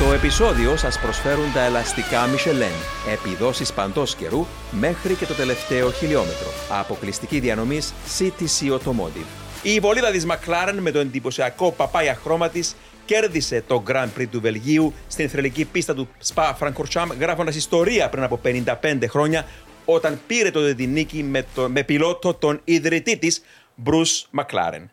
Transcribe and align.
Το 0.00 0.12
επεισόδιο 0.12 0.76
σας 0.76 0.98
προσφέρουν 0.98 1.52
τα 1.52 1.60
ελαστικά 1.60 2.26
Michelin, 2.26 3.08
επιδόσεις 3.12 3.72
παντός 3.72 4.14
καιρού 4.14 4.46
μέχρι 4.70 5.14
και 5.14 5.26
το 5.26 5.34
τελευταίο 5.34 5.90
χιλιόμετρο. 5.90 6.48
Αποκλειστική 6.80 7.40
διανομής 7.40 7.92
CTC 8.18 8.72
Automotive. 8.72 9.26
Η 9.62 9.80
βολίδα 9.80 10.10
της 10.10 10.26
McLaren 10.28 10.74
με 10.80 10.90
το 10.90 10.98
εντυπωσιακό 10.98 11.72
παπάια 11.72 12.14
χρώμα 12.14 12.48
της 12.48 12.76
κέρδισε 13.04 13.64
το 13.66 13.82
Grand 13.86 14.08
Prix 14.18 14.26
του 14.30 14.40
Βελγίου 14.40 14.92
στην 15.08 15.28
θρελική 15.28 15.64
πίστα 15.64 15.94
του 15.94 16.08
Spa 16.34 16.52
Francorchamps 16.58 17.16
γράφοντας 17.18 17.56
ιστορία 17.56 18.08
πριν 18.08 18.22
από 18.22 18.40
55 18.44 18.64
χρόνια 19.08 19.46
όταν 19.84 20.20
πήρε 20.26 20.50
το 20.50 20.74
την 20.74 20.92
νίκη 20.92 21.22
με, 21.22 21.44
το, 21.54 21.68
με 21.68 21.82
πιλότο 21.82 22.34
τον 22.34 22.60
ιδρυτή 22.64 23.16
της 23.16 23.42
Bruce 23.84 24.40
McLaren. 24.40 24.84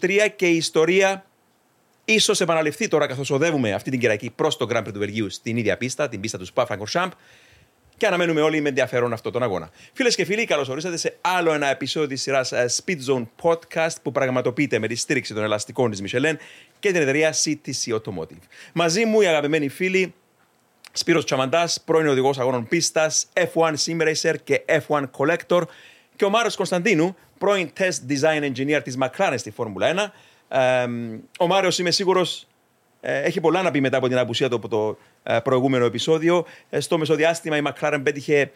2023 0.00 0.28
και 0.36 0.46
η 0.46 0.56
ιστορία 0.56 1.24
ίσως 2.04 2.40
επαναληφθεί 2.40 2.88
τώρα 2.88 3.06
καθώς 3.06 3.30
οδεύουμε 3.30 3.72
αυτή 3.72 3.90
την 3.90 4.00
Κυριακή 4.00 4.30
προς 4.30 4.56
το 4.56 4.66
Grand 4.70 4.78
Prix 4.78 4.92
του 4.92 4.98
Βελγίου 4.98 5.30
στην 5.30 5.56
ίδια 5.56 5.76
πίστα, 5.76 6.08
την 6.08 6.20
πίστα 6.20 6.38
του 6.38 6.46
Spa 6.54 6.64
Francorchamps 6.66 7.10
και 7.96 8.06
αναμένουμε 8.06 8.40
όλοι 8.40 8.60
με 8.60 8.68
ενδιαφέρον 8.68 9.12
αυτόν 9.12 9.32
τον 9.32 9.42
αγώνα. 9.42 9.70
Φίλες 9.92 10.14
και 10.14 10.24
φίλοι, 10.24 10.44
καλώς 10.44 10.68
ορίσατε 10.68 10.96
σε 10.96 11.16
άλλο 11.20 11.52
ένα 11.52 11.66
επεισόδιο 11.66 12.08
της 12.08 12.22
σειράς 12.22 12.52
Speed 12.52 12.98
Zone 13.08 13.26
Podcast 13.42 13.94
που 14.02 14.12
πραγματοποιείται 14.12 14.78
με 14.78 14.86
τη 14.86 14.94
στήριξη 14.94 15.34
των 15.34 15.42
ελαστικών 15.42 15.90
της 15.90 16.02
Michelin 16.02 16.34
και 16.78 16.92
την 16.92 17.00
εταιρεία 17.00 17.34
CTC 17.44 17.98
Automotive. 17.98 18.42
Μαζί 18.72 19.04
μου 19.04 19.20
οι 19.20 19.26
αγαπημένοι 19.26 19.68
φίλοι 19.68 20.14
Σπύρος 20.92 21.24
Τσαμαντάς, 21.24 21.80
πρώην 21.84 22.06
οδηγός 22.06 22.38
αγώνων 22.38 22.68
πίστας, 22.68 23.26
F1 23.32 23.74
Sim 23.86 24.00
Racer 24.00 24.34
και 24.44 24.62
F1 24.88 25.02
Collector 25.16 25.62
και 26.16 26.24
ο 26.24 26.30
Μάριο 26.30 26.50
Κωνσταντίνου, 26.56 27.16
πρώην 27.38 27.70
Test 27.78 28.10
Design 28.12 28.52
Engineer 28.52 28.80
της 28.84 28.96
McLaren 29.00 29.34
στη 29.36 29.50
Φόρμουλα 29.50 30.12
1 30.12 30.12
ο 31.38 31.46
Μάριος, 31.46 31.78
είμαι 31.78 31.90
σίγουρος, 31.90 32.46
ε, 33.06 33.22
έχει 33.22 33.40
πολλά 33.40 33.62
να 33.62 33.70
πει 33.70 33.80
μετά 33.80 33.96
από 33.96 34.08
την 34.08 34.18
απουσία 34.18 34.48
του 34.48 34.56
από 34.56 34.68
το 34.68 34.98
ε, 35.22 35.38
προηγούμενο 35.38 35.84
επεισόδιο. 35.84 36.46
Ε, 36.70 36.80
στο 36.80 36.98
μεσοδιάστημα 36.98 37.56
η 37.56 37.60
McLaren 37.64 38.00
πέτυχε, 38.02 38.50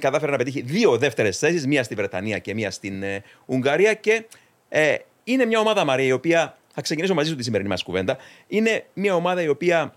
κατάφερε 0.00 0.30
να 0.30 0.36
πετύχει 0.36 0.60
δύο 0.60 0.96
δεύτερες 0.96 1.38
θέσεις, 1.38 1.66
μία 1.66 1.82
στη 1.82 1.94
Βρετανία 1.94 2.38
και 2.38 2.54
μία 2.54 2.70
στην 2.70 3.04
Ουγγαρία. 3.46 3.94
Και 3.94 4.24
είναι 5.24 5.44
μια 5.44 5.60
ομάδα, 5.60 5.84
Μαρία, 5.84 6.06
η 6.06 6.12
οποία. 6.12 6.56
Θα 6.78 6.82
ξεκινήσω 6.82 7.14
μαζί 7.14 7.28
σου 7.30 7.36
τη 7.36 7.42
σημερινή 7.42 7.68
μας 7.68 7.82
κουβέντα. 7.82 8.16
Είναι 8.46 8.84
μια 8.94 9.14
ομάδα 9.14 9.42
η 9.42 9.48
οποία 9.48 9.94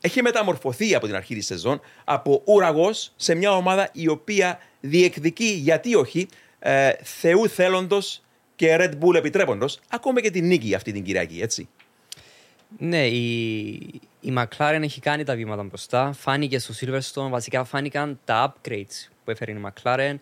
έχει 0.00 0.22
μεταμορφωθεί 0.22 0.94
από 0.94 1.06
την 1.06 1.14
αρχή 1.14 1.34
της 1.34 1.46
σεζόν 1.46 1.80
από 2.04 2.42
ουραγός 2.44 3.12
σε 3.16 3.34
μια 3.34 3.52
ομάδα 3.52 3.88
η 3.92 4.08
οποία 4.08 4.58
διεκδικεί, 4.80 5.44
γιατί 5.44 5.94
όχι, 5.94 6.28
θεού 7.02 7.48
θέλοντος 7.48 8.22
και 8.58 8.76
Red 8.80 8.92
Bull 9.00 9.14
επιτρέποντος, 9.14 9.80
ακόμα 9.88 10.20
και 10.20 10.30
την 10.30 10.46
νίκη 10.46 10.74
αυτή 10.74 10.92
την 10.92 11.02
Κυριακή, 11.02 11.40
έτσι. 11.40 11.68
Ναι, 12.78 13.06
η, 13.06 13.68
η 14.20 14.34
McLaren 14.36 14.80
έχει 14.82 15.00
κάνει 15.00 15.24
τα 15.24 15.34
βήματα 15.34 15.62
μπροστά. 15.62 16.12
Φάνηκε 16.12 16.58
στο 16.58 16.74
Silverstone, 16.80 17.30
βασικά 17.30 17.64
φάνηκαν 17.64 18.18
τα 18.24 18.54
upgrades 18.54 19.08
που 19.24 19.30
έφερε 19.30 19.52
η 19.52 19.60
McLaren. 19.66 20.14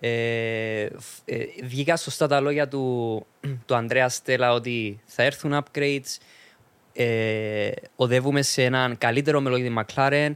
Ε, 0.00 0.82
ε, 1.24 1.44
βγήκα 1.62 1.96
σωστά 1.96 2.26
τα 2.26 2.40
λόγια 2.40 2.68
του, 2.68 3.26
του 3.66 3.74
Ανδρέα 3.74 4.08
Στέλλα 4.08 4.52
ότι 4.52 5.00
θα 5.04 5.22
έρθουν 5.22 5.64
upgrades. 5.64 6.16
Ε, 6.92 7.70
οδεύουμε 7.96 8.42
σε 8.42 8.64
έναν 8.64 8.98
καλύτερο 8.98 9.40
μελόγιο 9.40 9.66
της 9.66 9.84
McLaren. 9.94 10.30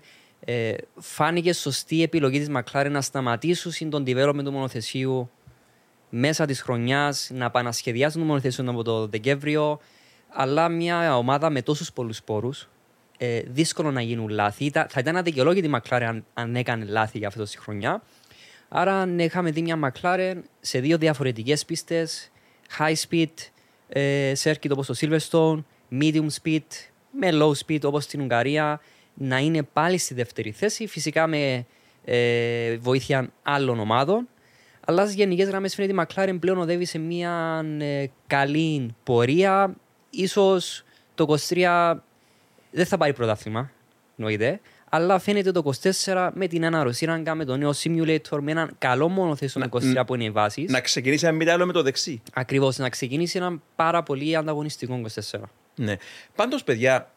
Ε, 0.45 0.75
φάνηκε 0.99 1.53
σωστή 1.53 1.97
η 1.97 2.03
επιλογή 2.03 2.39
της 2.39 2.49
McLaren 2.57 2.91
να 2.91 3.01
σταματήσουν 3.01 3.91
τον 3.91 4.05
development 4.07 4.45
του 4.45 4.53
μονοθεσίου 4.53 5.31
μέσα 6.17 6.47
της 6.47 6.63
χρονιάς 6.63 7.31
να 7.35 7.45
επανασχεδιάσουν 7.45 8.21
το 8.21 8.27
μονοθέσιο 8.27 8.65
από 8.71 8.83
το 8.83 9.07
Δεκέμβριο. 9.07 9.81
Αλλά 10.29 10.69
μια 10.69 11.17
ομάδα 11.17 11.51
με 11.51 11.63
τόσους 11.63 11.93
πολλούς 11.93 12.23
πόρους, 12.23 12.69
ε, 13.19 13.41
δύσκολο 13.47 13.91
να 13.91 14.01
γίνουν 14.01 14.29
λάθη. 14.29 14.71
Θα 14.71 14.99
ήταν 14.99 15.17
αδικαιολόγητη 15.17 15.67
η 15.67 15.71
McLaren 15.75 16.03
αν, 16.03 16.25
αν 16.35 16.57
έκανε 16.57 16.85
λάθη 16.85 17.19
για 17.19 17.29
αυτή 17.29 17.43
τη 17.43 17.59
χρονιά. 17.59 18.03
Άρα 18.69 19.07
ναι, 19.07 19.25
είχαμε 19.25 19.51
δει 19.51 19.63
μια 19.63 19.79
McLaren 19.85 20.35
σε 20.61 20.79
δύο 20.79 20.99
διαφορετικές 20.99 21.65
πίστες, 21.65 22.31
high 22.79 22.95
speed, 23.09 23.33
ε, 23.89 24.33
circuit 24.43 24.71
όπως 24.71 24.87
το 24.87 24.95
Silverstone, 25.01 25.65
medium 26.01 26.27
speed, 26.43 26.67
με 27.11 27.29
low 27.33 27.53
speed 27.67 27.81
όπως 27.83 28.05
στην 28.05 28.21
Ουγγαρία, 28.21 28.81
να 29.15 29.39
είναι 29.39 29.63
πάλι 29.63 29.99
στη 29.99 30.15
δεύτερη 30.15 30.51
θέση, 30.51 30.87
φυσικά 30.87 31.27
με 31.27 31.67
ε, 32.05 32.77
βοήθεια 32.77 33.31
άλλων 33.43 33.81
ομάδων. 33.81 34.29
Αλλά 34.87 35.07
στι 35.07 35.15
γενικές 35.15 35.49
γραμμές 35.49 35.75
φαίνεται 35.75 35.95
η 35.95 36.07
McLaren 36.07 36.37
πλέον 36.41 36.59
οδεύει 36.59 36.85
σε 36.85 36.99
μια 36.99 37.65
ε, 37.79 38.07
καλή 38.27 38.95
πορεία. 39.03 39.77
σω 40.29 40.59
το 41.15 41.37
23 41.49 41.95
δεν 42.71 42.87
θα 42.87 42.97
πάρει 42.97 43.13
πρωτάθλημα, 43.13 43.71
εννοείται. 44.17 44.61
Αλλά 44.89 45.19
φαίνεται 45.19 45.51
το 45.51 45.73
24 46.05 46.31
με 46.35 46.47
την 46.47 46.65
αναρρωσίραγκα, 46.65 47.35
με 47.35 47.45
το 47.45 47.57
νέο 47.57 47.73
simulator, 47.83 48.39
με 48.41 48.51
έναν 48.51 48.75
καλό 48.79 49.09
μονοθέσιο 49.09 49.69
το 49.69 49.79
23 49.97 50.03
που 50.07 50.15
είναι 50.15 50.25
η 50.25 50.31
βάση. 50.31 50.67
Να 50.69 50.81
ξεκινήσει 50.81 51.27
ένα 51.27 51.35
μητάλλο 51.37 51.67
με 51.67 51.73
το 51.73 51.83
δεξί. 51.83 52.23
Ακριβώς, 52.33 52.79
να 52.79 52.89
ξεκινήσει 52.89 53.39
ένα 53.39 53.61
πάρα 53.77 54.03
πολύ 54.03 54.37
ανταγωνιστικό 54.37 55.01
24. 55.33 55.41
Ναι. 55.75 55.97
Πάντως, 56.35 56.65
παιδιά, 56.65 57.11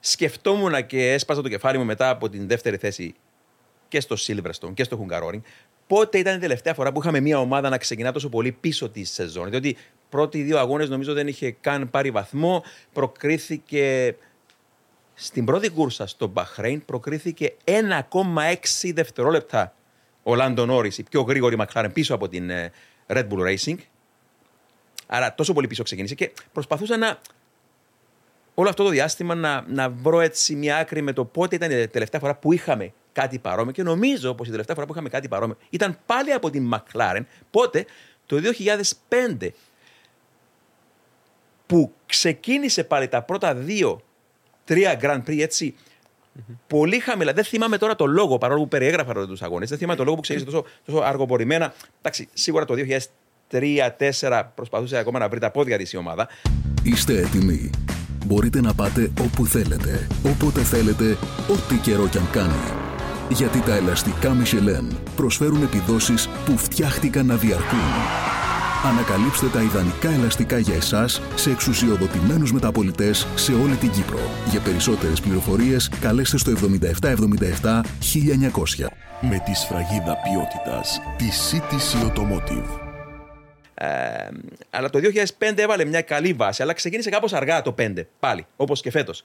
σκεφτόμουν 0.00 0.86
και 0.86 1.12
έσπασα 1.12 1.42
το 1.42 1.48
κεφάλι 1.48 1.78
μου 1.78 1.84
μετά 1.84 2.08
από 2.08 2.28
την 2.28 2.48
δεύτερη 2.48 2.76
θέση 2.76 3.14
και 3.94 4.00
στο 4.00 4.16
Silverstone 4.18 4.74
και 4.74 4.84
στο 4.84 5.06
Hungaroring 5.06 5.40
πότε 5.86 6.18
ήταν 6.18 6.36
η 6.36 6.38
τελευταία 6.38 6.74
φορά 6.74 6.92
που 6.92 7.00
είχαμε 7.00 7.20
μια 7.20 7.38
ομάδα 7.38 7.68
να 7.68 7.78
ξεκινά 7.78 8.12
τόσο 8.12 8.28
πολύ 8.28 8.52
πίσω 8.52 8.88
τη 8.88 9.04
σεζόν; 9.04 9.50
Διότι 9.50 9.76
πρώτοι 10.08 10.42
δύο 10.42 10.58
αγώνες 10.58 10.88
νομίζω 10.88 11.12
δεν 11.12 11.28
είχε 11.28 11.50
καν 11.50 11.90
πάρει 11.90 12.10
βαθμό. 12.10 12.64
Προκρίθηκε 12.92 14.16
στην 15.14 15.44
πρώτη 15.44 15.68
κούρσα 15.68 16.06
στο 16.06 16.26
Μπαχρέιν, 16.26 16.84
προκρίθηκε 16.84 17.54
1,6 17.64 18.92
δευτερόλεπτα 18.94 19.74
ο 20.22 20.34
Λάντον 20.34 20.70
Όρις, 20.70 20.98
η 20.98 21.02
πιο 21.02 21.22
γρήγορη 21.22 21.56
Μακλάρεν 21.56 21.92
πίσω 21.92 22.14
από 22.14 22.28
την 22.28 22.50
ε, 22.50 22.72
Red 23.06 23.28
Bull 23.28 23.54
Racing. 23.54 23.76
Άρα 25.06 25.34
τόσο 25.34 25.52
πολύ 25.52 25.66
πίσω 25.66 25.82
ξεκίνησε 25.82 26.14
και 26.14 26.32
προσπαθούσα 26.52 26.96
να 26.96 27.18
όλο 28.54 28.68
αυτό 28.68 28.84
το 28.84 28.90
διάστημα 28.90 29.34
να, 29.34 29.64
να 29.68 29.90
βρω 29.90 30.20
έτσι 30.20 30.54
μια 30.54 30.76
άκρη 30.76 31.02
με 31.02 31.12
το 31.12 31.24
πότε 31.24 31.54
ήταν 31.54 31.70
η 31.70 31.88
τελευταία 31.88 32.20
φορά 32.20 32.34
που 32.34 32.52
είχαμε 32.52 32.92
κάτι 33.14 33.38
παρόμοιο 33.38 33.72
και 33.72 33.82
νομίζω 33.82 34.34
πως 34.34 34.46
η 34.46 34.50
τελευταία 34.50 34.74
φορά 34.74 34.86
που 34.86 34.92
είχαμε 34.92 35.08
κάτι 35.08 35.28
παρόμοιο 35.28 35.56
ήταν 35.70 35.98
πάλι 36.06 36.32
από 36.32 36.50
την 36.50 36.74
McLaren. 36.74 37.20
Πότε, 37.50 37.84
το 38.26 38.36
2005, 39.08 39.48
που 41.66 41.92
ξεκίνησε 42.06 42.84
πάλι 42.84 43.08
τα 43.08 43.22
πρώτα 43.22 43.54
δύο, 43.54 44.00
τρία 44.64 44.98
Grand 45.02 45.22
Prix 45.30 45.40
έτσι. 45.40 45.74
Mm-hmm. 45.76 46.54
Πολύ 46.66 46.98
χαμηλά. 46.98 47.32
Δεν 47.32 47.44
θυμάμαι 47.44 47.78
τώρα 47.78 47.96
το 47.96 48.06
λόγο, 48.06 48.38
παρόλο 48.38 48.60
που 48.60 48.68
περιέγραφα 48.68 49.26
τους 49.26 49.42
αγώνε. 49.42 49.66
Δεν 49.66 49.78
θυμάμαι 49.78 49.96
το 49.96 50.04
λόγο 50.04 50.16
που 50.16 50.22
ξεκίνησε 50.22 50.50
τόσο, 50.50 50.66
τόσο 50.84 50.98
αργοπορημένα. 50.98 51.74
Εντάξει, 51.98 52.28
σίγουρα 52.32 52.64
το 52.64 52.74
2003-2004 53.50 54.42
προσπαθούσε 54.54 54.96
ακόμα 54.96 55.18
να 55.18 55.28
βρει 55.28 55.40
τα 55.40 55.50
πόδια 55.50 55.78
της 55.78 55.92
η 55.92 55.96
ομάδα. 55.96 56.28
Είστε 56.82 57.18
έτοιμοι. 57.18 57.70
Μπορείτε 58.26 58.60
να 58.60 58.74
πάτε 58.74 59.12
όπου 59.20 59.46
θέλετε, 59.46 60.06
όποτε 60.26 60.60
θέλετε, 60.60 61.16
ό,τι 61.48 61.76
καιρό 61.76 62.08
κι 62.08 62.18
αν 62.18 62.30
κάνει 62.30 62.83
γιατί 63.28 63.60
τα 63.60 63.74
ελαστικά 63.74 64.36
Michelin 64.42 64.96
προσφέρουν 65.16 65.62
επιδόσεις 65.62 66.28
που 66.44 66.58
φτιάχτηκαν 66.58 67.26
να 67.26 67.36
διαρκούν. 67.36 67.78
Ανακαλύψτε 68.84 69.46
τα 69.46 69.62
ιδανικά 69.62 70.10
ελαστικά 70.10 70.58
για 70.58 70.74
εσάς 70.74 71.20
σε 71.34 71.50
εξουσιοδοτημένους 71.50 72.52
μεταπολιτές 72.52 73.26
σε 73.34 73.52
όλη 73.52 73.76
την 73.76 73.90
Κύπρο. 73.90 74.18
Για 74.50 74.60
περισσότερες 74.60 75.20
πληροφορίες 75.20 75.90
καλέστε 76.00 76.38
στο 76.38 76.50
7777 76.50 77.80
1900. 78.00 78.86
Με 79.20 79.42
τη 79.44 79.54
σφραγίδα 79.54 80.16
ποιότητας 80.16 81.00
τη 81.16 81.28
CTC 81.50 82.06
Automotive. 82.06 82.78
Ε, 83.74 83.86
αλλά 84.70 84.90
το 84.90 84.98
2005 85.38 85.58
έβαλε 85.58 85.84
μια 85.84 86.00
καλή 86.00 86.32
βάση, 86.32 86.62
αλλά 86.62 86.72
ξεκίνησε 86.72 87.10
κάπως 87.10 87.32
αργά 87.32 87.62
το 87.62 87.74
5 87.78 88.06
πάλι, 88.18 88.46
όπως 88.56 88.80
και 88.80 88.90
φέτος. 88.90 89.24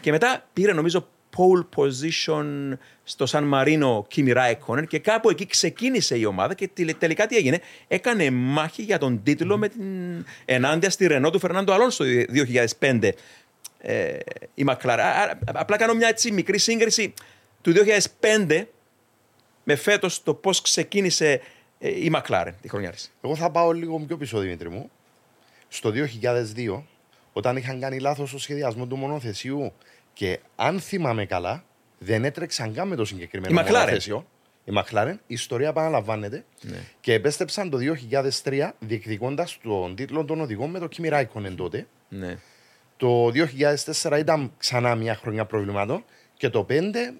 Και 0.00 0.10
μετά 0.10 0.44
πήρε 0.52 0.72
νομίζω 0.72 1.08
pole 1.36 1.66
position 1.76 2.72
στο 3.04 3.26
Σαν 3.26 3.44
Μαρίνο 3.44 4.06
Κίμι 4.08 4.32
Ράικονεν 4.32 4.86
και 4.86 4.98
κάπου 4.98 5.30
εκεί 5.30 5.46
ξεκίνησε 5.46 6.18
η 6.18 6.24
ομάδα 6.24 6.54
και 6.54 6.70
τελικά 6.98 7.26
τι 7.26 7.36
έγινε. 7.36 7.60
Έκανε 7.88 8.30
μάχη 8.30 8.82
για 8.82 8.98
τον 8.98 9.22
τίτλο 9.22 9.54
mm. 9.54 9.58
με 9.58 9.68
την 9.68 10.24
ενάντια 10.44 10.90
στη 10.90 11.06
Ρενό 11.06 11.30
του 11.30 11.38
Φερνάντο 11.38 11.72
Αλόνσο 11.72 12.04
το 12.04 12.10
2005 12.80 13.10
ε, 13.80 14.16
η 14.54 14.64
Μακλάρα. 14.64 15.38
Απλά 15.46 15.76
κάνω 15.76 15.94
μια 15.94 16.08
έτσι 16.08 16.32
μικρή 16.32 16.58
σύγκριση 16.58 17.14
του 17.62 17.72
2005 18.48 18.64
με 19.64 19.76
φέτος 19.76 20.22
το 20.22 20.34
πώς 20.34 20.60
ξεκίνησε 20.60 21.40
ε, 21.78 22.04
η 22.04 22.10
Μακλάρεν 22.10 22.54
τη 22.60 22.68
χρονιά 22.68 22.90
της. 22.90 23.12
Εγώ 23.20 23.36
θα 23.36 23.50
πάω 23.50 23.72
λίγο 23.72 23.98
πιο 23.98 24.16
πίσω, 24.16 24.38
Δημήτρη 24.38 24.68
μου. 24.68 24.90
Στο 25.68 25.92
2002, 26.56 26.82
όταν 27.32 27.56
είχαν 27.56 27.80
κάνει 27.80 27.98
λάθος 27.98 28.28
στο 28.28 28.38
σχεδιασμό 28.38 28.86
του 28.86 28.96
μονοθεσιού 28.96 29.72
και 30.18 30.40
αν 30.56 30.80
θυμάμαι 30.80 31.26
καλά, 31.26 31.64
δεν 31.98 32.24
έτρεξαν 32.24 32.74
καν 32.74 32.88
με 32.88 32.96
το 32.96 33.04
συγκεκριμένο 33.04 33.62
μονοθέσιο. 33.62 34.26
Η 34.64 34.70
Μακλάρεν, 34.70 35.14
η 35.14 35.34
ιστορία 35.34 35.68
επαναλαμβάνεται 35.68 36.44
ναι. 36.62 36.76
και 37.00 37.12
επέστρεψαν 37.12 37.70
το 37.70 37.78
2003 38.42 38.70
διεκδικώντας 38.78 39.58
τον 39.62 39.94
τίτλο 39.94 40.24
των 40.24 40.40
οδηγών 40.40 40.70
με 40.70 40.78
το 40.78 40.88
Kimi 40.96 41.12
Raikkonen 41.12 41.54
τότε. 41.56 41.86
Ναι. 42.08 42.38
Το 42.96 43.30
2004 44.02 44.18
ήταν 44.18 44.52
ξανά 44.58 44.94
μια 44.94 45.14
χρονιά 45.14 45.44
προβλημάτων 45.44 46.04
και 46.36 46.48
το 46.48 46.66
5 46.68 46.72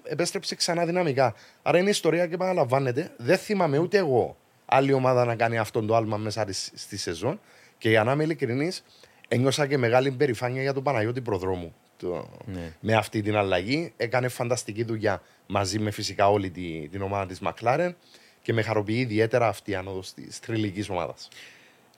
επέστρεψε 0.03 0.55
ξανά 0.55 0.85
δυναμικά. 0.85 1.35
Άρα 1.61 1.77
είναι 1.77 1.89
ιστορία 1.89 2.27
και 2.27 2.33
επαναλαμβάνεται. 2.33 3.11
Δεν 3.17 3.37
θυμάμαι 3.37 3.77
ούτε 3.77 3.97
εγώ 3.97 4.37
άλλη 4.65 4.93
ομάδα 4.93 5.25
να 5.25 5.35
κάνει 5.35 5.57
αυτό 5.57 5.81
το 5.81 5.95
άλμα 5.95 6.17
μέσα 6.17 6.45
στη 6.73 6.97
σεζόν. 6.97 7.39
Και 7.77 7.89
για 7.89 8.03
να 8.03 8.11
είμαι 8.11 8.23
ειλικρινής, 8.23 8.83
ένιωσα 9.27 9.67
και 9.67 9.77
μεγάλη 9.77 10.11
περηφάνεια 10.11 10.61
για 10.61 10.73
τον 10.73 10.83
Παναγιώτη 10.83 11.21
Προδρόμου. 11.21 11.73
Το... 11.99 12.29
Ναι. 12.45 12.73
Με 12.79 12.93
αυτή 12.93 13.21
την 13.21 13.35
αλλαγή 13.35 13.93
έκανε 13.97 14.27
φανταστική 14.27 14.83
δουλειά 14.83 15.21
μαζί 15.47 15.79
με 15.79 15.91
φυσικά 15.91 16.29
όλη 16.29 16.49
την, 16.49 16.91
την 16.91 17.01
ομάδα 17.01 17.25
της 17.25 17.39
Μακλάρεν 17.39 17.95
και 18.41 18.53
με 18.53 18.61
χαροποιεί 18.61 18.97
ιδιαίτερα 18.99 19.47
αυτή 19.47 19.71
η 19.71 19.75
άνοδος 19.75 20.13
της 20.13 20.39
τριλικής 20.39 20.89
ομάδας. 20.89 21.27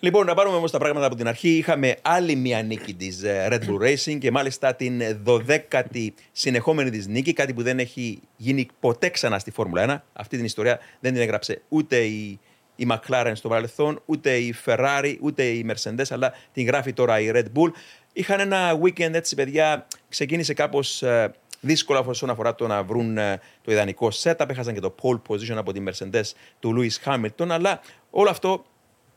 Λοιπόν, 0.04 0.26
να 0.26 0.34
πάρουμε 0.34 0.56
όμως 0.56 0.72
τα 0.72 0.78
πράγματα 0.78 1.06
από 1.06 1.16
την 1.16 1.28
αρχή. 1.28 1.50
Είχαμε 1.50 1.98
άλλη 2.02 2.36
μια 2.36 2.62
νίκη 2.64 2.94
της 2.94 3.24
ε, 3.24 3.48
Red 3.52 3.70
Bull 3.70 3.88
Racing 3.88 4.18
και 4.18 4.32
μάλιστα 4.32 4.76
την 4.76 5.02
12η 5.26 6.08
συνεχόμενη 6.32 6.90
της 6.90 7.08
νίκη. 7.08 7.34
Κάτι 7.34 7.54
που 7.54 7.62
δεν 7.62 7.80
έχει 7.80 8.22
γίνει 8.38 8.68
ποτέ 8.80 9.10
ξανά 9.10 9.40
στη 9.40 9.52
Φόρμουλα 9.52 10.04
1. 10.04 10.04
Αυτή 10.14 10.36
την 10.36 10.46
ιστορία 10.46 10.80
δεν 11.00 11.14
την 11.14 11.22
έγραψε 11.22 11.62
ούτε 11.70 11.98
η, 11.98 12.40
η 12.76 12.88
McLaren 12.90 13.32
στο 13.34 13.50
παρελθόν, 13.50 14.02
ούτε 14.06 14.36
η 14.36 14.56
Ferrari, 14.66 15.16
ούτε 15.22 15.44
η 15.44 15.66
Mercedes, 15.70 16.06
αλλά 16.10 16.34
την 16.54 16.66
γράφει 16.66 16.94
τώρα 16.94 17.20
η 17.20 17.32
Red 17.34 17.46
Bull. 17.56 17.72
Είχαν 18.14 18.40
ένα 18.40 18.80
weekend 18.84 19.14
έτσι, 19.14 19.36
παιδιά. 19.36 19.88
Ξεκίνησε 20.10 20.54
κάπως 20.54 21.04
ε, 21.04 21.34
δύσκολα 21.60 22.00
όσον 22.00 22.30
αφορά 22.30 22.56
το 22.56 22.68
να 22.68 22.84
βρουν 22.84 23.18
ε, 23.18 23.40
το 23.62 23.72
ιδανικό 23.72 24.12
setup. 24.24 24.50
Έχασαν 24.50 24.74
και 24.74 24.80
το 24.80 24.96
pole 25.02 25.22
position 25.28 25.56
από 25.56 25.74
τη 25.74 25.84
Mercedes 25.88 26.32
του 26.60 26.76
Lewis 26.78 27.06
Hamilton, 27.06 27.50
αλλά 27.50 27.82
όλο 28.10 28.30
αυτό 28.30 28.66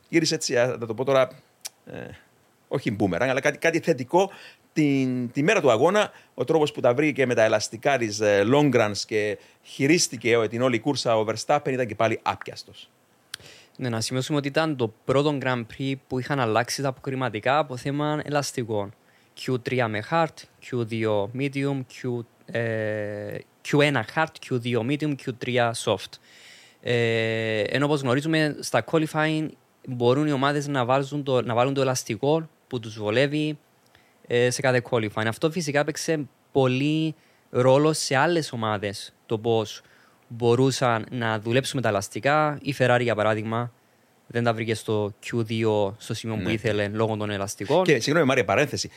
γύρισε 0.08 0.34
έτσι, 0.34 0.54
θα 0.54 0.78
το 0.86 0.94
πω 0.94 1.04
τώρα, 1.04 1.28
ε, 1.86 2.00
όχι 2.68 2.96
boomerang, 3.00 3.28
αλλά 3.28 3.40
κάτι, 3.40 3.58
κάτι 3.58 3.80
θετικό 3.80 4.30
την, 4.72 5.30
τη 5.30 5.42
μέρα 5.42 5.60
του 5.60 5.70
αγώνα. 5.70 6.10
Ο 6.34 6.44
τρόπος 6.44 6.72
που 6.72 6.80
τα 6.80 6.94
βρήκε 6.94 7.26
με 7.26 7.34
τα 7.34 7.42
ελαστικά 7.42 7.98
της 7.98 8.20
ε, 8.20 8.44
long 8.52 8.74
runs 8.74 8.96
και 9.06 9.38
χειρίστηκε 9.62 10.32
ε, 10.32 10.48
την 10.48 10.62
όλη 10.62 10.78
κούρσα 10.78 11.16
ο 11.16 11.24
Verstappen 11.28 11.68
ήταν 11.68 11.86
και 11.86 11.94
πάλι 11.94 12.20
άπιαστος. 12.22 12.90
Ναι, 13.76 13.88
να 13.88 14.00
σημειώσουμε 14.00 14.38
ότι 14.38 14.48
ήταν 14.48 14.76
το 14.76 14.94
πρώτο 15.04 15.38
Grand 15.42 15.64
Prix 15.78 15.94
που 16.06 16.18
είχαν 16.18 16.40
αλλάξει 16.40 16.82
τα 16.82 16.88
αποκριματικά 16.88 17.58
από 17.58 17.76
θέμα 17.76 18.20
ελαστικών. 18.24 18.94
Q3 19.40 19.86
με 19.88 20.02
hard, 20.10 20.34
Q2 20.70 21.26
medium, 21.38 21.80
Q, 22.02 22.24
ε, 22.46 23.38
Q1 23.68 24.02
hard, 24.14 24.26
Q2 24.48 24.78
medium, 24.78 25.14
Q3 25.24 25.70
soft. 25.84 26.18
Ε, 26.80 27.60
ενώ 27.60 27.86
όπως 27.86 28.00
γνωρίζουμε 28.00 28.56
στα 28.60 28.84
qualifying 28.90 29.48
μπορούν 29.88 30.26
οι 30.26 30.32
ομάδες 30.32 30.66
να, 30.66 30.84
να 31.44 31.54
βάλουν 31.54 31.74
το 31.74 31.80
ελαστικό 31.80 32.48
που 32.66 32.80
τους 32.80 32.98
βολεύει 32.98 33.58
ε, 34.26 34.50
σε 34.50 34.60
κάθε 34.60 34.82
qualifying. 34.90 35.26
Αυτό 35.26 35.50
φυσικά 35.50 35.80
έπαιξε 35.80 36.26
πολύ 36.52 37.14
ρόλο 37.50 37.92
σε 37.92 38.16
άλλες 38.16 38.52
ομάδες 38.52 39.14
το 39.26 39.38
πώ 39.38 39.66
μπορούσαν 40.28 41.06
να 41.10 41.38
δουλέψουν 41.38 41.76
με 41.76 41.82
τα 41.82 41.88
ελαστικά. 41.88 42.58
Η 42.62 42.74
Ferrari, 42.78 43.00
για 43.00 43.14
παράδειγμα, 43.14 43.72
δεν 44.26 44.44
τα 44.44 44.54
βρήκε 44.54 44.74
στο 44.74 45.14
Q2 45.26 45.92
στο 45.98 46.14
σημείο 46.14 46.36
ναι. 46.36 46.42
που 46.42 46.48
ήθελε 46.48 46.88
λόγω 46.88 47.16
των 47.16 47.30
ελαστικών. 47.30 47.84
Και 47.84 48.00
συγγνώμη, 48.00 48.26
Μάρια, 48.26 48.44
παρένθεση. 48.44 48.90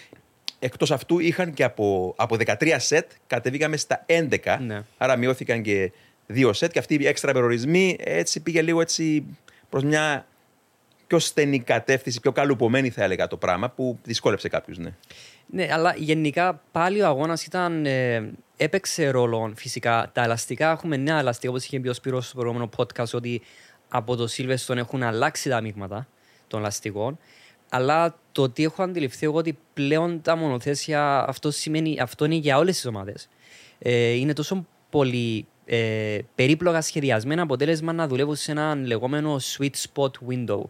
Εκτός 0.59 0.91
αυτού 0.91 1.19
είχαν 1.19 1.53
και 1.53 1.63
από, 1.63 2.13
από 2.17 2.35
13 2.39 2.75
σετ 2.77 3.11
κατεβήκαμε 3.27 3.77
στα 3.77 4.05
11. 4.07 4.57
Ναι. 4.65 4.81
Άρα 4.97 5.15
μειώθηκαν 5.15 5.61
και 5.61 5.91
δύο 6.27 6.53
σετ 6.53 6.71
και 6.71 6.79
αυτοί 6.79 6.95
οι 6.95 7.07
έξτρα 7.07 7.31
περιορισμοί 7.31 7.95
έτσι 7.99 8.39
πήγε 8.39 8.61
λίγο 8.61 8.81
έτσι 8.81 9.23
προς 9.69 9.83
μια 9.83 10.25
πιο 11.07 11.19
στενή 11.19 11.59
κατεύθυνση, 11.59 12.19
πιο 12.19 12.31
καλουπωμένη 12.31 12.89
θα 12.89 13.03
έλεγα 13.03 13.27
το 13.27 13.37
πράγμα 13.37 13.69
που 13.69 13.99
δυσκόλεψε 14.03 14.49
κάποιου. 14.49 14.75
Ναι. 14.77 14.93
ναι, 15.47 15.67
αλλά 15.71 15.93
γενικά 15.97 16.61
πάλι 16.71 17.01
ο 17.01 17.05
αγώνας 17.05 17.45
ήταν. 17.45 17.85
Ε, 17.85 18.31
έπαιξε 18.57 19.09
ρόλο 19.09 19.53
φυσικά. 19.55 20.09
Τα 20.13 20.23
ελαστικά 20.23 20.71
έχουμε 20.71 20.97
νέα 20.97 21.19
ελαστικά, 21.19 21.49
όπως 21.49 21.65
είχε 21.65 21.79
πει 21.79 21.87
ο 21.87 21.93
Σπύρος 21.93 22.27
στο 22.27 22.37
προηγούμενο 22.37 22.69
podcast, 22.77 23.11
ότι 23.13 23.41
από 23.89 24.15
το 24.15 24.27
Silverstone 24.37 24.75
έχουν 24.75 25.03
αλλάξει 25.03 25.49
τα 25.49 25.61
μείγματα 25.61 26.07
των 26.47 26.59
ελαστικών. 26.59 27.17
Αλλά 27.69 28.19
το 28.31 28.41
ότι 28.41 28.63
έχω 28.63 28.83
αντιληφθεί 28.83 29.25
εγώ 29.25 29.37
ότι 29.37 29.57
πλέον 29.73 30.21
τα 30.21 30.35
μονοθέσια 30.35 31.25
αυτό, 31.27 31.51
σημαίνει, 31.51 31.99
αυτό 31.99 32.25
είναι 32.25 32.35
για 32.35 32.57
όλες 32.57 32.75
τις 32.75 32.85
ομάδες. 32.85 33.29
Ε, 33.79 34.09
είναι 34.09 34.33
τόσο 34.33 34.65
πολύ 34.89 35.47
ε, 35.65 36.19
περίπλοκα 36.35 36.81
σχεδιασμένα 36.81 37.41
αποτέλεσμα 37.41 37.93
να 37.93 38.07
δουλεύουν 38.07 38.35
σε 38.35 38.51
ένα 38.51 38.75
λεγόμενο 38.75 39.39
sweet 39.39 39.69
spot 39.69 40.11
window. 40.29 40.61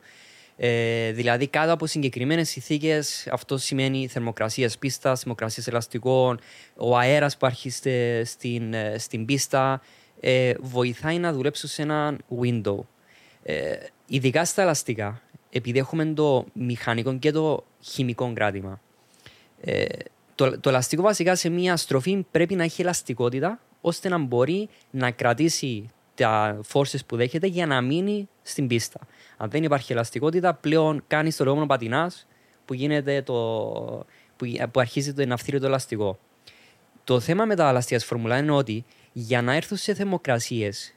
Ε, 0.59 1.11
δηλαδή, 1.11 1.47
κάτω 1.47 1.73
από 1.73 1.85
συγκεκριμένες 1.85 2.49
συνθήκες, 2.49 3.27
αυτό 3.31 3.57
σημαίνει 3.57 4.07
θερμοκρασία 4.07 4.71
πίστας, 4.79 5.19
θερμοκρασία 5.19 5.63
ελαστικών, 5.67 6.39
ο 6.77 6.97
αέρας 6.97 7.37
που 7.37 7.45
αρχίζεται 7.45 8.23
στην, 8.23 8.73
ε, 8.73 8.97
στην 8.97 9.25
πίστα, 9.25 9.81
ε, 10.19 10.53
βοηθάει 10.59 11.17
να 11.17 11.33
δουλέψει 11.33 11.67
σε 11.67 11.81
ένα 11.81 12.17
window. 12.41 12.77
Ε, 13.43 13.75
ειδικά 14.07 14.45
στα 14.45 14.61
ελαστικά, 14.61 15.21
επειδή 15.49 15.79
έχουμε 15.79 16.05
το 16.05 16.45
μηχανικό 16.53 17.17
και 17.17 17.31
το 17.31 17.65
χημικό 17.81 18.33
κράτημα. 18.33 18.81
Ε, 19.61 19.85
το, 20.35 20.59
το 20.59 20.69
ελαστικό 20.69 21.01
βασικά 21.01 21.35
σε 21.35 21.49
μια 21.49 21.77
στροφή 21.77 22.25
πρέπει 22.31 22.55
να 22.55 22.63
έχει 22.63 22.81
ελαστικότητα 22.81 23.59
ώστε 23.81 24.09
να 24.09 24.17
μπορεί 24.17 24.69
να 24.91 25.11
κρατήσει 25.11 25.89
τα 26.17 26.59
forces 26.73 27.05
που 27.05 27.15
δέχεται 27.15 27.47
για 27.47 27.65
να 27.65 27.81
μείνει 27.81 28.29
στην 28.41 28.67
πίστα. 28.67 28.99
Αν 29.37 29.49
δεν 29.49 29.63
υπάρχει 29.63 29.91
ελαστικότητα, 29.91 30.53
πλέον 30.53 31.03
κάνει 31.07 31.33
το 31.33 31.43
λεγόμενο 31.43 31.67
πατινάς 31.67 32.27
που, 32.65 32.73
γίνεται 32.73 33.21
το, 33.21 33.35
που, 34.35 34.45
που 34.71 34.79
αρχίζει 34.79 35.13
το 35.13 35.25
ναυτίριο 35.25 35.59
το 35.59 35.65
ελαστικό. 35.65 36.19
Το 37.03 37.19
θέμα 37.19 37.45
με 37.45 37.55
τα 37.55 37.69
ελαστικά 37.69 37.99
φορμουλά 37.99 38.37
είναι 38.37 38.51
ότι 38.51 38.85
για 39.13 39.41
να 39.41 39.53
έρθουν 39.53 39.77
σε 39.77 39.93
θερμοκρασίες 39.93 40.93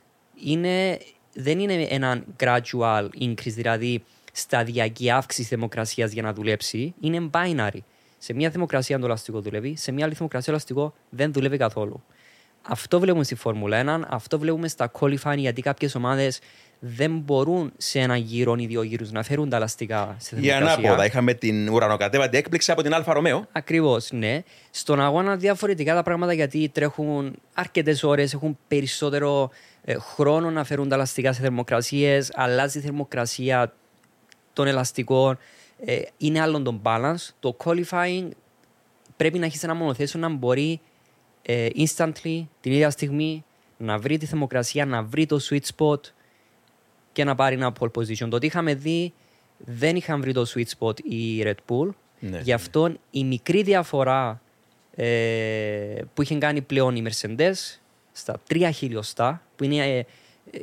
δεν 1.35 1.59
είναι 1.59 1.87
ένα 1.91 2.25
gradual 2.41 3.09
increase, 3.21 3.53
δηλαδή 3.55 4.03
σταδιακή 4.33 5.11
αύξηση 5.11 5.49
θερμοκρασίας 5.49 6.13
για 6.13 6.23
να 6.23 6.33
δουλέψει, 6.33 6.95
είναι 7.01 7.31
binary. 7.33 7.79
Σε 8.19 8.33
μια 8.33 8.51
θερμοκρασία 8.51 8.99
το 8.99 9.07
ελαστικό 9.07 9.41
δουλεύει, 9.41 9.77
σε 9.77 9.93
μια 9.93 10.05
άλλη 10.05 10.15
θερμοκρασία 10.15 10.53
το 10.53 10.59
ελαστικό 10.59 10.95
δεν 11.11 11.33
δουλεύει 11.33 11.57
καθόλου. 11.57 12.03
Αυτό 12.71 13.01
βλέπουμε 13.01 13.25
στη 13.25 13.35
Φόρμουλα 13.35 14.01
1, 14.03 14.07
αυτό 14.09 14.39
βλέπουμε 14.39 14.69
στα 14.69 14.91
qualifying 15.01 15.37
γιατί 15.37 15.63
κάποιες 15.63 15.95
ομάδες 15.95 16.41
δεν 16.79 17.19
μπορούν 17.19 17.73
σε 17.77 17.99
ένα 17.99 18.17
γύρο 18.17 18.57
ή 18.59 18.67
δύο 18.67 18.83
γύρους 18.83 19.11
να 19.11 19.23
φέρουν 19.23 19.49
τα 19.49 19.57
ελαστικά 19.57 20.17
σε 20.19 20.37
Για 20.39 20.57
ανάποδα, 20.57 21.05
είχαμε 21.05 21.35
την 21.35 21.69
ουρανοκατέβατη 21.69 22.37
έκπληξη 22.37 22.73
από 22.73 22.83
την 22.83 22.95
Alfa 22.95 23.13
Romeo. 23.13 23.47
Ακριβώς, 23.53 24.11
ναι. 24.13 24.43
Στον 24.71 25.01
αγώνα 25.01 25.37
διαφορετικά 25.37 25.95
τα 25.95 26.03
πράγματα 26.03 26.33
γιατί 26.33 26.69
τρέχουν 26.69 27.35
αρκετές 27.55 28.03
ώρες, 28.03 28.35
έχουν 28.35 28.59
περισσότερο 28.69 29.51
ε, 29.85 29.95
χρόνο 29.95 30.51
να 30.51 30.65
φέρουν 30.65 30.89
τα 30.89 30.95
ελαστικά 30.95 31.33
σε 31.33 31.41
θερμοκρασίες, 31.41 32.31
αλλάζει 32.35 32.79
η 32.79 32.81
θερμοκρασία 32.81 33.73
των 34.53 34.67
ελαστικών. 34.67 35.39
Ε, 35.85 36.01
είναι 36.17 36.41
άλλο 36.41 36.63
το 36.63 36.81
balance. 36.83 37.29
Το 37.41 37.57
qualifying 37.65 38.29
πρέπει 39.17 39.39
να 39.39 39.47
έχεις 39.47 39.63
ένα 39.63 39.75
μονοθέσιο 39.75 40.21
να 40.21 40.29
μπορεί 40.29 40.81
ε, 41.51 41.69
instantly 41.77 42.47
την 42.61 42.73
ίδια 42.73 42.91
στιγμή 42.91 43.45
να 43.77 43.99
βρει 43.99 44.17
τη 44.17 44.27
θερμοκρασία, 44.27 44.87
να 44.87 45.03
βρει 45.03 45.27
το 45.27 45.39
sweet 45.51 45.77
spot 45.77 46.01
και 47.13 47.25
να 47.25 47.35
πάρει 47.35 47.55
ένα 47.55 47.73
pole 47.81 47.91
position. 47.99 48.29
Το 48.29 48.37
ότι 48.37 48.47
είχαμε 48.47 48.75
δει 48.75 49.13
δεν 49.57 49.97
είχαν 49.97 50.21
βρει 50.21 50.33
το 50.33 50.47
sweet 50.55 50.79
spot 50.79 51.01
η 51.01 51.43
Red 51.45 51.55
Bull. 51.69 51.89
Ναι, 52.19 52.41
Γι' 52.43 52.53
αυτό 52.53 52.89
ναι. 52.89 52.95
η 53.11 53.25
μικρή 53.25 53.63
διαφορά 53.63 54.41
ε, 54.95 55.05
που 56.15 56.23
είχε 56.23 56.35
κάνει 56.35 56.61
πλέον 56.61 56.97
η 56.97 57.05
Mercedes 57.07 57.79
στα 58.13 58.41
τρία 58.47 58.71
χιλιοστά, 58.71 59.43
που 59.57 59.65
είναι 59.65 59.77
ε, 59.87 60.05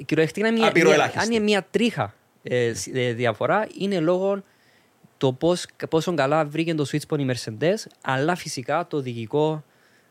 κυριολεκτικά 0.05 0.51
μια, 0.51 0.71
μια, 0.75 1.11
αν 1.15 1.31
είναι 1.31 1.43
μια 1.43 1.67
τρίχα 1.71 2.13
ε, 2.43 2.73
ε, 2.93 3.13
διαφορά, 3.13 3.67
είναι 3.79 3.99
λόγω 3.99 4.43
το 5.17 5.33
πώς, 5.33 5.65
πόσο 5.89 6.13
καλά 6.13 6.45
βρήκε 6.45 6.73
το 6.73 6.85
sweet 6.91 6.99
spot 7.07 7.19
η 7.19 7.25
Mercedes, 7.31 7.85
αλλά 8.01 8.35
φυσικά 8.35 8.87
το 8.87 8.97
οδηγικό 8.97 9.63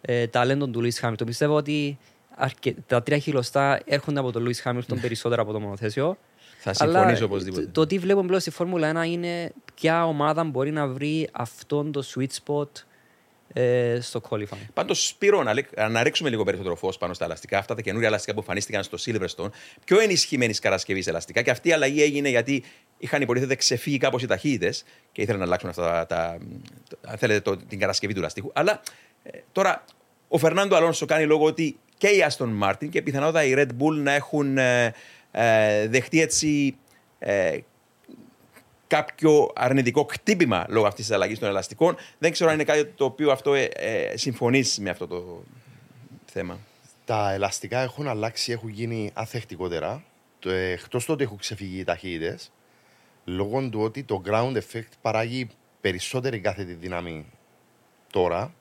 ε, 0.08 0.26
ταλέντων 0.26 0.72
του 0.72 0.80
Λουίς 0.80 0.98
Χάμιλτον. 0.98 1.26
Πιστεύω 1.26 1.54
ότι 1.54 1.98
αρκε... 2.34 2.74
τα 2.86 3.02
τρία 3.02 3.18
χιλιοστά 3.18 3.80
έρχονται 3.84 4.20
από 4.20 4.32
τον 4.32 4.42
Λουίς 4.42 4.60
Χάμιλτον 4.60 5.00
περισσότερο 5.00 5.42
από 5.42 5.52
το 5.52 5.60
μονοθέσιο. 5.60 6.18
Θα 6.58 6.74
συμφωνήσω 6.74 7.24
οπωσδήποτε. 7.24 7.62
Το, 7.62 7.70
το 7.70 7.86
τι 7.86 7.98
βλέπουμε 7.98 8.26
πλέον 8.26 8.40
στη 8.40 8.50
Φόρμουλα 8.50 9.02
1 9.04 9.08
είναι 9.08 9.52
ποια 9.74 10.06
ομάδα 10.06 10.44
μπορεί 10.44 10.70
να 10.70 10.86
βρει 10.86 11.28
αυτόν 11.32 11.92
το 11.92 12.04
sweet 12.14 12.44
spot 12.44 12.68
ε, 13.52 13.98
στο 14.00 14.20
qualifying. 14.28 14.66
Πάντως, 14.74 15.06
Σπύρο, 15.06 15.42
να, 15.42 15.88
να 15.88 16.02
ρίξουμε 16.02 16.30
λίγο 16.30 16.44
περισσότερο 16.44 16.76
φως 16.76 16.98
πάνω 16.98 17.14
στα 17.14 17.24
ελαστικά. 17.24 17.58
Αυτά 17.58 17.74
τα 17.74 17.80
καινούργια 17.80 18.08
ελαστικά 18.08 18.32
που 18.32 18.40
εμφανίστηκαν 18.40 18.82
στο 18.82 18.98
Silverstone, 19.00 19.50
πιο 19.84 20.00
ενισχυμένης 20.00 20.58
κατασκευής 20.58 21.06
ελαστικά. 21.06 21.42
Και 21.42 21.50
αυτή 21.50 21.68
η 21.68 21.72
αλλαγή 21.72 22.02
έγινε 22.02 22.28
γιατί 22.28 22.64
είχαν 22.98 23.22
υποτίθεται 23.22 23.54
ξεφύγει 23.54 23.98
κάπως 23.98 24.22
οι 24.22 24.26
ταχύτητες 24.26 24.84
και 25.12 25.22
ήθελαν 25.22 25.40
να 25.40 25.46
αλλάξουν 25.46 25.68
αυτά 25.68 25.82
τα, 25.82 26.06
τα, 26.06 26.38
αν 27.00 27.18
θέλετε, 27.18 27.40
το, 27.40 27.56
την 27.56 27.78
κατασκευή 27.78 28.12
του 28.12 28.18
ελαστικού. 28.18 28.50
Αλλά 28.54 28.80
ε, 29.22 29.38
τώρα, 29.52 29.84
ο 30.28 30.38
Φερνάντο 30.38 30.76
Αλόνσο 30.76 31.06
κάνει 31.06 31.26
λόγο 31.26 31.44
ότι 31.44 31.78
και 31.98 32.08
η 32.08 32.22
Άστον 32.22 32.48
Μάρτιν 32.48 32.90
και 32.90 33.02
πιθανότατα 33.02 33.44
η 33.44 33.54
Red 33.56 33.68
Bull 33.68 33.94
να 33.94 34.12
έχουν 34.12 34.58
ε, 34.58 34.94
ε, 35.30 35.88
δεχτεί 35.88 36.20
έτσι 36.20 36.76
κάποιο 38.86 39.50
αρνητικό 39.54 40.06
χτύπημα 40.10 40.66
λόγω 40.68 40.86
αυτής 40.86 41.06
της 41.06 41.14
αλλαγής 41.14 41.38
των 41.38 41.48
ελαστικών. 41.48 41.96
Δεν 42.18 42.32
ξέρω 42.32 42.50
αν 42.50 42.54
είναι 42.54 42.64
κάτι 42.64 42.84
το 42.84 43.04
οποίο 43.04 43.30
αυτό 43.30 43.54
ε, 43.54 43.64
ε, 43.64 44.16
συμφωνείς 44.16 44.78
με 44.78 44.90
αυτό 44.90 45.06
το 45.06 45.42
θέμα. 46.24 46.58
Τα 47.04 47.32
ελαστικά 47.32 47.80
έχουν 47.80 48.08
αλλάξει, 48.08 48.52
έχουν 48.52 48.68
γίνει 48.68 49.10
αθεκτικότερα. 49.14 50.04
Εκτός 50.72 51.04
του 51.04 51.12
ότι 51.14 51.22
έχουν 51.22 51.38
ξεφύγει 51.38 51.78
οι 51.78 51.84
ταχύτητες, 51.84 52.52
λόγω 53.24 53.68
του 53.68 53.80
ότι 53.80 54.02
το 54.02 54.22
ground 54.26 54.56
effect 54.56 54.92
παράγει 55.00 55.48
περισσότερη 55.80 56.40
κάθετη 56.40 56.72
δύναμη 56.72 57.26
τώρα. 58.12 58.54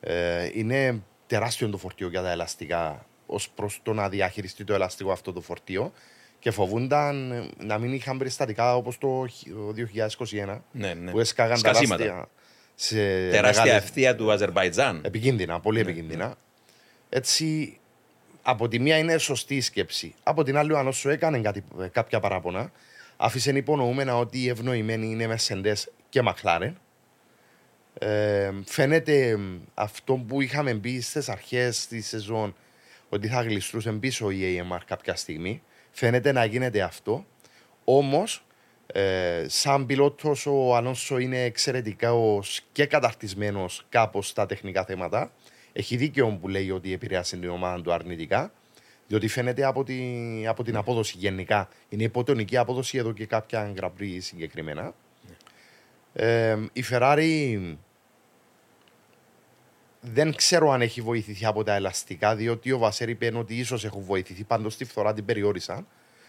Ε, 0.00 0.50
είναι 0.54 1.02
τεράστιο 1.26 1.68
το 1.68 1.76
φορτίο 1.76 2.08
για 2.08 2.22
τα 2.22 2.30
ελαστικά 2.30 3.06
ως 3.26 3.50
προς 3.50 3.80
το 3.82 3.92
να 3.92 4.08
διαχειριστεί 4.08 4.64
το 4.64 4.74
ελαστικό 4.74 5.12
αυτό 5.12 5.32
το 5.32 5.40
φορτίο 5.40 5.92
και 6.38 6.50
φοβούνταν 6.50 7.32
να 7.58 7.78
μην 7.78 7.92
είχαν 7.92 8.18
περιστατικά 8.18 8.76
όπως 8.76 8.98
το 8.98 9.24
2021 9.24 10.58
ναι, 10.72 10.94
ναι. 10.94 11.10
που 11.10 11.20
έσκαγαν 11.20 11.62
τεράστια. 11.62 12.28
Σε 12.74 12.96
τεράστια 13.30 13.64
μεγάλη... 13.64 13.84
ευθεία 13.84 14.16
του 14.16 14.32
Αζερβαϊτζάν. 14.32 15.00
Επικίνδυνα, 15.04 15.60
πολύ 15.60 15.82
ναι, 15.82 15.90
επικίνδυνα. 15.90 16.26
Ναι. 16.26 16.34
Έτσι, 17.08 17.78
από 18.42 18.68
τη 18.68 18.78
μία 18.78 18.98
είναι 18.98 19.18
σωστή 19.18 19.56
η 19.56 19.60
σκέψη. 19.60 20.14
Από 20.22 20.42
την 20.42 20.56
άλλη, 20.56 20.72
ο 20.72 20.78
Ανώσο 20.78 21.10
έκανε 21.10 21.38
κάτι, 21.40 21.64
κάποια 21.92 22.20
παράπονα. 22.20 22.72
Άφησε 23.16 23.50
υπονοούμενα 23.50 24.18
ότι 24.18 24.38
οι 24.38 24.48
ευνοημένοι 24.48 25.06
είναι 25.06 25.26
Μεσεντές 25.26 25.90
και 26.08 26.22
Μακλάρεν. 26.22 26.78
Ε, 27.98 28.50
φαίνεται 28.64 29.38
αυτό 29.74 30.14
που 30.14 30.40
είχαμε 30.40 30.74
μπει 30.74 31.00
στις 31.00 31.28
αρχές 31.28 31.86
της 31.86 32.06
σεζόν 32.06 32.54
ότι 33.08 33.28
θα 33.28 33.42
γλιστρούσε 33.42 33.92
πίσω 33.92 34.30
η 34.30 34.40
AMR 34.42 34.80
κάποια 34.86 35.16
στιγμή. 35.16 35.62
Φαίνεται 35.90 36.32
να 36.32 36.44
γίνεται 36.44 36.80
αυτό. 36.80 37.24
Όμως, 37.84 38.44
ε, 38.86 39.44
σαν 39.48 39.86
πιλότος, 39.86 40.46
ο 40.46 40.76
Ανώσο 40.76 41.18
είναι 41.18 41.42
εξαιρετικά 41.42 42.12
και 42.72 42.86
καταρτισμένος 42.86 43.86
κάπως 43.88 44.28
στα 44.28 44.46
τεχνικά 44.46 44.84
θέματα. 44.84 45.32
Έχει 45.72 45.96
δίκαιο 45.96 46.38
που 46.40 46.48
λέει 46.48 46.70
ότι 46.70 46.92
επηρεάσει 46.92 47.38
την 47.38 47.48
ομάδα 47.48 47.82
του 47.82 47.92
αρνητικά. 47.92 48.52
Διότι 49.08 49.28
φαίνεται 49.28 49.64
από, 49.64 49.84
τη, 49.84 49.96
από 50.46 50.62
την 50.62 50.76
απόδοση 50.76 51.14
γενικά. 51.18 51.68
Είναι 51.88 52.02
υποτονική 52.02 52.56
απόδοση 52.56 52.98
εδώ 52.98 53.12
και 53.12 53.26
κάποια 53.26 53.72
γραπρή 53.76 54.20
συγκεκριμένα. 54.20 54.94
Ε, 56.12 56.56
η 56.72 56.84
Ferrari 56.90 57.58
δεν 60.00 60.34
ξέρω 60.34 60.70
αν 60.70 60.82
έχει 60.82 61.00
βοηθηθεί 61.00 61.46
από 61.46 61.64
τα 61.64 61.74
ελαστικά, 61.74 62.36
διότι 62.36 62.72
ο 62.72 62.78
Βασέρη 62.78 63.10
είπε 63.10 63.32
ότι 63.34 63.54
ίσως 63.54 63.84
έχουν 63.84 64.02
βοηθηθεί. 64.02 64.44
Πάντως 64.44 64.76
τη 64.76 64.84
φθορά 64.84 65.12
την 65.14 65.24
περιόρισαν. 65.24 65.86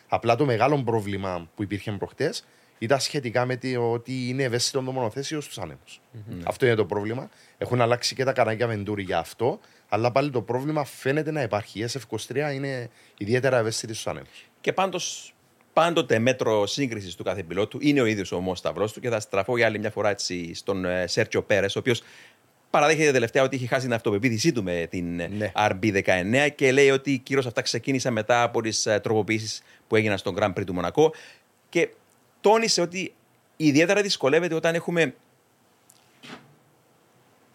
Απλά 0.07 0.35
το 0.35 0.45
μεγάλο 0.45 0.83
πρόβλημα 0.83 1.49
που 1.55 1.63
υπήρχε 1.63 1.91
προχτές 1.91 2.45
ήταν 2.77 2.99
σχετικά 2.99 3.45
με 3.45 3.57
το 3.57 3.91
ότι 3.91 4.29
είναι 4.29 4.43
ευαίσθητο 4.43 4.81
το 4.81 4.91
μονοθέσιο 4.91 5.41
στους 5.41 5.57
ανεμου 5.57 5.79
mm-hmm. 5.85 6.41
Αυτό 6.45 6.65
είναι 6.65 6.75
το 6.75 6.85
πρόβλημα. 6.85 7.29
Έχουν 7.57 7.81
αλλάξει 7.81 8.15
και 8.15 8.23
τα 8.23 8.33
κανάλια 8.33 8.67
Βεντούρι 8.67 9.03
για 9.03 9.17
αυτό. 9.17 9.59
Αλλά 9.89 10.11
πάλι 10.11 10.29
το 10.29 10.41
πρόβλημα 10.41 10.83
φαίνεται 10.83 11.31
να 11.31 11.41
υπάρχει. 11.41 11.79
Η 11.79 11.85
SF23 11.91 12.35
είναι 12.53 12.89
ιδιαίτερα 13.17 13.57
ευαίσθητη 13.57 13.93
στους 13.93 14.07
ανέμου. 14.07 14.27
Και 14.61 14.73
πάντως 14.73 15.33
πάντοτε 15.73 16.19
μέτρο 16.19 16.65
σύγκρισης 16.65 17.15
του 17.15 17.23
κάθε 17.23 17.43
πιλότου 17.43 17.77
είναι 17.81 18.01
ο 18.01 18.05
ίδιος 18.05 18.31
ο 18.31 18.55
Σταυρό 18.55 18.89
του 18.89 18.99
και 18.99 19.09
θα 19.09 19.19
στραφώ 19.19 19.57
για 19.57 19.65
άλλη 19.65 19.79
μια 19.79 19.91
φορά 19.91 20.09
έτσι 20.09 20.53
στον 20.53 20.85
ε, 20.85 21.07
Σέρτσιο 21.07 21.41
Πέρες, 21.41 21.75
ο 21.75 21.79
οποίος 21.79 22.01
παραδέχεται 22.69 23.11
τελευταία 23.11 23.43
ότι 23.43 23.55
είχε 23.55 23.67
χάσει 23.67 23.85
την 23.85 23.93
αυτοπεποίθησή 23.93 24.51
του 24.51 24.63
με 24.63 24.88
την 24.89 25.15
ναι. 25.15 25.51
RB19 25.55 26.49
και 26.55 26.71
λέει 26.71 26.89
ότι 26.89 27.17
κυρίω 27.17 27.43
αυτά 27.47 27.61
ξεκίνησαν 27.61 28.13
μετά 28.13 28.43
από 28.43 28.61
τις 28.61 28.85
ε, 28.85 28.99
τροποποιήσεις 28.99 29.61
που 29.88 29.95
έγιναν 29.95 30.17
στον 30.17 30.35
Grand 30.39 30.53
Prix 30.53 30.65
του 30.65 30.73
Μονακό. 30.73 31.13
Και 31.69 31.89
τόνισε 32.41 32.81
ότι 32.81 33.13
ιδιαίτερα 33.55 34.01
δυσκολεύεται 34.01 34.55
όταν 34.55 34.75
έχουμε 34.75 35.13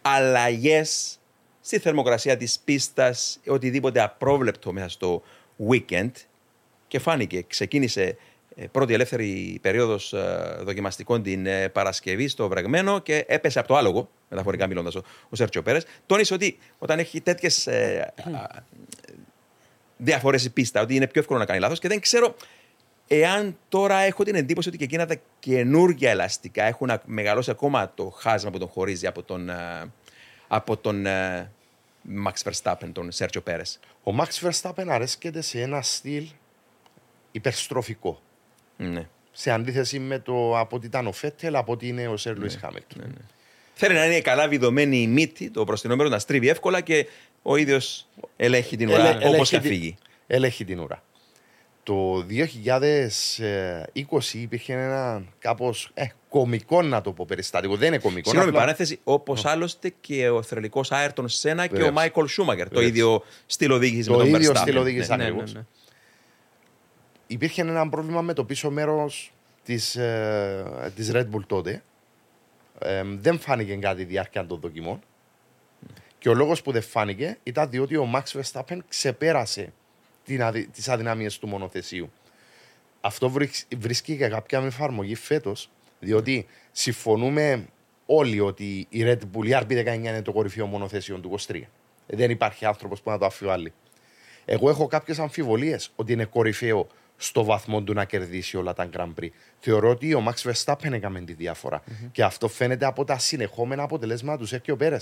αλλαγές 0.03 1.19
στη 1.61 1.79
θερμοκρασία 1.79 2.37
της 2.37 2.59
πίστας, 2.65 3.41
οτιδήποτε 3.47 4.01
απρόβλεπτο 4.01 4.73
μέσα 4.73 4.89
στο 4.89 5.23
weekend 5.69 6.11
και 6.89 6.99
φάνηκε, 6.99 7.43
ξεκίνησε 7.43 8.03
ε, 8.03 8.15
πρώτη 8.71 8.95
ελεύθερη 8.95 9.59
περίοδος 9.63 10.13
ε, 10.13 10.59
δοκιμαστικών 10.63 11.23
την 11.23 11.47
ε, 11.47 11.69
Παρασκευή 11.69 12.29
στο 12.29 12.49
Βρεγμένο 12.49 12.99
και 12.99 13.25
έπεσε 13.29 13.59
από 13.59 13.69
το 13.69 13.77
άλογο, 13.77 14.11
μεταφορικά 14.29 14.67
μιλώντας 14.67 14.95
ο, 14.95 15.03
ο 15.29 15.37
Σέρτσιο 15.37 15.63
Πέρες. 15.63 15.85
Τόνισε 16.07 16.35
ότι 16.35 16.59
όταν 16.79 16.99
έχει 16.99 17.21
τέτοιες 17.21 17.69
διαφορές 19.97 20.45
η 20.45 20.51
πίστα, 20.51 20.81
ότι 20.81 20.95
είναι 20.95 21.07
πιο 21.07 21.21
εύκολο 21.21 21.39
να 21.39 21.45
κάνει 21.45 21.61
λάθος 21.61 21.79
και 21.79 21.89
δεν 21.89 22.01
ξέρω 22.01 22.35
εάν 23.07 23.59
τώρα 23.69 23.99
έχω 23.99 24.25
την 24.25 24.35
εντύπωση 24.35 24.69
ότι 24.69 24.79
και 24.79 24.85
εκείνα 24.85 25.07
τα 25.07 25.17
καινούργια 25.39 26.11
ελαστικά 26.11 26.65
έχουν 26.65 26.91
μεγαλώσει 27.05 27.51
ακόμα 27.51 27.93
το 27.95 28.11
χάσμα 28.11 28.51
που 28.51 28.59
τον 28.59 28.69
χωρίζει 28.69 29.07
από 29.07 29.23
τον, 29.23 29.51
από 30.49 30.77
τον 30.77 31.07
Max 32.27 32.51
Verstappen, 32.51 32.91
τον 32.93 33.13
Σέρτσιο 33.13 33.41
Πέρες. 33.41 33.79
Ο 34.03 34.13
Max 34.19 34.49
Verstappen 34.49 34.87
αρέσκεται 34.89 35.41
σε 35.41 35.61
ένα 35.61 35.83
στυλ 35.83 36.29
υπερστροφικό. 37.33 38.21
Ναι. 38.77 39.07
Σε 39.33 39.51
αντίθεση 39.51 39.99
με 39.99 40.19
το 40.19 40.59
από 40.59 40.77
ότι 40.77 40.87
ήταν 40.87 41.07
ο 41.07 41.13
Φέτελ, 41.13 41.57
από 41.57 41.73
ότι 41.73 41.89
είναι 41.89 42.09
ο 42.09 42.17
Σερ 42.17 42.39
Λουίς 42.39 42.59
Χάμιλτον. 42.61 42.99
Ναι, 43.01 43.05
ναι. 43.05 43.25
Θέλει 43.75 43.95
να 43.95 44.05
είναι 44.05 44.21
καλά 44.21 44.49
βιδωμένη 44.49 45.03
η 45.03 45.07
μύτη, 45.07 45.51
το 45.51 45.65
μπροστινό 45.65 45.97
μέρο 45.97 46.09
να 46.09 46.19
στρίβει 46.19 46.49
εύκολα 46.49 46.81
και 46.81 47.07
ο 47.43 47.57
ίδιος 47.57 48.07
ελέγχει 48.37 48.77
την 48.77 48.89
ουρά 48.89 49.19
όπως 49.25 49.49
θα 49.49 49.61
φύγει. 49.61 49.97
Ελέγχει 50.27 50.65
την 50.65 50.81
ουρά. 50.81 51.03
Το 51.83 52.27
2020 53.95 54.23
υπήρχε 54.33 54.73
ένα 54.73 55.23
κάπως 55.39 55.91
ε, 55.95 56.05
κομικό, 56.29 56.83
να 56.83 57.01
το 57.01 57.13
πω 57.13 57.25
περιστατικό. 57.29 57.77
Δεν 57.77 57.89
είναι 57.89 57.99
κομικό. 57.99 58.29
Συγγνώμη, 58.29 58.49
απλά... 58.49 58.61
παρένθεση. 58.61 59.01
Όπως 59.05 59.45
άλλωστε 59.45 59.95
και 60.01 60.29
ο 60.29 60.43
θρελικό 60.43 60.85
Άερτον 60.89 61.29
Σένα 61.29 61.67
και 61.67 61.83
ο 61.83 61.93
Μάικολ 61.93 62.27
Σούμαγκερ. 62.27 62.69
Το 62.69 62.81
ίδιο 62.81 63.23
στυλ 63.47 63.71
οδήγησης 63.71 64.09
με 64.09 64.17
τον 64.17 64.31
Το 64.31 64.37
ίδιο 64.37 64.55
στυλ 64.55 64.77
οδήγησης 64.77 65.09
ναι, 65.09 65.17
ναι, 65.17 65.31
ναι, 65.31 65.65
υπήρχε 67.27 67.61
ένα 67.61 67.89
πρόβλημα 67.89 68.23
με 68.23 68.33
το 68.33 68.45
πίσω 68.45 68.71
μέρος 68.71 69.33
της 69.65 69.97
ε, 69.97 70.93
της 70.97 71.11
Red 71.15 71.31
Bull 71.31 71.43
τότε. 71.47 71.83
Ε, 72.79 73.03
δεν 73.05 73.39
φάνηκε 73.39 73.75
κάτι 73.77 74.05
διάρκεια 74.05 74.47
των 74.47 74.61
δοκιμών. 74.61 75.01
Και 76.19 76.29
ο 76.29 76.35
λόγος 76.35 76.63
που 76.63 76.73
δεν 76.73 76.83
φάνηκε 76.83 77.39
ήταν 77.43 77.71
διότι 77.71 77.97
ο 77.97 78.11
Max 78.15 78.41
Verstappen 78.41 78.79
ξεπέρασε 78.89 79.73
τις 80.73 80.89
αδυναμίες 80.89 81.39
του 81.39 81.47
μονοθεσίου. 81.47 82.13
Αυτό 83.01 83.33
βρίσκει 83.77 84.17
και 84.17 84.29
κάποια 84.29 84.61
εφαρμογή 84.61 85.15
φέτος, 85.15 85.71
διότι 86.01 86.47
συμφωνούμε 86.73 87.67
όλοι 88.07 88.41
ότι 88.41 88.87
η 88.89 89.03
Red 89.05 89.19
Bull, 89.19 89.47
η 89.47 89.51
RB19 89.53 89.95
είναι 89.95 90.23
το 90.23 90.33
κορυφαίο 90.33 90.67
μονοθέσιο 90.67 91.19
του 91.19 91.39
23. 91.47 91.61
Δεν 92.07 92.31
υπάρχει 92.31 92.65
άνθρωπος 92.65 93.01
που 93.01 93.11
να 93.11 93.19
το 93.19 93.27
αφιβάλλει. 93.27 93.73
Εγώ 94.45 94.69
έχω 94.71 94.87
κάποιες 94.87 95.19
αμφιβολίες 95.19 95.91
ότι 95.97 96.13
είναι 96.13 96.25
κορυφαίο 96.25 96.87
στο 97.17 97.45
βαθμό 97.45 97.83
του 97.83 97.93
να 97.93 98.05
κερδίσει 98.05 98.57
όλα 98.57 98.73
τα 98.73 98.89
Grand 98.97 99.13
Prix. 99.21 99.29
Θεωρώ 99.59 99.91
ότι 99.91 100.15
ο 100.15 100.25
Max 100.29 100.51
Verstappen 100.53 100.93
έκαμε 100.93 101.21
τη 101.21 101.33
διαφορα 101.33 101.83
mm-hmm. 101.83 102.09
Και 102.13 102.25
αυτό 102.25 102.49
φαίνεται 102.49 102.87
από 102.87 103.05
τα 103.05 103.19
συνεχόμενα 103.19 103.83
αποτελέσματα 103.83 104.39
του 104.39 104.47
Σέρκιο 104.47 104.77
Πέρε. 104.77 104.97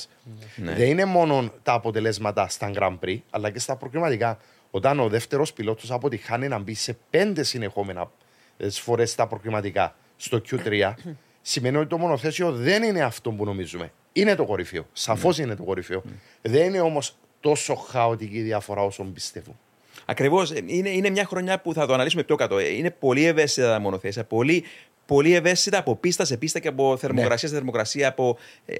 Ναι. 0.56 0.74
Δεν 0.74 0.88
είναι 0.88 1.04
μόνο 1.04 1.52
τα 1.62 1.72
αποτελέσματα 1.72 2.48
στα 2.48 2.70
Grand 2.74 2.98
Prix, 3.04 3.18
αλλά 3.30 3.50
και 3.50 3.58
στα 3.58 3.76
προκριματικά. 3.76 4.38
Όταν 4.70 5.00
ο 5.00 5.08
δεύτερος 5.08 5.52
πιλότος 5.52 5.90
αποτυχάνει 5.90 6.48
να 6.48 6.58
μπει 6.58 6.74
σε 6.74 6.96
πέντε 7.10 7.42
συνεχόμενα 7.42 8.10
ε, 8.56 8.70
φορές 8.70 9.10
στα 9.10 9.26
προκριματικά 9.26 9.94
στο 10.16 10.40
Q3, 10.50 10.92
σημαίνει 11.42 11.76
ότι 11.76 11.88
το 11.88 11.98
μονοθέσιο 11.98 12.52
δεν 12.52 12.82
είναι 12.82 13.02
αυτό 13.02 13.30
που 13.30 13.44
νομίζουμε. 13.44 13.92
Είναι 14.12 14.34
το 14.34 14.44
κορυφαίο. 14.44 14.86
Σαφώς 14.92 15.38
ναι. 15.38 15.44
είναι 15.44 15.54
το 15.54 15.62
κορυφαίο. 15.62 16.02
Δεν 16.42 16.66
είναι 16.66 16.80
όμως 16.80 17.16
τόσο 17.40 17.74
χαοτική 17.74 18.40
διαφορά 18.40 18.82
όσο 18.82 19.04
πιστεύω. 19.04 19.56
Ακριβώς. 20.12 20.52
Είναι, 20.66 20.88
είναι 20.88 21.10
μια 21.10 21.24
χρονιά 21.24 21.60
που 21.60 21.72
θα 21.72 21.86
το 21.86 21.94
αναλύσουμε 21.94 22.22
πιο 22.22 22.36
κάτω. 22.36 22.60
Είναι 22.60 22.90
πολύ 22.90 23.24
ευαίσθητα 23.24 23.68
τα 23.68 23.80
μονοθέσια. 23.80 24.24
Πολύ, 24.24 24.64
πολύ 25.06 25.34
ευαίσθητα 25.34 25.78
από 25.78 25.96
πίστα 25.96 26.24
σε 26.24 26.36
πίστα 26.36 26.58
και 26.58 26.68
από 26.68 26.96
θερμοκρασία 26.96 27.38
ναι. 27.42 27.48
σε 27.48 27.54
θερμοκρασία. 27.54 28.08
Από 28.08 28.38
ε, 28.66 28.74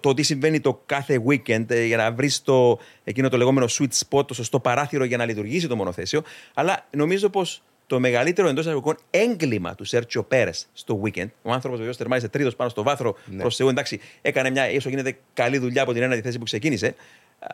το 0.00 0.14
τι 0.14 0.22
συμβαίνει 0.22 0.60
το 0.60 0.82
κάθε 0.86 1.22
weekend 1.28 1.70
ε, 1.70 1.84
για 1.84 1.96
να 1.96 2.12
βρεις 2.12 2.42
το, 2.42 2.78
εκείνο 3.04 3.28
το 3.28 3.36
λεγόμενο 3.36 3.66
sweet 3.70 4.04
spot, 4.08 4.26
το 4.26 4.34
σωστό 4.34 4.60
παράθυρο 4.60 5.04
για 5.04 5.16
να 5.16 5.24
λειτουργήσει 5.24 5.68
το 5.68 5.76
μονοθέσιο. 5.76 6.22
Αλλά 6.54 6.86
νομίζω 6.90 7.28
πως 7.28 7.62
το 7.90 8.00
μεγαλύτερο 8.00 8.48
εντός 8.48 8.64
εισαγωγικών 8.64 8.96
έγκλημα 9.10 9.74
του 9.74 9.84
Σέρτσιο 9.84 10.22
Πέρες 10.22 10.68
στο 10.72 11.00
weekend. 11.04 11.28
Ο 11.42 11.52
άνθρωπος 11.52 11.78
βεβαίω 11.78 11.96
τερμάτισε 11.96 12.28
τρίτος 12.28 12.56
πάνω 12.56 12.70
στο 12.70 12.82
βάθρο 12.82 13.16
ναι. 13.24 13.40
προς 13.40 13.56
Θεού. 13.56 13.68
Εντάξει, 13.68 14.00
έκανε 14.22 14.50
μια 14.50 14.70
ίσως 14.70 14.90
γίνεται 14.90 15.18
καλή 15.34 15.58
δουλειά 15.58 15.82
από 15.82 15.92
την 15.92 16.02
ένατη 16.02 16.20
θέση 16.20 16.38
που 16.38 16.44
ξεκίνησε. 16.44 16.94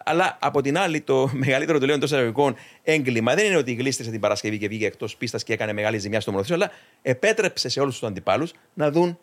Αλλά 0.04 0.36
από 0.40 0.60
την 0.60 0.78
άλλη, 0.78 1.00
το 1.00 1.30
μεγαλύτερο 1.44 1.78
του 1.78 1.86
λέω 1.86 1.94
εντός 1.94 2.10
εισαγωγικών 2.10 2.56
έγκλημα 2.82 3.34
δεν 3.34 3.46
είναι 3.46 3.56
ότι 3.56 3.72
γλίστρισε 3.72 4.10
την 4.10 4.20
Παρασκευή 4.20 4.58
και 4.58 4.68
βγήκε 4.68 4.86
εκτός 4.86 5.16
πίστας 5.16 5.44
και 5.44 5.52
έκανε 5.52 5.72
μεγάλη 5.72 5.98
ζημιά 5.98 6.20
στο 6.20 6.30
μονοθέσιο, 6.30 6.56
αλλά 6.56 6.72
επέτρεψε 7.02 7.68
σε 7.68 7.80
όλους 7.80 7.98
τους 7.98 8.08
αντιπάλους 8.08 8.52
να 8.74 8.90
δουν 8.90 9.18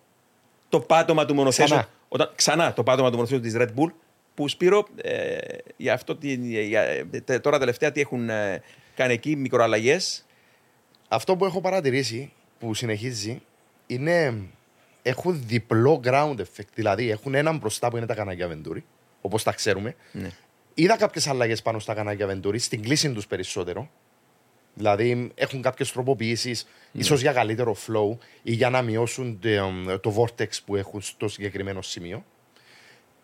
το 0.70 0.80
πάτωμα 0.80 1.26
του 1.26 1.34
μονοθέσιου. 1.34 1.66
Ξανά. 1.66 1.88
Όταν, 2.08 2.32
ξανά 2.36 2.74
το 2.74 2.84
πάτωμα 2.84 3.10
του 3.10 3.16
μονοθέσιου 3.16 3.42
της 3.44 3.56
Red 3.58 3.80
Bull, 3.80 3.92
που 4.34 4.48
Σπύρο, 4.48 4.88
ε, 5.02 5.38
για 5.78 5.94
αυτό, 5.94 6.18
για, 6.22 6.82
ε, 7.26 7.40
τώρα 7.40 7.60
τελευταία 7.60 7.92
τι 7.92 8.02
έχουν 8.02 8.30
ε, 8.30 8.62
κάνει 8.96 9.14
εκεί, 9.14 9.36
μικροαλλαγές. 9.36 10.26
Αυτό 11.14 11.36
που 11.36 11.46
έχω 11.46 11.62
παρατηρήσει 11.62 12.32
που 12.60 12.74
συνεχίζει 12.74 13.42
είναι 13.88 14.42
έχουν 15.02 15.44
διπλό 15.46 16.02
ground 16.04 16.36
effect. 16.36 16.70
Δηλαδή 16.74 17.10
έχουν 17.10 17.36
έναν 17.36 17.58
μπροστά 17.58 17.90
που 17.90 17.98
είναι 17.98 18.06
τα 18.06 18.14
κανάκια 18.16 18.48
Βεντούρι, 18.48 18.86
όπως 19.22 19.44
τα 19.44 19.52
ξέρουμε. 19.52 19.96
Ναι. 20.12 20.30
Είδα 20.74 20.98
κάποιες 20.98 21.28
αλλαγές 21.28 21.62
πάνω 21.62 21.80
στα 21.80 21.94
κανάκια 21.94 22.28
Βεντούρι, 22.28 22.60
στην 22.60 22.82
κλίση 22.82 23.12
τους 23.12 23.28
περισσότερο. 23.28 23.90
Δηλαδή 24.74 25.32
έχουν 25.36 25.62
κάποιες 25.62 25.92
τροποποιήσεις, 25.92 26.68
Ναι. 26.92 27.02
ίσως 27.02 27.22
για 27.22 27.34
καλύτερο 27.34 27.76
flow 27.88 28.18
ή 28.44 28.52
για 28.52 28.70
να 28.70 28.82
μειώσουν 28.82 29.40
το, 29.40 30.00
το 30.00 30.16
vortex 30.18 30.50
που 30.66 30.76
έχουν 30.76 31.02
στο 31.02 31.28
συγκεκριμένο 31.28 31.82
σημείο. 31.82 32.26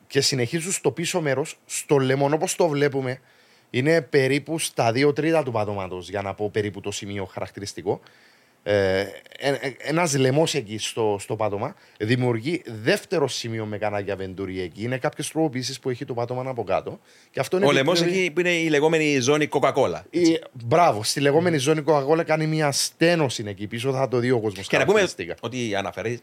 Και 0.08 0.22
συνεχίζουν 0.22 0.72
στο 0.72 0.91
πίσω 0.91 1.22
μέρος, 1.22 1.60
στο 1.65 1.98
λεμόν 1.98 2.34
όπως 2.34 2.55
το 2.55 2.67
βλέπουμε, 2.67 3.19
είναι 3.69 4.01
περίπου 4.01 4.59
στα 4.59 4.91
2 4.91 5.15
τρίτα 5.15 5.43
του 5.43 5.51
πάτωματο, 5.51 5.97
για 6.01 6.21
να 6.21 6.33
πω 6.33 6.49
περίπου 6.49 6.81
το 6.81 6.91
σημείο 6.91 7.25
χαρακτηριστικό. 7.25 7.99
Ε, 8.63 9.05
Ένας 9.77 10.17
λαιμός 10.17 10.53
εκεί 10.55 10.77
στο, 10.77 11.17
στο 11.19 11.35
πάτωμα 11.35 11.75
δημιουργεί 11.99 12.61
δεύτερο 12.83 13.27
σημείο 13.27 13.65
με 13.65 13.77
κανάκια 13.77 14.15
βεντουρί 14.15 14.61
εκεί. 14.61 14.83
Είναι 14.83 14.97
κάποιες 14.97 15.29
τροποποιήσεις 15.31 15.79
που 15.79 15.89
έχει 15.89 16.05
το 16.05 16.13
πάτωμα 16.13 16.49
από 16.49 16.63
κάτω. 16.63 16.99
Και 17.31 17.39
αυτό 17.39 17.57
είναι 17.57 17.65
Ο 17.65 17.71
λαιμός 17.71 17.99
επιπλέον- 18.01 18.23
εκεί 18.23 18.31
που 18.33 18.39
είναι 18.39 18.53
η 18.53 18.67
λεγόμενη 18.69 19.19
ζώνη 19.19 19.47
Coca-Cola. 19.51 20.01
η- 20.09 20.39
μπράβο, 20.65 21.03
στη 21.03 21.19
λεγόμενη 21.19 21.57
ζώνη 21.57 21.83
Coca-Cola 21.85 22.25
κάνει 22.25 22.47
μια 22.47 22.71
στένωση 22.71 23.43
εκεί 23.47 23.67
πίσω, 23.67 23.91
θα 23.93 24.07
το 24.07 24.17
δει 24.17 24.31
ο 24.31 24.39
κόσμος. 24.39 24.67
Και 24.67 24.77
να 24.77 24.85
πούμε 24.85 25.07
ότι 25.41 25.75
αναφέρει 25.75 26.19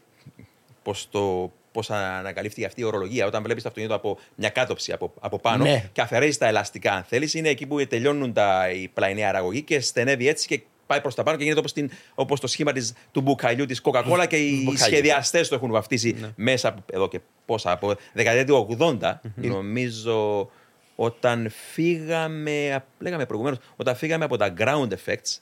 πώ 0.87 0.95
το. 1.11 1.51
Πώ 1.71 1.83
ανακαλύφθηκε 1.93 2.65
αυτή 2.65 2.81
η 2.81 2.83
ορολογία. 2.83 3.25
Όταν 3.25 3.43
βλέπεις 3.43 3.63
το 3.63 3.69
αυτοκίνητο 3.69 3.99
από 3.99 4.19
μια 4.35 4.49
κάτωψη 4.49 4.91
από, 4.91 5.13
από 5.19 5.39
πάνω 5.39 5.63
Ναι. 5.63 5.89
και 5.91 6.01
αφαιρέσει 6.01 6.39
τα 6.39 6.47
ελαστικά, 6.47 6.91
αν 6.93 7.03
θέλεις, 7.03 7.33
είναι 7.33 7.49
εκεί 7.49 7.65
που 7.65 7.87
τελειώνουν 7.87 8.33
τα, 8.33 8.69
η 8.71 8.87
πλαϊνή 8.87 9.25
αραγωγή 9.25 9.61
και 9.61 9.79
στενεύει 9.79 10.27
έτσι 10.27 10.47
και 10.47 10.61
πάει 10.87 11.01
προς 11.01 11.15
τα 11.15 11.23
πάνω 11.23 11.37
και 11.37 11.43
γίνεται 11.43 11.59
όπως 11.59 11.73
όπως 12.15 12.39
το 12.39 12.47
σχήμα 12.47 12.71
της, 12.71 12.93
του 13.11 13.21
μπουκαλιού 13.21 13.65
της 13.65 13.81
Coca-Cola 13.83 14.25
και 14.29 14.37
οι 14.37 14.61
Μπουκαλιού. 14.63 14.77
σχεδιαστές 14.77 15.47
το 15.47 15.55
έχουν 15.55 15.71
βαφτίσει 15.71 16.33
μέσα 16.35 16.67
από 16.67 16.81
εδώ 16.91 17.07
και 17.07 17.19
πόσα, 17.45 17.71
από 17.71 17.95
δεκαετία 18.13 18.45
του 18.45 18.77
80, 18.79 19.19
νομίζω. 19.35 20.49
Όταν 20.95 21.49
φύγαμε, 21.71 22.83
λέγαμε 22.99 23.25
προηγουμένως, 23.25 23.59
όταν 23.75 23.95
φύγαμε 23.95 24.25
από 24.25 24.37
τα 24.37 24.53
ground 24.57 24.87
effects 24.87 25.39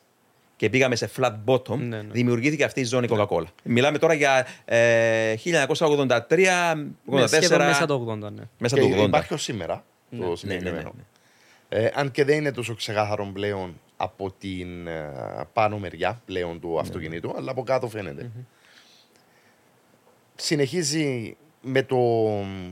και 0.57 0.69
πήγαμε 0.69 0.95
σε 0.95 1.09
flat 1.17 1.35
bottom, 1.45 1.77
Ναι, 1.77 2.01
ναι. 2.01 2.11
δημιουργήθηκε 2.11 2.63
αυτή 2.63 2.79
η 2.79 2.83
ζώνη 2.83 3.07
Coca-Cola. 3.11 3.43
Μιλάμε 3.63 3.97
τώρα 3.97 4.13
για 4.13 4.47
ε, 4.65 5.33
1983, 5.43 5.45
84, 5.45 6.77
Ναι, 7.05 7.27
σχεδόν 7.27 7.65
μέσα 7.65 7.85
το 7.85 8.07
80, 8.11 8.17
ναι. 8.31 8.43
μέσα 8.57 8.75
Και 8.75 8.81
το 8.81 9.01
80. 9.01 9.05
υπάρχει 9.05 9.33
ως 9.33 9.43
σήμερα 9.43 9.83
το 10.09 10.15
ναι, 10.17 10.27
ναι, 10.27 10.35
συγκεκριμένο. 10.35 10.93
ναι, 10.95 11.77
Ε, 11.79 11.91
αν 11.95 12.11
και 12.11 12.23
δεν 12.23 12.37
είναι 12.37 12.51
τόσο 12.51 12.75
ξεκάθαρο 12.75 13.29
πλέον 13.33 13.79
από 13.97 14.31
την 14.39 14.87
ε, 14.87 15.11
πάνω 15.53 15.77
μεριά 15.79 16.21
πλέον 16.25 16.53
Ναι. 16.53 16.59
του 16.59 16.79
αυτοκινήτου, 16.79 17.33
αλλά 17.37 17.51
από 17.51 17.63
κάτω 17.63 17.87
φαίνεται. 17.87 18.31
Συνεχίζει 20.35 21.37
με, 21.61 21.83
το, 21.83 21.97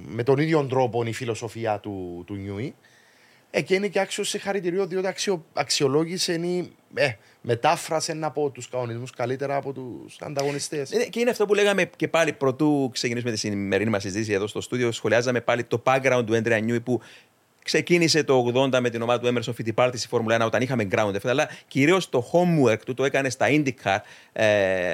με 0.08 0.24
τον 0.24 0.38
ίδιο 0.38 0.66
τρόπο 0.66 1.04
η 1.06 1.14
φιλοσοφία 1.14 1.80
του, 1.80 2.24
του 2.28 2.36
Νιούι. 2.36 2.76
Ε, 3.52 3.62
και 3.62 3.76
είναι 3.76 3.88
και 3.88 4.00
άξιος 4.00 4.30
σε 4.30 4.38
χαρητηριό, 4.38 4.86
διότι 4.88 5.08
αξιο, 5.08 5.46
αξιολόγησε 5.54 6.34
ή 6.34 6.72
ε, 6.94 7.12
μετάφρασε 7.46 8.12
ένα 8.12 8.28
από 8.28 8.50
τους 8.50 8.70
κανονισμούς 8.70 9.12
καλύτερα 9.12 9.56
από 9.56 9.74
τους 9.74 10.16
ανταγωνιστές. 10.20 10.92
Ε, 10.92 11.06
Και 11.06 11.20
είναι 11.20 11.30
αυτό 11.30 11.46
που 11.46 11.54
λέγαμε 11.54 11.90
και 11.96 12.08
πάλι 12.08 12.34
πρωτού 12.34 12.90
ξεκινήσουμε 12.94 13.32
τη 13.32 13.38
σημερινή 13.38 13.90
μας 13.90 14.02
συζήτηση 14.02 14.32
εδώ 14.32 14.48
στο 14.48 14.62
στούντιο. 14.62 14.92
Σχολιάζαμε 14.92 15.42
πάλι 15.42 15.64
το 15.64 15.82
background 15.86 16.24
του 16.26 16.34
Έντρια 16.34 16.60
Νιούι 16.60 16.80
που 16.80 17.02
ξεκίνησε 17.64 18.24
το 18.24 18.52
80 18.56 18.80
με 18.80 18.90
την 18.90 19.02
ομάδα 19.02 19.20
του 19.20 19.34
Emerson 19.34 19.52
Fittipaldi 19.52 19.92
στη 19.94 20.08
Φόρμουλα 20.08 20.44
1 20.44 20.46
όταν 20.46 20.62
είχαμε 20.62 20.88
ground 20.92 21.12
effect, 21.12 21.28
αλλά 21.28 21.50
κυρίως 21.68 22.10
το 22.10 22.26
homework 22.32 22.80
του 22.86 22.94
το 22.94 23.06
έκανε 23.06 23.30
στα 23.30 23.46
IndyCar 23.50 23.98
ε, 24.34 24.46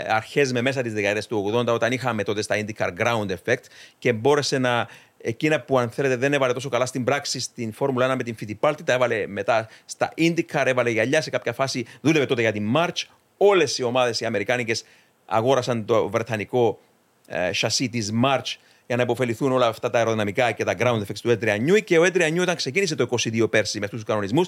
αρχές 0.07 0.51
με 0.51 0.61
μέσα 0.61 0.81
τη 0.81 0.89
δεκαετία 0.89 1.21
του 1.21 1.51
80 1.55 1.65
όταν 1.67 1.91
είχαμε 1.91 2.23
τότε 2.23 2.41
στα 2.41 2.55
IndyCar 2.55 2.89
ground 2.99 3.27
effect 3.29 3.63
και 3.97 4.13
μπόρεσε 4.13 4.57
να. 4.57 4.87
Εκείνα 5.21 5.61
που 5.61 5.79
αν 5.79 5.89
θέλετε 5.89 6.15
δεν 6.15 6.33
έβαλε 6.33 6.53
τόσο 6.53 6.69
καλά 6.69 6.85
στην 6.85 7.03
πράξη 7.03 7.39
στην 7.39 7.73
Φόρμουλα 7.73 8.13
1 8.13 8.15
με 8.17 8.23
την 8.23 8.35
Fittipaldi, 8.41 8.83
τα 8.85 8.93
έβαλε 8.93 9.27
μετά 9.27 9.67
στα 9.85 10.13
IndyCar, 10.17 10.63
έβαλε 10.65 10.89
γυαλιά 10.89 11.21
σε 11.21 11.29
κάποια 11.29 11.53
φάση, 11.53 11.85
δούλευε 12.01 12.25
τότε 12.25 12.41
για 12.41 12.51
την 12.51 12.71
March. 12.75 13.03
Όλες 13.37 13.77
οι 13.77 13.83
ομάδες 13.83 14.19
οι 14.19 14.25
Αμερικάνικες 14.25 14.83
αγόρασαν 15.25 15.85
το 15.85 16.09
βρετανικό 16.09 16.79
ε, 17.27 17.53
σασί 17.53 17.89
της 17.89 18.11
March 18.23 18.55
για 18.87 18.95
να 18.95 19.03
υποφεληθούν 19.03 19.51
όλα 19.51 19.67
αυτά 19.67 19.89
τα 19.89 19.97
αεροδυναμικά 19.97 20.51
και 20.51 20.63
τα 20.63 20.75
ground 20.79 20.99
effects 20.99 21.19
του 21.21 21.37
Adrian 21.39 21.69
Newey. 21.69 21.83
Και 21.83 21.99
ο 21.99 22.03
Adrian 22.03 22.33
Newey, 22.33 22.41
όταν 22.41 22.55
ξεκίνησε 22.55 22.95
το 22.95 23.07
22 23.11 23.49
πέρσι 23.49 23.79
με 23.79 23.85
αυτούς 23.85 23.99
τους 23.99 24.09
κανονισμούς, 24.09 24.47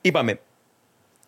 είπαμε, 0.00 0.40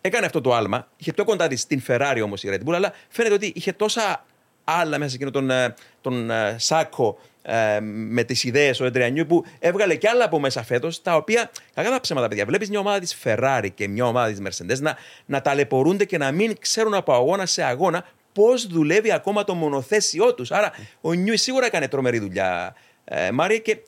έκανε 0.01 0.25
αυτό 0.25 0.41
το 0.41 0.53
άλμα. 0.53 0.87
Είχε 0.97 1.13
πιο 1.13 1.23
κοντά 1.23 1.47
της 1.47 1.61
στην 1.61 1.83
Ferrari 1.87 2.21
όμως 2.23 2.43
η 2.43 2.49
Red 2.51 2.67
Bull, 2.69 2.73
αλλά 2.73 2.93
φαίνεται 3.09 3.33
ότι 3.33 3.51
είχε 3.55 3.73
τόσα 3.73 4.25
άλλα 4.63 4.97
μέσα 4.97 5.09
σε 5.09 5.15
εκείνο 5.15 5.31
τον, 5.31 5.49
ε, 5.49 5.73
τον 6.01 6.29
ε, 6.29 6.55
σάκο 6.59 7.19
ε, 7.41 7.79
με 7.81 8.23
τις 8.23 8.43
ιδέες 8.43 8.79
ο 8.79 8.85
Adrian 8.93 9.13
Newey 9.13 9.27
που 9.27 9.45
έβγαλε 9.59 9.95
και 9.95 10.09
άλλα 10.09 10.25
από 10.25 10.39
μέσα 10.39 10.63
φέτος, 10.63 11.01
τα 11.01 11.15
οποία, 11.15 11.51
κακά 11.73 11.89
τα 11.89 11.99
ψέματα, 11.99 12.27
παιδιά, 12.27 12.45
βλέπεις 12.45 12.69
μια 12.69 12.79
ομάδα 12.79 12.99
της 12.99 13.17
Ferrari 13.23 13.67
και 13.75 13.87
μια 13.87 14.05
ομάδα 14.05 14.31
της 14.31 14.41
Mercedes 14.41 14.79
να, 14.79 14.97
να 15.25 15.41
ταλαιπωρούνται 15.41 16.05
και 16.05 16.17
να 16.17 16.31
μην 16.31 16.55
ξέρουν 16.59 16.93
από 16.93 17.13
αγώνα 17.13 17.45
σε 17.45 17.63
αγώνα 17.63 18.05
πώς 18.33 18.67
δουλεύει 18.67 19.11
ακόμα 19.11 19.43
το 19.43 19.53
μονοθέσιό 19.53 20.33
τους. 20.33 20.51
Άρα 20.51 20.71
ο 21.01 21.13
Νιούι 21.13 21.37
σίγουρα 21.37 21.65
έκανε 21.65 21.87
τρομερή 21.87 22.19
δουλειά, 22.19 22.75
ε, 23.03 23.31
Μάρια, 23.31 23.57
και 23.57 23.83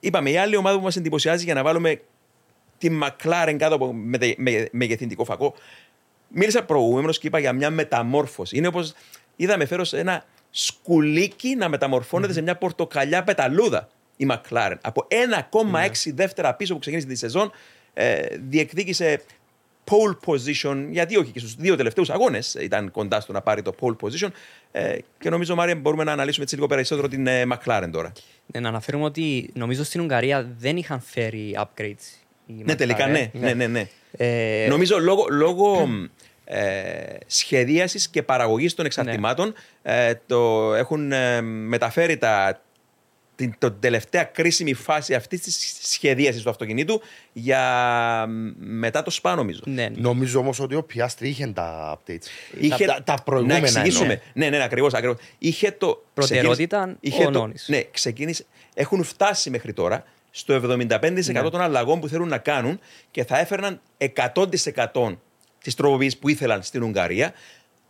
είπαμε, 0.00 0.30
η 0.30 0.36
άλλη 0.36 0.56
ομάδα 0.56 0.76
που 0.76 0.84
μας 0.84 0.96
εντυπωσιάζει 0.96 1.44
για 1.44 1.54
να 1.54 1.62
βάλουμε 1.62 2.00
τη 2.78 2.88
McLaren 3.02 3.56
κάτω 3.58 3.74
από 3.74 3.92
με, 3.92 4.18
με, 4.36 4.68
μεγεθυντικό 4.72 5.24
φακό. 5.24 5.54
Μίλησα 6.28 6.64
προηγούμενος 6.64 7.18
και 7.18 7.26
είπα 7.26 7.38
για 7.38 7.52
μια 7.52 7.70
μεταμόρφωση. 7.70 8.56
Είναι 8.56 8.66
όπως 8.66 8.94
είδαμε 9.36 9.64
φέρω 9.66 9.84
σε 9.84 9.98
ένα 9.98 10.24
σκουλίκι 10.56 11.54
να 11.54 11.68
μεταμορφωνεται 11.68 12.32
σε 12.32 12.40
μια 12.40 12.56
πορτοκαλιά 12.56 13.24
πεταλούδα 13.24 13.88
η 14.16 14.26
McLaren. 14.30 14.76
Από 14.80 15.06
1,6 15.60 16.12
δεύτερα 16.14 16.54
πίσω 16.54 16.72
που 16.72 16.78
ξεκίνησε 16.78 17.06
τη 17.08 17.14
σεζόν, 17.14 17.52
ε, 17.94 18.22
διεκδίκησε 18.48 19.22
pole 19.84 20.32
position, 20.32 20.86
γιατί 20.90 21.16
όχι 21.16 21.30
και 21.30 21.38
στους 21.38 21.54
δύο 21.54 21.76
τελευταίους 21.76 22.10
αγώνες 22.10 22.54
ήταν 22.54 22.90
κοντά 22.90 23.20
στο 23.20 23.32
να 23.32 23.40
πάρει 23.40 23.62
το 23.62 23.74
pole 23.80 23.96
position 24.00 24.28
ε, 24.72 24.96
και 25.18 25.30
νομίζω 25.30 25.54
Μάρια 25.54 25.76
μπορούμε 25.76 26.04
να 26.04 26.12
αναλύσουμε 26.12 26.44
έτσι 26.44 26.54
λίγο 26.54 26.66
περισσότερο 26.66 27.08
την 27.08 27.26
ε, 27.26 27.42
McLaren 27.48 27.88
τώρα. 27.92 28.12
Ναι, 28.46 28.60
να 28.60 28.68
αναφέρουμε 28.68 29.04
ότι 29.04 29.50
νομίζω 29.54 29.84
στην 29.84 30.00
Ουγγαρία 30.00 30.54
δεν 30.58 30.76
είχαν 30.76 31.00
φέρει 31.00 31.58
upgrades. 31.58 32.22
η 32.46 32.52
Ναι, 32.52 32.72
McLaren. 32.72 32.76
τελικά 32.76 33.06
ναι. 33.06 33.30
ναι, 33.32 33.54
ναι, 33.54 33.66
ναι. 33.66 33.88
Ε, 34.16 34.66
Νομίζω 34.68 34.98
λόγω, 34.98 35.26
λόγω 35.30 35.88
ε, 36.44 37.16
σχεδίασης 37.26 38.08
και 38.08 38.22
παραγωγής 38.22 38.74
των 38.74 38.84
εξαρτημάτων 38.86 39.54
ε, 39.82 40.14
το 40.26 40.74
έχουν 40.74 41.12
ε, 41.12 41.40
μεταφέρει 41.40 42.16
τα, 42.16 42.60
την, 43.36 43.54
την 43.58 43.74
τελευταία 43.80 44.24
κρίσιμη 44.24 44.74
φάση 44.74 45.14
αυτής 45.14 45.40
της 45.40 45.76
σχεδίασης 45.82 46.42
του 46.42 46.50
αυτοκινήτου 46.50 47.00
για 47.32 47.60
μετά 48.58 49.02
το 49.02 49.10
ΣΠΑ 49.10 49.34
νομίζω. 49.34 49.60
ναι, 49.64 49.88
Νομίζω 49.94 50.38
όμως 50.38 50.60
ότι 50.60 50.74
ο 50.74 50.82
Πιάστρη 50.82 51.28
είχε 51.28 51.46
τα 51.46 51.98
updates. 51.98 52.26
Είχε- 52.60 52.86
τα, 52.86 53.02
τα 53.04 53.14
προηγούμενα. 53.24 53.60
Να 53.60 53.66
εξηγήσουμε. 53.66 54.02
εννοώ. 54.12 54.18
Ναι, 54.32 54.48
ναι, 54.48 54.56
ναι 54.56 54.64
ακριβώς. 54.64 54.94
Ακριβώς. 54.94 55.16
Είχε 55.38 55.70
το. 55.70 56.04
Προτεραιότητα 56.14 56.78
ξεκίνησε- 57.00 57.26
ο 57.26 57.30
το- 57.30 57.38
Νόνης. 57.38 57.68
Ναι, 57.68 57.82
ξεκίνησε. 57.90 58.44
Έχουν 58.74 59.02
φτάσει 59.04 59.50
μέχρι 59.50 59.72
τώρα 59.72 60.04
στο 60.30 60.54
75% 60.54 61.42
Ναι. 61.42 61.50
των 61.50 61.60
αλλαγών 61.60 62.00
που 62.00 62.08
θέλουν 62.08 62.28
να 62.28 62.38
κάνουν 62.38 62.80
και 63.10 63.24
θα 63.24 63.38
έφερναν 63.38 63.80
100% 63.98 65.18
τις 65.64 65.74
τροποποιήσει 65.74 66.18
που 66.18 66.28
ήθελαν 66.28 66.62
στην 66.62 66.82
Ουγγαρία. 66.82 67.32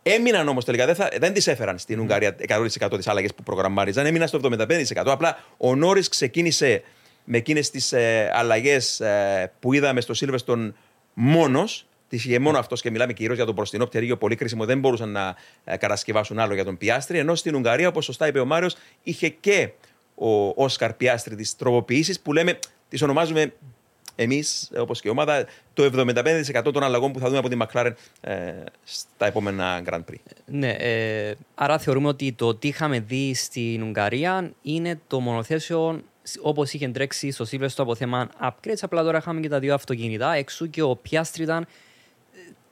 Έμειναν 0.03 0.47
όμως 0.47 0.65
τελικά, 0.65 0.85
δεν, 0.85 0.95
θα, 0.95 1.09
δεν 1.19 1.33
τις 1.33 1.47
έφεραν 1.47 1.73
Ναι. 1.73 1.79
στην 1.79 1.99
Ουγγαρία 1.99 2.35
100% 2.47 2.97
τις 2.97 3.07
άλλαγες 3.07 3.33
που 3.33 3.43
προγραμμάριζαν, 3.43 4.05
έμειναν 4.05 4.27
στο 4.27 4.39
75%. 4.43 4.85
Απλά 5.05 5.43
ο 5.57 5.75
Νόρις 5.75 6.09
ξεκίνησε 6.09 6.83
με 7.23 7.37
εκείνες 7.37 7.69
τις 7.69 7.91
ε, 7.93 8.31
αλλαγές 8.33 9.01
που 9.59 9.73
είδαμε 9.73 10.01
στο 10.01 10.13
Silverstone 10.19 10.71
μόνος. 11.13 11.85
Τη 12.09 12.15
είχε 12.15 12.39
μόνο 12.39 12.57
αυτός 12.57 12.81
και 12.81 12.91
μιλάμε 12.91 13.13
κυρίως 13.13 13.35
για 13.35 13.45
τον 13.45 13.53
μπροστινό 13.53 13.85
πτερίγιο, 13.85 14.17
πολύ 14.17 14.35
κρίσιμο. 14.35 14.65
Δεν 14.65 14.79
μπορούσαν 14.79 15.09
να 15.09 15.35
ε, 15.63 15.77
κατασκευάσουν 15.77 16.39
άλλο 16.39 16.53
για 16.53 16.65
τον 16.65 16.77
Πιάστρη. 16.77 17.17
Ενώ 17.17 17.35
στην 17.35 17.55
Ουγγαρία, 17.55 17.87
όπως 17.87 18.05
σωστά 18.05 18.27
είπε 18.27 18.39
ο 18.39 18.45
Μάριος, 18.45 18.75
είχε 19.03 19.29
και 19.29 19.69
ο 20.15 20.63
Όσκαρ 20.63 20.93
Πιάστρη 20.93 21.35
τις 21.35 21.55
τροποποιήσεις 21.55 22.19
που 22.19 22.33
λέμε, 22.33 22.59
τις 22.89 23.01
ονομάζουμε 23.01 23.53
εμείς, 24.15 24.71
όπως 24.77 25.01
και 25.01 25.07
η 25.07 25.11
ομάδα, 25.11 25.45
το 25.73 25.83
75% 25.83 26.71
των 26.73 26.83
αλλαγών 26.83 27.11
που 27.11 27.19
θα 27.19 27.25
δούμε 27.27 27.37
από 27.37 27.49
τη 27.49 27.57
McLaren 27.59 27.91
ε, 28.21 28.53
στα 28.83 29.25
επόμενα 29.25 29.81
Grand 29.89 29.99
Prix. 30.11 30.15
Ναι, 30.45 30.69
ε, 30.69 31.33
άρα 31.55 31.77
θεωρούμε 31.77 32.07
ότι 32.07 32.33
το 32.33 32.55
τι 32.55 32.67
είχαμε 32.67 32.99
δει 32.99 33.33
στην 33.33 33.83
Ουγγαρία 33.83 34.51
είναι 34.61 34.99
το 35.07 35.19
μονοθέσιο 35.19 36.01
όπως 36.41 36.73
είχε 36.73 36.87
τρέξει 36.87 37.31
στο 37.31 37.45
Silverstone 37.51 37.67
από 37.77 37.95
θέμα 37.95 38.29
upgrades. 38.43 38.77
Απλά 38.81 39.03
τώρα 39.03 39.17
είχαμε 39.17 39.39
και 39.39 39.49
τα 39.49 39.59
δύο 39.59 39.73
αυτοκίνητα 39.73 40.33
έξω 40.33 40.65
και 40.65 40.81
ο 40.81 40.95
Πιάστρη 40.95 41.43
ήταν 41.43 41.67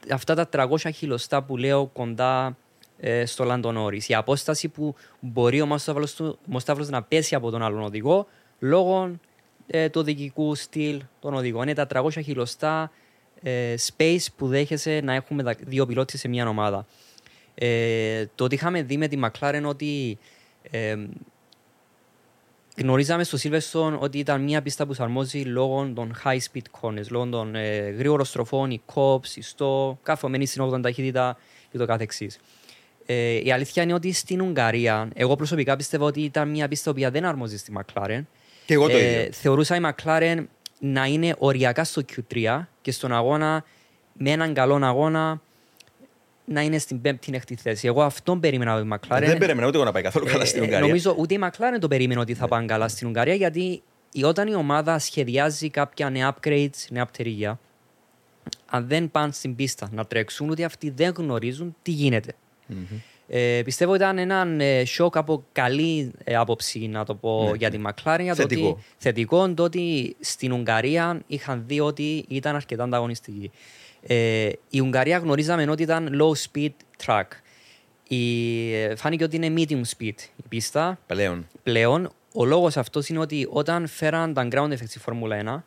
ε, 0.08 0.14
αυτά 0.14 0.36
τα 0.36 0.68
300 0.70 0.90
χιλιοστά 0.96 1.44
που 1.44 1.58
λέω 1.58 1.86
κοντά 1.86 2.58
ε, 3.00 3.26
στο 3.26 3.44
Λαντονόρι. 3.44 4.02
Η 4.08 4.16
απόσταση 4.16 4.68
που 4.68 4.96
μπορεί 5.20 5.62
ο 5.62 5.66
Μοσταύρος 5.66 6.14
του- 6.16 6.40
Μοσταύρος 6.46 6.90
να 6.90 7.04
πέσει 7.04 7.36
από 7.36 7.50
τον 7.50 7.62
άλλον 7.64 7.82
οδηγό 7.84 8.28
λόγω 8.60 9.12
ε, 9.68 9.90
του 9.90 10.00
οδηγικού 10.00 10.56
στυλ 10.56 11.02
των 11.20 11.34
οδηγών. 11.34 11.62
Είναι 11.62 11.74
τα 11.74 11.88
300 11.94 12.10
χιλιοστά 12.12 12.92
ε, 13.42 13.76
space 13.88 14.26
που 14.36 14.48
δέχεσαι 14.48 15.00
να 15.04 15.14
έχουμε 15.14 15.44
τα 15.44 15.56
δύο 15.60 15.86
πιλότες 15.86 16.20
σε 16.20 16.28
μια 16.28 16.48
ομάδα. 16.48 16.86
Ε, 17.56 18.26
το 18.36 18.44
ότι 18.44 18.56
είχαμε 18.56 18.82
δει 18.82 18.98
με 18.98 19.08
τη 19.08 19.20
McLaren 19.24 19.64
ότι 19.66 20.18
Ε, 20.72 20.96
γνωρίζαμε 22.78 23.24
στο 23.24 23.38
Silverstone 23.42 24.00
ότι 24.00 24.20
ήταν 24.20 24.42
μια 24.42 24.62
πίστα 24.62 24.86
που 24.86 24.96
αρμόζει 24.98 25.42
λόγω 25.42 25.92
των 25.96 26.14
high 26.24 26.40
speed 26.52 26.82
corners, 26.82 27.08
λόγω 27.10 27.26
των 27.26 27.56
ε, 27.56 27.78
γρήγορων 27.78 28.26
στροφών, 28.26 28.72
η 28.72 28.82
COPS, 28.94 29.28
η 29.36 29.44
STO, 29.56 29.94
καθομένη 30.04 30.46
στην 30.46 30.64
80 30.64 30.82
ταχύτητα 30.82 31.38
και 31.72 31.78
το 31.78 31.86
καθεξής. 31.86 32.40
Ε, 33.06 33.44
η 33.44 33.52
αλήθεια 33.52 33.84
είναι 33.84 33.94
ότι 33.94 34.12
στην 34.12 34.42
Ουγγαρία, 34.42 35.10
εγώ 35.14 35.36
προσωπικά 35.36 35.76
πιστεύω 35.76 36.06
ότι 36.06 36.22
ήταν 36.22 36.50
μια 36.50 36.68
πίστα 36.68 36.94
που 36.94 37.12
δεν 37.12 37.26
αρμόζει 37.26 37.58
στη 37.58 37.74
McLaren. 37.78 38.22
Και 38.66 38.74
εγώ 38.74 38.88
το 38.88 38.98
ε, 38.98 39.20
ίδιο. 39.20 39.32
Θεωρούσα 39.32 39.76
η 39.76 39.80
McLaren 39.84 40.44
να 40.80 41.06
είναι 41.06 41.36
οριακά 41.38 41.84
στο 41.84 42.02
Q3 42.16 42.66
και 42.82 42.92
στον 42.92 43.14
αγώνα, 43.14 43.64
με 44.14 44.30
έναν 44.30 44.54
καλό 44.54 44.86
αγώνα, 44.86 45.42
να 46.46 46.62
είναι 46.62 46.78
στην 46.78 47.02
πέμπτη 47.02 47.32
έκτη 47.36 47.56
θέση. 47.56 47.88
Εγώ 47.88 48.02
αυτόν 48.02 48.40
περίμενα 48.40 48.74
από 48.74 48.82
τη 48.82 48.88
McLaren. 48.92 49.24
Δεν 49.26 49.38
περίμενα 49.38 49.68
ούτε 49.68 49.76
εγώ 49.76 49.86
να 49.86 49.92
πάει 49.92 50.04
καθόλου 50.04 50.26
καλά 50.26 50.46
στην 50.46 50.62
ε, 50.62 50.66
Ουγγαρία. 50.66 50.88
Νομίζω 50.88 51.16
ούτε 51.18 51.34
η 51.34 51.40
McLaren 51.42 51.78
το 51.80 51.88
περίμενε 51.88 52.20
ότι 52.20 52.34
θα 52.34 52.48
πάνε 52.48 52.66
καλά 52.66 52.88
στην 52.88 53.08
Ουγγαρία 53.08 53.34
γιατί 53.34 53.82
όταν 54.24 54.48
η 54.48 54.56
ομάδα 54.56 55.00
σχεδιάζει 55.00 55.70
κάποια 55.70 56.10
νέα 56.10 56.36
upgrades, 56.36 56.88
νέα 56.90 57.06
πτερίγια, 57.06 57.60
αν 58.66 58.88
δεν 58.88 59.12
πάνε 59.12 59.32
στην 59.32 59.56
πίστα 59.56 59.90
να 59.92 60.06
τρέξουν, 60.06 60.50
ότι 60.50 60.64
αυτοί 60.64 60.90
δεν 60.90 61.14
γνωρίζουν 61.18 61.76
τι 61.82 61.92
γίνεται. 61.92 62.34
Mm-hmm. 62.70 62.98
Ε, 63.28 63.62
πιστεύω 63.66 63.92
ότι 63.92 64.02
ήταν 64.02 64.18
ένα 64.18 64.64
ε, 64.64 64.86
σοκ 64.86 65.18
από 65.18 65.44
καλή 65.52 66.12
ε, 66.24 66.36
άποψη, 66.36 66.80
να 66.80 67.06
το 67.06 67.16
πω, 67.16 67.44
ναι, 67.44 67.58
για 67.58 67.70
τη 67.70 67.80
McLaren. 67.86 68.20
Για 68.22 68.34
θετικό. 68.34 68.62
Το 68.62 68.68
ότι, 68.70 68.84
θετικό 68.98 69.54
το 69.54 69.64
ότι 69.64 70.16
στην 70.20 70.52
Ουγγαρία 70.52 71.22
είχαν 71.28 71.64
δει 71.68 71.80
ότι 71.80 72.26
ήταν 72.28 72.56
αρκετά 72.56 72.84
ανταγωνιστική. 72.84 73.52
Ε, 74.08 74.50
η 74.70 74.80
Ουγγαρία 74.80 75.18
γνωρίζαμε 75.18 75.66
ότι 75.70 75.84
ήταν 75.84 76.22
low 76.22 76.32
speed 76.52 76.72
track. 77.06 77.28
Η, 78.08 78.74
ε, 78.74 78.96
φάνηκε 78.96 79.24
ότι 79.24 79.36
είναι 79.36 79.54
medium 79.58 79.82
speed 79.98 80.18
η 80.36 80.44
πίστα. 80.50 81.00
Πλέον. 81.08 81.48
Πλέον. 81.64 82.12
Ο 82.34 82.46
λόγος 82.46 82.78
αυτός 82.78 83.10
είναι 83.10 83.20
ότι 83.20 83.48
όταν 83.50 83.88
φέραν 83.88 84.34
τα 84.34 84.48
ground 84.52 84.70
effects 84.70 84.88
στη 84.88 85.00
Φόρμουλα 85.00 85.36
1, 85.36 85.64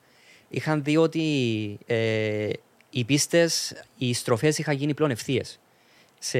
είχαν 0.48 0.82
δει 0.82 0.96
ότι 0.96 1.78
ε, 1.86 2.48
οι 2.90 3.04
πίστες, 3.04 3.74
οι 3.96 4.14
στροφές 4.14 4.58
είχαν 4.58 4.76
γίνει 4.76 4.94
πλέον 4.94 5.10
ευθείες. 5.10 5.60
Σε, 6.28 6.38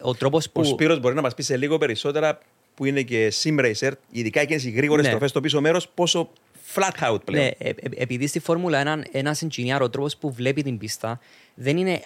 ο 0.00 0.14
τρόπος 0.14 0.50
που... 0.50 0.60
Ο 0.60 0.64
Σπύρος 0.64 1.00
μπορεί 1.00 1.14
να 1.14 1.20
μας 1.22 1.34
πει 1.34 1.42
σε 1.42 1.56
λίγο 1.56 1.78
περισσότερα 1.78 2.38
που 2.74 2.84
είναι 2.84 3.02
και 3.02 3.32
sim 3.42 3.60
racer, 3.60 3.92
ειδικά 4.10 4.40
εκείνες 4.40 4.64
οι 4.64 4.70
γρήγορες 4.70 5.02
ναι. 5.02 5.08
στροφές 5.08 5.30
στο 5.30 5.40
πίσω 5.40 5.60
μέρος, 5.60 5.88
πόσο 5.88 6.30
flat 6.74 7.10
out 7.10 7.18
πλέον. 7.24 7.44
Ναι, 7.44 7.50
ε, 7.58 7.68
ε, 7.68 7.74
επειδή 7.96 8.26
στη 8.26 8.38
Φόρμουλα 8.38 8.78
ένα, 8.78 9.04
ένας 9.10 9.44
engineer, 9.44 9.78
ο 9.80 9.90
τρόπος 9.90 10.16
που 10.16 10.32
βλέπει 10.32 10.62
την 10.62 10.78
πίστα, 10.78 11.20
δεν 11.54 11.76
είναι 11.76 12.02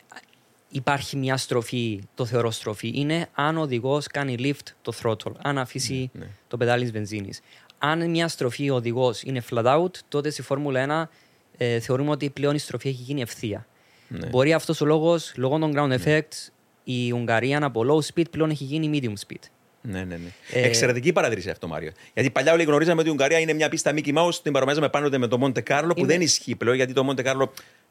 υπάρχει 0.69 1.17
μια 1.17 1.37
στροφή, 1.37 2.01
το 2.15 2.25
θεωρώ 2.25 2.51
στροφή. 2.51 2.93
Είναι 2.95 3.29
αν 3.33 3.57
ο 3.57 3.61
οδηγός 3.61 4.07
κάνει 4.07 4.37
lift 4.39 4.73
το 4.83 4.93
throttle, 5.03 5.33
αν 5.43 5.59
αφήσει 5.59 6.11
ναι, 6.13 6.25
ναι. 6.25 6.31
το 6.49 6.57
πεδάλι 6.57 6.83
της 6.83 6.93
βενζίνης. 6.93 7.41
Αν 7.79 8.11
μια 8.11 8.29
στροφή 8.29 8.71
ο 8.71 8.75
οδηγός 8.75 9.23
είναι 9.23 9.43
flat 9.51 9.65
out, 9.65 9.91
τότε 10.09 10.31
στη 10.31 10.43
Φόρμουλα 10.43 11.09
1 11.09 11.17
ε, 11.57 11.81
θεωρούμε 11.81 12.11
ότι 12.11 12.31
πλέον 12.31 12.55
η 12.55 12.59
στροφή 12.59 12.89
έχει 12.89 13.03
γίνει 13.03 13.21
ευθεία. 13.21 13.67
Ναι. 14.09 14.27
Μπορεί 14.27 14.53
αυτός 14.53 14.81
ο 14.81 14.85
λόγος, 14.85 15.33
λόγω 15.37 15.59
των 15.59 15.73
ground 15.77 15.89
ναι. 15.89 15.97
effects, 16.05 16.52
η 16.85 17.13
Ουγγαρία 17.13 17.65
από 17.65 17.83
low 17.89 18.13
speed 18.13 18.31
πλέον 18.31 18.51
έχει 18.51 18.65
γίνει 18.65 19.01
medium 19.03 19.27
speed. 19.27 19.49
Ναι, 19.83 20.05
ναι, 20.05 20.17
ναι. 20.17 20.61
Ε... 20.61 20.67
Εξαιρετική 20.67 21.13
παρατήρηση 21.13 21.51
αυτό, 21.51 21.69
Μάριο. 21.69 21.93
Γιατί 22.15 22.31
παλιά 22.31 22.53
όλοι 22.53 22.65
γνωρίζαμε 22.65 23.01
ότι 23.01 23.09
η 23.09 23.13
Ουγγαρία 23.13 23.39
είναι 23.39 23.53
μια 23.53 23.69
πίστα 23.69 23.93
Mickey 23.95 24.15
Mouse, 24.15 24.35
την 24.43 24.53
παρομοιάζαμε 24.53 24.89
πάνω 24.89 25.19
με 25.19 25.27
το 25.27 25.39
Monte 25.43 25.63
Carlo, 25.69 25.89
που 25.89 25.93
είναι... 25.97 26.07
δεν 26.07 26.21
ισχύει 26.21 26.57
πλέον, 26.57 26.77
γιατί 26.77 26.93
το 26.93 27.07
Monte 27.11 27.25
Carlo, 27.27 27.49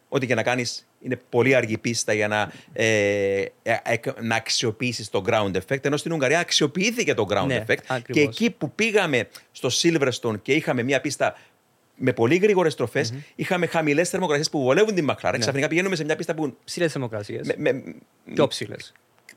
ό,τι 0.10 0.28
και 0.28 0.36
να 0.36 0.44
κάνεις, 0.44 0.88
είναι 1.02 1.20
πολύ 1.30 1.56
αργή 1.56 1.78
πίστα 1.78 2.14
για 2.14 2.28
να, 2.28 2.52
ε, 2.74 2.86
ε, 3.64 3.78
ε 3.84 4.00
να 4.22 4.36
αξιοποιήσεις 4.36 5.10
το 5.10 5.24
ground 5.28 5.52
effect. 5.52 5.86
Ενώ 5.86 5.98
στην 5.98 6.12
Ουγγαρία 6.12 6.40
αξιοποιήθηκε 6.40 7.14
το 7.14 7.26
ground 7.30 7.48
ναι, 7.48 7.64
effect. 7.68 7.84
Ακριβώς. 7.88 8.06
Και 8.14 8.22
εκεί 8.22 8.50
που 8.50 8.72
πήγαμε 8.72 9.28
στο 9.52 9.70
Silverstone 9.82 10.42
και 10.42 10.54
είχαμε 10.54 10.84
μια 10.84 11.02
πίστα 11.02 11.36
με 11.96 12.14
πολύ 12.14 12.36
γρήγορες 12.36 12.74
στροφές, 12.74 13.14
mm-hmm. 13.14 13.24
είχαμε 13.36 13.66
χαμηλές 13.66 14.10
θερμοκρασίες 14.10 14.50
που 14.50 14.62
βολεύουν 14.62 14.96
την 14.96 15.10
McLaren. 15.10 15.32
Ναι. 15.32 15.38
Ξαφνικά 15.38 15.68
πηγαίνουμε 15.68 15.96
σε 15.96 16.04
μια 16.04 16.16
πίστα 16.16 16.34
που. 16.34 16.58
Ψηλές 16.64 16.92
θερμοκρασίες. 16.92 17.56
Πιο 18.34 18.48
ψηλές. 18.48 18.94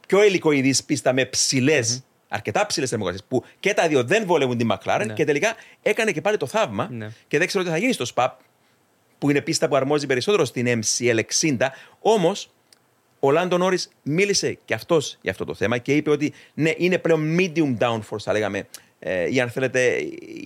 Πιο 0.07 0.25
υλικοειδή 0.25 0.75
πίστα 0.87 1.13
με 1.13 1.25
ψηλές, 1.25 1.99
mm-hmm. 1.99 2.27
αρκετά 2.29 2.67
ψηλές 2.67 2.89
θερμοκρασίες, 2.89 3.27
που 3.29 3.45
και 3.61 3.75
τα 3.75 3.89
δύο 3.89 4.05
δεν 4.05 4.27
βολεύουν 4.27 4.57
την 4.57 4.73
McLaren 4.73 5.05
ναι. 5.07 5.13
και 5.13 5.25
τελικά 5.25 5.55
έκανε 5.83 6.13
και 6.13 6.21
πάλι 6.21 6.37
το 6.37 6.47
θαύμα. 6.47 6.89
Ναι. 6.91 7.11
Και 7.29 7.39
δεν 7.39 7.47
ξέρω 7.47 7.65
τι 7.65 7.71
θα 7.71 7.77
γίνει 7.77 7.93
στο 7.93 8.05
SPAP, 8.15 8.29
που 9.19 9.31
είναι 9.31 9.41
πίστα 9.41 9.69
που 9.69 9.77
αρμόζει 9.77 10.07
περισσότερο 10.07 10.45
στην 10.45 10.81
MCL 10.81 11.21
60. 11.41 11.57
Όμως, 12.01 12.51
ο 13.21 13.31
Λάντον 13.31 13.61
Νόρις 13.61 13.89
μίλησε 14.03 14.59
και 14.65 14.75
αυτός 14.75 15.19
για 15.21 15.31
αυτό 15.31 15.45
το 15.45 15.55
θέμα 15.55 15.79
και 15.79 15.97
είπε 15.97 16.11
ότι 16.11 16.33
ναι, 16.55 16.73
είναι 16.77 16.99
πλέον 16.99 17.37
medium 17.39 17.79
downforce, 17.79 18.21
θα 18.21 18.33
λέγαμε, 18.33 18.59
ε, 18.59 18.65
ή 19.31 19.41
αν 19.41 19.51
θέλετε, 19.51 19.97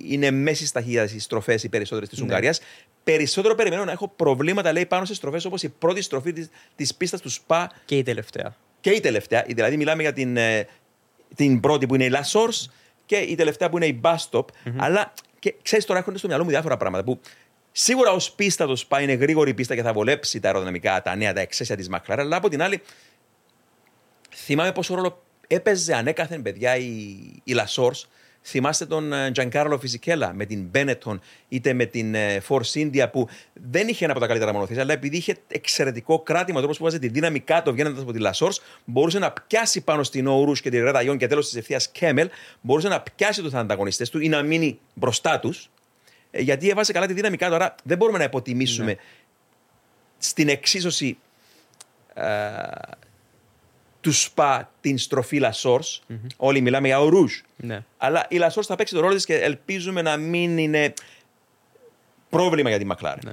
είναι 0.08 0.30
μέση 0.30 0.72
ταχύτητα 0.72 1.02
οι 1.14 1.18
στροφές 1.18 1.62
οι 1.62 1.68
περισσότερες 1.68 2.08
της 2.08 2.18
ναι. 2.18 2.24
Ουγγαρίας. 2.24 2.60
Περισσότερο 3.04 3.54
περιμένω 3.54 3.84
να 3.84 3.92
έχω 3.92 4.08
προβλήματα, 4.16 4.72
λέει, 4.72 4.86
πάνω 4.86 5.04
σε 5.04 5.14
στροφές 5.14 5.44
όπως 5.44 5.62
η 5.62 5.68
πρώτη 5.68 6.02
στροφή 6.02 6.48
της 6.76 6.94
πίστας 6.94 7.20
του 7.20 7.28
ΣΠΑ. 7.28 7.70
Και 7.84 7.96
η 7.96 8.02
τελευταία. 8.02 8.56
Και 8.80 8.90
η 8.90 9.00
τελευταία. 9.00 9.44
Δηλαδή, 9.48 9.76
μιλάμε 9.76 10.02
για 10.02 10.12
την, 10.12 10.36
ε, 10.36 10.66
την 11.34 11.60
πρώτη 11.60 11.86
που 11.86 11.94
είναι 11.94 12.04
η 12.04 12.10
La 12.12 12.20
Source 12.32 12.70
και 13.06 13.16
η 13.16 13.34
τελευταία 13.34 13.68
που 13.68 13.76
είναι 13.76 13.86
η 13.86 14.00
Bus 14.02 14.16
Stop. 14.30 14.40
Mm-hmm. 14.40 14.72
Αλλά 14.76 15.12
και 15.38 15.54
ξέρεις, 15.62 15.84
τώρα 15.84 15.98
έρχονται 15.98 16.18
στο 16.18 16.26
μυαλό 16.26 16.44
μου 16.44 16.50
διάφορα 16.50 16.76
πράγματα 16.76 17.04
που 17.04 17.20
σίγουρα 17.72 18.10
ως 18.10 18.32
πίστα 18.32 18.66
το 18.66 18.76
ΣΠΑ 18.76 19.00
είναι 19.00 19.12
γρήγορη 19.12 19.54
πίστα 19.54 19.74
και 19.74 19.82
θα 19.82 19.92
βολέψει 19.92 20.40
τα 20.40 20.46
αεροδυναμικά, 20.46 21.02
τα 21.02 21.16
νέα, 21.16 21.32
τα 21.32 21.40
εξαίσια 21.40 21.76
της 21.76 21.88
Μακλάρα. 21.88 22.22
Αλλά 22.22 22.36
από 22.36 22.48
την 22.48 22.62
άλλη, 22.62 22.82
θυμάμαι 24.34 24.72
πόσο 24.72 24.94
ρόλο 24.94 25.22
έπαιζε 25.46 25.94
ανέκαθεν 25.94 26.42
παιδιά 26.42 26.76
η, 26.76 26.86
η 27.44 27.54
La 27.56 27.64
Source 27.64 28.02
Θυμάστε 28.50 28.86
τον 28.86 29.12
Τζανκάρλο 29.32 29.74
ε, 29.74 29.78
Φιζικέλα 29.78 30.32
με 30.32 30.44
την 30.44 30.70
Benetton 30.74 31.18
είτε 31.48 31.72
με 31.72 31.84
την 31.84 32.14
ε, 32.14 32.42
Force 32.48 32.72
India 32.74 33.06
που 33.12 33.28
δεν 33.70 33.88
είχε 33.88 34.04
ένα 34.04 34.12
από 34.12 34.20
τα 34.20 34.26
καλύτερα 34.26 34.52
μονοθέσια, 34.52 34.82
αλλά 34.82 34.92
επειδή 34.92 35.16
είχε 35.16 35.36
εξαιρετικό 35.48 36.18
κράτημα, 36.18 36.58
τρόπος 36.58 36.78
που 36.78 36.84
βάζει 36.84 36.98
τη 36.98 37.08
δύναμη 37.08 37.40
κάτω 37.40 37.72
βγαίνοντας 37.72 38.02
από 38.02 38.12
τη 38.12 38.18
Λασόρ, 38.18 38.52
μπορούσε 38.84 39.18
να 39.18 39.32
πιάσει 39.46 39.80
πάνω 39.80 40.02
στην 40.02 40.26
Όρου 40.26 40.52
και 40.52 40.70
τη 40.70 40.80
Ρέτα 40.80 41.16
και 41.16 41.26
τέλος 41.26 41.46
της 41.46 41.56
ευθείας 41.56 41.88
Κέμελ, 41.88 42.28
μπορούσε 42.60 42.88
να 42.88 43.00
πιάσει 43.00 43.42
τους 43.42 43.54
ανταγωνιστές 43.54 44.10
του 44.10 44.20
ή 44.20 44.28
να 44.28 44.42
μείνει 44.42 44.78
μπροστά 44.94 45.40
τους, 45.40 45.70
ε, 46.30 46.40
γιατί 46.40 46.68
έβαζε 46.68 46.92
καλά 46.92 47.06
τη 47.06 47.12
δύναμη 47.12 47.36
κάτω. 47.36 47.54
Άρα 47.54 47.74
δεν 47.84 47.96
μπορούμε 47.96 48.18
να 48.18 48.24
υποτιμήσουμε 48.24 48.92
ναι. 48.92 48.98
στην 50.18 50.48
εξίσωση 50.48 51.18
του 54.00 54.12
ΣΠΑ 54.12 54.72
την 54.80 54.98
στροφή 54.98 55.38
Λασόρς. 55.38 56.02
Mm-hmm. 56.08 56.26
Όλοι 56.36 56.60
μιλάμε 56.60 56.86
για 56.86 57.00
ο 57.00 57.08
Ρούζ. 57.08 57.32
Ναι. 57.56 57.84
Αλλά 57.96 58.26
η 58.28 58.36
Λασόρς 58.36 58.66
θα 58.66 58.76
παίξει 58.76 58.94
το 58.94 59.00
ρόλο 59.00 59.14
της 59.14 59.24
και 59.24 59.34
ελπίζουμε 59.34 60.02
να 60.02 60.16
μην 60.16 60.58
είναι 60.58 60.94
πρόβλημα 62.30 62.68
για 62.68 62.78
τη 62.78 62.84
Μακλάρ. 62.84 63.24
Ναι. 63.24 63.32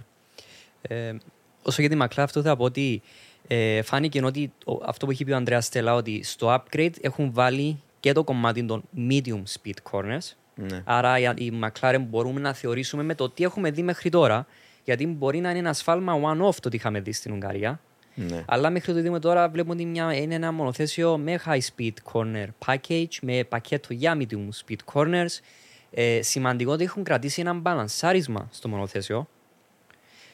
Ε, 0.82 1.16
όσο 1.64 1.82
για 1.82 1.90
τη 1.90 1.96
Μακλάρ, 1.96 2.26
αυτό 2.26 2.42
θα 2.42 2.56
πω 2.56 2.64
ότι 2.64 3.02
ε, 3.48 3.82
φάνηκε 3.82 4.24
ότι 4.24 4.52
αυτό 4.86 5.06
που 5.06 5.12
έχει 5.12 5.26
πει 5.26 5.32
ο 5.32 5.36
Ανδρέας 5.36 5.66
Στέλλα, 5.66 5.94
ότι 5.94 6.24
στο 6.24 6.56
upgrade 6.56 6.94
έχουν 7.02 7.34
βάλει 7.34 7.82
και 8.00 8.12
το 8.12 8.24
κομμάτι 8.24 8.66
των 8.66 8.84
medium 9.10 9.44
speed 9.54 9.92
corners. 9.92 10.34
Ναι. 10.56 10.82
Άρα 10.86 11.20
η 11.20 11.52
McLaren 11.62 12.02
μπορούμε 12.08 12.40
να 12.40 12.54
θεωρήσουμε 12.54 13.04
με 13.04 13.16
το 13.16 13.30
τι 13.30 13.44
έχουμε 13.44 13.72
δει 13.72 13.84
μέχρι 13.84 14.10
τώρα, 14.10 14.48
γιατί 14.84 15.08
μπορεί 15.08 15.40
να 15.40 15.50
είναι 15.50 15.60
ένα 15.60 15.74
σφάλμα 15.74 16.14
one-off 16.24 16.56
το 16.56 16.70
τι 16.70 16.76
είχαμε 16.76 17.00
δει 17.00 17.12
στην 17.12 17.34
Ουγγαρία. 17.34 17.80
Ναι. 18.16 18.44
Αλλά 18.48 18.70
μέχρι 18.70 18.94
το 18.94 19.02
δούμε 19.02 19.20
τώρα 19.20 19.50
βλέπουμε 19.50 19.74
ότι 19.74 19.86
μια, 19.86 20.14
είναι 20.14 20.36
ένα 20.36 20.52
μονοθέσιο 20.52 21.18
με 21.18 21.40
high 21.46 21.60
speed 21.76 21.94
corner 22.14 22.48
package, 22.66 23.18
με 23.22 23.44
πακέτο 23.44 23.94
για 23.94 24.18
medium 24.20 24.50
speed 24.66 24.94
corners. 24.94 25.40
Ε, 25.92 26.22
σημαντικό 26.22 26.72
ότι 26.72 26.84
έχουν 26.84 27.04
κρατήσει 27.04 27.42
ένα 27.42 27.54
μπαλανσάρισμα 27.54 28.48
στο 28.52 28.68
μονοθέσιο, 28.70 29.28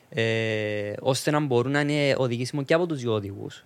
ε, 0.09 0.93
ώστε 0.99 1.31
να 1.31 1.39
μπορούν 1.39 1.71
να 1.71 1.79
είναι 1.79 2.15
οδηγήσιμο 2.17 2.63
και 2.63 2.73
από 2.73 2.85
τους 2.85 2.99
δύο 2.99 3.13
οδηγούς. 3.13 3.65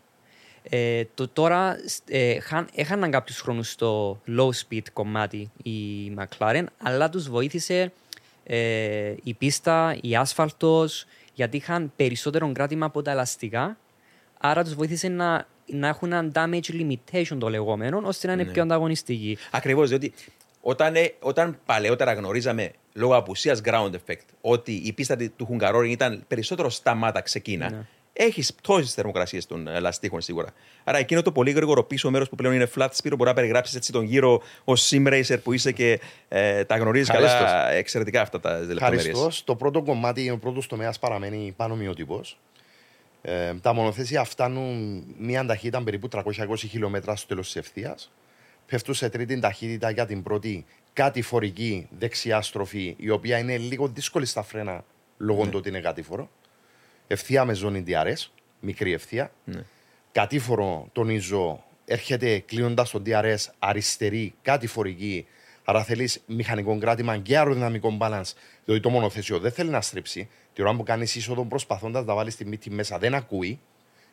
Ε, 0.69 1.03
το, 1.13 1.27
τώρα 1.27 1.77
ε, 2.07 2.37
έχαναν 2.75 3.11
κάποιους 3.11 3.39
χρόνους 3.39 3.71
στο 3.71 4.21
low 4.27 4.49
speed 4.49 4.83
κομμάτι 4.93 5.51
η 5.63 5.71
McLaren, 6.17 6.63
αλλά 6.77 7.09
τους 7.09 7.29
βοήθησε 7.29 7.91
ε, 8.43 9.13
η 9.23 9.33
πίστα, 9.33 9.97
η 10.01 10.15
άσφαλτος, 10.15 11.05
γιατί 11.33 11.57
είχαν 11.57 11.91
περισσότερο 11.95 12.51
κράτημα 12.51 12.85
από 12.85 13.01
τα 13.01 13.11
ελαστικά 13.11 13.77
Άρα 14.49 14.63
τους 14.63 14.73
βοήθησε 14.73 15.07
να, 15.07 15.47
να 15.65 15.87
έχουν 15.87 16.11
ένα 16.11 16.31
damage 16.33 16.71
limitation 16.71 17.37
το 17.39 17.49
λεγόμενο, 17.49 18.01
ώστε 18.03 18.27
να 18.27 18.33
είναι 18.33 18.43
ναι. 18.43 18.51
πιο 18.51 18.61
ανταγωνιστικοί. 18.61 19.37
Ακριβώς, 19.51 19.89
διότι 19.89 20.13
όταν, 20.61 20.95
ε, 20.95 21.13
όταν 21.19 21.59
παλαιότερα 21.65 22.13
γνωρίζαμε 22.13 22.71
λόγω 22.93 23.15
απουσίας 23.15 23.61
ground 23.65 23.91
effect 23.91 24.25
ότι 24.41 24.71
η 24.71 24.93
πίστα 24.93 25.17
του 25.35 25.45
Χουγκαρόριν 25.45 25.91
ήταν 25.91 26.23
περισσότερο 26.27 26.69
σταμάτα 26.69 27.21
ξεκίνα. 27.21 27.69
Ναι. 27.69 27.85
Έχεις 28.17 28.53
πτώσει 28.53 28.93
θερμοκρασίες 28.93 29.45
των 29.45 29.67
ελαστίχων 29.67 30.21
σίγουρα. 30.21 30.47
Άρα 30.83 30.97
εκείνο 30.97 31.21
το 31.21 31.31
πολύ 31.31 31.51
γρήγορο 31.51 31.83
πίσω 31.83 32.09
μέρος 32.09 32.29
που 32.29 32.35
πλέον 32.35 32.53
είναι 32.53 32.69
flat, 32.75 32.87
Σπύρο, 32.91 33.15
μπορεί 33.15 33.29
να 33.29 33.35
περιγράψεις 33.35 33.75
έτσι 33.75 33.91
τον 33.91 34.03
γύρο 34.03 34.41
ως 34.63 34.91
sim 34.93 35.07
racer 35.07 35.37
που 35.43 35.53
είσαι 35.53 35.71
και 35.71 35.99
ε, 36.27 36.63
τα 36.63 36.77
γνωρίζεις 36.77 37.09
καλά 37.09 37.71
εξαιρετικά 37.71 38.21
αυτά 38.21 38.39
τα 38.39 38.59
λεπτομέρειες. 38.59 39.05
Ευχαριστώ. 39.05 39.43
Το 39.43 39.55
πρώτο 39.55 39.81
κομμάτι, 39.81 40.29
ο 40.29 40.37
πρώτος 40.37 40.67
τομέας 40.67 40.99
παραμένει 40.99 41.53
πάνω 41.57 41.75
μειοτύπο. 41.75 42.21
Ε, 43.27 43.53
τα 43.61 43.73
μονοθέσια 43.73 44.23
φτάνουν 44.23 45.03
μία 45.17 45.45
ταχύτητα 45.45 45.83
περίπου 45.83 46.07
320 46.11 46.55
χιλιόμετρα 46.57 47.15
στο 47.15 47.27
τέλος 47.27 47.45
της 47.45 47.55
ευθείας. 47.55 48.11
πέφτουν 48.65 48.93
σε 48.93 49.09
τρίτη 49.09 49.39
ταχύτητα 49.39 49.89
για 49.89 50.05
την 50.05 50.23
πρώτη 50.23 50.65
κατηφορική 50.93 51.87
δεξιά 51.97 52.41
στροφή, 52.41 52.95
η 52.97 53.09
οποία 53.09 53.37
είναι 53.37 53.57
λίγο 53.57 53.87
δύσκολη 53.87 54.25
στα 54.25 54.43
φρένα 54.43 54.83
λόγω 55.17 55.43
Ναι. 55.45 55.49
του 55.51 55.57
ότι 55.57 55.69
είναι 55.69 55.79
κατήφορο. 55.79 56.29
Ευθεία 57.07 57.45
με 57.45 57.53
ζώνη 57.53 57.83
DRS, 57.87 58.29
μικρή 58.59 58.93
ευθεία. 58.93 59.31
Ναι. 59.43 59.63
Κατήφορο, 60.11 60.89
τονίζω, 60.91 61.63
έρχεται 61.85 62.39
κλείνοντας 62.39 62.89
το 62.89 63.01
DRS 63.05 63.35
αριστερή, 63.59 64.33
κατηφορική. 64.41 65.25
Άρα 65.63 65.83
θέλεις 65.83 66.21
μηχανικό 66.25 66.77
κράτημα 66.77 67.17
και 67.17 67.37
αεροδυναμικό 67.37 67.97
balance. 68.01 68.31
Δηλαδή 68.65 68.83
το 68.83 68.89
μονοθέσιο 68.89 69.39
δεν 69.39 69.51
θέλει 69.51 69.69
να 69.69 69.81
στρίψει. 69.81 70.29
Τη 70.55 70.61
ώρα 70.61 70.75
που 70.75 70.83
κάνεις 70.83 71.15
είσοδο 71.15 71.45
προσπαθώντας 71.45 72.05
να 72.05 72.13
βάλεις 72.13 72.35
τη 72.35 72.45
μύτη 72.45 72.69
μέσα 72.71 72.97
δεν 72.97 73.13
ακούει. 73.13 73.59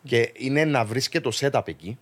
Και 0.05 0.31
είναι 0.37 0.65
να 0.65 0.85
βρεις 0.85 1.09
και 1.09 1.21
το 1.21 1.31
setup 1.41 1.69
εκεί. 1.69 1.99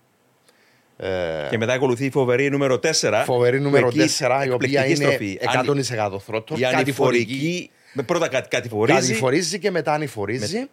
Ε, 0.97 1.47
Και 1.49 1.57
μετά 1.57 1.73
ακολουθεί 1.73 2.05
η 2.05 2.09
φοβερή 2.11 2.49
νούμερο 2.49 2.79
4. 2.79 3.21
Φοβερή 3.25 3.59
νούμερο 3.61 3.87
που 3.87 3.99
εκεί 3.99 4.13
4, 4.19 4.45
η 4.45 4.49
οποία 4.49 4.81
εκπληκτική 4.81 4.87
είναι 4.87 4.95
στροφή. 5.13 5.39
Αν- 5.45 5.65
100% 5.65 6.17
throttle. 6.27 6.59
Η 6.59 6.65
ανηφορική. 6.65 7.69
με 7.93 8.03
Πρώτα 8.03 8.27
κάτι 8.27 8.47
κατηφορίζει. 8.47 8.99
Κατηφορίζει 8.99 9.59
και 9.59 9.71
μετά 9.71 9.93
ανηφορίζει. 9.93 10.67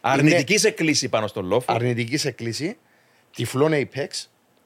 Αρνητική 0.00 0.58
σε 0.58 0.70
κλίση 0.70 1.08
πάνω 1.08 1.26
στον 1.26 1.44
λόφο. 1.46 1.72
αρνητική 1.72 2.16
σε 2.16 2.30
κλίση. 2.30 2.76
Τυφλό 3.36 3.68
Apex. 3.72 4.08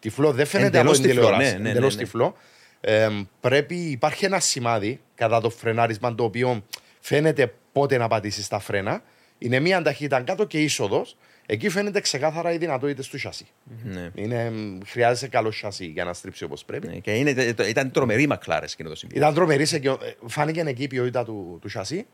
Τυφλό 0.00 0.32
δεν 0.32 0.46
φαίνεται 0.46 0.78
Εντελώς 0.78 0.98
από 0.98 1.06
την 1.06 1.10
τυφλό, 1.14 1.22
τηλεόραση. 1.26 1.52
ναι, 1.56 1.58
ναι, 1.62 1.70
Εντελώς 1.70 1.94
ναι, 1.94 2.00
ναι. 2.00 2.04
τυφλό. 2.06 2.36
Ε, 2.80 3.08
πρέπει, 3.40 3.74
υπάρχει 3.76 4.24
ένα 4.24 4.40
σημάδι 4.40 5.00
κατά 5.14 5.40
το 5.40 5.50
φρενάρισμα 5.50 6.14
το 6.14 6.24
οποίο 6.24 6.64
φαίνεται 7.00 7.54
πότε 7.74 7.96
να 7.98 8.08
πατήσει 8.08 8.48
τα 8.50 8.58
φρένα. 8.58 9.02
Είναι 9.38 9.60
μία 9.60 9.82
ταχύτητα 9.82 10.20
κάτω 10.20 10.44
και 10.44 10.62
είσοδος. 10.62 11.16
Εκεί 11.46 11.68
φαίνεται 11.68 12.00
ξεκάθαρα 12.00 12.52
οι 12.52 12.56
δυνατότητες 12.56 13.08
του 13.08 13.18
σασί. 13.18 13.46
Ναι. 13.84 14.10
Είναι, 14.14 14.50
μ, 14.50 14.78
χρειάζεται 14.86 15.28
καλό 15.28 15.50
σασί 15.50 15.86
για 15.86 16.04
να 16.04 16.12
στρίψει 16.12 16.44
όπως 16.44 16.64
πρέπει. 16.64 16.86
Ναι, 16.86 16.98
Και 16.98 17.14
είναι, 17.14 17.54
το- 17.54 17.66
ήταν 17.66 17.90
τρομερή 17.90 18.22
η 18.22 18.26
Μακλάρες 18.26 18.72
εκείνο 18.72 18.88
το 18.88 18.94
σημείο. 18.94 19.16
Ήταν 19.16 19.34
τρομερή, 19.34 19.64
σε- 19.64 19.76
ε, 19.76 19.90
φάνηκε 20.26 20.60
εκεί 20.60 20.82
η 20.82 20.86
ποιότητα 20.86 21.24
του, 21.24 21.58
του 21.62 21.68
σασί. 21.68 22.06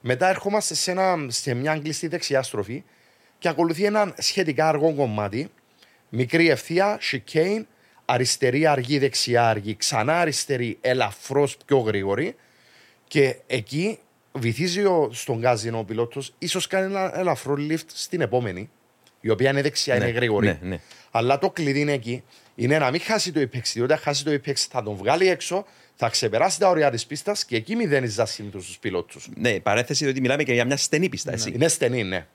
Μετά 0.00 0.28
ερχόμαστε 0.28 0.74
σε, 0.74 0.90
ένα, 0.90 1.16
σε 1.28 1.54
μια 1.54 1.78
κλειστή 1.78 2.06
δεξιά 2.08 2.42
στροφή 2.42 2.84
και 3.38 3.48
ακολουθεί 3.48 3.84
ένα 3.84 4.14
σχετικά 4.18 4.68
αργό 4.68 4.94
κομμάτι. 4.94 5.50
Μικρή 6.08 6.48
ευθεία, 6.50 6.98
chicane, 7.10 7.62
αριστερή 8.04 8.66
αργή, 8.66 8.98
δεξιά 8.98 9.48
αργή, 9.48 9.76
ξανά 9.76 10.20
αριστερή, 10.20 10.78
ελαφρώς 10.80 11.56
πιο 11.66 11.78
γρήγορη. 11.78 12.34
Και 13.08 13.36
εκεί 13.46 13.98
βυθίζει 14.32 14.84
ο, 14.84 15.08
στον 15.12 15.38
γκάζι 15.38 15.68
ο 15.68 15.84
πιλότος, 15.84 16.34
ίσως 16.38 16.66
κάνει 16.66 16.84
ένα 16.94 17.18
ελαφρό 17.18 17.56
lift 17.58 17.86
στην 17.92 18.20
επόμενη, 18.20 18.70
η 19.20 19.30
οποία 19.30 19.50
είναι 19.50 19.62
δεξιά, 19.62 19.98
Ναι, 19.98 20.04
είναι 20.04 20.12
γρήγορη. 20.12 20.46
ναι, 20.46 20.58
ναι. 20.62 20.80
Αλλά 21.10 21.38
το 21.38 21.50
κλειδί 21.50 21.80
είναι 21.80 21.92
εκεί. 21.92 22.22
Είναι 22.54 22.78
να 22.78 22.90
μην 22.90 23.00
χάσει 23.00 23.32
το 23.32 23.40
Apex. 23.40 23.62
Διότι 23.72 23.92
αν 23.92 23.98
χάσει 23.98 24.24
το 24.24 24.30
Apex 24.30 24.54
θα 24.54 24.82
τον 24.82 24.94
βγάλει 24.96 25.28
έξω, 25.28 25.64
θα 25.94 26.08
ξεπεράσει 26.08 26.58
τα 26.58 26.68
ωριά 26.68 26.90
της 26.90 27.06
πίστας 27.06 27.44
και 27.44 27.56
εκεί 27.56 27.76
μηδένεις 27.76 28.12
ζασύνη 28.12 28.48
του 28.48 28.64
πιλότους. 28.80 29.28
Ναι, 29.36 29.60
παρέθεση 29.60 30.06
ότι 30.06 30.20
μιλάμε 30.20 30.42
και 30.42 30.52
για 30.52 30.64
μια 30.64 30.76
στενή 30.76 31.08
πίστα. 31.08 31.32
Έτσι. 31.32 31.50
Είναι 31.54 31.68
στενή, 31.68 32.02
ναι. 32.04 32.26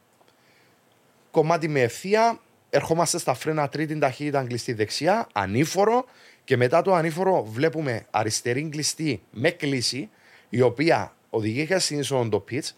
Κομμάτι 1.31 1.67
με 1.67 1.81
ευθεία. 1.81 2.39
Ερχόμαστε 2.69 3.19
στα 3.19 3.33
φρένα 3.33 3.69
τρίτη 3.69 3.99
ταχύτητα 3.99 4.43
κλειστή 4.43 4.73
δεξιά, 4.73 5.27
ανήφορο 5.33 6.05
και 6.43 6.57
μετά 6.57 6.81
το 6.81 6.93
ανήφορο 6.93 7.43
βλέπουμε 7.43 8.05
αριστερή 8.11 8.69
κλειστή 8.69 9.21
με 9.31 9.49
κλίση 9.49 10.09
η 10.49 10.61
οποία 10.61 11.15
οδηγεί 11.29 11.65
και 11.65 11.79
στην 11.79 11.99
είσοδο 11.99 12.29
το 12.29 12.43
pitch. 12.51 12.69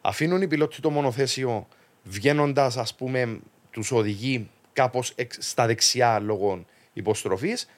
Αφήνουν 0.00 0.42
οι 0.42 0.46
πιλότοι 0.46 0.80
το 0.80 0.90
μονοθέσιο 0.90 1.68
βγαίνοντας, 2.02 2.76
ας 2.76 2.94
πούμε, 2.94 3.38
τους 3.70 3.92
οδηγεί 3.92 4.50
κάπως 4.72 5.14
στα 5.38 5.66
δεξιά 5.66 6.18
λόγω 6.18 6.64
υποστροφής 6.92 7.68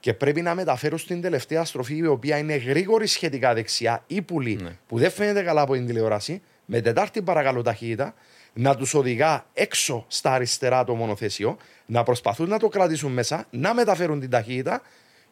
και 0.00 0.14
πρέπει 0.14 0.42
να 0.42 0.54
μεταφέρουν 0.54 0.98
στην 0.98 1.20
τελευταία 1.20 1.64
στροφή 1.64 1.96
η 1.96 2.06
οποία 2.06 2.38
είναι 2.38 2.56
γρήγορη 2.56 3.06
σχετικά 3.06 3.54
δεξιά 3.54 4.04
ή 4.06 4.22
πουλή 4.22 4.58
Ναι. 4.62 4.76
που 4.86 4.98
δεν 4.98 5.10
φαίνεται 5.10 5.42
καλά 5.42 5.60
από 5.60 5.72
την 5.72 5.86
τηλεόραση 5.86 6.42
με 6.64 6.80
τετάρτη 6.80 7.22
παρακαλώ 7.22 7.62
ταχύτητα 7.62 8.14
να 8.52 8.76
τους 8.76 8.94
οδηγά 8.94 9.46
έξω 9.52 10.04
στα 10.08 10.32
αριστερά 10.32 10.84
το 10.84 10.94
μονοθέσιο, 10.94 11.56
να 11.86 12.02
προσπαθούν 12.02 12.48
να 12.48 12.58
το 12.58 12.68
κρατήσουν 12.68 13.12
μέσα, 13.12 13.46
να 13.50 13.74
μεταφέρουν 13.74 14.20
την 14.20 14.30
ταχύτητα 14.30 14.82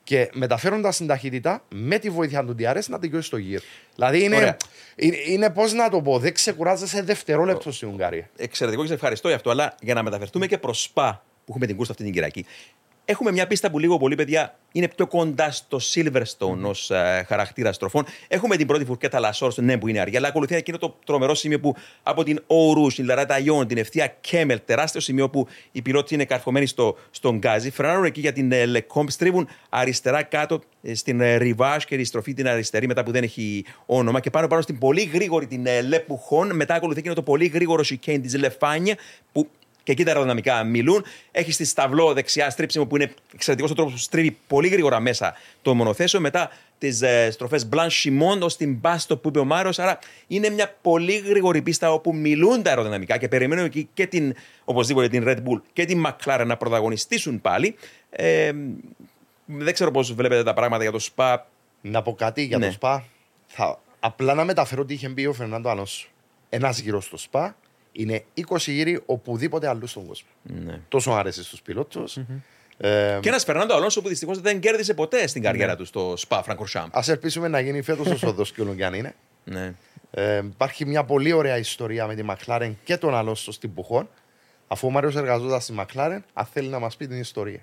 και 0.09 0.31
μεταφέροντα 0.33 0.91
την 0.91 1.07
ταχύτητα 1.07 1.63
με 1.69 1.99
τη 1.99 2.11
βοήθεια 2.11 2.45
του 2.45 2.55
DRS 2.59 2.85
να 2.89 2.99
τελειώσει 2.99 3.31
το 3.31 3.37
γύρο. 3.37 3.63
Δηλαδή 3.95 4.23
είναι, 4.23 4.37
Ωραία. 4.37 4.57
είναι, 4.97 5.17
είναι 5.27 5.51
πώς 5.51 5.73
να 5.73 5.89
το 5.89 6.03
πω, 6.03 6.19
δεν 6.19 6.35
ξεκουράζεσαι 6.35 7.03
δευτερόλεπτο 7.03 7.73
στην 7.73 7.89
Ουγγαρία. 7.89 8.31
Εξαιρετικό 8.37 8.83
και 8.83 8.89
σε 8.89 8.95
ευχαριστώ 8.95 9.29
για 9.29 9.37
αυτό. 9.37 9.51
Αλλά 9.51 9.75
για 9.81 9.95
να 9.95 10.03
μεταφερθούμε 10.03 10.47
και 10.47 10.59
προς 10.59 10.83
ΣΠΑ 10.83 11.25
που 11.45 11.45
έχουμε 11.49 11.67
την 11.67 11.77
κούρσα 11.77 11.93
αυτή 11.93 12.05
την 12.05 12.13
Κυριακή. 12.13 12.47
Έχουμε 13.11 13.33
μια 13.33 13.47
πίστα 13.47 13.71
που 13.71 13.79
λίγο 13.79 13.99
πολύ, 13.99 14.15
παιδιά, 14.15 14.59
είναι 14.73 14.89
πιο 14.89 15.07
κοντά 15.07 15.51
στο 15.51 15.79
Silverstone 15.95 16.61
ως 16.63 16.91
χαρακτήρα 17.27 17.73
στροφών. 17.73 18.05
Έχουμε 18.29 18.57
την 18.57 18.67
πρώτη 18.67 18.85
φουρκέτα 18.85 19.21
Λασόρ, 19.21 19.53
ναι, 19.57 19.79
που 19.79 19.89
είναι 19.89 20.01
αργή, 20.01 20.17
αλλά 20.17 20.29
ακολουθεί 20.29 20.55
εκείνο 20.55 20.79
το 20.79 20.97
τρομερό 21.05 21.35
σημείο 21.35 21.61
που 21.61 21.75
από 22.03 22.23
την 22.23 22.43
Eau 22.47 22.60
Rouge, 22.60 22.87
την 22.87 23.05
Le 23.05 23.39
Raidillon, 23.39 23.67
την 23.67 23.79
ευθεία 23.79 24.17
Kemmel, 24.21 24.61
τεράστιο 24.65 25.01
σημείο 25.01 25.31
που 25.31 25.47
οι 25.73 25.83
πιλότοι 25.83 26.15
είναι 26.15 26.25
καρφωμένοι 26.25 26.67
στο, 26.67 26.97
στο 27.11 27.37
γκάζι. 27.37 27.71
Φρενάρουν 27.71 28.05
εκεί 28.05 28.21
για 28.21 28.33
την 28.33 28.53
ε, 28.53 28.67
Les 28.67 28.79
Combes, 28.79 29.09
στρίβουν 29.09 29.49
αριστερά 29.69 30.23
κάτω 30.23 30.61
ε, 30.83 30.95
στην 30.95 31.21
ε, 31.21 31.37
Rivage 31.37 31.85
και 31.85 31.97
τη 31.97 32.05
στροφή 32.05 32.35
την 32.35 32.49
αριστερή 32.49 32.87
μετά 32.87 33.03
που 33.03 33.11
δεν 33.11 33.23
έχει 33.23 33.65
όνομα 33.87 34.21
και 34.21 34.31
πάνω 34.31 34.47
πάνω 34.47 34.63
στην 34.63 34.79
πολύ 34.79 35.03
γρήγορη 35.03 35.47
την 35.47 35.67
ε, 35.67 35.81
Le 35.81 35.98
Pouhon. 35.98 36.57
Μετά 36.57 36.75
ακολουθεί 36.75 36.99
εκείνο 36.99 37.15
το 37.15 37.23
πολύ 37.23 37.47
γρήγορο 37.47 37.83
σικέιν 37.83 38.23
της 38.23 38.37
Les 38.37 38.57
Fagnes 38.57 38.97
που 39.33 39.49
και 39.89 39.95
εκεί 39.95 40.03
τα 40.05 40.11
αεροδυναμικά 40.11 40.65
μιλούν. 40.65 41.05
Έχει 41.31 41.53
στη 41.53 41.65
Stavelot 41.65 42.13
δεξιά 42.13 42.51
στρίψιμο 42.51 42.87
που 42.87 42.97
είναι 42.97 43.13
εξαιρετικός 43.35 43.71
ο 43.71 43.75
τρόπος 43.75 43.93
που 43.93 43.99
στρίβει 43.99 44.37
πολύ 44.47 44.69
γρήγορα 44.69 45.01
μέσα 45.01 45.35
το 45.63 45.75
μονοθέσιο. 45.75 46.21
Μετά 46.21 46.51
τις 46.79 47.03
ε, 47.03 47.31
στροφές 47.31 47.67
Blanchimont 47.67 48.43
ως 48.43 48.57
την 48.57 48.75
Bus 48.75 48.93
Stop 48.93 49.17
που 49.17 49.29
είπε 49.29 49.39
ο 49.39 49.45
Μάριο. 49.45 49.73
Άρα 49.77 49.99
είναι 50.27 50.49
μια 50.51 50.75
πολύ 50.83 51.17
γρήγορη 51.17 51.63
πίστα 51.63 51.93
όπου 51.93 52.15
μιλούν 52.15 52.63
τα 52.63 52.71
αεροδυναμικά 52.71 53.17
και 53.19 53.29
περιμένουν 53.29 53.65
εκεί 53.65 53.89
και 53.95 54.07
την, 54.07 54.35
οπωσδήποτε 54.65 55.09
την 55.09 55.25
Red 55.27 55.37
Bull 55.37 55.61
και 55.73 55.85
την 55.85 56.07
McLaren 56.07 56.45
να 56.47 56.57
πρωταγωνιστήσουν 56.57 57.41
πάλι. 57.41 57.75
Ε, 58.11 58.53
δεν 59.47 59.75
ξέρω 59.75 59.91
πώς 59.91 60.15
βλέπετε 60.15 60.43
τα 60.43 60.55
πράγματα 60.55 60.83
για 60.83 60.93
το 60.93 60.99
ΣΠΑ. 60.99 61.47
Να 61.81 62.03
πω 62.03 62.15
κάτι 62.15 62.43
για 62.43 62.59
Ναι. 62.59 62.67
το 62.67 62.73
ΣΠΑ. 62.73 63.05
Θα, 63.47 63.81
απλά 64.01 64.35
να 64.35 64.45
μεταφέρω 64.45 64.85
τι 64.85 64.95
είχε 64.95 65.09
πει 65.09 65.27
ο 65.27 65.33
Φερνάντο 65.33 65.69
Αλόνσο. 65.69 66.09
Ένας 66.49 66.79
γύρος 66.79 67.05
στο 67.05 67.17
ΣΠΑ 67.17 67.57
είναι 67.99 68.25
20 68.49 68.57
γύρι 68.59 69.01
οπουδήποτε 69.07 69.69
αλλού 69.69 69.87
στον 69.87 70.07
κόσμο. 70.07 70.29
Ναι. 70.43 70.81
Τόσο 70.89 71.11
άρεσε 71.11 71.43
στους 71.45 71.63
πιλότους. 71.63 72.17
Ε, 72.81 73.19
Και 73.21 73.29
ένας 73.29 73.45
Φερνάντο 73.45 73.75
Αλόνσο 73.75 74.03
που 74.03 74.09
δυστυχώς 74.09 74.41
δεν 74.41 74.61
κέρδισε 74.61 74.95
ποτέ 74.95 75.27
στην 75.27 75.43
καριέρα 75.43 75.77
του 75.77 75.85
στο 75.85 76.15
ΣΠΑ 76.17 76.43
Φραγκορσάμπ. 76.43 76.97
Α 76.97 77.01
ελπίσουμε 77.07 77.49
να 77.49 77.61
γίνει 77.61 77.83
φέτος 77.83 78.07
ο 78.07 78.17
σοδό 78.17 78.43
και 78.43 78.61
ο 78.63 78.87
αν 78.87 78.95
είναι. 78.95 79.15
Ναι. 79.45 79.75
Ε, 80.11 80.37
υπάρχει 80.45 80.87
μια 80.87 81.05
πολύ 81.05 81.33
ωραία 81.33 81.59
ιστορία 81.59 82.07
με 82.07 82.15
τη 82.15 82.23
Μακλάρεν 82.23 82.79
και 82.85 82.97
τον 82.97 83.15
Αλόνσο 83.15 83.53
στην 83.53 83.75
Pouhon. 83.75 84.09
Αφού 84.69 84.87
ο 84.87 84.91
Μάριος 84.91 85.17
εργαζόταν 85.17 85.61
στη 85.61 85.73
Μακλάρεν, 85.73 86.25
αν 86.33 86.45
θέλει 86.53 86.69
να 86.69 86.79
μας 86.79 86.97
πει 86.97 87.07
την 87.07 87.19
ιστορία. 87.21 87.61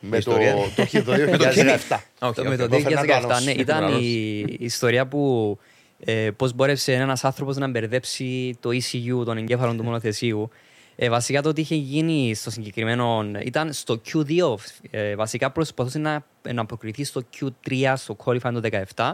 Με 0.00 0.10
το, 0.10 0.16
ιστορία; 0.16 0.54
το, 0.54 0.86
το, 0.92 1.02
το 1.04 1.10
Με 1.30 1.36
το 1.36 1.44
2017. 1.88 1.96
Οκ, 2.18 2.34
Το- 2.34 2.42
οκ. 2.42 2.48
με 2.48 2.56
το 2.56 2.68
Το 2.68 2.78
Φερνάντο 2.78 3.12
2017, 3.12 3.16
Αλόνσο. 3.16 3.44
ναι, 3.44 3.50
ήταν 3.50 3.84
Αλόνσο. 3.84 4.00
η, 4.04 4.38
η 4.38 4.56
ιστορία 4.60 5.06
που 5.06 5.58
ε, 6.04 6.30
πώς 6.30 6.54
μπόρεσε 6.54 6.92
ένας 6.92 7.24
άνθρωπος 7.24 7.56
να 7.56 7.68
μπερδέψει 7.68 8.56
το 8.60 8.70
ECU, 8.70 9.24
τον 9.24 9.36
εγκέφαλο 9.36 9.74
του 9.74 9.84
μονοθεσίου. 9.84 10.50
Ε, 10.96 11.08
βασικά 11.08 11.42
το 11.42 11.48
ότι 11.48 11.60
είχε 11.60 11.74
γίνει 11.74 12.34
στο 12.34 12.50
συγκεκριμένο 12.50 13.24
ήταν 13.44 13.72
στο 13.72 14.00
Q2. 14.12 14.54
Ε, 14.90 15.14
βασικά 15.14 15.50
προσπαθούσε 15.50 15.98
να, 15.98 16.26
να 16.52 16.60
αποκριθεί 16.60 17.04
στο 17.04 17.22
Q3 17.40 17.92
στο 17.96 18.16
qualifying 18.24 18.52
το 18.52 18.60
2017. 18.94 19.12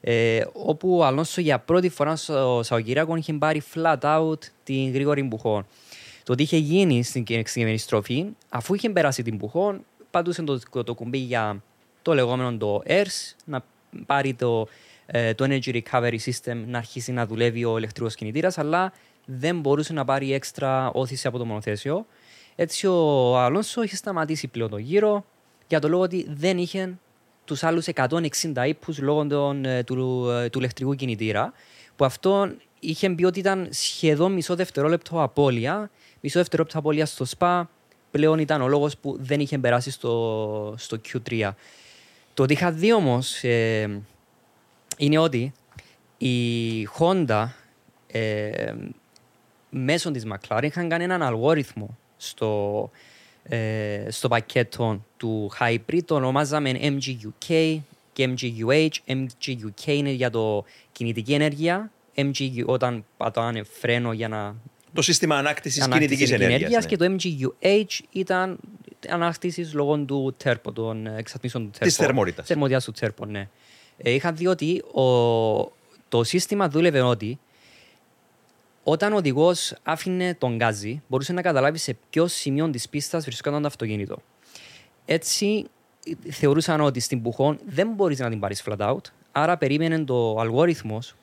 Ε, 0.00 0.44
όπου 0.52 0.96
ο 0.96 1.04
Αλόνσο 1.04 1.40
για 1.40 1.58
πρώτη 1.58 1.88
φορά 1.88 2.16
στο 2.16 2.60
Σαουκυριακό 2.62 3.16
είχε 3.16 3.32
πάρει 3.32 3.62
flat 3.74 3.98
out 4.00 4.38
την 4.64 4.92
γρήγορη 4.92 5.22
μπουχό. 5.22 5.66
Το 6.24 6.34
τι 6.34 6.42
είχε 6.42 6.56
γίνει 6.56 7.02
στην 7.02 7.24
συγκεκριμένη 7.26 7.78
στροφή, 7.78 8.24
αφού 8.48 8.74
είχε 8.74 8.90
περάσει 8.90 9.22
την 9.22 9.36
μπουχό, 9.36 9.76
πατούσε 10.10 10.42
το, 10.42 10.84
το 10.84 10.94
κουμπί 10.94 11.18
για 11.18 11.62
το 12.02 12.14
λεγόμενο 12.14 12.56
το 12.56 12.82
ERS, 12.86 13.34
να 13.44 13.64
πάρει 14.06 14.34
το, 14.34 14.68
ε, 15.14 15.34
το 15.34 15.44
Energy 15.48 15.82
Recovery 15.82 16.18
System 16.24 16.62
να 16.66 16.78
αρχίσει 16.78 17.12
να 17.12 17.26
δουλεύει 17.26 17.64
ο 17.64 17.78
ηλεκτρικός 17.78 18.14
κινητήρας, 18.14 18.58
αλλά 18.58 18.92
δεν 19.24 19.60
μπορούσε 19.60 19.92
να 19.92 20.04
πάρει 20.04 20.32
έξτρα 20.32 20.90
όθηση 20.90 21.26
από 21.26 21.38
το 21.38 21.44
μονοθέσιο. 21.44 22.06
Έτσι 22.54 22.86
ο 22.86 23.38
Αλόνσο 23.38 23.82
είχε 23.82 23.96
σταματήσει 23.96 24.48
πλέον 24.48 24.70
το 24.70 24.76
γύρο 24.76 25.24
για 25.68 25.80
το 25.80 25.88
λόγο 25.88 26.02
ότι 26.02 26.26
δεν 26.28 26.58
είχε 26.58 26.98
τους 27.44 27.62
άλλους 27.62 27.86
160 27.94 28.66
ύπους 28.66 28.98
λόγω 28.98 29.26
των, 29.26 29.64
ε, 29.64 29.84
του, 29.84 30.28
ε, 30.30 30.48
του 30.48 30.58
ηλεκτρικού 30.58 30.94
κινητήρα, 30.94 31.52
που 31.96 32.04
αυτό 32.04 32.52
είχε 32.80 33.10
πει 33.10 33.24
ότι 33.24 33.38
ήταν 33.38 33.68
σχεδόν 33.70 34.32
μισό 34.32 34.54
δευτερόλεπτο 34.54 35.22
απώλεια. 35.22 35.90
Μισό 36.20 36.38
δευτερόλεπτο 36.38 36.78
απώλεια 36.78 37.06
στο 37.06 37.24
ΣΠΑ 37.24 37.70
πλέον 38.10 38.38
ήταν 38.38 38.62
ο 38.62 38.68
λόγος 38.68 38.96
που 38.96 39.16
δεν 39.20 39.40
είχε 39.40 39.58
περάσει 39.58 39.90
στο, 39.90 40.74
στο 40.78 41.00
Q3. 41.08 41.50
Το 42.34 42.42
ότι 42.42 42.52
είχα 42.52 42.72
δει 42.72 42.92
όμως 42.92 43.42
είναι 45.04 45.18
ότι 45.18 45.52
η 46.18 46.88
Honda 46.98 47.48
ε, 48.06 48.72
μέσω 49.70 50.10
της 50.10 50.24
McLaren 50.32 50.62
είχαν 50.62 50.88
κάνει 50.88 51.04
έναν 51.04 51.22
αλγόριθμο 51.22 51.98
στο, 52.16 52.90
ε, 53.42 54.06
στο 54.08 54.28
πακέτο 54.28 55.04
του 55.16 55.50
Hybrid 55.60 56.00
το 56.04 56.14
ονομάζαμε 56.14 56.78
MGUK 56.82 57.78
και 58.12 58.34
MGUH. 58.34 58.88
MGUK 59.06 59.86
είναι 59.86 60.10
για 60.10 60.30
το 60.30 60.64
κινητική 60.92 61.32
ενέργεια. 61.32 61.90
MGU 62.16 62.64
όταν 62.66 63.04
πατάνε 63.16 63.62
φρένο 63.62 64.12
για 64.12 64.28
να 64.28 64.54
το 64.94 65.02
σύστημα 65.02 65.36
ανάκτησης 65.36 65.88
κινητικής 65.88 66.30
ενέργειας. 66.30 66.84
Ναι. 66.84 66.90
Και 66.90 66.96
το 66.96 67.16
MGUH 67.18 68.00
ήταν 68.10 68.58
ανάκτησης 69.08 69.74
λόγω 69.74 69.98
του 69.98 70.34
τέρπο, 70.36 70.72
των 70.72 71.06
εξατμίσεων 71.06 71.64
του 71.64 71.70
τέρπο. 71.70 71.94
Τη 71.94 72.02
θερμότητας. 72.02 72.46
Θερμότητας 72.46 72.84
του 72.84 72.92
τέρπο, 72.92 73.26
ναι. 73.26 73.48
Ε, 73.96 74.10
είχα 74.10 74.32
δει 74.32 74.46
ότι 74.46 74.78
ο, 74.78 75.02
το 76.08 76.24
σύστημα 76.24 76.68
δούλευε 76.68 77.00
ότι 77.00 77.38
όταν 78.84 79.12
ο 79.12 79.16
οδηγός 79.16 79.74
άφηνε 79.82 80.34
τον 80.34 80.56
γκάζι, 80.56 81.02
μπορούσε 81.08 81.32
να 81.32 81.42
καταλάβει 81.42 81.78
σε 81.78 81.96
ποιο 82.10 82.26
σημείο 82.26 82.70
της 82.70 82.88
πίστας 82.88 83.24
βρισκόταν 83.24 83.60
το 83.60 83.66
αυτοκίνητο. 83.66 84.18
Έτσι, 85.04 85.66
θεωρούσαν 86.30 86.80
ότι 86.80 87.00
στην 87.00 87.22
Πουχόν 87.22 87.58
δεν 87.66 87.88
μπορείς 87.88 88.18
να 88.18 88.28
την 88.28 88.40
πάρεις 88.40 88.62
flat 88.66 88.78
out. 88.78 89.00
Άρα, 89.32 89.56
περίμενε 89.56 90.04
το 90.04 90.36
αλγόριθμος 90.38 91.14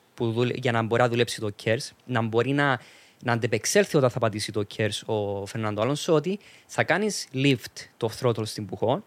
για 0.54 0.72
να 0.72 0.82
μπορεί 0.82 1.02
να 1.02 1.08
δουλέψει 1.08 1.40
το 1.40 1.50
KERS, 1.64 1.90
να 2.04 2.22
μπορεί 2.22 2.50
να, 2.50 2.80
να 3.22 3.32
αντεπεξέλθει 3.32 3.96
όταν 3.96 4.10
θα 4.10 4.18
πατήσει 4.18 4.52
το 4.52 4.66
KERS 4.76 5.00
ο 5.06 5.46
Φερνάντο 5.46 5.82
Αλόνσο, 5.82 6.14
ότι 6.14 6.38
θα 6.66 6.84
κάνεις 6.84 7.28
lift 7.34 7.88
το 7.96 8.10
throttle 8.20 8.46
στην 8.46 8.66
Πουχόν. 8.66 9.04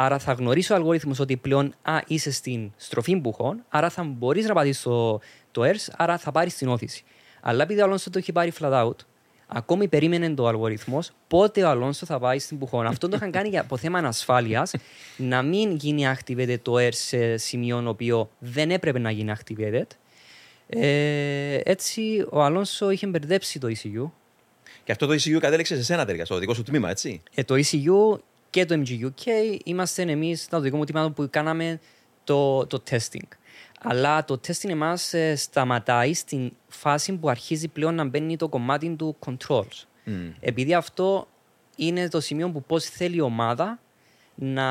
Άρα 0.00 0.18
θα 0.18 0.32
γνωρίσει 0.32 0.72
ο 0.72 0.74
αλγόριθμος 0.74 1.18
ότι 1.18 1.36
πλέον 1.36 1.74
α, 1.82 2.00
είσαι 2.06 2.30
στην 2.30 2.72
στροφή 2.76 3.16
Πουχόν, 3.16 3.64
άρα 3.68 3.90
θα 3.90 4.02
μπορείς 4.02 4.46
να 4.46 4.54
πατήσεις 4.54 4.82
το, 4.82 5.20
το 5.50 5.62
ERS, 5.64 5.92
άρα 5.96 6.18
θα 6.18 6.32
πάρεις 6.32 6.56
την 6.56 6.68
όθηση. 6.68 7.04
Αλλά 7.40 7.62
επειδή 7.62 7.80
ο 7.80 7.84
Αλόνσο 7.84 8.10
το 8.10 8.18
έχει 8.18 8.32
πάρει 8.32 8.52
flat 8.60 8.72
out, 8.72 8.96
ακόμη 9.46 9.88
περίμενε 9.88 10.30
το 10.30 10.46
αλγοριθμό 10.46 10.98
πότε 11.28 11.62
ο 11.62 11.68
Αλόνσο 11.68 12.06
θα 12.06 12.18
πάει 12.18 12.38
στην 12.38 12.58
Πουχόν. 12.58 12.86
Αυτό 12.86 13.08
το 13.08 13.16
είχαν 13.16 13.30
κάνει 13.30 13.48
για, 13.48 13.60
από 13.60 13.76
θέμα 13.76 13.98
ασφάλεια, 13.98 14.66
να 15.16 15.42
μην 15.42 15.76
γίνει 15.76 16.04
activated 16.16 16.58
το 16.62 16.74
air 16.74 16.92
σε 16.92 17.36
σημείο 17.36 17.82
οποίο 17.88 18.30
δεν 18.38 18.70
έπρεπε 18.70 18.98
να 18.98 19.10
γίνει 19.10 19.32
activated. 19.38 19.86
Ε, 20.66 21.60
έτσι 21.64 22.26
ο 22.30 22.42
Αλόνσο 22.42 22.90
είχε 22.90 23.06
μπερδέψει 23.06 23.58
το 23.58 23.68
ECU. 23.68 24.10
Και 24.84 24.92
αυτό 24.92 25.06
το 25.06 25.12
ECU 25.12 25.38
κατέληξε 25.38 25.76
σε 25.76 25.84
σένα 25.84 26.04
τελικά, 26.04 26.24
στο 26.24 26.38
δικό 26.38 26.54
σου 26.54 26.62
τμήμα, 26.62 26.90
έτσι; 26.90 27.22
Ε, 27.34 27.44
το 27.44 27.54
ECU 27.54 28.18
και 28.50 28.64
το 28.64 28.82
MGUK 28.84 29.30
είμαστε 29.64 30.02
εμείς, 30.02 30.48
το 30.48 30.60
δικό 30.60 30.76
μου 30.76 30.84
τμήμα 30.84 31.10
που 31.10 31.28
κάναμε 31.30 31.80
το, 32.24 32.66
το 32.66 32.82
testing. 32.90 33.28
Αλλά 33.80 34.24
το 34.24 34.40
testing 34.46 34.68
εμάς 34.68 35.14
ε, 35.14 35.36
σταματάει 35.36 36.14
στην 36.14 36.52
φάση 36.68 37.12
που 37.12 37.28
αρχίζει 37.28 37.68
πλέον 37.68 37.94
να 37.94 38.04
μπαίνει 38.04 38.36
το 38.36 38.48
κομμάτι 38.48 38.94
του 38.96 39.16
controls. 39.26 39.86
Mm. 40.06 40.10
Επειδή 40.40 40.74
αυτό 40.74 41.28
είναι 41.76 42.08
το 42.08 42.20
σημείο 42.20 42.50
που 42.50 42.62
πώς 42.62 42.84
θέλει 42.84 43.16
η 43.16 43.20
ομάδα 43.20 43.80
να 44.34 44.64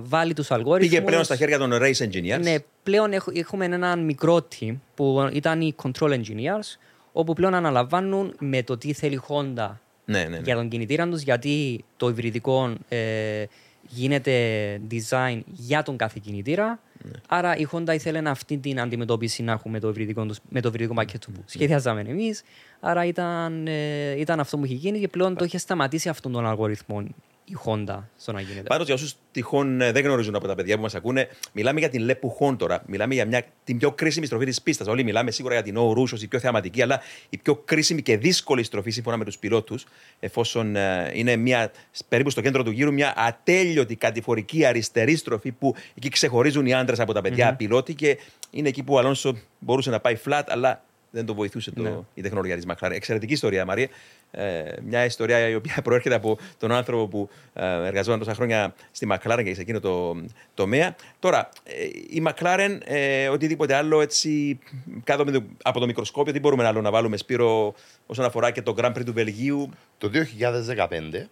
βάλει 0.00 0.32
τους 0.32 0.50
αλγόριθμους. 0.50 0.92
Πήγε 0.92 1.06
πλέον 1.06 1.24
στα 1.24 1.36
χέρια 1.36 1.58
των 1.58 1.72
race 1.72 2.08
engineers. 2.08 2.40
Ναι, 2.40 2.54
πλέον 2.82 3.10
έχουμε 3.32 3.64
ένα 3.64 3.96
μικρό 3.96 4.48
team 4.58 4.76
που 4.94 5.30
ήταν 5.32 5.60
οι 5.60 5.74
control 5.82 6.10
engineers, 6.10 6.78
όπου 7.12 7.32
πλέον 7.32 7.54
αναλαμβάνουν 7.54 8.34
με 8.38 8.62
το 8.62 8.76
τι 8.78 8.92
θέλει 8.92 9.14
η 9.14 9.20
Honda 9.28 9.70
ναι, 10.04 10.18
ναι, 10.18 10.28
ναι. 10.28 10.38
για 10.44 10.54
τον 10.54 10.68
κινητήρα 10.68 11.08
τους, 11.08 11.22
γιατί 11.22 11.84
το 11.96 12.08
υβριδικό 12.08 12.72
ε, 12.88 13.44
γίνεται 13.88 14.80
design 14.90 15.40
για 15.46 15.82
τον 15.82 15.96
κάθε 15.96 16.20
κινητήρα. 16.22 16.80
Ναι. 17.02 17.10
Άρα 17.28 17.56
η 17.56 17.66
Honda 17.72 17.94
ήθελε 17.94 18.28
αυτή 18.28 18.58
την 18.58 18.80
αντιμετώπιση 18.80 19.42
να 19.42 19.52
έχουμε 19.52 19.80
το 19.80 19.88
υβριδικό, 19.88 20.26
με 20.48 20.60
το 20.60 20.68
υβριδικό 20.68 20.94
πακέτο 20.94 21.30
που 21.30 21.42
σχεδιάζαμε 21.46 22.00
εμείς. 22.00 22.42
Άρα 22.80 23.04
ήταν, 23.04 23.66
ε, 23.66 24.10
ήταν 24.18 24.40
αυτό 24.40 24.58
που 24.58 24.64
είχε 24.64 24.74
γίνει 24.74 24.98
και 25.00 25.08
πλέον 25.08 25.36
το 25.36 25.44
είχε 25.44 25.58
σταματήσει 25.58 26.08
αυτόν 26.08 26.32
τον 26.32 26.46
αλγοριθμό 26.46 27.04
η 27.44 27.56
Honda 27.64 27.98
στο 28.16 28.32
να 28.32 28.40
γίνεται. 28.40 28.66
Πάντως, 28.66 28.86
για 28.86 28.94
όσους 28.94 29.14
τυχόν 29.32 29.80
ε, 29.80 29.92
δεν 29.92 30.04
γνωρίζουν 30.04 30.34
από 30.34 30.46
τα 30.46 30.54
παιδιά 30.54 30.76
που 30.76 30.82
μας 30.82 30.94
ακούνε, 30.94 31.28
μιλάμε 31.52 31.78
για 31.80 31.88
την 31.88 32.02
Λεπου 32.02 32.56
τώρα. 32.58 32.82
Μιλάμε 32.86 33.14
για 33.14 33.26
μια, 33.26 33.44
την 33.64 33.78
πιο 33.78 33.92
κρίσιμη 33.92 34.26
στροφή 34.26 34.44
της 34.44 34.62
πίστας. 34.62 34.86
Όλοι 34.86 35.04
μιλάμε 35.04 35.30
σίγουρα 35.30 35.54
για 35.54 35.62
την 35.62 35.76
Ορού 35.76 36.02
η 36.20 36.26
πιο 36.26 36.38
θεαματική, 36.38 36.82
αλλά 36.82 37.00
η 37.28 37.38
πιο 37.38 37.56
κρίσιμη 37.56 38.02
και 38.02 38.16
δύσκολη 38.16 38.62
στροφή 38.62 38.90
σύμφωνα 38.90 39.16
με 39.16 39.24
τους 39.24 39.38
πιλότους, 39.38 39.86
εφόσον 40.20 40.76
ε, 40.76 41.10
είναι 41.14 41.36
μια, 41.36 41.70
περίπου 42.08 42.30
στο 42.30 42.40
κέντρο 42.40 42.62
του 42.62 42.70
γύρου 42.70 42.92
μια 42.92 43.14
ατέλειωτη 43.16 43.96
κατηφορική 43.96 44.64
αριστερή 44.64 45.16
στροφή 45.16 45.52
που 45.52 45.74
εκεί 45.94 46.08
ξεχωρίζουν 46.08 46.66
οι 46.66 46.74
άντρες 46.74 47.00
από 47.00 47.12
τα 47.12 47.20
παιδιά 47.20 47.52
mm-hmm. 47.52 47.58
πιλότη 47.58 47.94
και 47.94 48.18
είναι 48.50 48.68
εκεί 48.68 48.82
που 48.82 48.94
ο 48.94 48.98
Αλόνσο 48.98 49.36
μπορούσε 49.58 49.90
να 49.90 50.00
πάει 50.00 50.16
flat, 50.24 50.42
αλλά 50.46 50.84
δεν 51.14 51.26
το 51.26 51.34
βοηθούσε 51.34 51.70
το, 51.70 51.82
ναι. 51.82 51.98
η 52.14 52.22
τεχνολογία 52.22 52.56
της 52.56 52.66
Μακλάρεν. 52.66 52.96
Εξαιρετική 52.96 53.32
ιστορία, 53.32 53.64
Μαρία. 53.64 53.88
Ε, 54.30 54.62
μια 54.82 55.04
ιστορία 55.04 55.48
η 55.48 55.54
οποία 55.54 55.76
προέρχεται 55.84 56.14
από 56.14 56.38
τον 56.58 56.72
άνθρωπο 56.72 57.08
που 57.08 57.28
ε, 57.52 57.86
εργαζόταν 57.86 58.18
τόσα 58.18 58.34
χρόνια 58.34 58.74
στη 58.90 59.06
Μακλάρεν 59.06 59.44
και 59.44 59.54
σε 59.54 59.60
εκείνο 59.60 59.80
το 59.80 60.16
τομέα. 60.54 60.94
Τώρα, 61.18 61.48
ε, 61.64 61.72
η 62.10 62.20
Μακλάρεν, 62.20 62.82
ε, 62.84 63.28
οτιδήποτε 63.28 63.74
άλλο 63.74 64.00
έτσι 64.00 64.58
κάτω 65.04 65.24
το, 65.24 65.42
από 65.62 65.80
το 65.80 65.86
μικροσκόπιο, 65.86 66.32
τι 66.32 66.40
μπορούμε 66.40 66.66
άλλο 66.66 66.80
να 66.80 66.90
βάλουμε, 66.90 67.16
Σπύρο, 67.16 67.74
όσον 68.06 68.24
αφορά 68.24 68.50
και 68.50 68.62
το 68.62 68.74
Grand 68.78 68.92
Prix 68.92 69.04
του 69.04 69.12
Βελγίου; 69.12 69.70
Το 69.98 70.10
2015 70.12 71.26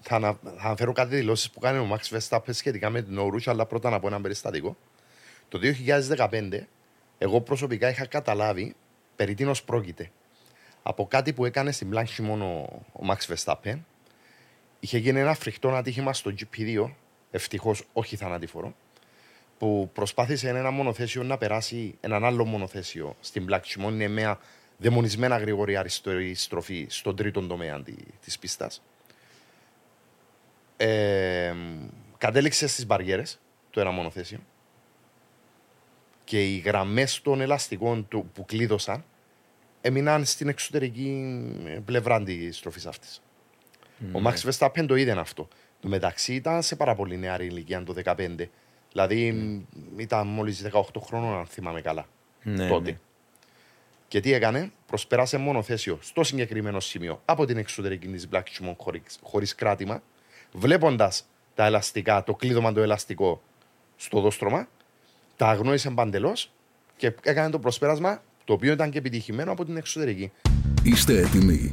θα, 0.00 0.16
ανα, 0.16 0.38
θα 0.42 0.66
αναφέρω 0.66 0.92
κάτι 0.92 1.16
δηλώσεις 1.16 1.50
που 1.50 1.60
κάνει 1.60 1.78
ο 1.78 1.84
Μαξ 1.84 2.12
Verstappen 2.14 2.50
σχετικά 2.50 2.90
με 2.90 3.02
την 3.02 3.18
Ορούσα, 3.18 3.50
αλλά 3.50 3.66
πρώτα 3.66 3.90
να 3.90 4.00
πω 4.00 4.06
ένα 4.06 4.20
περιστατικό. 4.20 4.76
Το 5.48 5.58
2015 6.18 6.66
εγώ 7.18 7.40
προσωπικά 7.40 7.88
είχα 7.88 8.06
καταλάβει 8.06 8.74
περί 9.16 9.34
τίνος 9.34 9.62
πρόκειται. 9.62 10.10
Από 10.82 11.06
κάτι 11.06 11.32
που 11.32 11.44
έκανε 11.44 11.72
στην 11.72 11.88
πλάνχη 11.88 12.22
μόνο 12.22 12.46
ο 12.92 13.04
Μαξ 13.04 13.28
Verstappen, 13.32 13.78
είχε 14.80 14.98
γίνει 14.98 15.20
ένα 15.20 15.34
φρικτό 15.34 15.68
ατύχημα 15.68 16.12
στο 16.12 16.32
GP2, 16.38 16.90
ευτυχώς 17.30 17.84
όχι 17.92 18.16
θανατηφόρο, 18.16 18.74
που 19.58 19.90
προσπάθησε 19.92 20.48
ένα 20.48 20.70
μονοθέσιο 20.70 21.22
να 21.22 21.38
περάσει 21.38 21.98
έναν 22.00 22.24
άλλο 22.24 22.44
μονοθέσιο 22.44 23.16
στην 23.20 23.44
πλάκη 23.44 23.80
είναι 23.82 24.08
μια 24.08 24.38
δαιμονισμένα 24.78 25.36
γρήγορη 25.38 25.76
αριστερή 25.76 26.34
στροφή 26.34 26.86
στον 26.88 27.16
τρίτο 27.16 27.46
τομέα 27.46 27.82
της 28.20 28.38
πίστας. 28.38 28.82
Ε, 30.76 31.54
κατέληξε 32.18 32.66
στις 32.66 32.86
μπαριέρες 32.86 33.38
το 33.70 33.80
ένα 33.80 33.90
μονοθέσιο 33.90 34.38
και 36.26 36.44
οι 36.44 36.56
γραμμές 36.56 37.22
των 37.22 37.40
ελαστικών 37.40 38.08
του 38.08 38.30
που 38.34 38.44
κλείδωσαν 38.44 39.04
έμειναν 39.80 40.24
στην 40.24 40.48
εξωτερική 40.48 41.42
πλευρά 41.84 42.22
της 42.22 42.56
στροφής 42.56 42.86
αυτής. 42.86 43.22
Ο 44.12 44.20
Μαξ 44.20 44.46
Verstappen 44.46 44.84
το 44.86 44.94
είδε 44.94 45.12
αυτό. 45.12 45.48
Το 45.80 45.88
μεταξύ 45.88 46.34
ήταν 46.34 46.62
σε 46.62 46.76
πάρα 46.76 46.94
πολύ 46.94 47.16
νεαρή 47.16 47.46
ηλικία 47.46 47.82
το 47.82 47.94
2015. 48.04 48.48
Δηλαδή 48.92 49.26
ήταν 49.96 50.26
μόλις 50.26 50.66
18 50.72 50.80
χρόνων, 51.00 51.38
αν 51.38 51.46
θυμάμαι 51.46 51.80
καλά. 51.80 52.06
Ναι, 52.42 52.68
τότε. 52.68 52.90
Ναι. 52.90 52.98
Και 54.08 54.20
τι 54.20 54.32
έκανε, 54.32 54.72
προσπέρασε 54.86 55.36
μόνο 55.36 55.62
θέσιο 55.62 55.98
στο 56.02 56.24
συγκεκριμένο 56.24 56.80
σημείο 56.80 57.22
από 57.24 57.44
την 57.44 57.56
εξωτερική 57.56 58.08
της 58.08 58.28
Black 58.32 58.42
Shimon 58.42 58.74
χωρίς 59.22 59.54
κράτημα, 59.54 60.02
βλέποντας 60.52 61.26
τα 61.54 61.64
ελαστικά, 61.64 62.24
το 62.24 62.34
κλείδωμα 62.34 62.72
το 62.72 62.80
ελαστικό 62.80 63.42
στο 63.96 64.20
δόστρωμα 64.20 64.68
τα 65.36 65.48
αγνόησε 65.48 65.90
παντελώς 65.90 66.50
και 66.96 67.14
έκανε 67.22 67.50
το 67.50 67.58
προσπέρασμα 67.58 68.22
το 68.44 68.52
οποίο 68.52 68.72
ήταν 68.72 68.90
και 68.90 68.98
επιτυχημένο 68.98 69.52
από 69.52 69.64
την 69.64 69.76
εξωτερική. 69.76 70.32
Είστε 70.82 71.18
έτοιμοι. 71.18 71.70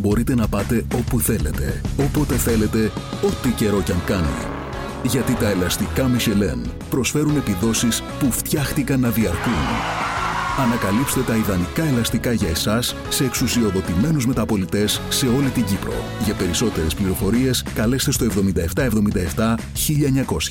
Μπορείτε 0.00 0.34
να 0.34 0.48
πάτε 0.48 0.84
όπου 0.94 1.20
θέλετε, 1.20 1.80
όποτε 1.98 2.34
θέλετε, 2.34 2.84
ό,τι 3.22 3.50
καιρό 3.56 3.82
κι 3.82 3.92
αν 3.92 4.04
κάνει. 4.04 4.60
Γιατί 5.02 5.34
τα 5.34 5.48
ελαστικά 5.48 6.10
Michelin 6.16 6.70
προσφέρουν 6.90 7.36
επιδόσεις 7.36 8.02
που 8.18 8.32
φτιάχτηκαν 8.32 9.00
να 9.00 9.10
διαρκούν. 9.10 10.09
Ανακαλύψτε 10.58 11.20
τα 11.20 11.36
ιδανικά 11.36 11.84
ελαστικά 11.84 12.32
για 12.32 12.48
εσάς 12.48 12.96
σε 13.08 13.24
εξουσιοδοτημένους 13.24 14.26
μεταπολιτές 14.26 15.00
σε 15.08 15.26
όλη 15.26 15.48
την 15.48 15.64
Κύπρο. 15.64 15.92
Για 16.24 16.34
περισσότερες 16.34 16.94
πληροφορίες 16.94 17.64
καλέστε 17.74 18.12
στο 18.12 18.26
7777 18.26 19.54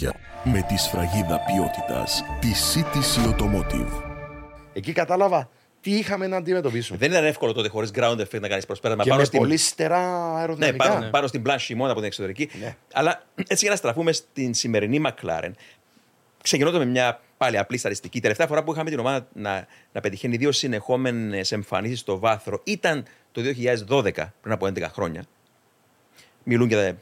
1900 0.04 0.10
με 0.43 0.66
τη 0.68 0.78
σφραγίδα 0.78 1.39
ποιότητας 1.39 2.24
τη 2.39 2.50
CTC 2.74 3.30
Automotive. 3.30 4.04
Εκεί 4.74 4.91
κατάλαβα 4.91 5.50
τι 5.82 5.91
είχαμε 5.91 6.28
να 6.28 6.38
αντιμετωπίσουμε. 6.38 6.97
Δεν 6.97 7.12
ήταν 7.12 7.26
εύκολο 7.26 7.54
τότε 7.54 7.70
χωρίς 7.70 7.91
ground 7.95 8.20
effect 8.20 8.39
να 8.39 8.47
κάνεις 8.47 8.66
προσπέρασμα. 8.66 9.04
Και 9.04 9.10
πάνω 9.10 9.22
με 9.22 9.28
στην... 9.28 9.39
πολύ 9.39 9.58
στερά 9.58 10.36
αεροδυναμικά. 10.36 10.84
Ναι, 10.84 10.89
πάνω, 10.89 11.06
ναι. 11.06 11.10
πάνω 11.10 11.28
στην 11.28 11.41
πλάνη 11.41 11.60
χειμώνα 11.60 11.89
από 11.89 12.00
την 12.00 12.08
εξωτερική. 12.08 12.50
Ναι. 12.60 12.76
Αλλά 12.93 13.24
έτσι 13.36 13.58
για 13.60 13.70
να 13.70 13.76
στραφούμε 13.76 14.12
στην 14.12 14.54
σημερινή 14.54 15.02
McLaren, 15.06 15.52
ξεκινώντα 16.43 16.78
με 16.78 16.86
μια 16.86 17.20
πάλι 17.40 17.58
απλή 17.58 17.78
στατιστική. 17.78 18.20
τελευταία 18.22 18.48
φορά 18.48 18.64
που 18.64 18.72
είχαμε 18.72 18.90
την 18.90 19.00
ομάδα 19.00 19.28
να, 19.34 19.68
να 19.92 20.02
πετυχαίνει 20.02 20.38
δύο 20.38 20.52
συνεχόμενες 20.52 21.52
εμφανίσεις 21.52 22.00
στο 22.00 22.20
βάθρο 22.20 22.62
ήταν 22.64 23.06
το 23.32 23.42
2012, 23.88 24.12
πριν 24.42 24.54
από 24.54 24.66
11 24.66 24.82
χρόνια. 24.82 25.24
Μιλούν 26.44 26.68
και 26.68 26.94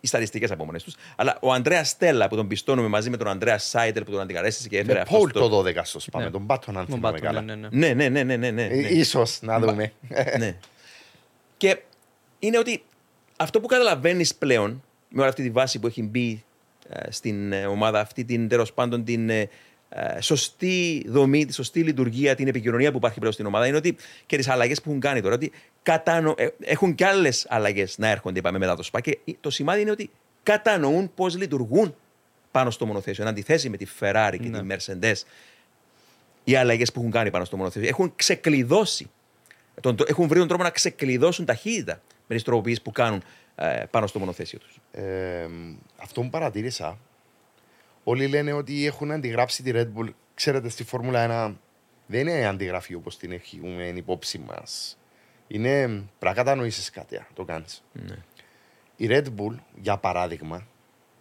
οι 0.00 0.06
στατιστικές 0.06 0.50
από 0.50 0.64
μόνες 0.64 0.82
τους. 0.82 0.94
Αλλά 1.16 1.38
ο 1.40 1.52
Ανδρέας 1.52 1.88
Στέλλα 1.88 2.28
που 2.28 2.36
τον 2.36 2.48
πιστώνουμε 2.48 2.88
μαζί 2.88 3.10
με 3.10 3.16
τον 3.16 3.28
Ανδρέα 3.28 3.58
Σάιτερ 3.58 4.04
που 4.04 4.10
τον 4.10 4.20
αντικατέστησε 4.20 4.68
και 4.68 4.78
έφερε 4.78 5.00
αυτός. 5.00 5.18
Πολ 5.18 5.32
το 5.32 5.58
12 5.58 5.80
στο 5.82 5.98
πάμε, 6.10 6.24
ναι. 6.24 6.30
τον 6.30 6.46
Πάτον 6.46 6.78
αν 6.78 6.86
θυμάμαι 6.86 7.18
καλά. 7.18 7.40
Ναι, 7.40 7.54
ναι, 7.54 7.68
ναι. 7.68 8.08
ναι, 8.08 8.08
ναι, 8.08 8.36
ναι, 8.36 8.50
ναι, 8.50 8.66
ναι. 8.66 8.74
Ίσως 8.74 9.38
να 9.42 9.58
δούμε. 9.58 9.92
ναι. 10.38 10.56
Και 11.56 11.82
είναι 12.38 12.58
ότι 12.58 12.82
αυτό 13.36 13.60
που 13.60 13.66
καταλαβαίνεις 13.66 14.34
πλέον 14.34 14.82
με 15.08 15.20
όλη 15.20 15.28
αυτή 15.28 15.42
τη 15.42 15.50
βάση 15.50 15.78
που 15.78 15.86
έχει 15.86 16.02
μπει 16.02 16.30
ε, 16.30 16.45
στην 17.08 17.52
ε, 17.52 17.66
ομάδα 17.66 18.00
αυτή, 18.00 18.24
την 18.24 18.48
τέλος 18.48 18.72
πάντων 18.72 19.04
την 19.04 19.30
ε, 19.30 19.48
ε, 19.88 20.20
σωστή 20.20 21.04
δομή, 21.08 21.44
τη 21.44 21.54
σωστή 21.54 21.82
λειτουργία, 21.82 22.34
την 22.34 22.48
επικοινωνία 22.48 22.90
που 22.90 22.96
υπάρχει 22.96 23.18
πλέον 23.18 23.32
στην 23.32 23.46
ομάδα 23.46 23.66
είναι 23.66 23.76
ότι 23.76 23.96
και 24.26 24.36
τις 24.36 24.48
αλλαγές 24.48 24.80
που 24.80 24.88
έχουν 24.88 25.00
κάνει 25.00 25.20
τώρα, 25.20 25.34
ότι 25.34 25.52
κατανο... 25.82 26.34
ε, 26.36 26.48
έχουν 26.60 26.94
και 26.94 27.06
άλλες 27.06 27.46
αλλαγές 27.48 27.98
να 27.98 28.08
έρχονται 28.08 28.38
είπαμε, 28.38 28.58
μετά 28.58 28.76
το 28.76 28.82
ΣΠΑ. 28.82 29.00
Και 29.00 29.18
το 29.40 29.50
σημάδι 29.50 29.80
είναι 29.80 29.90
ότι 29.90 30.10
κατανοούν 30.42 31.14
πώς 31.14 31.36
λειτουργούν 31.36 31.94
πάνω 32.50 32.70
στο 32.70 32.86
μονοθέσιο. 32.86 33.24
Εν 33.24 33.30
αντιθέσει 33.30 33.68
με 33.68 33.76
τη 33.76 33.86
Ferrari 34.00 34.36
και 34.42 34.48
Ναι. 34.48 34.60
τη 34.60 34.66
Mercedes, 34.70 35.14
οι 36.44 36.56
αλλαγές 36.56 36.92
που 36.92 37.00
έχουν 37.00 37.12
κάνει 37.12 37.30
πάνω 37.30 37.44
στο 37.44 37.56
μονοθέσιο 37.56 37.88
έχουν 37.88 38.12
ξεκλειδώσει. 38.16 39.10
Τον, 39.80 39.96
έχουν 40.06 40.28
βρει 40.28 40.38
τον 40.38 40.48
τρόπο 40.48 40.62
να 40.62 40.70
ξεκλειδώσουν 40.70 41.44
ταχύτητα 41.44 42.00
με 42.26 42.34
τις 42.34 42.44
τροποποιήσεις 42.44 42.82
που 42.82 42.92
κάνουν 42.92 43.18
ε, 43.18 43.45
πάνω 43.90 44.06
στο 44.06 44.18
μονοθέσιο 44.18 44.58
τους. 44.58 44.80
Ε, 44.90 45.48
αυτό 45.96 46.20
που 46.20 46.30
παρατήρησα, 46.30 46.98
όλοι 48.04 48.26
λένε 48.26 48.52
ότι 48.52 48.86
έχουν 48.86 49.12
αντιγράψει 49.12 49.62
τη 49.62 49.70
Red 49.74 49.88
Bull. 49.96 50.08
Ξέρετε, 50.34 50.68
στη 50.68 50.84
Φόρμουλα 50.84 51.50
1 51.50 51.54
δεν 52.06 52.20
είναι 52.20 52.46
αντιγραφή 52.46 52.94
όπως 52.94 53.18
την 53.18 53.32
έχουμε 53.32 53.86
υπόψη 53.86 54.38
μας. 54.38 54.98
Είναι 55.46 55.86
πρέπει 55.86 56.06
να 56.20 56.32
κατανοήσεις 56.32 56.90
κάτι, 56.90 57.16
αν 57.16 57.26
το 57.34 57.44
κάνεις. 57.44 57.84
Ναι. 57.92 58.16
Η 58.96 59.06
Red 59.10 59.26
Bull, 59.26 59.56
για 59.80 59.96
παράδειγμα, 59.96 60.66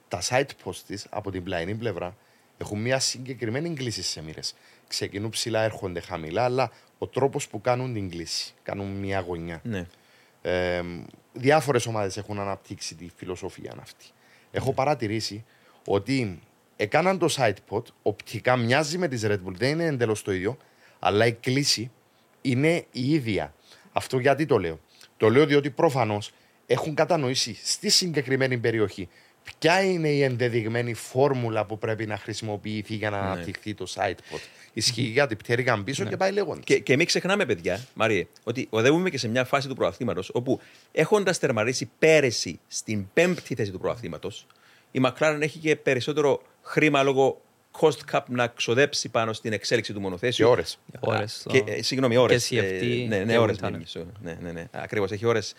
τα 0.08 0.22
side 0.22 0.50
posts 0.64 0.82
της 0.88 1.08
από 1.10 1.32
την 1.32 1.44
πλαϊνή 1.44 1.76
πλευρά 1.76 2.16
έχουν 2.58 2.82
μια 2.82 3.00
συγκεκριμένη 3.00 3.74
κλίση 3.74 4.04
σε 4.04 4.22
μοίρε. 4.24 4.40
Ξεκινούν 4.88 5.30
ψηλά, 5.30 5.64
έρχονται 5.64 6.00
χαμηλά, 6.00 6.44
αλλά 6.44 6.72
ο 6.98 7.08
τρόπος 7.08 7.48
που 7.48 7.62
κάνουν 7.62 7.94
την 7.94 8.10
κλίση. 8.10 8.54
Κάνουν 8.64 8.88
μια 8.88 9.20
γωνιά. 9.20 9.62
Ναι. 9.64 9.88
Ε, 10.46 10.82
Διάφορες 11.34 11.86
ομάδες 11.86 12.18
έχουν 12.18 12.40
αναπτύξει 12.40 12.96
τη 12.96 13.10
φιλοσοφία 13.16 13.76
αυτή. 13.82 14.06
Έχω 14.52 14.74
παρατηρήσει 14.74 15.46
ότι 15.86 16.40
έκαναν 16.76 17.18
το 17.18 17.28
side 17.38 17.56
pod, 17.70 17.84
οπτικά 18.02 18.56
μοιάζει 18.56 18.98
με 18.98 19.08
τη 19.08 19.20
Red 19.24 19.34
Bull, 19.34 19.54
δεν 19.58 19.70
είναι 19.70 19.86
εντελώς 19.86 20.22
το 20.22 20.34
ίδιο, 20.34 20.58
αλλά 21.00 21.26
η 21.26 21.34
κλίση 21.34 21.92
είναι 22.42 22.86
η 22.92 23.14
ίδια. 23.14 23.54
Αυτό 23.92 24.20
γιατί 24.20 24.46
το 24.46 24.58
λέω. 24.58 24.80
Το 25.18 25.30
λέω 25.30 25.46
διότι 25.46 25.70
προφανώς 25.70 26.32
έχουν 26.66 26.96
κατανοήσει 26.96 27.58
στη 27.64 27.90
συγκεκριμένη 27.90 28.58
περιοχή 28.58 29.10
ποια 29.46 29.84
είναι 29.84 30.10
η 30.10 30.24
ενδεδειγμένη 30.24 30.94
φόρμουλα 30.94 31.66
που 31.66 31.78
πρέπει 31.78 32.06
να 32.06 32.18
χρησιμοποιηθεί 32.18 32.96
για 32.96 33.10
να 33.10 33.20
αναπτυχθεί 33.20 33.74
το 33.74 33.86
side 33.96 34.34
pod. 34.34 34.40
Ισχύει 34.78 35.02
γιατί 35.02 35.36
πτέρυγαν 35.36 35.84
πίσω 35.84 36.04
και 36.06 36.18
πάει 36.18 36.32
λέγοντας. 36.32 36.64
Και, 36.64 36.80
και 36.80 36.96
μην 36.96 37.06
ξεχνάμε, 37.06 37.46
παιδιά, 37.46 37.86
Μαρίε, 37.94 38.28
ότι 38.44 38.68
οδεύουμε 38.70 39.10
και 39.10 39.18
σε 39.18 39.28
μια 39.28 39.44
φάση 39.46 39.68
του 39.68 39.76
προαθλήματος 39.76 40.30
όπου 40.34 40.60
έχοντας 40.92 41.40
τερματίσει 41.40 41.90
πέρυσι 42.00 42.60
στην 42.68 43.08
πέμπτη 43.14 43.56
θέση 43.56 43.72
του 43.72 43.80
προαθλήματος, 43.80 44.46
η 44.92 45.02
McLaren 45.06 45.38
έχει 45.42 45.60
και 45.60 45.76
περισσότερο 45.76 46.42
χρήμα 46.62 47.04
λόγω 47.04 47.42
cost 47.80 48.12
cap 48.12 48.20
να 48.28 48.48
ξοδέψει 48.48 49.10
πάνω 49.10 49.34
στην 49.34 49.54
εξέλιξη 49.54 49.94
του 49.94 50.00
μονοθέσιου. 50.02 50.46
Και 50.46 50.52
ώρες. 50.52 50.78
Ώρες, 51.00 51.46
Και, 51.50 51.60
το- 51.64 51.72
ε, 51.72 51.82
συγγνώμη, 51.82 52.18
ώρες. 52.18 52.48
και 52.48 52.60
CFD 52.62 53.06
ναι, 53.08 53.18
ναι, 53.18 53.32
και 53.32 53.38
ώρες, 53.38 53.58
Winter. 53.62 53.72
ναι, 53.72 53.78
μισό. 53.78 54.06
ναι, 54.22 54.38
ναι, 54.42 54.52
ναι. 54.52 54.68
Ακριβώς. 54.72 55.12
Έχει 55.12 55.26
ώρες 55.26 55.54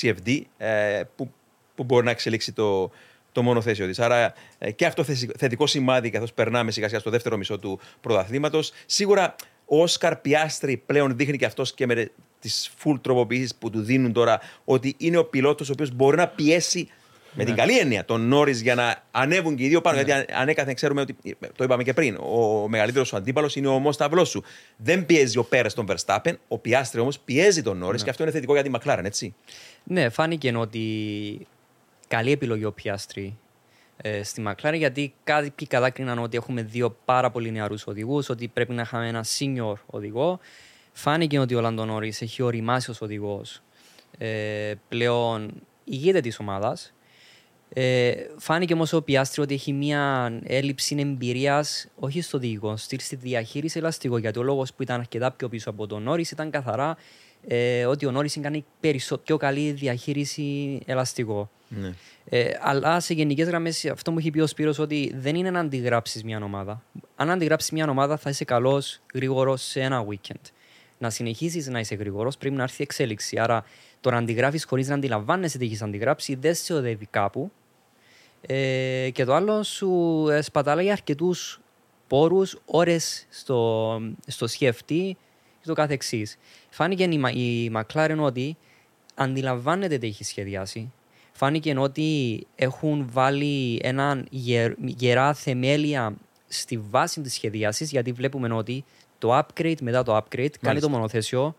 CFD 0.00 0.40
ε, 0.56 1.02
που, 1.16 1.32
που 1.74 1.84
μπορεί 1.84 2.04
να 2.04 2.10
εξελίξει 2.10 2.52
το, 2.52 2.90
το 3.32 3.42
μονοθέσιο 3.42 3.86
της. 3.86 3.98
Άρα 3.98 4.34
ε, 4.58 4.70
και 4.70 4.86
αυτό 4.86 5.04
θεση- 5.04 5.30
θετικό 5.38 5.66
σημάδι 5.66 6.10
καθώς 6.10 6.32
περνάμε 6.32 6.70
σιγά 6.70 6.86
σιγά 6.88 7.00
στο 7.00 7.10
δεύτερο 7.10 7.36
μισό 7.36 7.58
του 7.58 7.80
πρωταθλήματος. 8.00 8.72
Σίγουρα 8.86 9.34
ο 9.66 9.82
Όσκαρ 9.82 10.16
Πιάστρη 10.16 10.76
πλέον 10.86 11.16
δείχνει 11.16 11.36
και 11.36 11.44
αυτός 11.44 11.74
και 11.74 11.86
με 11.86 12.10
τις 12.40 12.70
full 12.84 12.98
τροποποιήσεις 13.00 13.54
που 13.54 13.70
του 13.70 13.80
δίνουν 13.82 14.12
τώρα 14.12 14.40
ότι 14.64 14.94
είναι 14.98 15.16
ο 15.16 15.24
πιλότος 15.24 15.68
ο 15.68 15.72
οποίος 15.72 15.90
μπορεί 15.90 16.16
να 16.16 16.28
πιέσει 16.28 16.88
με 17.34 17.44
την 17.44 17.54
καλή 17.54 17.78
έννοια 17.78 18.04
τον 18.04 18.20
Νόρις 18.28 18.60
για 18.62 18.74
να 18.74 19.02
ανέβουν 19.10 19.56
και 19.56 19.64
οι 19.64 19.68
δύο 19.68 19.80
πάνω. 19.80 19.96
Γιατί 19.96 20.12
αν- 20.12 20.24
ανέκαθεν 20.40 20.74
ξέρουμε 20.74 21.00
ότι. 21.00 21.16
Το 21.56 21.64
είπαμε 21.64 21.82
και 21.82 21.92
πριν. 21.92 22.16
Ο 22.16 22.68
μεγαλύτερος 22.68 23.08
σου 23.08 23.16
αντίπαλος 23.16 23.56
είναι 23.56 23.66
ο 23.66 23.72
ομό 23.72 23.90
ταυλός 23.90 24.28
σου. 24.28 24.42
Δεν 24.76 25.06
πιέζει 25.06 25.38
ο 25.38 25.44
Πέρες 25.44 25.74
τον 25.74 25.86
Verstappen. 25.90 26.32
Ο 26.48 26.58
Πιάστρη 26.58 27.00
όμως 27.00 27.18
πιέζει 27.18 27.62
τον 27.62 27.76
Νόρις 27.78 28.02
και 28.02 28.10
αυτό 28.10 28.22
είναι 28.22 28.32
θετικό 28.32 28.52
για 28.52 28.62
τη 28.62 28.70
McLaren, 28.74 29.00
έτσι. 29.04 29.34
Ναι, 29.84 30.08
φάνηκε 30.08 30.56
ότι 30.56 30.80
καλή 32.12 32.30
επιλογή 32.30 32.64
ο 32.64 32.72
Πιάστρη 32.72 33.38
ε, 33.96 34.22
στη 34.22 34.42
McLaren 34.46 34.74
γιατί 34.76 35.14
κάποιοι 35.24 35.66
κατάκριναν 35.66 36.18
ότι 36.18 36.36
έχουμε 36.36 36.62
δύο 36.62 36.96
πάρα 37.04 37.30
πολύ 37.30 37.50
νεαρούς 37.50 37.86
οδηγούς, 37.86 38.28
ότι 38.28 38.48
πρέπει 38.48 38.72
να 38.72 38.82
είχαμε 38.82 39.08
ένα 39.08 39.24
senior 39.38 39.74
οδηγό. 39.86 40.38
Φάνηκε 40.92 41.38
ότι 41.38 41.54
ο 41.54 41.60
Λάντο 41.60 41.84
Νόρις 41.84 42.22
έχει 42.22 42.42
οριμάσει 42.42 42.90
ως 42.90 43.00
οδηγός. 43.00 43.62
Ε, 44.18 44.74
πλέον 44.88 45.52
ηγείται 45.84 46.20
της 46.20 46.38
ομάδας. 46.38 46.92
Ε, 47.68 48.12
φάνηκε 48.38 48.72
όμως 48.72 48.92
ο 48.92 49.02
Πιάστρη 49.02 49.42
ότι 49.42 49.54
έχει 49.54 49.72
μια 49.72 50.32
έλλειψη 50.44 50.96
εμπειρίας 50.98 51.88
όχι 51.98 52.20
στο 52.20 52.36
οδηγικό, 52.36 52.76
στη 52.76 53.00
στη 53.00 53.16
διαχείριση 53.16 53.78
ελαστικό. 53.78 54.18
Γιατί 54.18 54.38
ο 54.38 54.42
λόγος 54.42 54.74
που 54.74 54.82
ήταν 54.82 55.00
αρκετά 55.00 55.30
πιο 55.30 55.48
πίσω 55.48 55.70
από 55.70 55.86
τον 55.86 56.02
Νόρις 56.02 56.30
ήταν 56.30 56.50
καθαρά 56.50 56.96
ε, 57.46 57.86
ότι 57.86 58.06
ο 58.06 58.10
Νόρι 58.10 58.28
κάνει 58.28 58.64
περισσο- 58.80 59.18
πιο 59.18 59.36
καλή 59.36 59.72
διαχείριση 59.72 60.80
ελαστικό. 60.86 61.50
Ναι. 61.68 61.92
Ε, 62.24 62.50
αλλά 62.60 63.00
σε 63.00 63.14
γενικές 63.14 63.48
γραμμές, 63.48 63.84
αυτό 63.84 64.12
μου 64.12 64.18
έχει 64.18 64.30
πει 64.30 64.40
ο 64.40 64.46
Σπύρος 64.46 64.78
ότι 64.78 65.12
δεν 65.16 65.34
είναι 65.34 65.50
να 65.50 65.60
αντιγράψεις 65.60 66.24
μια 66.24 66.40
ομάδα. 66.42 66.82
Αν 67.16 67.30
αντιγράψεις 67.30 67.70
μια 67.70 67.88
ομάδα, 67.88 68.16
θα 68.16 68.30
είσαι 68.30 68.44
καλός, 68.44 69.00
γρήγορος 69.14 69.62
σε 69.62 69.80
ένα 69.80 70.06
weekend. 70.08 70.50
Να 70.98 71.10
συνεχίσει 71.10 71.70
να 71.70 71.78
είσαι 71.78 71.94
γρήγορος, 71.94 72.36
πρέπει 72.36 72.54
να 72.54 72.62
έρθει 72.62 72.82
εξέλιξη. 72.82 73.38
Άρα, 73.38 73.64
το 74.00 74.10
να 74.10 74.16
αντιγράφεις 74.16 74.64
χωρίς 74.64 74.88
να 74.88 74.94
αντιλαμβάνεσαι 74.94 75.58
τι 75.58 75.64
έχεις 75.64 75.82
αντιγράψει, 75.82 76.34
δεν 76.34 76.54
σε 76.54 76.74
οδεύει 76.74 77.06
κάπου. 77.06 77.50
Ε, 78.46 79.10
και 79.12 79.24
το 79.24 79.34
άλλο, 79.34 79.62
σου 79.62 80.26
ε, 80.30 80.42
σπαταλάει 80.42 80.90
αρκετούς 80.90 81.60
πόρους, 82.06 82.58
ώρες 82.64 83.26
στο, 83.30 84.00
στο 84.26 84.46
σκεφτή 84.46 85.16
και 85.62 85.68
το 85.68 85.74
κάθε 85.74 85.92
εξή. 85.92 86.26
Φάνηκε 86.70 87.02
η, 87.10 87.18
Μα- 87.18 87.30
η 87.30 87.70
McLaren 87.74 88.16
ότι 88.18 88.56
αντιλαμβάνεται 89.14 89.98
τι 89.98 90.06
έχει 90.06 90.24
σχεδιάσει. 90.24 90.92
Φάνηκε 91.32 91.74
ότι 91.78 92.40
έχουν 92.54 93.08
βάλει 93.12 93.80
έναν 93.82 94.26
γερ- 94.30 94.74
γερά 94.84 95.34
θεμέλια 95.34 96.14
στη 96.48 96.78
βάση 96.90 97.20
της 97.20 97.32
σχεδιάσης 97.32 97.90
γιατί 97.90 98.12
βλέπουμε 98.12 98.54
ότι 98.54 98.84
το 99.18 99.38
upgrade 99.38 99.80
μετά 99.80 100.02
το 100.02 100.16
upgrade 100.16 100.30
κάνει 100.36 100.50
Μάλιστα. 100.62 100.86
το 100.88 100.92
μονοθέσιο 100.94 101.56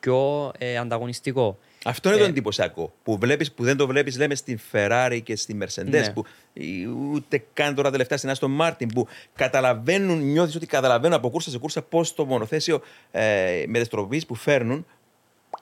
πιο 0.00 0.52
ε, 0.58 0.76
ανταγωνιστικό. 0.76 1.58
Αυτό 1.84 2.08
είναι 2.08 2.18
το 2.18 2.24
Ε, 2.24 2.28
εντυπωσιακό. 2.28 2.92
Που, 3.02 3.18
βλέπεις, 3.18 3.52
που 3.52 3.64
δεν 3.64 3.76
το 3.76 3.86
βλέπεις, 3.86 4.18
λέμε, 4.18 4.34
στην 4.34 4.58
Ferrari 4.72 5.20
και 5.22 5.36
στη 5.36 5.58
Mercedes. 5.62 5.84
Ναι. 5.84 6.12
Που, 6.12 6.24
ή 6.52 6.86
ούτε 6.86 7.44
καν 7.52 7.74
τώρα 7.74 7.90
τελευταία 7.90 8.18
στην 8.18 8.32
Aston 8.34 8.60
Martin. 8.60 8.86
Που 8.94 9.06
καταλαβαίνουν, 9.34 10.18
νιώθεις 10.18 10.54
ότι 10.56 10.66
καταλαβαίνουν 10.66 11.16
από 11.16 11.30
κούρσα 11.30 11.50
σε 11.50 11.58
κούρσα 11.58 11.82
πώς 11.82 12.14
το 12.14 12.24
μονοθέσιο 12.24 12.80
ε, 13.10 13.64
με 13.66 13.80
τι 13.80 13.88
τροποποιήσει 13.88 14.26
που 14.26 14.34
φέρνουν 14.34 14.86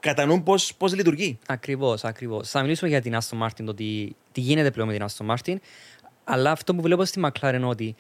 κατανοούν 0.00 0.42
πώς 0.42 0.94
λειτουργεί. 0.94 1.38
Ακριβώς, 1.46 2.04
ακριβώς. 2.04 2.50
Θα 2.50 2.62
μιλήσουμε 2.62 2.88
για 2.88 3.00
την 3.00 3.18
Aston 3.20 3.46
Martin, 3.46 3.64
το 3.64 3.74
τι, 3.74 4.08
τι 4.32 4.40
γίνεται 4.40 4.70
πλέον 4.70 4.88
με 4.88 4.94
την 4.94 5.06
Aston 5.08 5.34
Martin. 5.34 5.56
Αλλά 6.24 6.50
αυτό 6.50 6.74
που 6.74 6.82
βλέπω 6.82 7.04
στη 7.04 7.20
McLaren 7.24 7.54
είναι 7.54 7.66
ότι 7.66 7.94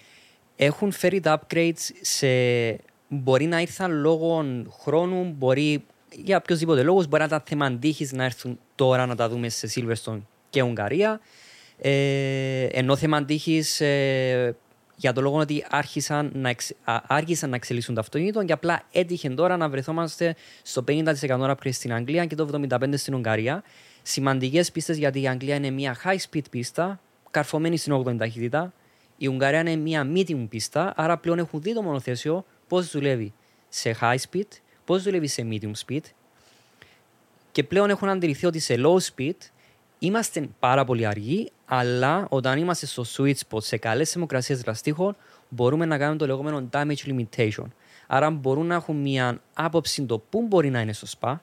έχουν 0.56 0.92
φέρει 0.92 1.20
τα 1.20 1.42
upgrades 1.42 1.90
σε. 2.00 2.28
Μπορεί 3.08 3.46
να 3.46 3.60
ήρθαν 3.60 3.92
λόγω 3.92 4.44
χρόνου, 4.82 5.34
μπορεί 5.38 5.84
για 6.12 6.36
οποιοδήποτε 6.36 6.82
λόγος, 6.82 7.06
μπορεί 7.06 7.22
να 7.22 7.28
τα 7.28 7.42
θεμαντήχει 7.46 8.08
να 8.12 8.24
έρθουν 8.24 8.58
τώρα 8.74 9.06
να 9.06 9.14
τα 9.14 9.28
δούμε 9.28 9.48
σε 9.48 9.68
Silverstone 9.74 10.20
και 10.50 10.62
Ουγγαρία. 10.62 11.20
Ε, 11.78 12.64
ενώ 12.64 12.96
θεμαντήχει 12.96 13.62
ε, 13.78 14.50
για 14.96 15.12
το 15.12 15.20
λόγο 15.20 15.38
ότι 15.38 15.64
άρχισαν 15.70 16.30
να, 16.34 16.48
εξ, 16.48 16.72
α, 16.84 17.00
άρχισαν 17.06 17.50
να 17.50 17.56
εξελίσσουν 17.56 17.94
το 17.94 18.00
αυτοκίνητο 18.00 18.44
και 18.44 18.52
απλά 18.52 18.82
έτυχε 18.92 19.28
τώρα 19.28 19.56
να 19.56 19.68
βρεθόμαστε 19.68 20.36
στο 20.62 20.84
50% 20.88 21.14
upgrade 21.28 21.72
στην 21.72 21.92
Αγγλία 21.92 22.26
και 22.26 22.34
το 22.34 22.48
75% 22.70 22.92
στην 22.96 23.14
Ουγγαρία. 23.14 23.62
Σημαντικές 24.02 24.72
πίστες 24.72 24.96
γιατί 24.96 25.20
η 25.20 25.28
Αγγλία 25.28 25.54
είναι 25.54 25.70
μια 25.70 25.96
high 26.04 26.18
speed 26.30 26.50
πίστα, 26.50 27.00
καρφωμένη 27.30 27.76
στην 27.76 28.02
8η 28.06 28.16
ταχύτητα. 28.18 28.72
Η 29.16 29.26
Ουγγαρία 29.26 29.60
είναι 29.60 29.76
μια 29.76 30.06
medium 30.14 30.46
πίστα, 30.48 30.92
άρα 30.96 31.18
πλέον 31.18 31.38
έχουν 31.38 31.62
δει 31.62 31.74
το 31.74 31.82
μονοθέσιο 31.82 32.44
πώς 32.68 32.90
δουλεύει 32.90 33.32
σε 33.68 33.96
high 34.00 34.16
speed, 34.30 34.48
πώς 34.86 35.02
δουλεύεις 35.02 35.32
σε 35.32 35.46
medium 35.50 35.72
speed 35.86 36.00
και 37.52 37.64
πλέον 37.64 37.90
έχουν 37.90 38.08
αντιληφθεί 38.08 38.46
ότι 38.46 38.58
σε 38.58 38.74
low 38.78 38.96
speed 38.96 39.36
είμαστε 39.98 40.48
πάρα 40.58 40.84
πολύ 40.84 41.06
αργοί, 41.06 41.50
αλλά 41.64 42.26
όταν 42.30 42.58
είμαστε 42.58 42.86
στο 42.86 43.04
sweet 43.16 43.34
spot 43.48 43.62
σε 43.62 43.76
καλές 43.76 44.10
θερμοκρασίες 44.10 44.60
δραστήχων, 44.60 45.16
μπορούμε 45.48 45.84
να 45.84 45.98
κάνουμε 45.98 46.18
το 46.18 46.26
λεγόμενο 46.26 46.68
damage 46.72 46.94
limitation. 47.06 47.66
Άρα 48.06 48.30
μπορούν 48.30 48.66
να 48.66 48.74
έχουν 48.74 48.96
μια 48.96 49.40
άποψη 49.54 50.02
το 50.02 50.18
πού 50.18 50.42
μπορεί 50.42 50.70
να 50.70 50.80
είναι 50.80 50.92
στο 50.92 51.06
σπα, 51.06 51.42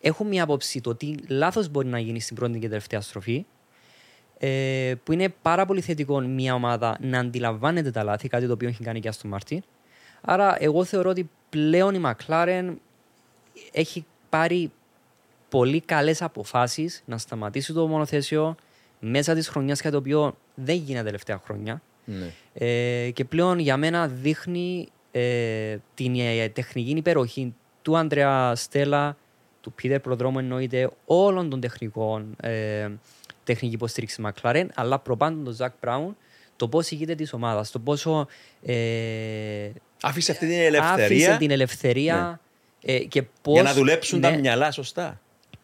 έχουν 0.00 0.26
μια 0.26 0.42
άποψη 0.42 0.80
το 0.80 0.94
τι 0.94 1.14
λάθος 1.28 1.68
μπορεί 1.68 1.88
να 1.88 1.98
γίνει 1.98 2.20
στην 2.20 2.36
πρώτη 2.36 2.58
και 2.58 2.68
τελευταία 2.68 3.00
στροφή, 3.00 3.46
ε, 4.38 4.94
που 5.04 5.12
είναι 5.12 5.28
πάρα 5.42 5.66
πολύ 5.66 5.80
θετικό 5.80 6.20
μια 6.20 6.54
ομάδα 6.54 6.96
να 7.00 7.18
αντιλαμβάνεται 7.18 7.90
τα 7.90 8.02
λάθη, 8.02 8.28
κάτι 8.28 8.46
το 8.46 8.52
οποίο 8.52 8.68
έχει 8.68 8.82
κάνει 8.82 9.00
και 9.00 9.10
στο 9.10 9.28
Μάρτιν. 9.28 9.62
Άρα, 10.20 10.56
εγώ 10.62 10.84
θεωρώ 10.84 11.10
ότι 11.10 11.30
πλέον 11.50 11.94
η 11.94 12.00
McLaren 12.04 12.74
έχει 13.72 14.04
πάρει 14.28 14.72
πολύ 15.48 15.80
καλές 15.80 16.22
αποφάσεις 16.22 17.02
να 17.04 17.18
σταματήσει 17.18 17.72
το 17.72 17.86
μονοθέσιο 17.86 18.54
μέσα 19.00 19.34
της 19.34 19.48
χρονιάς, 19.48 19.80
κάτι 19.80 19.92
το 19.94 20.00
οποίο 20.00 20.36
δεν 20.54 20.76
γίνεται 20.76 21.04
τελευταία 21.04 21.40
χρόνια. 21.44 21.82
Ναι. 22.04 22.32
Ε, 22.54 23.10
και 23.10 23.24
πλέον 23.24 23.58
για 23.58 23.76
μένα 23.76 24.08
δείχνει 24.08 24.88
ε, 25.10 25.76
την 25.94 26.14
ε, 26.14 26.48
τεχνική 26.48 26.90
υπεροχή 26.90 27.54
του 27.82 27.96
Αντρέα 27.96 28.54
Στέλλα, 28.54 29.16
του 29.60 29.72
Πίτερ 29.72 30.00
Προδρόμου 30.00 30.38
εννοείται, 30.38 30.90
όλων 31.04 31.50
των 31.50 31.60
τεχνικών 31.60 32.36
ε, 32.40 32.88
τεχνική 33.44 33.74
υποστήριξη 33.74 34.22
McLaren, 34.26 34.66
αλλά 34.74 34.98
προπάντων 34.98 35.44
τον 35.44 35.52
Ζακ 35.54 35.72
Μπράουν, 35.80 36.16
το 36.56 36.68
πώς 36.68 36.90
ηγείται 36.90 37.14
της 37.14 37.32
ομάδας, 37.32 37.70
το 37.70 37.78
πόσο. 37.78 38.26
Ε, 40.02 40.08
άφησε 40.08 40.32
αυτή 40.32 40.46
την 40.46 40.58
ελευθερία. 40.58 41.04
Άφησε 41.04 41.36
την 41.38 41.50
ελευθερία. 41.50 42.40
Ναι. 42.84 42.92
Ε, 42.92 42.98
και 42.98 43.22
πώς, 43.22 43.54
για 43.54 43.62
να 43.62 43.72
δουλέψουν 43.72 44.20
ναι, 44.20 44.30
τα 44.30 44.38
μυαλά 44.38 44.70
σωστά. 44.70 45.20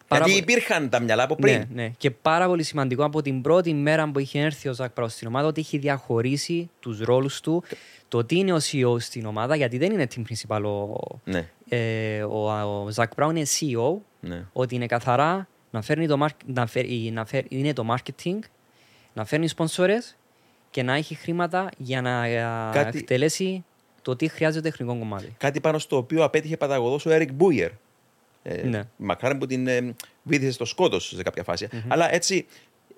Πάρα 0.07 0.25
Γιατί 0.25 0.41
υπήρχαν 0.41 0.89
τα 0.89 0.99
μυαλά 0.99 1.23
από 1.23 1.35
πριν. 1.35 1.53
Ναι, 1.57 1.83
ναι. 1.83 1.89
Και 1.97 2.11
πάρα 2.11 2.47
πολύ 2.47 2.63
σημαντικό 2.63 3.03
από 3.03 3.21
την 3.21 3.41
πρώτη 3.41 3.73
μέρα 3.73 4.11
που 4.11 4.19
είχε 4.19 4.39
έρθει 4.39 4.69
ο 4.69 4.73
Ζακ 4.73 4.91
Μπράουν 4.95 5.11
στην 5.11 5.27
ομάδα 5.27 5.47
ότι 5.47 5.61
έχει 5.61 5.77
διαχωρίσει 5.77 6.69
τους 6.79 6.99
ρόλους 6.99 7.39
του. 7.39 7.63
Το 8.07 8.23
τι 8.23 8.37
είναι 8.37 8.53
ο 8.53 8.57
CEO 8.57 8.99
στην 8.99 9.25
ομάδα, 9.25 9.55
γιατί 9.55 9.77
δεν 9.77 9.91
είναι 9.91 10.07
team 10.15 10.21
principal 10.21 10.63
ο, 10.63 11.19
ναι. 11.23 11.49
ε, 11.69 12.23
ο, 12.23 12.51
ο 12.83 12.89
Ζακ 12.89 13.11
Μπράουν 13.15 13.35
είναι 13.35 13.45
CEO. 13.59 13.97
Ναι. 14.19 14.45
Ότι 14.53 14.75
είναι 14.75 14.85
καθαρά 14.85 15.47
να, 15.71 15.81
φέρνει 15.81 16.07
το, 16.07 16.27
να, 16.45 16.65
φέρει, 16.67 17.11
να 17.13 17.25
φέρει, 17.25 17.47
είναι 17.49 17.73
το 17.73 17.95
marketing, 17.95 18.39
να 19.13 19.25
φέρνει 19.25 19.47
σπονσόρες 19.47 20.15
και 20.69 20.83
να 20.83 20.93
έχει 20.93 21.15
χρήματα 21.15 21.69
για 21.77 22.01
να 22.01 22.27
Κάτι... 22.71 22.97
εκτελέσει 22.97 23.63
το 24.05 24.15
τι 24.15 24.27
χρειάζεται 24.27 24.69
τεχνικό 24.69 24.97
κομμάτι. 24.97 25.35
Κάτι 25.37 25.59
πάνω 25.59 25.79
στο 25.79 25.97
οποίο 25.97 26.23
απέτυχε 26.23 26.57
παταγωδός 26.57 27.05
ο 27.05 27.09
Έρικ 27.09 27.31
Μπούιερ. 27.31 27.71
Ε, 28.43 28.61
ναι. 28.63 28.81
Μακάρι 28.97 29.35
που 29.35 29.45
την 29.45 29.67
ε, 29.67 29.95
βήθησε 30.23 30.51
στο 30.51 30.65
σκότος 30.65 31.13
σε 31.15 31.23
κάποια 31.23 31.43
φάση. 31.43 31.67
Mm-hmm. 31.71 31.85
Αλλά 31.87 32.13
έτσι 32.13 32.45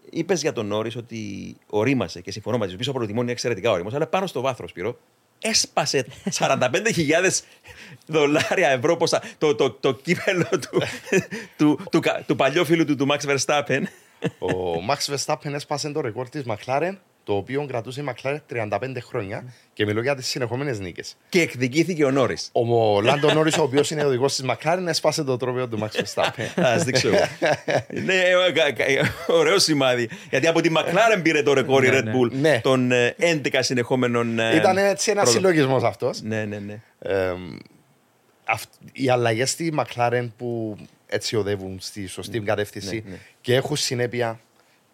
είπες 0.09 0.41
για 0.41 0.53
τον 0.53 0.65
Νόρι 0.65 0.91
ότι 0.97 1.55
ορίμασε 1.69 2.21
και 2.21 2.31
συμφωνώ 2.31 2.57
μαζί 2.57 2.71
σου. 2.71 2.77
Πίσω 2.77 2.89
από 2.89 2.99
το 2.99 3.05
τιμόνι 3.05 3.23
είναι 3.23 3.31
εξαιρετικά 3.31 3.71
όριμο, 3.71 3.89
αλλά 3.93 4.07
πάνω 4.07 4.27
στο 4.27 4.41
βάθρος, 4.41 4.69
Σπύρο, 4.69 4.99
έσπασε 5.39 6.05
45.000 6.39 7.39
δολάρια 8.05 8.69
ευρώ 8.69 8.97
πόσα, 8.97 9.23
το, 9.37 9.55
το, 9.55 9.71
το 9.71 9.93
κύπελο 9.93 10.49
του, 10.49 10.81
του, 11.57 11.79
του, 11.91 12.01
του, 12.27 12.35
παλιού 12.35 12.65
φίλου 12.65 12.85
του, 12.85 12.95
του 12.95 13.07
Max 13.09 13.35
Verstappen. 13.35 13.81
Ο 14.39 14.73
Max 14.89 15.15
Verstappen 15.15 15.53
έσπασε 15.53 15.91
το 15.91 16.01
ρεκόρ 16.01 16.29
της 16.29 16.43
McLaren 16.47 16.93
το 17.27 17.35
οποίο 17.35 17.65
κρατούσε 17.67 18.01
η 18.01 18.05
McLaren 18.07 18.37
35 18.53 18.79
χρόνια 19.01 19.43
και 19.73 19.85
μιλώ 19.85 20.01
για 20.01 20.15
τις 20.15 20.27
συνεχόμενες 20.27 20.79
νίκες. 20.79 21.15
Και 21.29 21.41
εκδικήθηκε 21.41 22.05
ο 22.05 22.11
Νόρις. 22.11 22.49
Ο 22.51 23.01
Λάντο 23.01 23.33
Νόρις, 23.33 23.57
ο 23.57 23.61
οποίος 23.61 23.91
είναι 23.91 24.03
οδηγός 24.03 24.35
της 24.35 24.45
McLaren, 24.49 24.83
έσπασε 24.87 25.23
το 25.23 25.37
τρόπιο 25.37 25.67
του 25.67 25.79
Max 25.79 26.01
Verstappen. 26.01 26.61
Α 26.65 26.77
δείξω 26.77 27.07
εγώ. 27.07 27.17
Ναι, 28.05 28.21
ωραίο 29.27 29.59
σημάδι. 29.59 30.09
Γιατί 30.29 30.47
από 30.47 30.61
τη 30.61 30.69
McLaren 30.75 31.19
πήρε 31.21 31.43
το 31.43 31.53
ρεκόρ 31.53 31.83
η 31.83 31.89
ναι, 31.89 31.99
Red 31.99 32.03
ναι. 32.03 32.11
Bull 32.11 32.31
ναι. 32.31 32.59
των 32.63 32.91
11 32.91 33.53
ε, 33.53 33.61
συνεχόμενων. 33.61 34.39
Ε, 34.39 34.55
Ήταν 34.55 34.77
έτσι 34.77 35.11
ένας 35.11 35.29
συλλογισμός 35.29 35.83
αυτός. 35.83 36.21
Ναι, 36.21 36.45
ναι, 36.45 36.59
ναι. 36.59 36.79
Οι 38.91 39.09
αλλαγές 39.09 39.49
στη 39.49 39.73
McLaren 39.77 40.27
που 40.37 40.77
έτσι 41.07 41.35
οδεύουν 41.35 41.77
στη 41.81 42.07
σωστή 42.07 42.39
κατεύθυνση 42.39 43.03
και 43.41 43.55
έχουν 43.55 43.75
συνέπεια 43.75 44.39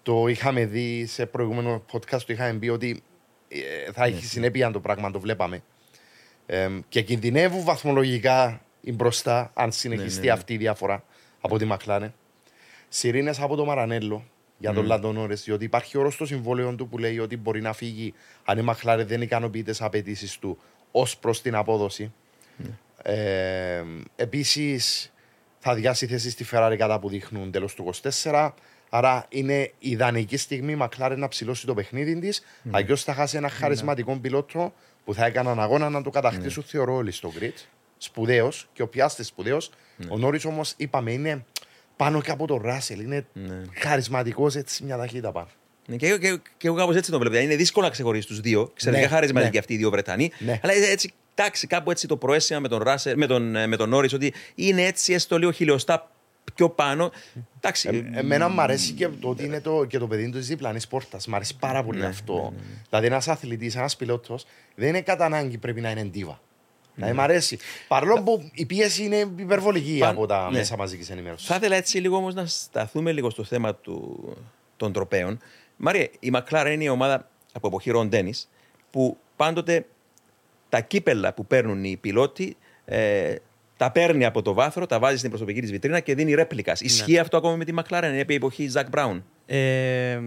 το 0.04 0.28
είχαμε 0.28 0.66
δει 0.66 1.06
σε 1.06 1.26
προηγούμενο 1.26 1.86
podcast, 1.92 2.22
το 2.22 2.34
είχαμε 2.34 2.60
πει 2.60 2.70
ότι 2.70 3.04
ε, 3.48 3.92
θα 3.92 4.06
έχει 4.06 4.14
ναι, 4.14 4.22
συνέπεια 4.22 4.72
το 4.72 4.80
πράγμα, 4.80 5.12
το 5.12 5.20
βλέπαμε. 5.20 5.64
Ε, 6.46 6.70
και 6.90 7.02
κινδυνεύουν 7.02 7.64
βαθμολογικά 7.64 8.62
μπροστά, 8.82 9.52
αν 9.54 9.72
συνεχιστεί 9.72 10.20
ναι, 10.20 10.26
ναι, 10.26 10.32
αυτή 10.32 10.54
η 10.54 10.58
διαφορά 10.58 11.04
από 11.42 11.58
τη 11.58 11.66
Μακλάνε. 11.66 12.14
Σιρήνες 12.90 13.40
από 13.40 13.56
το 13.56 13.66
Μαρανέλο 13.66 14.26
για 14.58 14.74
τον 14.74 14.84
mm. 14.84 14.88
Λαντονόρε, 14.88 15.34
διότι 15.34 15.66
υπάρχει 15.66 15.98
όρος 15.98 16.14
στο 16.14 16.26
συμβόλαιο 16.26 16.76
του 16.76 16.88
που 16.88 16.98
λέει 16.98 17.20
ότι 17.20 17.38
μπορεί 17.38 17.62
να 17.62 17.74
φύγει 17.74 18.14
αν 18.44 18.58
η 18.58 18.62
Μακλάρε 18.62 19.04
δεν 19.04 19.22
ικανοποιεί 19.22 19.64
τις 19.64 19.82
απαιτήσεις 19.82 20.40
του 20.40 20.58
ως 20.92 21.18
προς 21.18 21.42
την 21.42 21.56
απόδοση. 21.56 22.14
Mm. 22.60 22.66
Ε, 23.04 23.84
Επίσης, 24.16 25.14
θα 25.60 25.74
διάσει 25.74 26.08
θέση 26.08 26.30
στη 26.30 26.46
Ferrari 26.52 26.76
κατά 26.78 27.00
που 27.00 27.10
δείχνουν 27.10 27.52
τέλος 27.52 27.74
του 27.74 27.94
24. 28.22 28.50
Άρα 28.96 29.26
είναι 29.30 29.72
ιδανική 29.80 30.38
στιγμή 30.38 30.72
η 30.72 30.76
Μακλάρε 30.76 31.16
να 31.16 31.28
ψηλώσει 31.28 31.66
το 31.66 31.74
παιχνίδι 31.74 32.20
της. 32.20 32.42
Mm. 32.42 32.70
Αλλιώ 32.72 32.96
θα 32.96 33.14
χάσει 33.14 33.38
ένα 33.38 33.50
χαρισματικό 33.50 34.18
πιλότρο 34.22 34.74
που 35.06 35.14
θα 35.14 35.26
έκαναν 35.26 35.60
αγώνα 35.60 35.90
να 35.90 36.02
το 36.02 36.10
κατακτήσουν, 36.10 36.64
mm. 36.64 36.68
θεωρώ, 36.70 36.96
όλοι 36.96 37.12
στο 37.12 37.32
grid. 37.40 37.54
Σπουδαίος 37.98 38.70
και 38.74 38.82
ο 38.82 38.88
πιάστε 38.88 39.24
σπουδαίος. 39.24 39.70
Mm. 39.70 40.06
Ο 40.10 40.18
Νόρις 40.18 40.46
όμως, 40.46 40.74
είπαμε, 40.78 41.12
είναι 41.12 41.46
πάνω 41.96 42.22
και 42.22 42.32
από 42.32 42.48
τον 42.48 42.62
Ράσελ. 42.62 43.00
Είναι 43.00 43.26
mm. 43.36 43.40
χαρισματικός 43.74 44.56
έτσι 44.56 44.84
μια 44.84 44.98
ταχύτητα 44.98 45.32
πάνω. 45.32 45.48
Ναι, 45.88 45.96
και, 45.96 46.18
και, 46.18 46.40
και 46.58 46.68
εγώ 46.68 46.76
κάπως 46.76 46.96
έτσι 46.96 47.12
το 47.12 47.20
βλέπω. 47.20 47.38
Είναι 47.38 47.56
δύσκολο 47.56 47.86
να 47.86 47.92
ξεχωρίσει 47.92 48.28
τους 48.28 48.40
δύο. 48.40 48.70
Εξαιρετικά 48.74 49.08
ναι, 49.08 49.14
χαρισματικοί 49.16 49.52
ναι. 49.52 49.60
αυτοί 49.60 49.74
οι 49.74 49.78
δύο 49.78 49.90
Βρετανοί. 49.90 50.32
Ναι. 50.40 50.60
Αλλά 50.64 50.74
έτσι, 50.74 51.14
εντάξει, 51.36 51.68
κάπου 51.68 51.92
έτσι 51.92 52.08
το 52.08 52.18
προέστημα 52.18 52.60
με 52.60 52.68
τον, 52.68 52.82
Ράσελ, 52.82 53.18
με 53.18 53.26
τον, 53.26 53.68
με 53.68 53.76
τον 53.78 53.90
Νόρις 53.90 54.14
ότι 54.14 54.34
είναι 54.56 54.86
έτσι 54.86 55.14
έστω 55.14 55.38
λίγο 55.38 55.52
χιλιοστά 55.52 56.08
πιο 56.54 56.70
πάνω. 56.70 57.12
Εντάξει, 57.58 57.90
ε, 58.14 58.20
εμένα 58.20 58.50
μου 58.50 58.62
αρέσει 58.62 58.94
και 58.94 59.08
το 59.08 59.30
ότι 59.30 59.46
είναι 59.46 59.62
το, 59.62 59.86
και 59.86 59.98
το 59.98 60.08
παιδί 60.08 60.30
του 60.30 60.40
διπλανή 60.40 60.80
πόρτα. 60.90 61.18
Μ' 61.28 61.36
αρέσει 61.36 61.58
πάρα 61.58 61.84
πολύ 61.84 62.00
ναι, 62.00 62.06
αυτό. 62.06 62.34
Ναι, 62.34 62.42
ναι, 62.42 62.50
ναι. 62.50 62.82
Δηλαδή, 62.90 63.06
ένας 63.06 63.28
αθλητής, 63.28 63.76
ένας 63.76 63.96
πιλότος, 63.96 64.46
δεν 64.76 64.88
είναι 64.88 65.02
κατά 65.02 65.26
ανάγκη 65.26 65.58
πρέπει 65.58 65.82
να 65.82 65.90
είναι 65.90 66.04
ντίβα. 66.04 66.32
Ναι. 66.32 66.38
Δηλαδή, 66.96 67.14
μ' 67.14 67.22
αρέσει. 67.22 67.58
Παρόλο 67.88 68.24
που 68.24 68.50
η 68.54 68.66
πίεση 68.66 69.04
είναι 69.04 69.28
υπερβολική 69.36 69.98
Πα... 70.00 70.10
από 70.10 70.26
τα 70.26 70.50
ναι. 70.52 70.58
μέσα 70.58 70.78
μαζικής 70.78 71.10
ενημέρωσης. 71.10 71.48
Θα 71.48 71.56
ήθελα 71.56 71.76
έτσι 71.76 71.98
λίγο 71.98 72.16
όμως 72.16 72.34
να 72.34 72.46
σταθούμε 72.46 73.12
λίγο 73.12 73.30
στο 73.30 73.44
θέμα 73.44 73.76
του, 73.76 74.28
των 74.78 74.94
τροπέων. 74.94 75.40
Μαρία, 75.78 76.10
η 76.20 76.30
Μακλάρα 76.30 76.72
είναι 76.72 76.84
η 76.84 76.88
ομάδα 76.88 77.30
από 77.54 77.68
εποχή 77.68 77.92
Ρον 77.92 78.10
που 78.90 79.18
πάντοτε 79.36 79.86
τα 80.70 80.82
κύπελα 80.82 81.34
που 81.34 81.46
παίρνουν 81.46 81.84
οι 81.84 81.98
πιλότοι 81.98 82.58
ε, 82.86 83.36
τα 83.78 83.92
παίρνει 83.92 84.26
από 84.26 84.42
το 84.42 84.54
βάθρο, 84.54 84.86
τα 84.86 85.00
βάζει 85.00 85.18
στην 85.18 85.30
προσωπική 85.30 85.62
της 85.62 85.72
βιτρίνα 85.72 86.00
και 86.00 86.16
δίνει 86.16 86.34
ρέπλικας. 86.34 86.82
Ναι. 86.82 86.88
Ισχύει 86.88 87.18
αυτό 87.20 87.38
ακόμα 87.38 87.56
με 87.56 87.66
τη 87.66 87.74
McLaren, 87.76 88.04
είναι 88.04 88.20
επί 88.20 88.34
εποχή 88.36 88.68
Ζακ 88.68 88.90
Μπράουν; 88.90 89.26
Ε, 89.46 90.20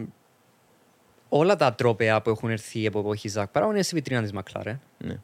όλα 1.28 1.56
τα 1.56 1.74
τρόπαια 1.74 2.22
που 2.22 2.30
έχουν 2.30 2.50
έρθει 2.50 2.86
από 2.86 2.98
εποχή 2.98 3.28
Ζακ 3.28 3.48
Μπράουν 3.52 3.72
είναι 3.72 3.82
στη 3.82 3.94
βιτρίνα 3.94 4.22
της 4.22 4.32
McLaren. 4.34 4.78
Ναι. 4.98 5.18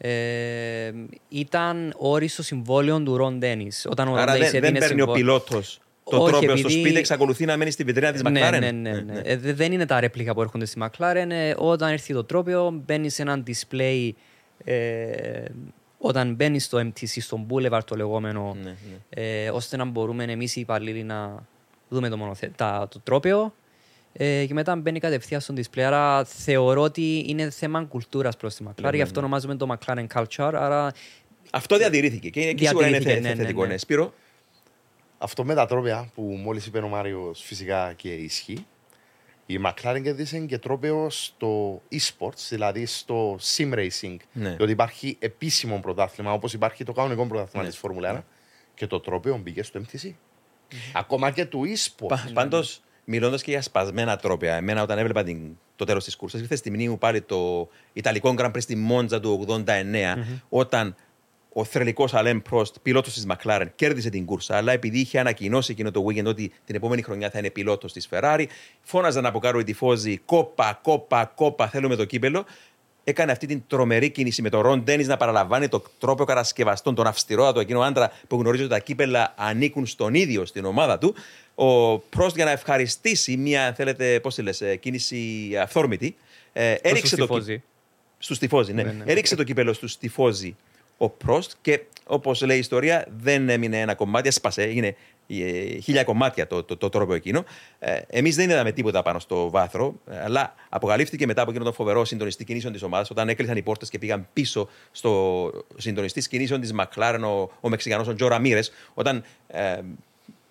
Ε, 0.00 0.92
ήταν 1.28 1.94
όριστο 1.96 2.42
συμβόλαιο 2.42 3.02
του 3.02 3.16
Ρον 3.16 3.38
Ντένις. 3.38 3.88
Άρα 3.96 4.36
δεν, 4.36 4.50
δεν 4.50 4.60
παίρνει 4.60 4.80
συμβόλαιο. 4.80 5.10
ο 5.10 5.14
πιλότος 5.14 5.80
το 6.10 6.16
Όχι, 6.16 6.30
τρόπο 6.30 6.44
επειδή... 6.44 6.58
στο 6.58 6.68
σπίτι, 6.68 6.98
εξακολουθεί 6.98 7.44
να 7.44 7.56
μένει 7.56 7.70
στη 7.70 7.84
βιτρίνα 7.84 8.12
της 8.12 8.22
ναι, 8.22 8.30
McLaren. 8.30 8.50
Ναι, 8.50 8.70
ναι, 8.70 8.90
ναι. 8.90 9.00
ναι. 9.00 9.20
Ε, 9.24 9.36
δεν 9.36 9.72
είναι 9.72 9.86
τα 9.86 10.00
ρέπλικα 10.00 10.34
που 10.34 10.40
έρχονται 10.40 10.64
στη 10.64 10.80
McLaren. 10.82 11.28
Ε, 11.28 11.54
όταν 11.56 11.92
έρθει 11.92 12.12
το 12.12 12.24
τρόπιο, 12.24 12.82
μπαίνει 12.84 13.08
σε 13.08 13.22
ένα 13.22 13.42
display 13.46 14.10
ε, 14.64 15.44
όταν 15.98 16.34
μπαίνεις 16.34 16.64
στο 16.64 16.78
MTC, 16.78 17.06
στο 17.06 17.46
Boulevard 17.50 17.84
το 17.84 17.96
λεγόμενο, 17.96 18.56
ναι, 18.62 18.70
ναι. 18.70 18.76
Ε, 19.08 19.50
ώστε 19.50 19.76
να 19.76 19.84
μπορούμε 19.84 20.24
εμείς 20.24 20.56
οι 20.56 20.60
υπαλλήλοι 20.60 21.02
να 21.02 21.46
δούμε 21.88 22.08
το, 22.08 22.16
μονοθε... 22.16 22.52
τα, 22.56 22.88
το 22.90 23.00
τρόπαιο 23.00 23.54
ε, 24.12 24.44
και 24.46 24.54
μετά 24.54 24.76
μπαίνει 24.76 25.00
κατευθείαν 25.00 25.40
στο 25.40 25.54
display. 25.56 25.80
Άρα 25.80 26.24
θεωρώ 26.24 26.82
ότι 26.82 27.24
είναι 27.26 27.50
θέμα 27.50 27.84
κουλτούρας 27.84 28.36
προς 28.36 28.54
τη 28.54 28.64
McLaren, 28.68 28.90
ναι, 28.90 28.96
γι' 28.96 29.02
αυτό 29.02 29.18
ονομάζουμε 29.18 29.56
το 29.56 29.76
McLaren 29.78 30.06
Culture. 30.14 30.52
Άρα... 30.54 30.92
Αυτό 31.50 31.76
διατηρήθηκε 31.76 32.28
και, 32.28 32.52
και 32.52 32.66
σίγουρα 32.66 32.88
είναι 32.88 33.00
θε, 33.00 33.34
θετικό. 33.34 33.66
Ναι, 33.66 33.76
Σπύρο. 33.76 34.12
Αυτό 35.18 35.44
με 35.44 35.54
τα 35.54 35.66
τρόπια 35.66 36.10
που 36.14 36.22
μόλις 36.22 36.66
είπε 36.66 36.78
ο 36.78 36.88
Μάριος 36.88 37.42
φυσικά 37.42 37.92
και 37.96 38.14
ισχύει. 38.14 38.66
Η 39.50 39.60
McLaren 39.64 40.00
κέρδισε 40.02 40.38
και 40.38 40.58
τρόπαιο 40.58 41.10
στο 41.10 41.82
e-sports, 41.92 42.46
δηλαδή 42.48 42.86
στο 42.86 43.38
sim 43.40 43.74
racing. 43.74 44.16
Ναι. 44.32 44.54
Διότι 44.54 44.72
υπάρχει 44.72 45.16
επίσημο 45.18 45.80
πρωτάθλημα, 45.80 46.32
όπως 46.32 46.52
υπάρχει 46.52 46.84
το 46.84 46.92
κανονικό 46.92 47.26
πρωτάθλημα 47.26 47.64
ναι. 47.64 47.70
της 47.70 47.78
Φόρμουλα 47.78 48.10
1. 48.10 48.14
Ναι. 48.14 48.22
Και 48.74 48.86
το 48.86 49.00
τρόπαιο 49.00 49.36
μπήκε 49.36 49.62
στο 49.62 49.80
MTC. 49.80 50.06
Mm. 50.06 50.74
Ακόμα 50.92 51.30
και 51.30 51.44
του 51.44 51.62
e-sports. 51.66 52.06
Πα, 52.08 52.30
Πάντως, 52.32 52.80
μιλώντας 53.04 53.42
και 53.42 53.50
για 53.50 53.62
σπασμένα 53.62 54.16
τρόπια, 54.16 54.54
εμένα 54.54 54.82
όταν 54.82 54.98
έβλεπα 54.98 55.22
την, 55.22 55.58
το 55.76 55.84
τέλος 55.84 56.04
της 56.04 56.16
κούρσας, 56.16 56.40
ήρθε 56.40 56.56
στη 56.56 56.70
μνήμη 56.70 56.88
μου 56.88 56.98
πάλι 56.98 57.20
το 57.22 57.68
Ιταλικό 57.92 58.34
Grand 58.38 58.50
Prix 58.50 58.60
στη 58.60 58.76
Μόντζα 58.76 59.20
του 59.20 59.46
89, 59.48 59.64
mm-hmm. 59.64 60.40
όταν 60.48 60.96
ο 61.52 61.64
θρελικό 61.64 62.08
Αλέμ 62.12 62.38
Πρόστ, 62.38 62.76
πιλότος 62.82 63.14
της 63.14 63.26
McLaren, 63.28 63.66
κέρδισε 63.74 64.10
την 64.10 64.24
κούρσα. 64.24 64.56
Αλλά 64.56 64.72
επειδή 64.72 64.98
είχε 64.98 65.18
ανακοινώσει 65.18 65.72
εκείνο 65.72 65.90
το 65.90 66.04
weekend 66.08 66.24
ότι 66.24 66.52
την 66.64 66.74
επόμενη 66.74 67.02
χρονιά 67.02 67.30
θα 67.30 67.38
είναι 67.38 67.50
πιλότος 67.50 67.92
της 67.92 68.08
Ferrari, 68.10 68.44
φώναζαν 68.82 69.26
από 69.26 69.38
κάτω 69.38 69.58
οι 69.58 69.64
τυφώζοι 69.64 70.18
κόπα, 70.18 70.78
κόπα, 70.82 71.24
κόπα, 71.24 71.68
θέλουμε 71.68 71.96
το 71.96 72.04
κύπελο. 72.04 72.44
Έκανε 73.04 73.32
αυτή 73.32 73.46
την 73.46 73.62
τρομερή 73.66 74.10
κίνηση 74.10 74.42
με 74.42 74.48
τον 74.48 74.60
Ρον 74.60 74.82
Ντένις 74.82 75.06
να 75.06 75.16
παραλαμβάνει 75.16 75.68
το 75.68 75.82
τρόπο 75.98 76.24
κατασκευαστών, 76.24 76.94
τον 76.94 77.06
αυστηρότατο 77.06 77.60
εκείνο 77.60 77.80
άντρα 77.80 78.12
που 78.28 78.36
γνωρίζει 78.40 78.62
ότι 78.62 78.72
τα 78.72 78.78
κύπελα 78.78 79.34
ανήκουν 79.36 79.86
στον 79.86 80.14
ίδιο, 80.14 80.46
στην 80.46 80.64
ομάδα 80.64 80.98
του. 80.98 81.14
Ο 81.54 81.98
Πρόστ 81.98 82.36
για 82.36 82.44
να 82.44 82.50
ευχαριστήσει 82.50 83.36
μια, 83.36 83.72
θέλετε, 83.76 84.20
πώς 84.20 84.34
τη 84.34 84.42
λες, 84.42 84.60
ε, 84.60 84.76
κίνηση 84.76 85.50
αυθόρμητη, 85.62 86.16
ε, 86.52 86.72
έριξε 86.72 87.16
το. 87.16 87.42
Στους 88.18 88.38
τυφώζοι, 88.38 88.72
ναι. 88.72 88.82
ναι, 88.82 88.92
ναι. 88.92 89.04
Έριξε 89.06 89.36
το 89.36 89.44
κύπελο 89.44 89.72
στους 89.72 89.98
τυφώζοι 89.98 90.56
ο 90.98 91.08
Πρόστ 91.08 91.52
και 91.60 91.80
όπως 92.06 92.42
λέει 92.42 92.56
η 92.56 92.60
ιστορία, 92.60 93.06
δεν 93.16 93.48
έμεινε 93.48 93.80
ένα 93.80 93.94
κομμάτι, 93.94 94.28
έσπασε, 94.28 94.62
έγινε 94.62 94.96
ε, 95.28 95.78
χίλια 95.78 96.04
κομμάτια 96.04 96.46
το, 96.46 96.62
το, 96.62 96.76
το 96.76 96.88
τρόπο 96.88 97.14
εκείνο. 97.14 97.44
Ε, 97.78 98.00
Εμείς 98.06 98.36
δεν 98.36 98.50
είδαμε 98.50 98.72
τίποτα 98.72 99.02
πάνω 99.02 99.18
στο 99.18 99.50
βάθρο, 99.50 99.94
ε, 100.10 100.20
αλλά 100.20 100.54
αποκαλύφθηκε 100.68 101.26
μετά 101.26 101.42
από 101.42 101.50
εκείνο 101.50 101.64
το 101.64 101.72
φοβερό 101.72 102.04
συντονιστή 102.04 102.44
κινήσεων 102.44 102.72
της 102.72 102.82
ομάδας, 102.82 103.10
όταν 103.10 103.28
έκλεισαν 103.28 103.56
οι 103.56 103.62
πόρτες 103.62 103.88
και 103.88 103.98
πήγαν 103.98 104.28
πίσω 104.32 104.68
στο 104.90 105.52
συντονιστή 105.76 106.28
κινήσεων 106.28 106.60
της 106.60 106.72
Μακλάρεν, 106.72 107.24
ο, 107.24 107.50
ο 107.60 107.68
Μεξικανός, 107.68 108.08
ο 108.08 108.14
Τζο 108.14 108.28
Ραμίρες, 108.28 108.72
όταν 108.94 109.24
ε, 109.48 109.80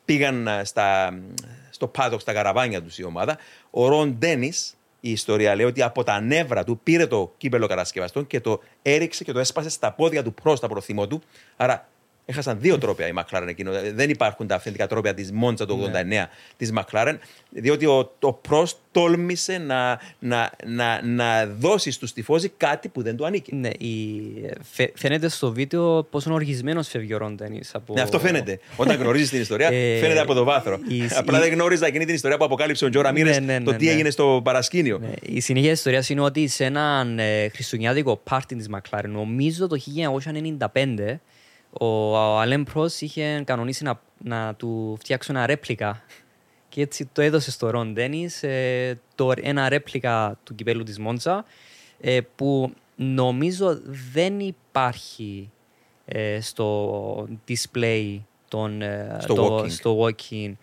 πήγαν 0.05 0.49
στα, 0.63 1.19
στο 1.69 1.87
πάδοκ, 1.87 2.21
στα 2.21 2.33
καραβάνια 2.33 2.81
τους 2.81 2.97
η 2.97 3.03
ομάδα. 3.03 3.37
Ο 3.69 3.87
Ρον 3.87 4.15
Ντένις, 4.17 4.76
η 5.07 5.11
ιστορία 5.11 5.55
λέει 5.55 5.65
ότι 5.65 5.81
από 5.81 6.03
τα 6.03 6.19
νεύρα 6.21 6.63
του 6.63 6.79
πήρε 6.83 7.07
το 7.07 7.33
κύπελο 7.37 7.67
κατασκευαστών 7.67 8.27
και 8.27 8.39
το 8.39 8.59
έριξε 8.81 9.23
και 9.23 9.31
το 9.31 9.39
έσπασε 9.39 9.69
στα 9.69 9.91
πόδια 9.93 10.23
του 10.23 10.33
προς 10.33 10.59
τα 10.59 10.67
προθύμω 10.67 11.07
του. 11.07 11.21
Άρα 11.57 11.87
Έχασαν 12.29 12.57
δύο 12.59 12.77
τρόπια 12.77 13.07
η 13.07 13.11
Μακλάρεν 13.11 13.47
εκείνο. 13.47 13.71
Δεν 13.93 14.09
υπάρχουν 14.09 14.47
τα 14.47 14.55
αυθεντικά 14.55 14.87
τρόπια 14.87 15.13
της 15.13 15.31
Μόντσα 15.31 15.65
του 15.65 15.83
89 15.85 16.05
ναι. 16.05 16.27
της 16.57 16.71
Μακλάρεν, 16.71 17.19
διότι 17.49 17.85
ο, 17.85 18.11
ο 18.19 18.33
Προ 18.33 18.67
τόλμησε 18.91 19.57
να, 19.57 19.99
να, 20.19 20.51
να, 20.65 21.01
να 21.05 21.45
δώσει 21.45 21.91
στους 21.91 22.13
τυφώζοι 22.13 22.49
κάτι 22.57 22.87
που 22.89 23.01
δεν 23.01 23.15
του 23.15 23.25
ανήκει. 23.25 23.55
Ναι, 23.55 23.69
η... 23.69 24.21
φαίνεται 24.93 25.29
στο 25.29 25.51
βίντεο 25.51 26.03
πόσο 26.03 26.33
οργισμένος 26.33 26.87
φεύγει 26.87 27.13
ο 27.13 27.17
Ροντένι. 27.17 27.61
Από... 27.71 27.93
Ναι, 27.93 28.01
αυτό 28.01 28.19
φαίνεται. 28.19 28.59
Όταν 28.75 28.97
γνωρίζεις 28.97 29.29
την 29.29 29.41
ιστορία, 29.41 29.67
ε, 29.73 29.99
φαίνεται 29.99 30.19
από 30.19 30.33
το 30.33 30.43
βάθρο. 30.43 30.79
Η... 30.87 31.01
Απλά 31.15 31.39
δεν 31.39 31.53
γνώριζα 31.53 31.87
εκείνη 31.87 32.05
την 32.05 32.15
ιστορία 32.15 32.37
που 32.37 32.45
αποκάλυψε 32.45 32.85
ο 32.85 32.89
Τζόρα 32.89 33.11
Μίρε, 33.11 33.39
ναι, 33.39 33.57
ναι, 33.57 33.63
το 33.63 33.75
τι 33.75 33.85
ναι. 33.85 33.91
έγινε 33.91 34.09
στο 34.09 34.41
παρασκήνιο. 34.43 34.97
Ναι. 34.97 35.11
Η 35.21 35.39
συνέχεια 35.39 35.69
της 35.69 35.77
ιστορίας 35.77 36.09
είναι 36.09 36.21
ότι 36.21 36.47
σε 36.47 36.63
έναν 36.63 37.19
ε, 37.19 37.49
χριστουγεννιάτικο 37.49 38.19
πάρτι 38.23 38.55
της 38.55 38.67
Μακλάρεν, 38.67 39.11
νομίζω 39.11 39.67
το 39.67 39.77
1995, 40.73 41.17
ο 41.79 42.17
Αλέμ 42.17 42.63
Πρός 42.63 43.01
είχε 43.01 43.41
κανονίσει 43.45 43.83
να, 43.83 44.01
να 44.17 44.55
του 44.55 44.97
φτιάξουν 44.99 45.35
ένα 45.35 45.45
ρέπλικα 45.45 46.03
και 46.69 46.81
έτσι 46.81 47.05
το 47.05 47.21
έδωσε 47.21 47.51
στο 47.51 47.69
Ρον 47.69 47.93
Ντένις 47.93 48.43
ε, 48.43 48.99
ένα 49.41 49.69
ρέπλικα 49.69 50.39
του 50.43 50.55
κυπέλου 50.55 50.83
της 50.83 50.99
Μόντσα 50.99 51.45
ε, 51.99 52.19
που 52.35 52.73
νομίζω 52.95 53.79
δεν 54.13 54.39
υπάρχει 54.39 55.49
ε, 56.05 56.41
στο 56.41 57.27
display 57.47 58.19
τον, 58.47 58.81
ε, 58.81 59.17
στο, 59.19 59.33
το, 59.33 59.57
walking. 59.57 59.69
στο 59.69 60.05
walking 60.05 60.53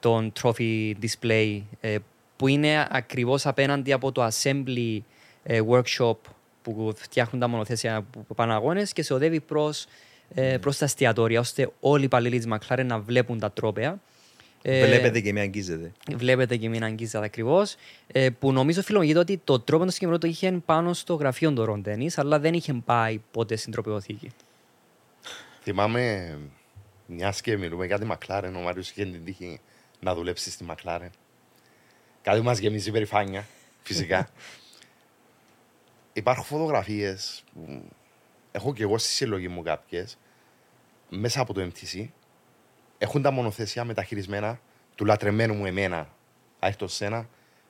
τον 0.00 0.32
trophy 0.42 0.92
display 1.02 1.60
ε, 1.80 1.96
που 2.36 2.48
είναι 2.48 2.86
ακριβώς 2.90 3.46
απέναντι 3.46 3.92
από 3.92 4.12
το 4.12 4.26
assembly 4.26 4.98
workshop 5.46 6.16
που 6.62 6.92
φτιάχνουν 6.96 7.40
τα 7.40 7.48
μονοθέσια 7.48 8.04
που 8.26 8.34
πάνε 8.34 8.52
αγώνες 8.52 8.92
και 8.92 9.02
σε 9.02 9.14
οδεύει 9.14 9.40
προς 9.40 9.86
ε, 10.34 10.58
προς 10.58 10.78
τα 10.78 10.84
εστιατόρια, 10.84 11.40
ώστε 11.40 11.70
όλοι 11.80 12.02
οι 12.02 12.04
υπαλλήλοι 12.04 12.36
της 12.36 12.46
Μακλάρεν 12.46 12.86
να 12.86 12.98
βλέπουν 12.98 13.38
τα 13.38 13.52
τρόπαια. 13.52 14.00
Ε, 14.62 14.86
βλέπετε 14.86 15.20
και 15.20 15.32
μην 15.32 15.42
αγγίζετε. 15.42 15.92
Βλέπετε 16.14 16.56
και 16.56 16.68
μην 16.68 16.84
αγγίζετε 16.84 17.24
ακριβώς. 17.24 17.76
Ε, 18.06 18.30
που 18.30 18.52
νομίζω 18.52 18.82
φιλολογείται 18.82 19.18
ότι 19.18 19.40
το 19.44 19.60
τρόπο 19.60 19.84
το 19.84 19.90
συγκεκριμένο 19.90 20.18
το 20.18 20.26
είχε 20.26 20.62
πάνω 20.66 20.92
στο 20.92 21.14
γραφείο 21.14 21.52
του 21.52 21.64
Ροντένι, 21.64 22.10
αλλά 22.16 22.38
δεν 22.38 22.54
είχε 22.54 22.72
πάει 22.72 23.20
ποτέ 23.30 23.56
στην 23.56 23.72
τροπιοθήκη. 23.72 24.30
Θυμάμαι 25.62 26.36
μιας 27.06 27.40
και 27.40 27.56
μιλούμε 27.56 27.86
για 27.86 27.98
τη 27.98 28.04
Μακλάρεν. 28.04 28.56
Ο 28.56 28.60
Μάριος 28.60 28.90
είχε 28.90 29.04
την 29.04 29.24
τύχη 29.24 29.60
να 30.00 30.14
δουλέψει 30.14 30.50
στη 30.50 30.64
Μακλάρεν. 30.64 31.10
Κάτι 32.22 32.40
μας 32.40 32.58
γεμίζει 32.58 32.88
υπερηφάνεια, 32.88 33.46
φυσικά. 33.82 34.28
Υπάρχουν 36.12 36.44
φωτογραφίες 36.44 37.44
που 37.54 37.88
έχω 38.56 38.72
και 38.72 38.82
εγώ 38.82 38.98
στη 38.98 39.10
συλλογή 39.10 39.48
μου 39.48 39.62
κάποιες 39.62 40.18
μέσα 41.08 41.40
από 41.40 41.52
το 41.52 41.70
MTC. 41.72 42.08
Έχουν 42.98 43.22
τα 43.22 43.30
μονοθέσια 43.30 43.84
μεταχειρισμένα 43.84 44.60
του 44.94 45.04
λατρεμένου 45.04 45.54
μου 45.54 45.66
εμένα, 45.66 46.08
άιχτο 46.58 46.88
σένα, 46.88 47.28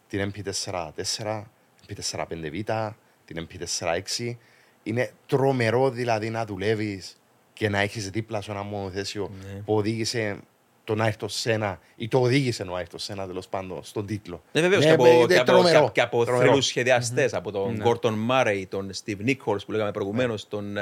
την 0.09 0.33
MP4-4, 0.33 1.43
MP4-5V, 1.89 2.91
την 3.25 3.49
MP4-6. 3.49 4.37
Είναι 4.83 5.13
τρομερό 5.27 5.91
δηλαδή 5.91 6.31
να 6.31 6.45
δουλεύεις 6.45 7.17
και 7.53 7.69
να 7.69 7.79
έχεις 7.79 8.11
δίπλα 8.11 8.41
σου 8.41 8.51
ένα 8.51 8.63
μονοθέσιο 8.63 9.31
ναι. 9.43 9.61
που 9.61 9.75
οδήγησε 9.75 10.41
τον 10.85 11.01
Άιρτο 11.01 11.29
Σένα 11.29 11.79
ή 11.97 12.09
το 12.09 12.21
οδήγησε 12.21 12.63
ο 12.63 12.77
Άιρτο 12.77 12.99
Σένα 12.99 13.27
τέλος 13.27 13.49
πάντων 13.49 13.85
στον 13.85 14.07
τίτλο. 14.07 14.43
Ναι, 14.53 14.61
βεβαίω 14.61 14.79
ναι, 14.79 14.85
και 14.85 14.93
από, 14.93 15.27
και 15.27 15.77
από, 15.77 15.91
και 15.93 16.01
από 16.01 16.25
θρύλου 16.25 16.63
σχεδιαστές, 16.63 17.35
από 17.35 17.51
τον 17.53 17.77
Γκόρτον 17.77 18.15
Μάρεϊ, 18.15 18.67
τον 18.67 18.93
Στιβ 18.93 19.21
Νίκολ 19.21 19.59
που 19.67 19.73
λέγαμε 19.73 19.91
προηγουμένως, 19.91 20.49
τον 20.49 20.77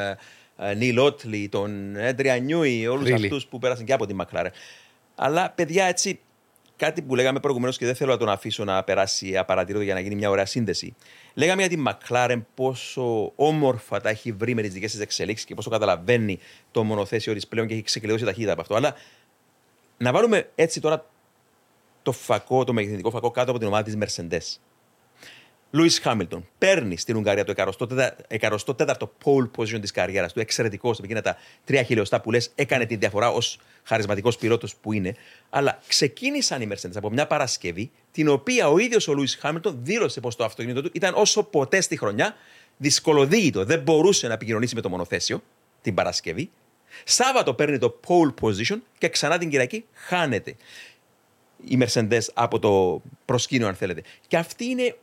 Νίλ 0.77 0.99
Ότλι, 0.99 1.49
τον 1.49 1.97
Έντρια 1.97 2.39
Νιούι, 2.39 2.87
όλους 2.87 3.11
αυτούς 3.11 3.47
που 3.47 3.59
πέρασαν 3.59 3.85
και 3.85 3.93
από 3.93 4.07
τη 4.07 4.15
Μακλάρε. 4.15 4.51
Αλλά 5.15 5.51
παιδιά, 5.51 5.85
έτσι, 5.85 6.21
κάτι 6.77 7.03
που 7.03 7.15
λέγαμε 7.15 7.41
προηγουμένως 7.41 7.79
και 7.79 7.87
δεν 7.87 7.95
θέλω 7.95 8.13
να 8.13 8.19
τον 8.19 8.29
αφήσω 8.29 8.65
να 8.65 8.85
περάσει 8.85 9.37
απαρατήρητο 9.37 9.85
για 9.85 9.95
να 9.95 10.01
γίνει 10.01 10.15
μια 10.15 10.31
ωραία 10.31 10.47
σύνδεση. 10.47 10.95
Λέγαμε 11.35 11.61
για 11.61 11.71
τη 11.71 11.77
Μακλάρεν 11.77 12.47
πόσο 12.55 13.33
όμορφα 13.37 14.01
τα 14.01 14.09
έχει 14.09 14.33
βρει 14.33 14.55
με 14.55 14.63
τις 14.63 14.73
δικές 14.73 14.91
της 14.91 15.01
εξελίξεις 15.01 15.47
και 15.47 15.55
πόσο 15.55 15.71
καταλαβαίνει 15.71 16.39
το 16.71 16.85
μονοθέσιο 16.85 17.35
της 17.35 17.47
πλέον 17.47 17.67
και 17.67 17.75
έχει 17.75 17.83
ξεκλειδώσει 17.83 18.25
ταχύτητα 18.25 18.53
από 18.53 18.61
αυτό. 18.61 18.75
Αλλά 18.75 18.95
να 20.03 20.13
βάλουμε 20.13 20.51
έτσι 20.55 20.81
τώρα 20.81 21.07
το 22.03 22.13
φακό, 22.13 22.65
το 22.65 22.73
μεγεθυντικό 22.73 23.11
φακό 23.11 23.31
κάτω 23.31 23.51
από 23.51 23.59
την 23.59 23.69
ομάδα 23.69 23.83
της 23.83 23.97
Mercedes. 24.01 24.59
Λούι 25.71 25.91
Χάμιλτον 25.91 26.49
παίρνει 26.59 26.97
στην 26.97 27.17
Ουγγαρία 27.17 27.45
το 27.45 27.53
104ο 27.57 29.09
pole 29.25 29.51
position 29.57 29.81
της 29.81 29.91
καριέρας 29.91 30.33
του. 30.33 30.41
Εξαιρετικός 30.41 30.97
σε 30.97 31.03
εκείνα 31.05 31.21
τα 31.21 31.37
τρία 31.65 31.83
χιλιοστά 31.83 32.21
που 32.21 32.31
λες, 32.31 32.51
έκανε 32.55 32.87
τη 32.87 32.97
διαφορά 32.97 33.31
ως 33.31 33.59
χαρισματικός 33.83 34.37
πιλότος 34.37 34.77
που 34.77 34.93
είναι. 34.93 35.15
Αλλά 35.51 35.79
ξεκίνησαν 35.87 36.63
οι 36.63 36.69
Mercedes 36.73 36.97
από 36.97 37.11
μια 37.11 37.27
Παρασκευή, 37.27 37.91
την 38.13 38.29
οποία 38.29 38.69
ο 38.69 38.79
ίδιος 38.79 39.09
ο 39.09 39.13
Λούι 39.13 39.29
Χάμιλτον 39.29 39.79
δήλωσε 39.83 40.21
πως 40.21 40.37
το 40.37 40.45
αυτοκίνητο 40.45 40.83
του 40.83 40.91
ήταν 40.93 41.15
όσο 41.15 41.43
ποτέ 41.43 41.81
στη 41.81 41.97
χρονιά 41.97 42.35
δυσκολοδίγητο. 42.77 43.65
Δεν 43.65 43.81
μπορούσε 43.81 44.27
να 44.27 44.35
επικοινωνήσει 44.35 44.75
με 44.75 44.81
το 44.81 44.89
μονοθέσιο 44.89 45.43
την 45.83 45.95
Παρασκευή. 45.95 46.51
Σάββατο 47.05 47.55
παίρνει 47.55 47.79
το 47.79 48.01
pole 48.07 48.35
position 48.41 48.79
και 48.99 49.09
ξανά 49.09 49.39
την 49.39 49.51
Κυριακή 49.51 49.85
χάνεται 49.93 50.57
η 51.65 51.79
Mercedes 51.81 52.23
από 52.35 52.59
το 52.59 53.03
προσκήνιο, 53.25 53.67
αν 53.67 53.75
θέλετε. 53.75 54.03
Και 54.27 54.37
αυτή 54.37 54.65
είναι 54.65 54.97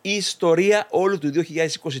η 0.00 0.10
ιστορία 0.10 0.86
όλου 0.90 1.18
του 1.18 1.32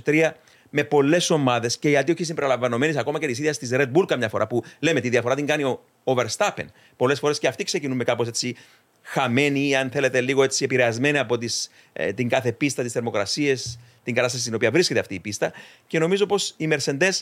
2023 0.04 0.30
με 0.70 0.84
πολλές 0.84 1.30
ομάδες 1.30 1.78
και 1.78 1.88
γιατί 1.88 2.12
όχι 2.12 2.24
συμπεριλαμβανομένε 2.24 2.98
ακόμα 2.98 3.18
και 3.18 3.26
της 3.26 3.38
ίδιας 3.38 3.58
της 3.58 3.70
Red 3.72 3.92
Bull 3.92 4.04
καμιά 4.06 4.28
φορά 4.28 4.46
που 4.46 4.64
λέμε 4.78 5.00
τη 5.00 5.08
διαφορά 5.08 5.34
την 5.34 5.46
κάνει 5.46 5.62
ο, 5.62 5.82
ο 6.04 6.12
Verstappen. 6.16 6.64
Πολλές 6.96 7.18
φορές 7.18 7.38
και 7.38 7.48
αυτοί 7.48 7.64
ξεκινούν 7.64 7.96
με 7.96 8.04
κάπως 8.04 8.28
έτσι 8.28 8.56
χαμένοι 9.02 9.68
ή 9.68 9.76
αν 9.76 9.90
θέλετε 9.90 10.20
λίγο 10.20 10.42
έτσι 10.42 10.64
επηρεασμένοι 10.64 11.18
από 11.18 11.38
τις, 11.38 11.70
ε, 11.92 12.12
την 12.12 12.28
κάθε 12.28 12.52
πίστα, 12.52 12.82
τις 12.82 12.92
θερμοκρασίες, 12.92 13.78
την 14.04 14.14
κατάσταση 14.14 14.42
στην 14.42 14.54
οποία 14.54 14.70
βρίσκεται 14.70 15.00
αυτή 15.00 15.14
η 15.14 15.20
πίστα. 15.20 15.52
Και 15.86 15.98
νομίζω 15.98 16.26
πως 16.26 16.54
οι 16.56 16.68
Mercedes 16.70 17.20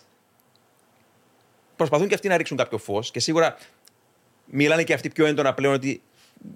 προσπαθούν 1.78 2.08
και 2.08 2.14
αυτοί 2.14 2.28
να 2.28 2.36
ρίξουν 2.36 2.56
κάποιο 2.56 2.78
φως 2.78 3.10
και 3.10 3.20
σίγουρα 3.20 3.56
μιλάνε 4.44 4.82
και 4.82 4.92
αυτοί 4.92 5.08
πιο 5.08 5.26
έντονα 5.26 5.54
πλέον 5.54 5.74
ότι 5.74 6.02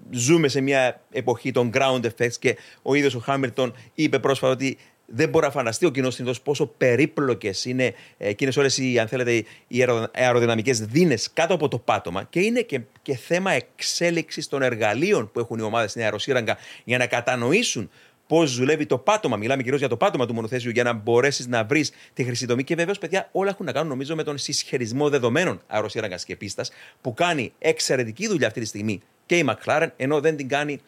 ζούμε 0.09 0.47
σε 0.47 0.61
μια 0.61 1.01
εποχή 1.11 1.51
των 1.51 1.71
ground 1.73 2.01
effects 2.05 2.35
και 2.39 2.57
ο 2.81 2.93
ίδιος 2.93 3.15
ο 3.15 3.19
Χάμιλτον 3.19 3.75
είπε 3.93 4.19
πρόσφατα 4.19 4.53
ότι 4.53 4.77
δεν 5.05 5.29
μπορεί 5.29 5.45
να 5.45 5.51
φανταστεί 5.51 5.85
ο 5.85 5.89
κοινός 5.89 6.13
συνήθως 6.13 6.41
πόσο 6.41 6.65
περίπλοκες 6.65 7.65
είναι 7.65 7.93
εκείνες 8.17 8.57
όλες 8.57 8.77
οι, 8.77 8.99
αν 8.99 9.07
θέλετε, 9.07 9.43
οι 9.67 9.85
αεροδυναμικές 10.13 10.79
δίνες 10.79 11.29
κάτω 11.33 11.53
από 11.53 11.67
το 11.67 11.79
πάτωμα 11.79 12.23
και 12.23 12.39
είναι 12.39 12.61
και, 12.61 12.81
και 13.01 13.15
θέμα 13.15 13.51
εξέλιξης 13.51 14.47
των 14.47 14.61
εργαλείων 14.61 15.31
που 15.31 15.39
έχουν 15.39 15.59
οι 15.59 15.61
ομάδες 15.61 15.89
στην 15.89 16.03
αεροσύραγγα 16.03 16.57
για 16.83 16.97
να 16.97 17.07
κατανοήσουν 17.07 17.89
πώς 18.33 18.55
δουλεύει 18.55 18.85
το 18.85 18.97
πάτωμα. 18.97 19.37
Μιλάμε 19.37 19.61
κυρίως 19.61 19.79
για 19.79 19.89
το 19.89 19.97
πάτωμα 19.97 20.25
του 20.25 20.33
μονοθέσιου 20.33 20.69
για 20.71 20.83
να 20.83 20.93
μπορέσεις 20.93 21.47
να 21.47 21.63
βρεις 21.63 21.91
τη 22.13 22.23
χρυσή 22.23 22.47
τομή. 22.47 22.63
Και 22.63 22.75
βεβαίως, 22.75 22.97
παιδιά, 22.97 23.29
όλα 23.31 23.49
έχουν 23.49 23.65
να 23.65 23.71
κάνουν 23.71 23.89
νομίζω 23.89 24.15
με 24.15 24.23
τον 24.23 24.37
συσχετισμό 24.37 25.09
δεδομένων 25.09 25.61
αεροσύραγγα 25.67 26.15
και 26.15 26.35
πίστα 26.35 26.65
που 27.01 27.13
κάνει 27.13 27.53
εξαιρετική 27.59 28.27
δουλειά 28.27 28.47
αυτή 28.47 28.59
τη 28.59 28.65
στιγμή 28.65 29.01
και 29.25 29.37
η 29.37 29.45
McLaren, 29.49 29.87
ενώ 29.97 30.19
δεν 30.19 30.35
την 30.35 30.47
κάνει 30.47 30.79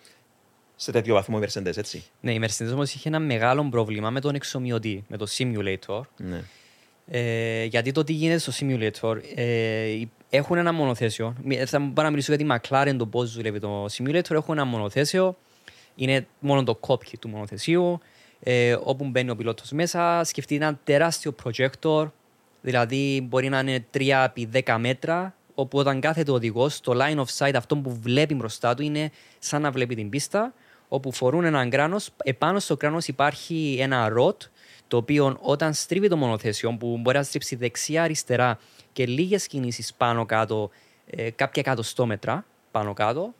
σε 0.75 0.91
τέτοιο 0.91 1.13
βαθμό 1.13 1.39
η 1.41 1.45
Mercedes, 1.45 1.77
έτσι. 1.77 2.03
Ναι, 2.21 2.33
η 2.33 2.41
Mercedes 2.43 2.71
όμως 2.73 2.93
είχε 2.93 3.09
ένα 3.09 3.19
μεγάλο 3.19 3.67
πρόβλημα 3.69 4.09
με 4.09 4.19
τον 4.19 4.35
εξομοιωτή, 4.35 5.03
με 5.07 5.17
το 5.17 5.27
simulator. 5.37 6.01
Ναι. 6.17 6.43
Ε, 7.07 7.63
γιατί 7.63 7.91
το 7.91 8.03
τι 8.03 8.13
γίνεται 8.13 8.39
στο 8.39 8.51
simulator, 8.59 9.17
ε, 9.35 10.01
έχουν 10.29 10.57
ένα 10.57 10.73
μονοθέσιο. 10.73 11.35
Θα 11.65 11.79
πάω 11.93 12.05
να 12.05 12.09
μιλήσω 12.09 12.35
για 12.35 12.45
τη 12.45 12.61
McLaren, 12.69 12.95
το 12.97 13.05
πώς 13.05 13.33
δουλεύει 13.33 13.59
το 13.59 13.85
simulator. 13.85 14.31
Έχουν 14.31 14.57
ένα 14.57 14.65
μονοθέσιο 14.65 15.37
είναι 15.95 16.27
μόνο 16.39 16.63
το 16.63 16.75
κόπι 16.75 17.17
του 17.17 17.29
μονοθεσίου, 17.29 17.99
ε, 18.39 18.77
όπου 18.83 19.05
μπαίνει 19.05 19.29
ο 19.29 19.35
πιλότος 19.35 19.71
μέσα. 19.71 20.23
Σκεφτείτε 20.23 20.65
ένα 20.65 20.79
τεράστιο 20.83 21.35
projector, 21.43 22.11
δηλαδή 22.61 23.27
μπορεί 23.29 23.49
να 23.49 23.59
είναι 23.59 23.85
3 23.91 24.23
επί 24.25 24.49
10 24.53 24.77
μέτρα, 24.79 25.35
όπου 25.55 25.77
όταν 25.77 25.99
κάθεται 25.99 26.31
ο 26.31 26.33
οδηγός, 26.33 26.79
το 26.81 26.93
line 26.95 27.17
of 27.17 27.25
sight, 27.37 27.53
αυτό 27.55 27.77
που 27.77 27.99
βλέπει 28.01 28.33
μπροστά 28.33 28.73
του, 28.73 28.83
είναι 28.83 29.11
σαν 29.39 29.61
να 29.61 29.71
βλέπει 29.71 29.95
την 29.95 30.09
πίστα, 30.09 30.53
όπου 30.87 31.11
φορούν 31.11 31.43
έναν 31.43 31.69
κράνος. 31.69 32.09
Επάνω 32.23 32.59
στο 32.59 32.77
κράνος 32.77 33.07
υπάρχει 33.07 33.77
ένα 33.79 34.09
ροτ, 34.09 34.41
το 34.87 34.97
οποίο 34.97 35.37
όταν 35.41 35.73
στρίβει 35.73 36.07
το 36.07 36.17
μονοθέσιο, 36.17 36.77
που 36.79 36.97
μπορεί 36.97 37.17
να 37.17 37.23
στρίψει 37.23 37.55
δεξιά-αριστερά 37.55 38.59
και 38.93 39.05
λίγες 39.05 39.47
κινήσεις 39.47 39.93
πάνω 39.93 40.25
κάτω, 40.25 40.69
ε, 41.05 41.29
κάποια 41.29 41.63
εκατοστόμετρα 41.65 42.45
πάνω 42.71 42.93
κάτω. 42.93 43.33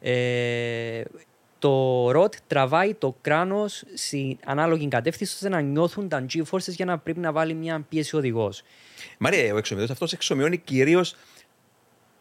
Ε, 0.00 1.02
το 1.62 2.10
ροτ 2.10 2.34
τραβάει 2.46 2.94
το 2.94 3.16
κράνος 3.20 3.84
στην 3.94 4.36
ανάλογη 4.44 4.88
κατεύθυνση 4.88 5.34
ώστε 5.34 5.48
να 5.48 5.60
νιώθουν 5.60 6.08
τα 6.08 6.26
G-forces 6.32 6.68
για 6.68 6.84
να 6.84 6.98
πρέπει 6.98 7.20
να 7.20 7.32
βάλει 7.32 7.54
μια 7.54 7.84
πίεση 7.88 8.16
οδηγός. 8.16 8.62
Μαρία, 9.18 9.54
ο 9.54 9.56
εξομοιωτής 9.56 9.92
αυτός 9.92 10.12
εξομοιώνει 10.12 10.56
κυρίως 10.56 11.16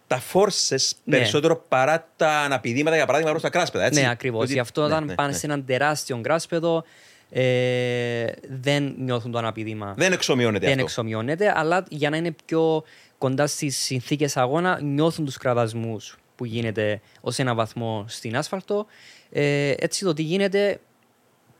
τα 0.07 0.21
forces 0.33 0.91
ναι. 1.03 1.17
περισσότερο 1.17 1.65
παρά 1.67 2.07
τα 2.15 2.29
αναπηδήματα, 2.29 2.95
για 2.95 3.05
παράδειγμα, 3.05 3.31
προς 3.31 3.43
τα 3.43 3.49
κράσπεδα. 3.49 3.85
Έτσι; 3.85 4.01
Ναι, 4.01 4.09
ακριβώς. 4.09 4.49
Γι' 4.49 4.59
αυτό 4.59 4.81
ναι, 4.81 4.87
όταν 4.87 5.05
ναι, 5.05 5.15
πάνε 5.15 5.31
ναι. 5.31 5.37
σε 5.37 5.45
έναν 5.45 5.65
τεράστιο 5.65 6.19
κράσπεδο, 6.21 6.83
ε, 7.29 8.25
δεν 8.49 8.95
νιώθουν 8.97 9.31
το 9.31 9.37
αναπηδήμα. 9.37 9.93
Δεν 9.97 10.11
εξομοιώνεται 10.11 10.65
δεν 10.65 10.73
αυτό. 10.73 10.83
εξομοιώνεται, 10.83 11.53
αλλά 11.55 11.83
για 11.89 12.09
να 12.09 12.17
είναι 12.17 12.35
πιο 12.45 12.83
κοντά 13.17 13.47
στις 13.47 13.77
συνθήκες 13.77 14.37
αγώνα, 14.37 14.81
νιώθουν 14.81 15.25
τους 15.25 15.37
κραδασμούς 15.37 16.17
που 16.35 16.45
γίνεται 16.45 17.01
ως 17.21 17.39
ένα 17.39 17.53
βαθμό 17.53 18.05
στην 18.07 18.37
άσφαλτο. 18.37 18.85
Ε, 19.31 19.73
έτσι 19.77 20.03
το 20.05 20.13
τι 20.13 20.21
γίνεται 20.21 20.79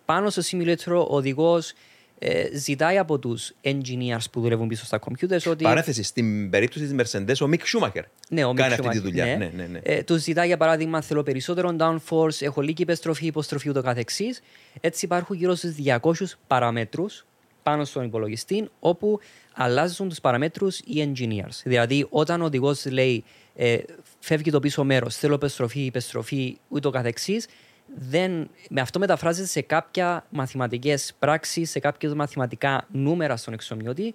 πάνω 0.05 0.29
στο 0.29 0.41
simulator 0.45 1.05
ο 1.09 1.15
οδηγός 1.15 1.73
ε, 2.19 2.57
ζητάει 2.57 2.97
από 2.97 3.19
τους 3.19 3.53
engineers 3.63 4.25
που 4.31 4.41
δουλεύουν 4.41 4.67
πίσω 4.67 4.85
στα 4.85 4.99
computers 4.99 5.49
ότι. 5.49 5.63
Παρέθεση, 5.63 6.03
στην 6.03 6.49
περίπτωση 6.49 6.87
της 6.87 6.95
Mercedes, 6.97 7.35
ο 7.41 7.47
Μικ 7.47 7.65
Σούμαχερ 7.65 8.03
ναι, 8.29 8.43
ο 8.43 8.53
κάνει 8.53 8.73
αυτή 8.73 8.89
τη 8.89 8.99
δουλειά. 8.99 9.25
Ναι. 9.25 9.35
Ναι, 9.35 9.51
ναι, 9.55 9.65
ναι. 9.65 9.79
Ε, 9.83 10.03
τους 10.03 10.21
ζητάει 10.21 10.47
για 10.47 10.57
παράδειγμα, 10.57 11.01
θέλω 11.01 11.23
περισσότερο 11.23 11.75
downforce, 11.79 12.41
έχω 12.41 12.61
λίγη 12.61 12.81
επιστροφή, 12.81 13.25
υποστροφή 13.25 13.69
ούτω 13.69 13.81
καθεξής. 13.81 14.41
Έτσι 14.81 15.05
υπάρχουν 15.05 15.35
γύρω 15.35 15.55
στους 15.55 15.75
200 16.01 16.11
παραμέτρους 16.47 17.25
πάνω 17.63 17.85
στον 17.85 18.05
υπολογιστή, 18.05 18.69
όπου 18.79 19.19
αλλάζουν 19.53 20.09
τους 20.09 20.21
παραμέτρους 20.21 20.79
οι 20.79 21.13
engineers. 21.13 21.61
Δηλαδή, 21.63 22.07
όταν 22.09 22.41
ο 22.41 22.45
οδηγός 22.45 22.85
λέει 22.85 23.23
ε, 23.55 23.77
φεύγει 24.19 24.51
το 24.51 24.59
πίσω 24.59 24.83
μέρος, 24.83 25.15
θέλω 25.15 25.33
επιστροφή, 25.33 25.85
επιστροφή 25.85 26.57
ούτω 26.67 26.89
καθεξής, 26.89 27.47
δεν, 27.95 28.49
με 28.69 28.81
αυτό 28.81 28.99
μεταφράζεται 28.99 29.47
σε 29.47 29.61
κάποια 29.61 30.25
μαθηματικές 30.29 31.13
πράξεις, 31.19 31.69
σε 31.69 31.79
κάποια 31.79 32.15
μαθηματικά 32.15 32.87
νούμερα 32.91 33.37
στον 33.37 33.53
εξομοιώτη, 33.53 34.13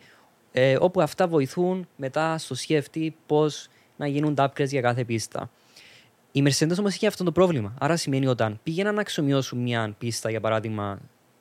ε, 0.52 0.76
όπου 0.80 1.00
αυτά 1.00 1.28
βοηθούν 1.28 1.88
μετά 1.96 2.38
στο 2.38 2.56
CFT 2.68 3.08
πώς 3.26 3.68
να 3.96 4.06
γίνουν 4.06 4.34
τα 4.34 4.52
upgrades 4.52 4.68
για 4.68 4.80
κάθε 4.80 5.04
πίστα. 5.04 5.50
Η 6.32 6.42
Mercedes 6.46 6.76
όμως 6.78 6.94
είχε 6.94 7.06
αυτό 7.06 7.24
το 7.24 7.32
πρόβλημα. 7.32 7.74
Άρα 7.78 7.96
σημαίνει 7.96 8.26
όταν 8.26 8.60
πήγαιναν 8.62 8.94
να 8.94 9.00
εξομοιώσουν 9.00 9.58
μια 9.58 9.94
πίστα, 9.98 10.30
για 10.30 10.40
παράδειγμα 10.40 11.00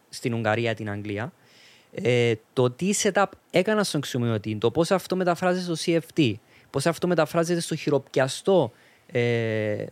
στην 0.09 0.33
Ουγγαρία 0.33 0.71
ή 0.71 0.73
την 0.73 0.89
Αγγλία, 0.89 1.33
ε, 1.91 2.33
το 2.53 2.71
τι 2.71 2.89
setup 3.03 3.25
έκανα 3.51 3.83
στον 3.83 3.99
εξομοιωτή, 3.99 4.55
το 4.55 4.71
πώς 4.71 4.91
αυτό 4.91 5.15
μεταφράζεται 5.15 5.75
στο 5.75 6.01
CFT, 6.15 6.33
πώς 6.75 6.85
αυτό 6.85 7.07
μεταφράζεται 7.07 7.59
στο 7.59 7.75
χειροπιαστό 7.75 8.71
ε, 9.05 9.85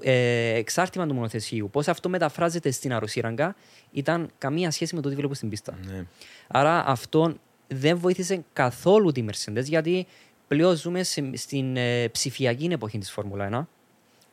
ε, 0.00 0.54
εξάρτημα 0.54 1.06
του 1.06 1.14
μονοθεσίου, 1.14 1.68
πώς 1.72 1.88
αυτό 1.88 2.08
μεταφράζεται 2.08 2.70
στην 2.70 2.92
αρρωσίραγγα, 2.92 3.54
ήταν 3.92 4.30
καμία 4.38 4.70
σχέση 4.70 4.94
με 4.94 5.00
το 5.00 5.08
τι 5.08 5.14
βλέπω 5.14 5.34
στην 5.34 5.48
πίστα. 5.48 5.78
Ναι. 5.86 6.04
Άρα 6.46 6.86
αυτό 6.86 7.34
δεν 7.68 7.98
βοήθησε 7.98 8.44
καθόλου 8.52 9.12
τη 9.12 9.24
Mercedes 9.28 9.64
γιατί 9.64 10.06
πλέον 10.48 10.76
ζούμε 10.76 11.02
σε, 11.02 11.30
στην 11.34 11.76
ε, 11.76 12.08
ψηφιακή 12.08 12.68
εποχή 12.72 12.98
της 12.98 13.10
Φόρμουλα 13.10 13.48
1, 13.52 13.66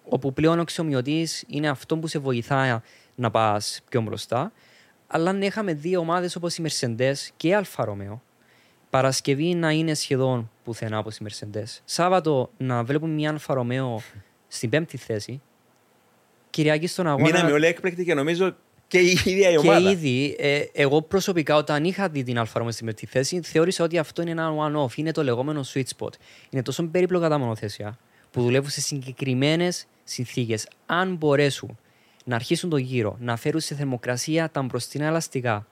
όπου 0.10 0.34
πλέον 0.34 0.58
ο 0.58 0.62
εξομοιωτής 0.62 1.43
είναι 1.47 1.70
αυτό 1.70 1.97
που 1.97 2.08
σε 2.08 2.20
βοηθάει 2.20 2.80
να 3.16 3.32
πας 3.32 3.82
πιο 3.89 4.02
μπροστά. 4.02 4.52
Αλλά 5.08 5.30
αν 5.30 5.41
είχαμε 5.41 5.74
δύο 5.74 5.99
ομάδες 5.99 6.36
όπως 6.36 6.58
η 6.58 6.64
Mercedes 6.68 7.16
και 7.38 7.47
η 7.47 7.54
Alfa 7.54 7.86
Romeo, 7.86 8.22
Παρασκευή 8.92 9.56
να 9.56 9.72
είναι 9.72 9.94
σχεδόν 9.94 10.52
πουθενά 10.64 10.98
όπως 11.00 11.18
η 11.18 11.26
Mercedes. 11.28 11.80
Σάββατο 11.86 12.50
να 12.58 12.84
βλέπουμε 12.84 13.14
μια 13.14 13.30
Alfa 13.30 13.54
Romeo 13.54 14.02
στην 14.48 14.70
πέμπτη 14.70 14.98
θέση. 14.98 15.42
Κυριακή 16.50 16.88
στον 16.88 17.08
αγώνα. 17.08 17.24
Μείναμε 17.24 17.52
όλοι 17.52 17.66
έκπληκτοι 17.66 18.04
και 18.04 18.14
νομίζω 18.14 18.56
και 18.88 19.00
η 19.00 19.20
ίδια 19.26 19.50
η 19.50 19.58
ομάδα. 19.58 19.80
Και 19.80 19.89
ήδη, 19.89 20.36
ε, 20.39 20.64
εγώ 20.74 21.02
προσωπικά 21.02 21.56
όταν 21.56 21.84
είχα 21.84 22.10
δει 22.10 22.24
την 22.24 22.39
Alfa 22.39 22.58
Romeo 22.58 22.74
στην 22.74 22.86
πέμπτη 22.86 23.06
θέση, 23.06 23.42
θεώρησα 23.42 23.84
ότι 23.84 23.98
αυτό 23.98 24.22
είναι 24.22 24.32
ένα 24.32 24.54
one-off. 24.58 24.98
Είναι 24.98 25.12
το 25.12 25.24
λεγόμενο 25.24 25.62
sweet 25.74 25.84
spot. 25.98 26.14
Είναι 26.50 26.62
τόσο 26.62 26.84
περίπλοκα 26.84 27.30
τα 27.30 27.38
μονοθέσια 27.38 27.98
που 28.32 28.42
δουλεύουν 28.42 28.70
σε 28.70 28.82
συγκεκριμένες 28.82 29.88
συνθήκες. 30.04 30.68
Αν 30.86 31.16
μπορέσουν 31.16 31.78
να 32.26 32.36
αρχίσουν 32.36 32.70
το 32.70 32.78
γύρο, 32.78 33.18
να 33.20 33.36
φέρουν 33.36 33.60
σε 33.60 33.76
θερμοκρασία 33.76 34.50
τα 34.50 34.62
μπροστινά 34.62 35.06
ελαστικά, 35.06 35.68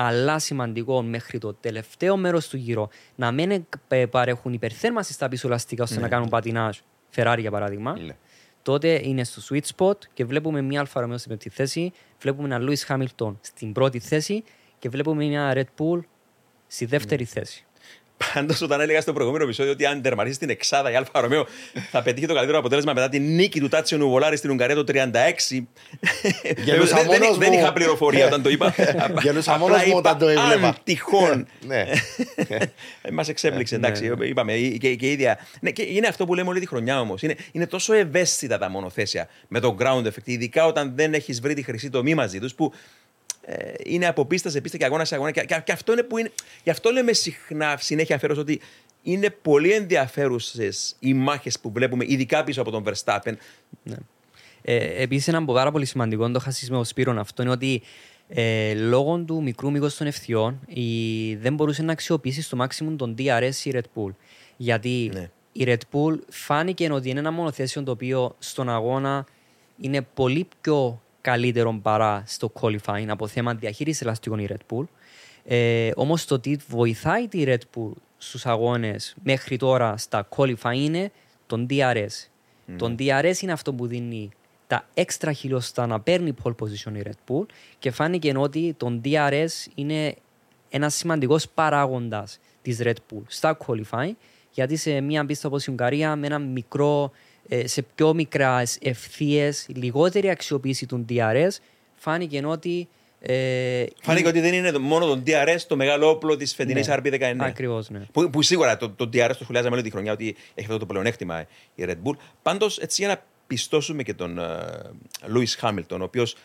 αλλά 0.00 0.38
σημαντικό 0.38 1.02
μέχρι 1.02 1.38
το 1.38 1.54
τελευταίο 1.54 2.16
μέρος 2.16 2.48
του 2.48 2.56
γύρου 2.56 2.88
να 3.14 3.32
μην 3.32 3.66
παρέχουν 4.10 4.52
υπερθέρμανση 4.52 5.14
στα 5.14 5.28
πίσω 5.28 5.46
ελαστικά 5.46 5.82
ώστε 5.82 5.94
ναι. 5.96 6.00
να 6.02 6.08
κάνουν 6.08 6.28
πατινάζ 6.28 6.78
Ferrari 7.14 7.36
για 7.38 7.50
παράδειγμα, 7.50 7.98
ναι. 7.98 8.16
τότε 8.62 9.00
είναι 9.04 9.24
στο 9.24 9.42
sweet 9.48 9.76
spot 9.76 9.96
και 10.14 10.24
βλέπουμε 10.24 10.60
μια 10.62 10.80
Alfa 10.80 11.00
Romeo 11.00 11.18
στην 11.18 11.30
πέμπτη 11.30 11.48
θέση, 11.48 11.92
βλέπουμε 12.20 12.54
ένα 12.54 12.66
Lewis 12.66 12.86
Hamilton 12.86 13.34
στην 13.40 13.72
πρώτη 13.72 13.98
θέση 13.98 14.44
και 14.78 14.88
βλέπουμε 14.88 15.24
μια 15.24 15.52
Red 15.54 15.82
Bull 15.82 16.00
στη 16.66 16.84
δεύτερη 16.84 17.22
ναι. 17.22 17.28
θέση. 17.28 17.66
Πάντως, 18.34 18.60
όταν 18.60 18.80
έλεγα 18.80 19.00
στο 19.00 19.12
προηγούμενο 19.12 19.44
επεισόδιο 19.44 19.72
ότι 19.72 19.86
αν 19.86 20.02
τερματίσει 20.02 20.38
στην 20.38 20.50
εξάδα 20.50 20.90
η 20.90 20.94
Alfa 20.94 21.20
Romeo 21.20 21.46
θα 21.90 22.02
πετύχει 22.02 22.26
το 22.26 22.34
καλύτερο 22.34 22.58
αποτέλεσμα 22.58 22.92
μετά 22.92 23.08
την 23.08 23.34
νίκη 23.34 23.60
του 23.60 23.68
Τάτσιο 23.68 23.98
Νουβολάρη 23.98 24.36
στην 24.36 24.50
Ουγγαρία 24.50 24.74
το 24.74 24.84
36. 24.86 24.92
δεν, 27.08 27.36
δεν, 27.38 27.52
είχα 27.52 27.72
πληροφορία 27.72 28.26
όταν 28.26 28.42
το 28.42 28.48
είπα. 28.48 28.74
Γελούσα 29.22 29.58
μόνος 29.58 29.84
μου 29.84 29.96
όταν 29.96 30.18
το 30.18 30.28
έβλεπα. 30.28 30.66
Αν 30.66 30.76
τυχόν. 30.84 31.46
ναι. 31.66 31.84
Μας 33.12 33.28
εξέπληξε, 33.28 33.74
εντάξει. 33.74 34.08
Ναι. 34.08 34.26
Είπαμε 34.26 34.52
και, 34.52 34.94
και 34.94 35.10
ίδια. 35.10 35.38
Ναι, 35.60 35.70
και 35.70 35.82
είναι 35.82 36.06
αυτό 36.06 36.26
που 36.26 36.34
λέμε 36.34 36.48
όλη 36.48 36.60
τη 36.60 36.66
χρονιά 36.66 37.00
όμως. 37.00 37.22
Είναι, 37.22 37.36
είναι 37.52 37.66
τόσο 37.66 37.92
ευαίσθητα 37.92 38.58
τα 38.58 38.70
μονοθέσια 38.70 39.28
με 39.48 39.60
το 39.60 39.76
ground 39.80 40.06
effect, 40.06 40.24
ειδικά 40.24 40.66
όταν 40.66 40.92
δεν 40.94 41.14
έχεις 41.14 41.40
βρει 41.40 41.54
τη 41.54 41.62
χρυσή 41.62 41.90
τομή 41.90 42.14
μαζί 42.14 42.38
τους 42.38 42.54
που 42.54 42.72
ε, 42.72 43.07
είναι 43.84 44.06
από 44.06 44.24
πίστα 44.24 44.50
σε 44.50 44.60
πίστα 44.60 44.76
και 44.76 44.84
αγώνα 44.84 45.04
σε 45.04 45.14
αγώνα. 45.14 45.30
Και, 45.30 45.40
και, 45.40 45.60
και 45.64 45.72
αυτό 45.72 45.92
είναι 45.92 46.02
που 46.02 46.18
είναι. 46.18 46.30
Γι' 46.62 46.70
αυτό 46.70 46.90
λέμε 46.90 47.12
συχνά, 47.12 47.76
συνέχεια 47.80 48.18
φέρω 48.18 48.34
ότι 48.38 48.60
είναι 49.02 49.30
πολύ 49.30 49.72
ενδιαφέρουσες 49.72 50.96
οι 50.98 51.14
μάχες 51.14 51.58
που 51.58 51.72
βλέπουμε, 51.72 52.04
ειδικά 52.08 52.44
πίσω 52.44 52.60
από 52.60 52.70
τον 52.70 52.84
Verstappen. 52.86 53.32
Ναι. 53.82 53.96
Ε, 54.62 55.02
Επίσης, 55.02 55.28
ένα 55.28 55.44
πάρα 55.44 55.70
πολύ 55.70 55.84
σημαντικό, 55.84 56.30
το 56.30 56.44
είχα 56.46 56.52
με 56.70 56.76
ο 56.76 56.84
Σπύρον 56.84 57.18
αυτό, 57.18 57.42
είναι 57.42 57.50
ότι 57.50 57.82
ε, 58.28 58.74
λόγω 58.74 59.18
του 59.18 59.42
μικρού 59.42 59.70
μήκου 59.70 59.88
των 59.98 60.06
ευθειών 60.06 60.60
η, 60.66 61.34
δεν 61.34 61.54
μπορούσε 61.54 61.82
να 61.82 61.92
αξιοποιήσει 61.92 62.42
στο 62.42 62.58
maximum 62.60 62.94
τον 62.96 63.14
DRS 63.18 63.54
η 63.64 63.70
Red 63.74 63.80
Bull. 63.94 64.10
Γιατί 64.56 65.10
ναι. 65.14 65.30
η 65.52 65.64
Red 65.66 65.96
Bull 65.96 66.18
φάνηκε 66.28 66.92
ότι 66.92 67.10
είναι 67.10 67.18
ένα 67.18 67.30
μονοθέσιο 67.30 67.82
το 67.82 67.90
οποίο 67.90 68.36
στον 68.38 68.68
αγώνα 68.68 69.26
είναι 69.80 70.02
πολύ 70.14 70.48
πιο 70.60 71.02
καλύτερο 71.30 71.78
παρά 71.82 72.22
στο 72.26 72.52
qualifying 72.60 73.06
από 73.08 73.26
θέμα 73.26 73.54
διαχείρισης 73.54 74.02
ελαστικών 74.02 74.38
η 74.38 74.48
Red 74.50 74.74
Bull. 74.74 74.84
Ε, 75.44 75.90
Όμως 75.94 76.24
το 76.24 76.38
τι 76.38 76.56
βοηθάει 76.68 77.28
τη 77.28 77.44
Red 77.46 77.76
Bull 77.76 77.92
στους 78.18 78.46
αγώνες 78.46 79.16
μέχρι 79.22 79.56
τώρα 79.56 79.96
στα 79.96 80.28
qualifying 80.36 80.74
είναι 80.74 81.10
τον 81.46 81.66
DRS. 81.70 82.06
Mm. 82.06 82.74
Τον 82.76 82.96
DRS 82.98 83.38
είναι 83.40 83.52
αυτό 83.52 83.72
που 83.72 83.86
δίνει 83.86 84.30
τα 84.66 84.86
έξτρα 84.94 85.32
χιλιοστά 85.32 85.86
να 85.86 86.00
παίρνει 86.00 86.34
pole 86.42 86.54
position 86.62 86.92
η 86.96 87.02
Red 87.04 87.32
Bull 87.32 87.46
και 87.78 87.90
φάνηκε 87.90 88.32
ότι 88.36 88.74
τον 88.76 89.00
DRS 89.04 89.66
είναι 89.74 90.14
ένας 90.70 90.94
σημαντικός 90.94 91.48
παράγοντας 91.48 92.38
της 92.62 92.78
Red 92.82 92.96
Bull 93.10 93.22
στα 93.26 93.56
qualifying 93.66 94.14
γιατί 94.50 94.76
σε 94.76 95.00
μια 95.00 95.26
πίστα 95.26 95.48
όπως 95.48 95.66
η 95.66 95.70
Ουγγαρία 95.70 96.16
με 96.16 96.26
ένα 96.26 96.38
μικρό 96.38 97.04
ε, 97.04 97.10
σε 97.64 97.82
πιο 97.82 98.14
μικράς 98.14 98.78
ευθείες, 98.80 99.66
λιγότερη 99.68 100.30
αξιοποίηση 100.30 100.86
του 100.86 101.04
DRS, 101.08 101.50
φάνηκε 101.94 102.42
ότι. 102.44 102.88
Ε, 103.20 103.84
φάνηκε 104.02 104.28
ότι 104.28 104.40
δεν 104.40 104.54
είναι 104.54 104.78
μόνο 104.78 105.06
το 105.06 105.22
DRS 105.26 105.60
το 105.68 105.76
μεγάλο 105.76 106.08
όπλο 106.08 106.36
της 106.36 106.54
φετινής 106.54 106.86
ναι, 106.86 106.94
RP19. 106.98 107.34
Ακριβώς, 107.38 107.90
ναι. 107.90 108.06
Που, 108.12 108.30
που, 108.30 108.42
σίγουρα 108.42 108.76
το, 108.76 108.90
το 108.90 109.08
DRS 109.12 109.34
το 109.38 109.42
σχολιάζαμε 109.42 109.74
όλη 109.74 109.84
τη 109.84 109.90
χρονιά 109.90 110.12
ότι 110.12 110.36
έχει 110.54 110.66
αυτό 110.66 110.78
το 110.78 110.86
πλεονέκτημα 110.86 111.46
η 111.74 111.84
Red 111.86 111.96
Bull. 112.04 112.16
Πάντως, 112.42 112.78
έτσι 112.78 113.02
για 113.02 113.14
να 113.14 113.22
πιστώσουμε 113.46 114.02
και 114.02 114.14
τον 114.14 114.40
Λούι 115.26 115.46
uh, 115.48 115.54
Χάμιλτον, 115.58 116.00
ο 116.00 116.04
οποίος 116.04 116.36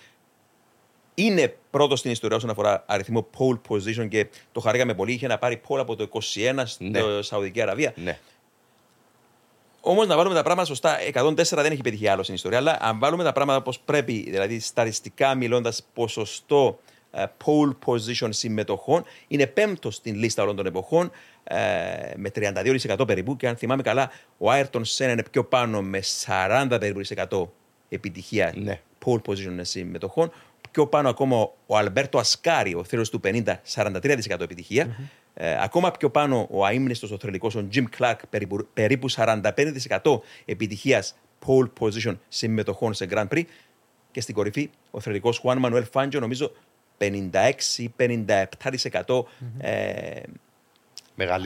είναι 1.15 1.55
πρώτος 1.69 1.99
στην 1.99 2.11
ιστορία 2.11 2.37
όσον 2.37 2.49
αφορά 2.49 2.83
αριθμό 2.87 3.27
pole 3.37 3.59
position 3.69 4.07
και 4.09 4.27
το 4.51 4.59
χαρήκαμε 4.59 4.93
πολύ. 4.93 5.11
Είχε 5.11 5.27
να 5.27 5.37
πάρει 5.37 5.61
pole 5.67 5.79
από 5.79 5.95
το 5.95 6.09
21 6.11 6.63
στην 6.65 6.89
ναι. 6.89 7.21
Σαουδική 7.21 7.61
Αραβία. 7.61 7.93
Ναι. 7.95 8.19
Όμως 9.85 10.07
να 10.07 10.15
βάλουμε 10.15 10.35
τα 10.35 10.43
πράγματα 10.43 10.67
σωστά. 10.67 10.97
104 11.13 11.35
δεν 11.35 11.71
έχει 11.71 11.81
πετύχει 11.81 12.07
άλλο 12.07 12.23
στην 12.23 12.35
ιστορία, 12.35 12.57
αλλά 12.57 12.77
αν 12.81 12.99
βάλουμε 12.99 13.23
τα 13.23 13.31
πράγματα 13.31 13.59
όπως 13.59 13.79
πρέπει, 13.79 14.25
δηλαδή 14.29 14.59
σταριστικά 14.59 15.35
μιλώντας, 15.35 15.87
ποσοστό 15.93 16.79
uh, 17.11 17.23
pole 17.23 17.75
position 17.85 18.29
συμμετοχών, 18.29 19.03
είναι 19.27 19.47
πέμπτος 19.47 19.95
στην 19.95 20.15
λίστα 20.15 20.43
όλων 20.43 20.55
των 20.55 20.65
εποχών 20.65 21.09
uh, 21.09 21.53
με 22.15 22.31
32% 22.35 23.07
περίπου. 23.07 23.35
Και 23.35 23.47
αν 23.47 23.55
θυμάμαι 23.55 23.81
καλά, 23.81 24.11
ο 24.37 24.51
Άιρτον 24.51 24.85
Σένα 24.85 25.11
είναι 25.11 25.23
πιο 25.31 25.43
πάνω 25.43 25.81
με 25.81 25.99
40 26.25 26.77
περίπου 26.79 27.01
επιτυχία 27.89 28.53
ναι. 28.55 28.79
pole 29.05 29.21
position 29.25 29.59
συμμετοχών. 29.61 30.31
Πιο 30.71 30.87
πάνω 30.87 31.09
ακόμα 31.09 31.49
ο 31.65 31.77
Αλμπέρτο 31.77 32.17
Ασκάρι, 32.17 32.75
ο 32.75 32.83
θέρος 32.83 33.09
του 33.09 33.19
50, 33.23 33.43
43% 33.73 34.39
επιτυχία. 34.39 34.87
Mm-hmm. 34.87 35.22
Ε, 35.33 35.63
ακόμα 35.63 35.91
πιο 35.91 36.09
πάνω 36.09 36.47
ο 36.51 36.65
αείμνηστος 36.65 37.11
ο 37.11 37.17
θρελικός, 37.17 37.55
ο 37.55 37.67
Jim 37.73 37.83
Clark, 37.99 38.15
περίπου, 38.29 38.67
περίπου 38.73 39.11
45% 39.11 40.19
επιτυχίας 40.45 41.15
pole 41.45 41.69
position 41.79 42.17
συμμετοχών 42.27 42.93
σε 42.93 43.07
Grand 43.11 43.27
Prix. 43.27 43.43
Και 44.11 44.21
στην 44.21 44.35
κορυφή 44.35 44.69
ο 44.91 44.99
θρελικός 44.99 45.41
Juan 45.43 45.65
Manuel 45.65 45.83
Fangio, 45.93 46.19
νομίζω 46.19 46.51
56-57% 46.97 49.23
ε, 49.57 50.21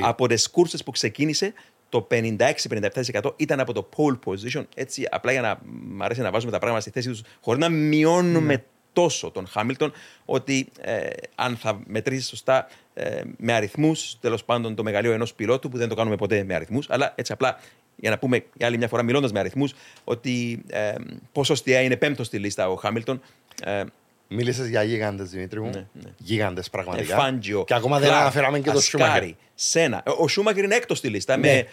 από 0.01 0.27
τις 0.27 0.49
κούρσες 0.49 0.83
που 0.83 0.91
ξεκίνησε 0.91 1.53
το 1.89 2.07
56-57% 2.11 3.33
ήταν 3.35 3.59
από 3.59 3.73
το 3.73 3.89
pole 3.97 4.19
position. 4.25 4.65
Έτσι, 4.75 5.07
απλά 5.11 5.31
για 5.31 5.41
να 5.41 5.59
μ' 5.65 6.03
αρέσει 6.03 6.21
να 6.21 6.31
βάζουμε 6.31 6.51
τα 6.51 6.57
πράγματα 6.57 6.81
στη 6.81 6.91
θέση 6.91 7.09
τους, 7.09 7.21
χωρίς 7.41 7.61
να 7.61 7.69
μειώνουμε 7.69 8.53
ναι. 8.53 8.63
Τόσο 8.97 9.31
τον 9.31 9.47
Χάμιλτον, 9.47 9.93
ότι 10.25 10.67
ε, 10.81 11.07
αν 11.35 11.57
θα 11.57 11.79
μετρήσεις 11.85 12.27
σωστά 12.27 12.67
ε, 12.93 13.21
με 13.37 13.53
αριθμούς, 13.53 14.17
τέλος 14.19 14.43
πάντων 14.43 14.75
το 14.75 14.83
μεγαλείο 14.83 15.11
ενός 15.11 15.33
πιλότου, 15.33 15.69
που 15.69 15.77
δεν 15.77 15.89
το 15.89 15.95
κάνουμε 15.95 16.15
ποτέ 16.15 16.43
με 16.43 16.55
αριθμούς, 16.55 16.89
αλλά 16.89 17.13
έτσι 17.15 17.31
απλά 17.31 17.59
για 17.95 18.09
να 18.09 18.17
πούμε 18.17 18.43
για 18.53 18.67
άλλη 18.67 18.77
μια 18.77 18.87
φορά, 18.87 19.03
μιλώντας 19.03 19.31
με 19.31 19.39
αριθμούς, 19.39 19.73
ότι 20.03 20.63
ε, 20.67 20.93
ποσοστιαία 21.31 21.81
είναι 21.81 21.95
πέμπτος 21.95 22.27
στη 22.27 22.37
λίστα 22.37 22.69
ο 22.69 22.75
Χάμιλτον. 22.75 23.21
Ε, 23.63 23.83
Μίλησες 24.29 24.69
για 24.69 24.83
γίγαντες, 24.83 25.29
Δημήτρη 25.29 25.61
μου. 25.61 25.69
Ναι, 25.69 25.85
ναι. 25.93 26.09
Γίγαντες 26.17 26.69
πραγματικά. 26.69 27.13
Εφάντζιο. 27.13 27.63
Και 27.63 27.73
ακόμα 27.73 27.99
δεν 27.99 28.13
αναφέραμε 28.13 28.59
και 28.59 28.71
το 28.71 28.81
Σούμακερ. 28.81 29.23
Σένα. 29.55 30.03
Ο 30.17 30.27
Σούμακερ 30.27 30.63
είναι 30.63 30.75
έκτος 30.75 30.97
στη 30.97 31.07
λίστα. 31.07 31.37
Ναι. 31.37 31.47
Με 31.47 31.67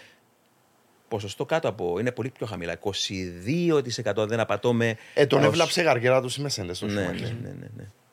ποσοστό 1.07 1.45
κάτω 1.45 1.67
από. 1.67 1.99
είναι 1.99 2.11
πολύ 2.11 2.29
πιο 2.29 2.45
χαμηλά. 2.45 2.79
22% 2.79 4.27
δεν 4.27 4.39
απατώ 4.39 4.73
με. 4.73 4.97
Ε, 5.13 5.25
τον 5.25 5.39
ως... 5.39 5.45
έβλαψε 5.45 5.81
γαργέρα 5.81 6.21
τους 6.21 6.37
οι 6.37 6.41
Μεσέντε 6.41 6.73
στο 6.73 6.85
ναι, 6.85 6.93
ναι, 6.93 7.35
ναι, 7.41 7.55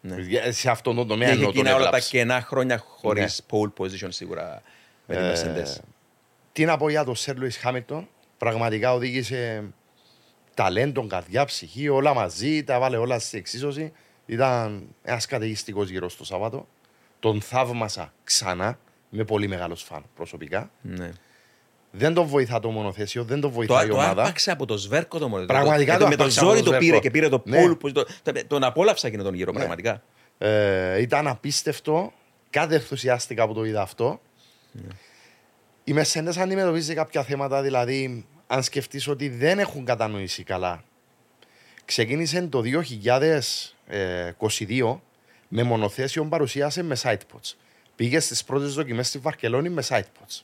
ναι, 0.00 0.16
ναι. 0.16 0.50
Σε 0.50 0.70
αυτόν 0.70 0.96
τον 0.96 1.06
τομέα 1.06 1.32
είναι 1.32 1.44
εκείνα 1.44 1.74
όλα 1.74 1.90
τα 1.90 1.98
κενά 1.98 2.40
χρόνια 2.40 2.78
χωρίς 2.78 3.44
ναι. 3.52 3.58
pole 3.58 3.82
position 3.82 4.08
σίγουρα 4.08 4.62
με 5.06 5.14
τη 5.14 5.20
Μεσέντε. 5.20 5.62
Τι 6.52 6.64
να 6.64 6.76
πω 6.76 6.88
για 6.88 7.04
τον 7.04 7.14
Σερ 7.14 7.36
Λουί 7.36 7.50
Χάμιλτον. 7.50 8.08
Πραγματικά 8.38 8.92
οδήγησε 8.92 9.64
ταλέντο, 10.54 11.06
καρδιά, 11.06 11.44
ψυχή, 11.44 11.88
όλα 11.88 12.14
μαζί, 12.14 12.64
τα 12.64 12.78
βάλε 12.78 12.96
όλα 12.96 13.18
στη 13.18 13.38
εξίσωση. 13.38 13.92
Ήταν 14.26 14.88
ένας 15.02 15.26
καταιγιστικός 15.26 15.90
γύρος 15.90 16.16
το 16.16 16.24
Σάββατο. 16.24 16.68
Τον 17.20 17.40
θαύμασα 17.40 18.12
ξανά. 18.24 18.78
Είμαι 19.10 19.24
πολύ 19.24 19.48
μεγάλος 19.48 19.82
φαν 19.82 20.04
προσωπικά. 20.14 20.70
Ναι. 20.82 21.10
Δεν 21.94 22.14
τον 22.14 22.26
βοηθά 22.26 22.60
το 22.60 22.70
μονοθέσιο, 22.70 23.24
δεν 23.24 23.40
τον 23.40 23.50
βοηθάει 23.50 23.86
το, 23.88 23.92
η 23.94 23.96
ομάδα. 23.96 24.14
Το 24.14 24.20
άπαξε 24.20 24.50
από 24.50 24.66
το 24.66 24.76
σβέρκο 24.76 25.18
το 25.18 25.28
μονοθέσιο. 25.28 25.54
Πραγματικά 25.54 25.98
το, 25.98 26.08
με 26.08 26.16
το 26.16 26.30
ζόρι 26.30 26.62
το, 26.62 26.72
πήρε 26.72 26.98
και 26.98 27.10
πήρε 27.10 27.28
το 27.28 27.42
ναι. 27.44 27.74
πούλ. 27.74 27.92
Το, 27.92 28.04
τον 28.46 28.64
απόλαυσα 28.64 29.06
εκείνο 29.06 29.22
τον 29.22 29.34
γύρο, 29.34 29.52
ναι. 29.52 29.58
πραγματικά. 29.58 30.02
Ε, 30.38 31.00
ήταν 31.00 31.26
απίστευτο. 31.26 32.12
Κάτι 32.50 32.74
ενθουσιάστηκα 32.74 33.46
που 33.46 33.54
το 33.54 33.64
είδα 33.64 33.82
αυτό. 33.82 34.20
Ναι. 34.72 34.88
Οι 35.84 35.92
Μεσέντε 35.92 36.40
αντιμετωπίζει 36.40 36.94
κάποια 36.94 37.22
θέματα, 37.22 37.62
δηλαδή, 37.62 38.26
αν 38.46 38.62
σκεφτείς 38.62 39.08
ότι 39.08 39.28
δεν 39.28 39.58
έχουν 39.58 39.84
κατανοήσει 39.84 40.42
καλά. 40.42 40.84
Ξεκίνησε 41.84 42.42
το 42.42 42.62
2022 44.38 44.98
με 45.48 45.62
μονοθέσιο 45.62 46.24
παρουσίασε 46.24 46.82
με 46.82 46.96
sidepods. 47.02 47.54
Πήγε 47.96 48.20
στις 48.20 48.44
πρώτες 48.44 48.74
δοκιμές 48.74 49.08
στη 49.08 49.18
Βαρκελόνη 49.18 49.68
με 49.68 49.82
sidepods. 49.88 50.40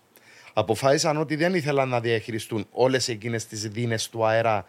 Αποφάσισαν 0.58 1.16
ότι 1.16 1.36
δεν 1.36 1.54
ήθελαν 1.54 1.88
να 1.88 2.00
διαχειριστούν 2.00 2.66
όλες 2.70 3.08
εκείνες 3.08 3.46
τις 3.46 3.68
δίνες 3.68 4.08
του 4.08 4.26
αέρα, 4.26 4.66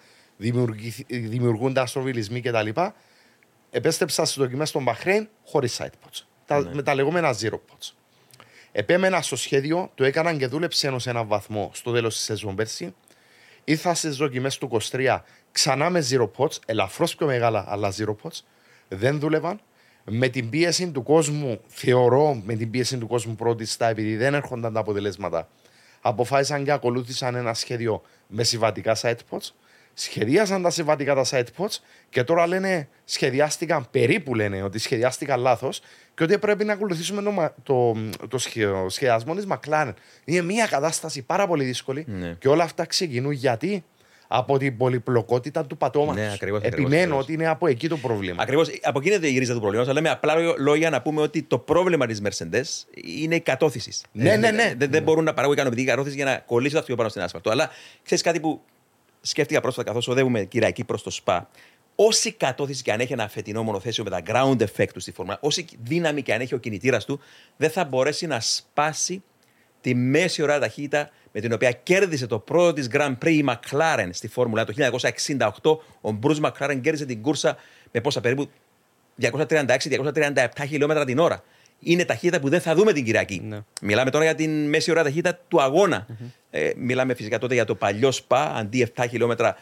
δημιουργούνται 1.07 1.79
αστροβιλισμοί 1.79 2.41
κτλ. 2.41 2.69
Επέστρεψαν 3.69 4.25
στις 4.25 4.37
δοκιμές 4.37 4.71
των 4.71 4.83
Μπαχρέιν 4.83 5.29
χωρίς 5.45 5.81
sidepods. 5.81 6.25
Τα, 6.45 6.61
ναι. 6.61 6.73
Με 6.73 6.81
τα 6.81 6.95
λεγόμενα 6.95 7.35
zero 7.41 7.53
pods. 7.53 7.93
Επέμενα 8.71 9.21
στο 9.21 9.35
σχέδιο, 9.35 9.91
το 9.95 10.03
έκαναν 10.03 10.37
και 10.37 10.47
δούλεψε 10.47 10.87
ενός 10.87 11.07
έναν 11.07 11.27
βαθμό 11.27 11.71
στο 11.73 11.91
τέλος 11.91 12.15
της 12.15 12.23
σεζόν 12.23 12.55
πέρσι. 12.55 12.95
Ήρθα 13.63 13.93
στις 13.93 14.15
δοκιμές 14.15 14.57
του 14.57 14.79
23 14.91 15.19
ξανά 15.51 15.89
με 15.89 16.05
zero 16.09 16.29
pots, 16.37 16.57
ελαφρώς 16.65 17.15
πιο 17.15 17.27
μεγάλα, 17.27 17.65
αλλά 17.67 17.93
zero 17.97 18.15
pots. 18.23 18.39
Δεν 18.87 19.19
δούλευαν. 19.19 19.59
Με 20.11 20.27
την 20.27 20.49
πίεση 20.49 20.91
του 20.91 21.03
κόσμου, 21.03 21.59
θεωρώ 21.67 22.41
με 22.45 22.55
την 22.55 22.69
πίεση 22.69 22.97
του 22.97 23.07
κόσμου 23.07 23.35
πρώτη 23.35 23.65
στα, 23.65 23.87
επειδή 23.87 24.15
δεν 24.15 24.33
έρχονταν 24.33 24.73
τα 24.73 24.79
αποτελέσματα, 24.79 25.47
αποφάσισαν 26.01 26.63
και 26.63 26.71
ακολούθησαν 26.71 27.35
ένα 27.35 27.53
σχέδιο 27.53 28.01
με 28.27 28.43
συμβατικά 28.43 28.95
site 29.01 29.17
pots. 29.29 29.51
Σχεδίασαν 29.93 30.61
τα 30.61 30.69
συμβατικά 30.69 31.15
τα 31.15 31.25
site 31.29 31.47
pots 31.57 31.77
και 32.09 32.23
τώρα 32.23 32.47
λένε 32.47 32.87
σχεδιάστηκαν, 33.05 33.87
περίπου 33.91 34.35
λένε 34.35 34.63
ότι 34.63 34.79
σχεδιάστηκαν 34.79 35.39
λάθος 35.39 35.81
και 36.13 36.23
ότι 36.23 36.37
πρέπει 36.37 36.65
να 36.65 36.73
ακολουθήσουμε 36.73 37.21
το, 37.21 37.51
το, 37.63 37.97
το 38.27 38.37
σχεδιασμό 38.87 39.35
της 39.35 39.47
McLaren. 39.49 39.93
Είναι 40.25 40.41
μια 40.41 40.67
κατάσταση 40.67 41.21
πάρα 41.21 41.47
πολύ 41.47 41.63
δύσκολη 41.63 42.05
ναι. 42.07 42.35
και 42.39 42.47
όλα 42.47 42.63
αυτά 42.63 42.85
ξεκινούν 42.85 43.31
γιατί 43.31 43.83
από 44.31 44.57
την 44.57 44.77
πολυπλοκότητα 44.77 45.65
του 45.65 45.77
πατώματος. 45.77 46.21
Ναι, 46.21 46.31
ακριβώς, 46.33 46.61
Επιμένω 46.61 46.95
ακριβώς. 46.95 47.23
ότι 47.23 47.33
είναι 47.33 47.47
από 47.47 47.67
εκεί 47.67 47.87
το 47.87 47.97
πρόβλημα. 47.97 48.41
Ακριβώς. 48.41 48.69
Από 48.81 48.99
εκεί 48.99 49.13
είναι 49.13 49.27
η 49.27 49.37
ρίζα 49.37 49.53
του 49.53 49.59
προβλήματος. 49.59 49.91
Αλλά 49.91 50.01
με 50.01 50.09
απλά 50.09 50.33
λόγια 50.57 50.89
να 50.89 51.01
πούμε 51.01 51.21
ότι 51.21 51.43
το 51.43 51.57
πρόβλημα 51.57 52.05
της 52.05 52.21
Mercedes 52.23 52.87
είναι 53.17 53.35
η 53.35 53.39
κατώθηση. 53.39 53.91
Ναι, 54.11 54.35
ναι, 54.35 54.51
ναι. 54.51 54.73
Δεν, 54.77 54.91
δεν 54.91 55.03
μπορούν 55.03 55.23
να 55.23 55.33
παράγουν 55.33 55.55
ικανοποιητική 55.55 55.89
κατώθηση 55.89 56.15
για 56.15 56.25
να 56.25 56.37
κολλήσει 56.37 56.73
το 56.73 56.79
αυτοκίνητο 56.79 56.95
πάνω 56.95 57.09
στην 57.09 57.21
άσφαλτο. 57.21 57.49
Αλλά 57.49 57.69
ξέρεις 58.03 58.23
κάτι 58.23 58.39
που 58.39 58.61
σκέφτηκα 59.21 59.61
πρόσφατα 59.61 59.87
καθώς 59.87 60.07
οδεύουμε 60.07 60.43
κυριακή 60.43 60.83
προς 60.83 61.03
το 61.03 61.09
ΣΠΑ. 61.09 61.49
Όση 61.95 62.31
κατώθηση 62.31 62.83
και 62.83 62.91
αν 62.91 62.99
έχει 62.99 63.13
ένα 63.13 63.27
φετινό 63.27 63.63
μονοθέσιο 63.63 64.03
με 64.03 64.09
τα 64.09 64.21
ground 64.27 64.61
effect 64.61 64.89
του 64.93 64.99
στη 64.99 65.11
φόρμα, 65.11 65.37
όση 65.41 65.65
δύναμη 65.83 66.21
και 66.21 66.33
αν 66.33 66.41
έχει 66.41 66.53
ο 66.53 66.57
κινητήρας 66.57 67.05
του, 67.05 67.19
δεν 67.57 67.69
θα 67.69 67.85
μπορέσει 67.85 68.27
να 68.27 68.39
σπάσει 68.39 69.23
τη 69.81 69.95
μέση 69.95 70.41
ώρα 70.41 70.59
ταχύτητα 70.59 71.09
με 71.31 71.39
την 71.41 71.53
οποία 71.53 71.71
κέρδισε 71.71 72.27
το 72.27 72.39
πρώτο 72.39 72.73
της 72.73 72.87
Grand 72.91 73.17
Prix 73.23 73.31
η 73.31 73.45
McLaren 73.47 74.09
στη 74.11 74.27
Φόρμουλα 74.27 74.65
το 74.65 74.73
1968. 75.61 76.11
Ο 76.11 76.19
Bruce 76.23 76.41
McLaren 76.41 76.79
κέρδισε 76.81 77.05
την 77.05 77.21
κούρσα 77.21 77.57
με 77.91 78.01
πόσα 78.01 78.21
περίπου; 78.21 78.49
236-237 79.21 80.47
χιλιόμετρα 80.67 81.05
την 81.05 81.19
ώρα. 81.19 81.43
Είναι 81.79 82.05
ταχύτητα 82.05 82.39
που 82.39 82.49
δεν 82.49 82.61
θα 82.61 82.75
δούμε 82.75 82.93
την 82.93 83.05
Κυριακή. 83.05 83.41
Ναι. 83.47 83.59
Μιλάμε 83.81 84.09
τώρα 84.09 84.23
για 84.23 84.35
την 84.35 84.69
μέση 84.69 84.91
ώρα 84.91 85.03
ταχύτητα 85.03 85.39
του 85.47 85.61
αγώνα. 85.61 86.07
Mm-hmm. 86.09 86.25
Ε, 86.51 86.71
μιλάμε 86.75 87.13
φυσικά 87.13 87.37
τότε 87.37 87.53
για 87.53 87.65
το 87.65 87.75
παλιό 87.75 88.11
ΣΠΑ, 88.11 88.55
αντί 88.55 88.91
7 88.95 89.05
χιλιόμετρα 89.09 89.57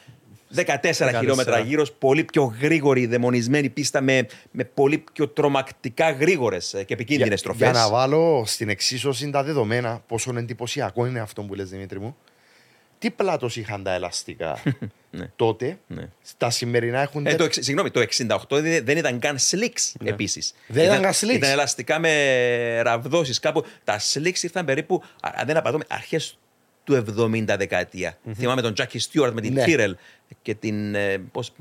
14 0.55 1.15
χιλιόμετρα 1.19 1.59
γύρω, 1.59 1.85
πολύ 1.99 2.23
πιο 2.23 2.55
γρήγορη, 2.61 3.05
δαιμονισμένη 3.05 3.69
πίστα 3.69 4.01
με, 4.01 4.27
με 4.51 4.63
πολύ 4.63 5.03
πιο 5.13 5.27
τρομακτικά 5.27 6.11
γρήγορες 6.11 6.75
και 6.85 6.93
επικίνδυνες 6.93 7.39
στροφές. 7.39 7.71
Για 7.71 7.79
να 7.79 7.89
βάλω 7.89 8.43
στην 8.45 8.69
εξίσωση 8.69 9.29
τα 9.29 9.43
δεδομένα, 9.43 10.03
πόσο 10.07 10.33
εντυπωσιακό 10.37 11.05
είναι 11.05 11.19
αυτό 11.19 11.43
που 11.43 11.53
λες, 11.53 11.69
Δημήτρη 11.69 11.99
μου. 11.99 12.15
Τι 12.99 13.11
πλάτος 13.11 13.55
είχαν 13.55 13.83
τα 13.83 13.93
ελαστικά 13.93 14.61
ναι. 15.11 15.31
τότε, 15.35 15.77
ναι. 15.87 16.09
στα 16.21 16.49
σημερινά 16.49 17.01
έχουν. 17.01 17.25
Ε, 17.25 17.35
το, 17.35 17.47
συγγνώμη, 17.49 17.91
το 17.91 18.05
68 18.49 18.61
δεν 18.83 18.97
ήταν 18.97 19.19
καν 19.19 19.37
slicks 19.37 19.91
ναι. 20.01 20.09
επίσης. 20.09 20.53
Δεν 20.67 20.83
ήταν, 20.83 21.01
καν 21.01 21.13
slicks. 21.13 21.35
Ήταν 21.35 21.49
ελαστικά 21.49 21.99
με 21.99 22.81
ραβδόσεις 22.81 23.39
κάπου. 23.39 23.65
Τα 23.83 23.99
slicks 24.13 24.41
ήρθαν 24.41 24.65
περίπου, 24.65 25.03
αν 25.21 25.45
δεν 25.45 25.57
απατώμε, 25.57 25.83
αρχές 25.87 26.37
του 26.87 27.03
70 27.19 27.43
δεκαετία. 27.57 28.17
Mm-hmm. 28.17 28.31
Θυμάμαι 28.33 28.61
τον 28.61 28.73
Τζάκι 28.73 28.99
Στιούαρτ 28.99 29.33
με 29.33 29.41
την 29.41 29.53
ναι. 29.53 29.63
και 30.41 30.55
την. 30.55 30.95
Ε, 30.95 31.17
πώς, 31.31 31.51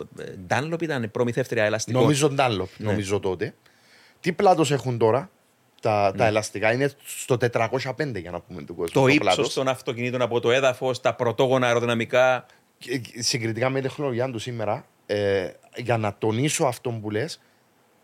Dunlop 0.48 0.82
ήταν 0.82 1.02
η 1.02 1.08
προμηθεύτρια 1.08 1.64
ελαστικών. 1.64 2.00
Νομίζω 2.00 2.34
Dunlop, 2.38 2.68
ναι. 2.76 2.90
νομίζω 2.90 3.20
τότε. 3.20 3.54
Τι 4.20 4.32
πλάτος 4.32 4.70
έχουν 4.70 4.98
τώρα 4.98 5.30
τα, 5.80 6.10
ναι. 6.10 6.16
τα 6.16 6.26
ελαστικά, 6.26 6.72
είναι 6.72 6.90
στο 7.04 7.36
405 7.52 8.20
για 8.20 8.30
να 8.30 8.40
πούμε 8.40 8.62
του 8.62 8.74
κόσμου. 8.74 8.92
Το, 8.92 9.00
το 9.00 9.06
ύψος 9.06 9.52
των 9.54 9.68
αυτοκινήτων 9.68 10.22
από 10.22 10.40
το 10.40 10.50
έδαφος, 10.50 11.00
τα 11.00 11.14
πρωτόγωνα 11.14 11.66
αεροδυναμικά. 11.66 12.46
συγκριτικά 13.18 13.70
με 13.70 13.80
τη 13.80 13.88
τεχνολογία 13.88 14.30
του 14.30 14.38
σήμερα, 14.38 14.86
ε, 15.06 15.50
για 15.76 15.96
να 15.96 16.14
τονίσω 16.18 16.64
αυτό 16.64 16.90
που 16.90 17.10
λες, 17.10 17.40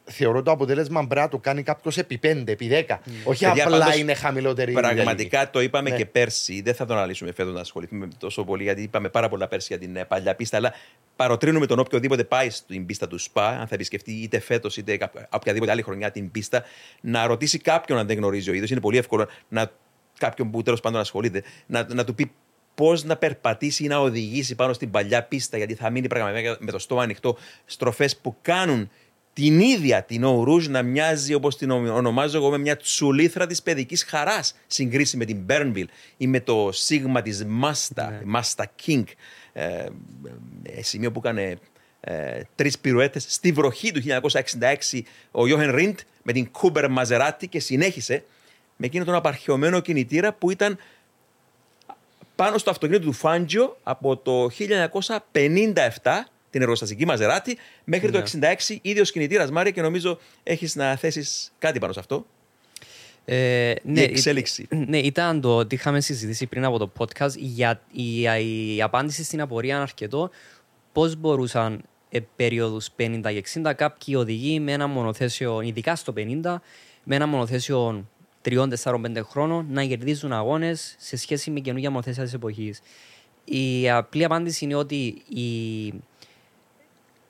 θεωρώ 0.04 0.42
το 0.42 0.50
αποτέλεσμα 0.50 1.06
πρέπει 1.06 1.20
να 1.20 1.28
το 1.28 1.38
κάνει 1.38 1.62
κάποιος 1.62 1.98
επί 1.98 2.20
5, 2.22 2.42
επί 2.46 2.68
10. 2.88 2.92
Mm. 2.92 2.98
Όχι 3.24 3.44
Παιδιά, 3.44 3.64
απλά 3.64 3.78
πάντως, 3.78 3.96
είναι 3.96 4.14
χαμηλότερη. 4.14 4.72
Πραγματικά 4.72 5.50
το 5.50 5.60
είπαμε 5.60 5.90
ναι. 5.90 5.96
και 5.96 6.06
πέρσι. 6.06 6.60
Δεν 6.62 6.74
θα 6.74 6.86
τον 6.86 6.96
αναλύσουμε 6.96 7.32
φέτος 7.32 7.54
να 7.54 7.60
ασχοληθούμε 7.60 8.08
τόσο 8.18 8.44
πολύ, 8.44 8.62
γιατί 8.62 8.82
είπαμε 8.82 9.08
πάρα 9.08 9.28
πολλά 9.28 9.48
πέρσι 9.48 9.66
για 9.68 9.78
την 9.78 9.96
ε, 9.96 10.04
παλιά 10.04 10.34
πίστα. 10.34 10.56
Αλλά 10.56 10.72
παροτρύνουμε 11.16 11.66
τον 11.66 11.78
οποιοδήποτε 11.78 12.24
πάει 12.24 12.50
στην 12.50 12.86
πίστα 12.86 13.08
του 13.08 13.18
ΣΠΑ, 13.18 13.48
αν 13.48 13.66
θα 13.66 13.74
επισκεφτεί 13.74 14.12
είτε 14.12 14.38
φέτος 14.38 14.76
είτε 14.76 15.10
οποιαδήποτε 15.30 15.70
άλλη 15.70 15.82
χρονιά 15.82 16.10
την 16.10 16.30
πίστα, 16.30 16.64
να 17.00 17.26
ρωτήσει 17.26 17.58
κάποιον 17.58 17.98
αν 17.98 18.06
δεν 18.06 18.16
γνωρίζει 18.16 18.50
ο 18.50 18.52
ίδιο. 18.52 18.66
Είναι 18.70 18.80
πολύ 18.80 18.96
εύκολο 18.96 19.28
να 19.48 19.70
κάποιον 20.18 20.50
που 20.50 20.62
τέλος 20.62 20.80
πάντων 20.80 21.00
ασχολείται, 21.00 21.42
να, 21.66 21.86
να 21.94 22.04
του 22.04 22.14
πει 22.14 22.32
πώς 22.74 23.04
να 23.04 23.16
περπατήσει 23.16 23.84
ή 23.84 23.86
να 23.86 23.98
οδηγήσει 23.98 24.54
πάνω 24.54 24.72
στην 24.72 24.90
παλιά 24.90 25.22
πίστα, 25.22 25.56
γιατί 25.56 25.74
θα 25.74 25.90
μείνει 25.90 26.06
πραγματικά 26.06 26.56
με 26.60 26.70
το 26.70 26.78
στόμα 26.78 27.02
ανοιχτό 27.02 27.36
στροφές 27.64 28.16
που 28.16 28.36
κάνουν 28.42 28.90
την 29.32 29.60
ίδια 29.60 30.02
την 30.02 30.24
Ορούζ 30.24 30.66
να 30.66 30.82
μοιάζει 30.82 31.34
όπως 31.34 31.56
την 31.56 31.70
ονομάζω 31.70 32.38
εγώ 32.38 32.50
με 32.50 32.58
μια 32.58 32.76
τσουλήθρα 32.76 33.46
της 33.46 33.62
παιδικής 33.62 34.04
χαράς 34.04 34.54
συγκρίση 34.66 35.16
με 35.16 35.24
την 35.24 35.38
Bernville 35.48 35.86
ή 36.16 36.26
με 36.26 36.40
το 36.40 36.68
σίγμα 36.72 37.22
της 37.22 37.44
Μάστα, 37.44 38.10
ναι. 38.10 38.20
Μάστα 38.24 38.72
King. 38.86 39.04
Ε, 39.52 39.86
ε, 40.62 40.82
σημείο 40.82 41.12
που 41.12 41.20
έκανε 41.24 41.58
ε, 42.00 42.40
τρεις 42.54 42.78
πυρουέτες 42.78 43.26
στη 43.28 43.52
βροχή 43.52 43.92
του 43.92 44.02
1966 44.90 45.00
ο 45.30 45.46
Γιώχεν 45.46 45.74
Ριντ 45.74 45.98
με 46.22 46.32
την 46.32 46.50
Κούμπερ 46.50 46.90
Μαζεράτη 46.90 47.48
και 47.48 47.60
συνέχισε 47.60 48.24
με 48.76 48.86
εκείνο 48.86 49.04
τον 49.04 49.14
απαρχαιωμένο 49.14 49.80
κινητήρα 49.80 50.32
που 50.32 50.50
ήταν 50.50 50.78
πάνω 52.34 52.58
στο 52.58 52.70
αυτοκίνητο 52.70 53.04
του 53.04 53.12
Φάντζιο 53.12 53.76
από 53.82 54.16
το 54.16 54.48
1957 55.32 56.24
την 56.52 56.62
εργοστασική 56.62 57.04
Μαζεράτη 57.04 57.56
μέχρι 57.84 58.10
το 58.10 58.22
1966 58.68 58.76
ίδιος 58.82 59.12
κινητήρας 59.12 59.50
Μάρια 59.50 59.70
και 59.72 59.82
νομίζω 59.82 60.18
έχεις 60.42 60.74
να 60.74 60.96
θέσεις 60.96 61.52
κάτι 61.58 61.78
πάνω 61.78 61.92
σε 61.92 62.00
αυτό. 62.00 62.26
Ε, 63.24 63.74
ναι, 63.82 64.00
η 64.00 64.02
εξέλιξη. 64.02 64.66
Ναι, 64.86 64.98
ήταν 64.98 65.40
το 65.40 65.56
ότι 65.56 65.74
είχαμε 65.74 66.00
συζητήσει 66.00 66.46
πριν 66.46 66.64
από 66.64 66.78
το 66.78 66.92
podcast 66.98 67.36
για 67.36 67.80
η, 67.92 68.20
η, 68.74 68.82
απάντηση 68.82 69.24
στην 69.24 69.40
απορία 69.40 69.80
αρκετό 69.82 70.30
πώς 70.92 71.16
μπορούσαν 71.16 71.82
ε, 72.10 72.18
περίοδους 72.36 72.88
50 72.96 73.20
και 73.22 73.44
60 73.62 73.72
κάποιοι 73.76 74.14
οδηγοί 74.18 74.60
με 74.60 74.72
ένα 74.72 74.86
μονοθέσιο, 74.86 75.60
ειδικά 75.60 75.96
στο 75.96 76.12
50, 76.16 76.54
με 77.04 77.16
ένα 77.16 77.26
μονοθέσιο 77.26 78.08
3, 78.44 78.68
4, 78.82 78.94
5 78.94 79.20
χρόνων 79.22 79.66
να 79.70 79.84
κερδίζουν 79.84 80.32
αγώνες 80.32 80.94
σε 80.98 81.16
σχέση 81.16 81.50
με 81.50 81.60
καινούργια 81.60 81.90
μονοθέσια 81.90 82.24
της 82.24 82.32
εποχής. 82.32 82.80
Η 83.44 83.90
απλή 83.90 84.24
απάντηση 84.24 84.64
είναι 84.64 84.74
ότι 84.74 85.22
η... 85.28 85.86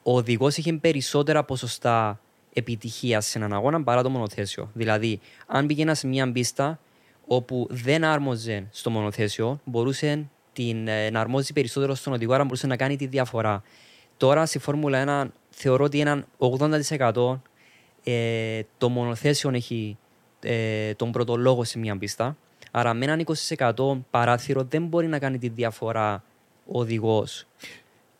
ο 0.03 0.17
οδηγός 0.17 0.57
είχε 0.57 0.73
περισσότερα 0.73 1.45
ποσοστά 1.45 2.21
επιτυχίας 2.53 3.27
σε 3.27 3.39
έναν 3.39 3.53
αγώνα 3.53 3.83
παρά 3.83 4.03
το 4.03 4.11
μονοθέσιο. 4.11 4.71
Δηλαδή, 4.73 5.21
αν 5.47 5.67
πήγαινα 5.67 5.95
σε 5.95 6.07
μια 6.07 6.33
πίστα 6.33 6.79
όπου 7.27 7.67
δεν 7.71 8.05
άρμοζε 8.05 8.67
στο 8.71 8.91
μονοθέσιο, 8.91 9.61
μπορούσε 9.65 10.29
την, 10.53 10.89
ε, 10.89 11.11
να 11.11 11.21
αρμόζει 11.21 11.53
περισσότερο 11.53 11.95
στον 11.95 12.13
οδηγό, 12.13 12.33
άρα 12.35 12.45
μπορούσε 12.45 12.67
να 12.67 12.77
κάνει 12.77 12.97
τη 12.97 13.07
διαφορά. 13.07 13.63
Τώρα 14.17 14.47
στη 14.47 14.59
Φόρμουλα 14.59 15.25
1 15.27 15.31
θεωρώ 15.51 15.85
ότι 15.85 16.01
έναν 16.01 16.27
80% 16.39 17.41
ε, 18.05 18.61
το 18.79 18.89
μονοθέσιο 18.89 19.51
έχει 19.51 19.99
ε, 20.41 20.95
τον 20.95 21.13
πρώτο 21.13 21.37
λόγο 21.37 21.65
σε 21.65 21.79
μια 21.79 21.99
πίστα. 21.99 22.37
Άρα 22.71 22.95
με 22.95 23.05
έναν 23.05 23.25
20% 23.49 23.99
παράθυρο 24.11 24.65
δεν 24.69 24.87
μπορεί 24.87 25.07
να 25.07 25.19
κάνει 25.19 25.39
τη 25.39 25.49
διαφορά 25.49 26.25
ο 26.67 26.79
οδηγός. 26.81 27.47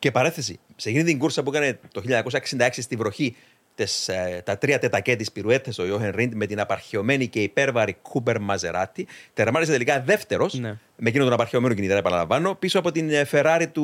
Και 0.03 0.11
παρέθεση, 0.11 0.59
σε 0.77 0.89
εκείνη 0.89 1.05
την 1.05 1.19
κούρσα 1.19 1.43
που 1.43 1.51
έκανε 1.51 1.79
το 1.93 2.03
1966 2.07 2.69
στη 2.71 2.97
βροχή 2.97 3.37
τις, 3.75 4.09
ε, 4.09 4.43
τα 4.45 4.59
τρία 4.59 4.79
τετακέ, 4.79 5.17
τις 5.17 5.31
πιρουέτες 5.33 5.79
ο 5.79 5.87
Γιόχεν 5.87 6.13
Ριντ 6.15 6.33
με 6.35 6.47
την 6.47 6.61
απαρχαιωμένη 6.61 7.29
και 7.29 7.43
υπέρβαρη 7.43 7.97
Cooper 8.03 8.41
Maserati. 8.41 9.07
Τερμάρισε 9.35 9.73
τελικά 9.73 10.01
δεύτερος 10.01 10.55
ναι. 10.55 10.79
με 10.97 11.09
εκείνον 11.09 11.27
τον 11.27 11.35
απαρχαιωμένο 11.35 11.75
κινητήρα, 11.75 11.99
επαναλαμβάνω, 11.99 12.55
πίσω 12.55 12.79
από 12.79 12.93
την 12.93 13.11
Ferrari 13.31 13.67
του 13.73 13.83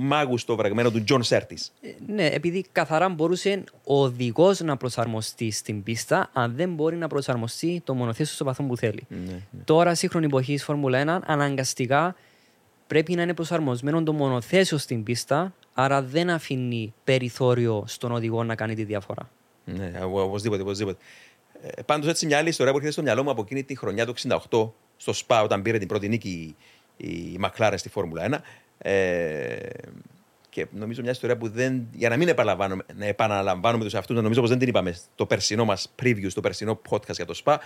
μάγου 0.00 0.38
στο 0.38 0.56
βρεγμένο 0.56 0.90
του 0.90 1.04
Τζον 1.04 1.22
Σέρτις. 1.22 1.58
Ε, 1.82 1.88
ναι, 2.06 2.26
επειδή 2.26 2.64
καθαρά 2.72 3.08
μπορούσε 3.08 3.64
ο 3.84 4.02
οδηγός 4.02 4.60
να 4.60 4.76
προσαρμοστεί 4.76 5.50
στην 5.50 5.82
πίστα, 5.82 6.30
αν 6.32 6.52
δεν 6.56 6.74
μπορεί 6.74 6.96
να 6.96 7.08
προσαρμοστεί 7.08 7.82
το 7.84 7.94
μονοθέσιο 7.94 8.34
στο 8.34 8.44
βαθμό 8.44 8.66
που 8.66 8.76
θέλει. 8.76 9.06
Ναι, 9.08 9.16
ναι. 9.32 9.62
Τώρα, 9.64 9.94
σύγχρονη 9.94 10.26
εποχή 10.26 10.58
Φόρμουλα 10.58 11.20
1, 11.20 11.24
αναγκαστικά 11.26 12.14
πρέπει 12.90 13.14
να 13.14 13.22
είναι 13.22 13.34
προσαρμοσμένο 13.34 14.02
το 14.02 14.12
μονοθέσιο 14.12 14.78
στην 14.78 15.02
πίστα 15.02 15.54
Άρα 15.74 16.02
δεν 16.02 16.30
αφήνει 16.30 16.94
περιθώριο 17.04 17.84
στον 17.86 18.12
οδηγό 18.12 18.44
να 18.44 18.54
κάνει 18.54 18.74
τη 18.74 18.84
διαφορά. 18.84 19.30
Ναι, 19.64 19.92
οπωσδήποτε, 20.02 20.62
οπωσδήποτε. 20.62 20.98
Ε, 21.62 21.82
Πάντως, 21.82 22.08
έτσι 22.08 22.26
μια 22.26 22.38
άλλη 22.38 22.48
ιστορία 22.48 22.72
που 22.72 22.78
έρχεται 22.78 22.94
στο 22.94 23.02
μυαλό 23.02 23.22
μου 23.22 23.30
από 23.30 23.42
εκείνη 23.42 23.64
τη 23.64 23.76
χρονιά 23.76 24.06
του 24.06 24.14
68 24.50 24.70
στο 24.96 25.12
ΣΠΑ, 25.12 25.42
όταν 25.42 25.62
πήρε 25.62 25.78
την 25.78 25.88
πρώτη 25.88 26.08
νίκη 26.08 26.56
η 26.96 27.36
Μακλάρα 27.38 27.76
στη 27.76 27.88
Φόρμουλα 27.88 28.28
1. 28.30 28.38
Ε, 28.78 29.56
και 30.50 30.66
νομίζω 30.70 31.02
μια 31.02 31.10
ιστορία 31.10 31.36
που 31.36 31.48
δεν. 31.48 31.86
Για 31.92 32.08
να 32.08 32.16
μην 32.16 32.28
επαναλαμβάνουμε, 32.28 32.82
να 32.96 33.06
επαναλαμβάνουμε 33.06 33.84
τους 33.84 33.94
εαυτούς, 33.94 34.16
νομίζω 34.16 34.40
πως 34.40 34.50
δεν 34.50 34.58
την 34.58 34.68
είπαμε 34.68 34.92
στο 34.92 35.26
περσινό 35.26 35.64
μας 35.64 35.94
preview, 36.02 36.26
στο 36.30 36.40
περσινό 36.40 36.80
podcast 36.90 37.14
για 37.14 37.24
το 37.24 37.34
ΣΠΑ. 37.34 37.60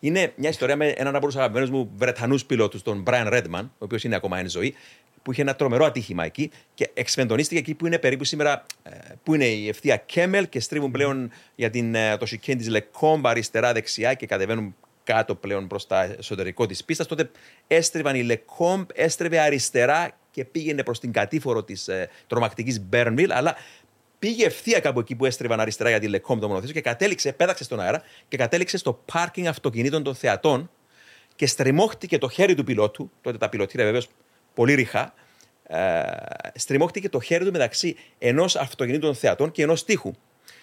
Είναι 0.00 0.32
μια 0.36 0.48
ιστορία 0.48 0.76
με 0.76 0.86
έναν 0.86 1.16
από 1.16 1.26
τους 1.26 1.36
αγαπημένους 1.36 1.70
μου 1.70 1.90
Βρετανούς 1.96 2.44
πιλότους, 2.44 2.82
τον 2.82 3.02
Brian 3.06 3.32
Redman, 3.32 3.62
ο 3.62 3.84
οποίος 3.84 4.04
είναι 4.04 4.16
ακόμα 4.16 4.38
εν 4.38 4.48
ζωή, 4.48 4.74
που 5.22 5.32
είχε 5.32 5.42
ένα 5.42 5.54
τρομερό 5.54 5.84
ατύχημα 5.84 6.24
εκεί 6.24 6.50
και 6.74 6.90
εξφεντονίστηκε 6.94 7.60
εκεί 7.60 7.74
που 7.74 7.86
είναι 7.86 7.98
περίπου 7.98 8.24
σήμερα, 8.24 8.66
ε, 8.82 8.90
που 9.22 9.34
είναι 9.34 9.44
η 9.44 9.68
ευθεία 9.68 9.96
Κέμελ 9.96 10.48
και 10.48 10.60
στρίβουν 10.60 10.90
πλέον 10.90 11.30
για 11.54 11.70
την, 11.70 11.94
ε, 11.94 12.16
το 12.16 12.26
σικέν 12.26 12.58
τη 12.58 12.70
Λεκόμπ 12.70 13.26
αριστερά-δεξιά 13.26 14.14
και 14.14 14.26
κατεβαίνουν 14.26 14.74
κάτω 15.04 15.34
πλέον 15.34 15.66
προς 15.66 15.86
τα 15.86 16.02
εσωτερικό 16.02 16.66
της 16.66 16.84
πίστας. 16.84 17.06
Τότε 17.06 17.30
έστριβαν 17.66 18.14
η 18.14 18.22
Λεκόμπ, 18.22 18.88
έστρεβε 18.94 19.38
αριστερά 19.38 20.10
και 20.30 20.44
πήγαινε 20.44 20.82
προς 20.82 21.00
την 21.00 21.12
κατήφορο 21.12 21.62
της 21.62 21.88
ε, 21.88 22.08
τρομακτικής 22.26 22.80
Μπέρνβιλ, 22.80 23.32
αλλά 23.32 23.56
πήγε 24.18 24.46
ευθεία 24.46 24.80
κάπου 24.80 25.00
εκεί 25.00 25.14
που 25.14 25.24
έστριβαν 25.24 25.60
αριστερά 25.60 25.90
για 25.90 26.00
τη 26.00 26.08
Λεκόμπ 26.08 26.40
το 26.40 26.48
μονοθέσιο 26.48 26.74
και 26.74 26.80
κατέληξε, 26.80 27.32
πέταξε 27.32 27.64
στον 27.64 27.80
αέρα 27.80 28.02
και 28.28 28.36
κατέληξε 28.36 28.78
στο 28.78 29.02
πάρκινγκ 29.12 29.46
αυτοκινήτων 29.46 30.02
των 30.02 30.14
θεατών 30.14 30.70
και 31.36 31.46
στριμώχτηκε 31.46 32.18
το 32.18 32.28
χέρι 32.28 32.54
του 32.54 32.64
πιλότου. 32.64 33.10
Τότε 33.20 33.38
τα 33.38 33.48
πιλωτήρια 33.48 33.84
βεβαίως 33.84 34.08
πολύ 34.54 34.74
ρηχά, 34.74 35.14
ε, 35.62 36.02
στριμώχτηκε 36.54 37.08
το 37.08 37.20
χέρι 37.20 37.44
του 37.44 37.52
μεταξύ 37.52 37.96
ενός 38.18 38.56
αυτοκινήτου 38.56 39.06
των 39.06 39.14
θεατών 39.14 39.50
και 39.50 39.62
ενός 39.62 39.84
τείχου. 39.84 40.12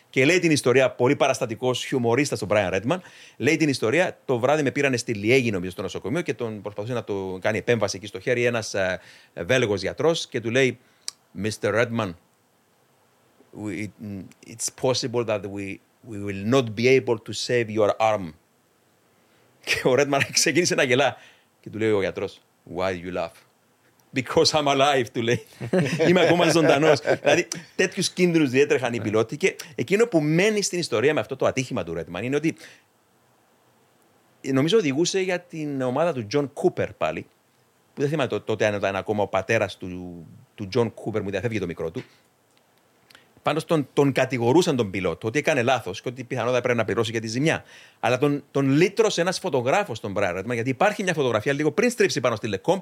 Και 0.09 0.25
λέει 0.25 0.39
την 0.39 0.51
ιστορία, 0.51 0.91
πολύ 0.91 1.15
παραστατικός 1.15 1.85
χιουμορίστας 1.85 2.39
τον 2.39 2.47
Brian 2.51 2.73
Redman. 2.73 2.97
Λέει 3.37 3.57
την 3.57 3.69
ιστορία, 3.69 4.17
το 4.25 4.39
βράδυ 4.39 4.63
με 4.63 4.71
πήρανε 4.71 4.97
στη 4.97 5.13
Λιέγη, 5.13 5.51
νομίζω, 5.51 5.71
στο 5.71 5.81
νοσοκομείο 5.81 6.21
και 6.21 6.33
τον 6.33 6.61
προσπαθούσε 6.61 6.93
να 6.93 7.03
το 7.03 7.37
κάνει 7.41 7.57
επέμβαση 7.57 7.97
εκεί 7.97 8.07
στο 8.07 8.19
χέρι 8.19 8.45
ένας 8.45 8.73
ε, 8.73 8.99
Βέλγος 9.33 9.81
γιατρός 9.81 10.27
και 10.27 10.41
του 10.41 10.49
λέει, 10.51 10.79
Mr. 11.43 11.81
Redman, 11.81 12.13
we, 13.55 13.91
it's 14.45 14.69
possible 14.69 15.23
that 15.25 15.49
we, 15.49 15.79
we 16.03 16.17
will 16.19 16.43
not 16.55 16.75
be 16.75 16.87
able 16.87 17.17
to 17.17 17.33
save 17.33 17.69
your 17.69 17.93
arm. 17.99 18.33
Και 19.65 19.87
ο 19.87 19.93
Redman 19.97 20.21
ξεκίνησε 20.31 20.75
να 20.75 20.83
γελά 20.83 21.17
και 21.59 21.69
του 21.69 21.77
λέει 21.77 21.91
ο 21.91 22.01
γιατρός, 22.01 22.41
Why 22.75 22.91
do 22.91 23.05
you 23.05 23.17
laugh? 23.17 23.45
because 24.15 24.51
I'm 24.53 24.67
alive, 24.67 25.05
του 25.13 25.21
λέει. 25.21 25.45
Είμαι 26.07 26.21
ακόμα 26.21 26.49
ζωντανός. 26.49 26.99
δηλαδή, 27.21 27.47
τέτοιους 27.75 28.09
κίνδυνους 28.09 28.49
διέτρεχαν 28.49 28.93
οι 28.93 29.01
πιλότοι. 29.01 29.37
Και 29.37 29.55
εκείνο 29.75 30.07
που 30.07 30.21
μένει 30.21 30.61
στην 30.61 30.79
ιστορία 30.79 31.13
με 31.13 31.19
αυτό 31.19 31.35
το 31.35 31.45
ατύχημα 31.45 31.83
του 31.83 31.93
Redman 31.93 32.23
είναι 32.23 32.35
ότι 32.35 32.55
νομίζω 34.53 34.77
οδηγούσε 34.77 35.19
για 35.19 35.39
την 35.39 35.81
ομάδα 35.81 36.13
του 36.13 36.27
Τζον 36.27 36.53
Κούπερ 36.53 36.93
πάλι. 36.93 37.25
Που 37.93 38.01
δεν 38.01 38.09
θυμάμαι 38.09 38.39
τότε 38.39 38.65
αν 38.65 38.73
ήταν 38.73 38.95
ακόμα 38.95 39.23
ο 39.23 39.27
πατέρας 39.27 39.77
του, 39.77 40.25
του 40.55 40.67
Τζον 40.67 40.93
Κούπερ 40.93 41.21
που 41.21 41.29
διαφεύγει 41.29 41.59
το 41.59 41.65
μικρό 41.65 41.91
του. 41.91 42.03
Πάντως 43.45 43.59
τον, 43.65 43.87
τον 43.93 44.11
κατηγορούσαν 44.11 44.75
τον 44.75 44.91
πιλότο 44.91 45.27
ότι 45.27 45.39
έκανε 45.39 45.61
λάθος 45.61 46.01
και 46.01 46.09
ότι 46.09 46.23
πιθανότατα 46.23 46.61
πρέπει 46.61 46.77
να 46.77 46.85
πληρώσει 46.85 47.11
για 47.11 47.21
τη 47.21 47.27
ζημιά. 47.27 47.63
Αλλά 47.99 48.17
τον, 48.17 48.43
τον 48.51 48.69
λύτρωσε 48.69 49.21
ένας 49.21 49.39
φωτογράφος 49.39 49.99
τον 49.99 50.11
Μπράιν 50.11 50.51
γιατί 50.51 50.69
υπάρχει 50.69 51.03
μια 51.03 51.13
φωτογραφία 51.13 51.53
λίγο 51.53 51.71
πριν 51.71 51.89
στρίψει 51.89 52.19
πάνω 52.19 52.35
στη 52.35 52.47
Les 52.47 52.58
Combes 52.58 52.79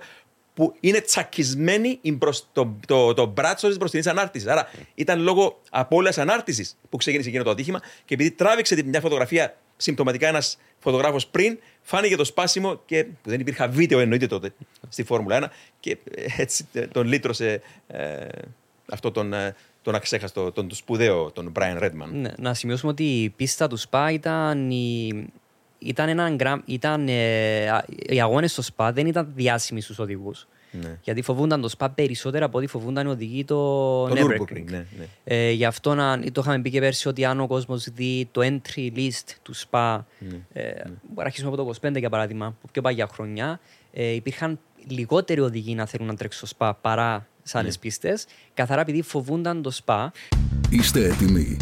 που 0.54 0.76
είναι 0.80 1.02
τσακισμένη 1.02 2.00
προς 2.18 2.48
το, 2.52 2.76
το, 2.88 3.14
το 3.14 3.26
μπράτσο 3.26 3.68
της 3.68 3.78
μπροστινής 3.78 4.08
ανάρτησης. 4.08 4.48
Άρα 4.48 4.68
ήταν 4.96 5.22
λόγω 5.22 5.62
απώλειας 5.70 6.18
ανάρτησης 6.18 6.78
που 6.90 6.98
ξεκίνησε 6.98 7.30
εκείνο 7.30 7.44
το 7.44 7.50
ατύχημα 7.50 7.80
και 8.06 8.14
επειδή 8.14 8.32
τράβηξε 8.32 8.84
μια 8.86 9.00
φωτογραφία 9.00 9.58
συμπτωματικά 9.78 10.28
ένας 10.28 10.58
φωτογράφος 10.80 11.28
πριν, 11.28 11.60
φάνηκε 11.82 12.16
το 12.16 12.24
σπάσιμο 12.24 12.82
και 12.86 13.04
που 13.04 13.30
δεν 13.30 13.40
υπήρχε 13.40 13.68
βίντεο 13.68 14.00
εννοείται 14.00 14.28
τότε 14.28 14.54
στη 14.90 15.04
Φόρμουλα 15.04 15.48
1 15.48 15.48
και 15.80 15.98
έτσι 16.38 16.66
τον 16.92 17.08
λύτρωσε 17.08 17.62
ε, 17.88 18.28
αυτό 18.90 19.12
τον, 19.12 19.34
ε, 19.34 19.56
τον 19.84 19.96
αξέχαστο, 19.96 20.52
τον, 20.52 20.68
τον 20.68 20.78
σπουδαίο, 20.78 21.32
τον 21.32 21.52
Brian 21.56 21.84
Redman. 21.84 22.10
Ναι, 22.12 22.32
να 22.38 22.54
σημειώσουμε 22.54 22.92
ότι 22.92 23.04
η 23.04 23.30
πίστα 23.30 23.68
του 23.68 23.78
ΣΠΑ 23.78 24.12
ήταν 24.12 24.72
η, 24.72 25.10
ήταν 25.80 26.10
ένα 26.10 26.30
γκραμ, 26.30 26.62
ήταν, 26.66 27.08
ε, 27.08 27.84
οι 28.10 28.22
αγώνες 28.22 28.52
στο 28.52 28.62
ΣΠΑ 28.62 28.92
δεν 28.92 29.08
ήταν 29.08 29.32
διάσημοι 29.36 29.82
στους 29.82 30.00
οδηγούς. 30.00 30.48
Ναι. 30.82 30.98
Γιατί 31.02 31.22
φοβούνταν 31.22 31.62
το 31.62 31.68
ΣΠΑ 31.68 31.90
περισσότερο 31.90 32.46
από 32.46 32.58
ό,τι 32.58 32.68
φοβούνταν 32.68 33.08
οι 33.08 33.10
οδηγοί 33.10 33.46
το, 33.46 33.56
το 34.08 34.16
Nürburgring. 34.16 34.64
Ναι, 34.70 34.86
ναι. 34.98 35.06
Ε, 35.24 35.52
γι' 35.52 35.66
αυτό 35.66 35.96
να, 35.96 36.20
το 36.20 36.42
είχαμε 36.42 36.60
πει 36.60 36.70
και 36.70 36.80
πέρσι 36.80 37.08
ότι 37.08 37.26
αν 37.26 37.40
ο 37.40 37.48
κόσμος 37.48 37.90
δει 37.90 38.28
το 38.32 38.42
entry 38.44 38.92
list 38.96 39.36
του 39.42 39.54
ΣΠΑ, 39.54 40.08
ναι, 40.20 40.38
ε, 40.54 40.64
ναι. 40.64 40.94
να 41.16 41.24
αρχίσουμε 41.24 41.52
από 41.54 41.64
το 41.64 41.88
25 41.88 41.98
για 41.98 42.10
παράδειγμα, 42.10 42.56
που 42.62 42.68
πιο 42.72 42.82
παγιά 42.82 43.08
χρονιά, 43.08 43.60
ε, 43.94 44.10
υπήρχαν 44.10 44.60
λιγότεροι 44.88 45.40
οδηγοί 45.40 45.76
να 45.76 45.86
θέλουν 45.86 46.08
να 46.08 46.16
τρέξουν 46.16 46.48
στο 46.48 46.56
ΣΠΑ 46.56 46.74
παρά 46.74 47.28
σε 47.44 47.58
άλλες 47.58 47.74
ναι. 47.74 47.80
πίστες, 47.80 48.26
καθαρά 48.54 48.82
επειδή 48.82 49.02
φοβούνταν 49.02 49.62
το 49.62 49.72
ΣΠΑ. 49.72 50.12
Είστε 50.70 51.06
έτοιμοι 51.06 51.58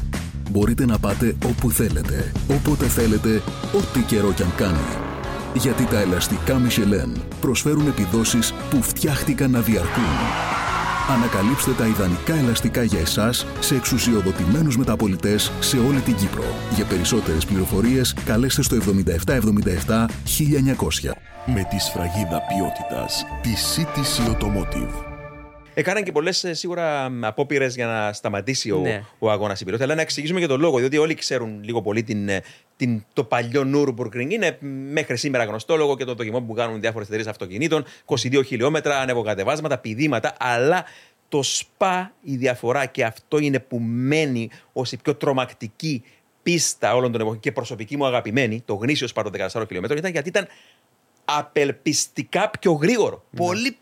μπορείτε 0.52 0.86
να 0.86 1.00
πάτε 1.00 1.36
όπου 1.46 1.72
θέλετε, 1.72 2.32
όποτε 2.48 2.88
θέλετε, 2.88 3.42
ό,τι 3.74 4.02
καιρό 4.02 4.34
κι 4.34 4.44
αν 4.44 4.56
κάνει. 4.56 5.12
Γιατί 5.54 5.86
τα 5.86 6.00
ελαστικά 6.00 6.62
Michelin 6.62 7.22
προσφέρουν 7.42 7.88
επιδόσεις 7.88 8.54
που 8.70 8.82
φτιάχτηκαν 8.82 9.52
να 9.52 9.62
διαρκούν. 9.62 10.71
Ανακαλύψτε 11.10 11.72
τα 11.72 11.86
ιδανικά 11.86 12.36
ελαστικά 12.36 12.84
για 12.84 13.00
εσάς 13.00 13.46
σε 13.60 13.76
εξουσιοδοτημένους 13.76 14.78
μεταπολιτές 14.78 15.52
σε 15.60 15.78
όλη 15.78 16.00
την 16.00 16.16
Κύπρο. 16.16 16.44
Για 16.76 16.86
περισσότερες 16.86 17.46
πληροφορίες 17.46 18.14
καλέστε 18.26 18.62
στο 18.62 18.76
7777 18.76 20.06
1900. 20.26 21.12
Με 21.46 21.68
τη 21.70 21.80
σφραγίδα 21.80 22.42
ποιότητας 22.48 23.26
τη 23.42 23.52
CTC 23.76 24.32
Automotive. 24.32 25.11
Έκαναν 25.82 26.04
και 26.04 26.12
πολλές 26.12 26.46
σίγουρα 26.52 27.12
απόπειρες 27.22 27.76
για 27.76 27.86
να 27.86 28.14
σταματήσει 28.14 28.72
ο, 28.72 28.78
Ναι. 28.80 29.04
ο 29.20 29.32
αγώνας 29.32 29.62
υπηρεώτη. 29.62 29.84
Αλλά 29.84 29.96
να 29.96 30.02
εξηγήσουμε 30.02 30.40
και 30.40 30.48
τον 30.48 30.60
λόγο, 30.60 30.78
διότι 30.78 30.98
όλοι 30.98 31.14
ξέρουν 31.14 31.64
λίγο 31.64 31.82
πολύ 31.82 32.04
την, 32.04 32.30
ε, 32.30 32.42
την, 32.78 33.04
το 33.14 33.24
παλιό 33.24 33.72
Nürburgring. 33.74 34.30
Είναι 34.30 34.58
μέχρι 34.92 35.18
σήμερα 35.18 35.44
γνωστό 35.44 35.76
λόγω 35.76 35.98
και 35.98 36.06
των 36.06 36.16
δοκιμών 36.16 36.48
που 36.48 36.54
κάνουν 36.54 36.80
διάφορες 36.82 37.08
εταιρείες 37.08 37.28
αυτοκινήτων. 37.28 37.84
22 38.06 38.42
χιλιόμετρα, 38.46 39.00
ανεβοκατεβάσματα, 39.00 39.78
πηδήματα. 39.78 40.34
Αλλά 40.40 40.86
το 41.30 41.42
ΣΠΑ 41.44 42.14
η 42.22 42.36
διαφορά 42.36 42.86
και 42.86 43.04
αυτό 43.04 43.38
είναι 43.40 43.60
που 43.60 43.80
μένει 43.80 44.50
ως 44.74 44.92
η 44.92 44.98
πιο 44.98 45.16
τρομακτική 45.16 46.04
πίστα 46.44 46.96
όλων 46.96 47.12
των 47.12 47.22
εποχών 47.22 47.40
και 47.40 47.52
προσωπική 47.52 47.98
μου 47.98 48.06
αγαπημένη, 48.06 48.62
το 48.66 48.74
γνήσιο 48.74 49.08
ΣΠΑ 49.08 49.24
των 49.24 49.32
14 49.32 49.64
χιλιόμετρων, 49.68 49.98
ήταν 49.98 50.12
γιατί 50.12 50.30
ήταν 50.30 50.48
απελπιστικά 51.26 52.50
πιο 52.60 52.72
γρήγορο. 52.72 53.24
Πολύ 53.36 53.78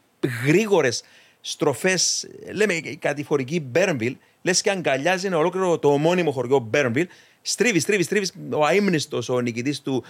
γρήγορες 0.45 1.03
στροφές. 1.41 2.27
Λέμε 2.53 2.73
η 2.73 2.97
κατηφορική 3.01 3.59
Μπέρνβιλ, 3.59 4.17
λες 4.41 4.61
και 4.61 4.69
αγκαλιάζει 4.69 5.27
ένα 5.27 5.37
ολόκληρο 5.37 5.79
το 5.79 5.93
ομώνυμο 5.93 6.31
χωριό 6.31 6.59
Μπέρνβιλ. 6.59 7.07
Στρίβεις, 7.41 7.81
στρίβεις, 7.83 8.05
στρίβεις. 8.05 8.33
Ο 8.51 8.67
αίμνηστο, 8.67 9.19
ο 9.29 9.39
νικητής 9.39 9.81
του, 9.81 10.03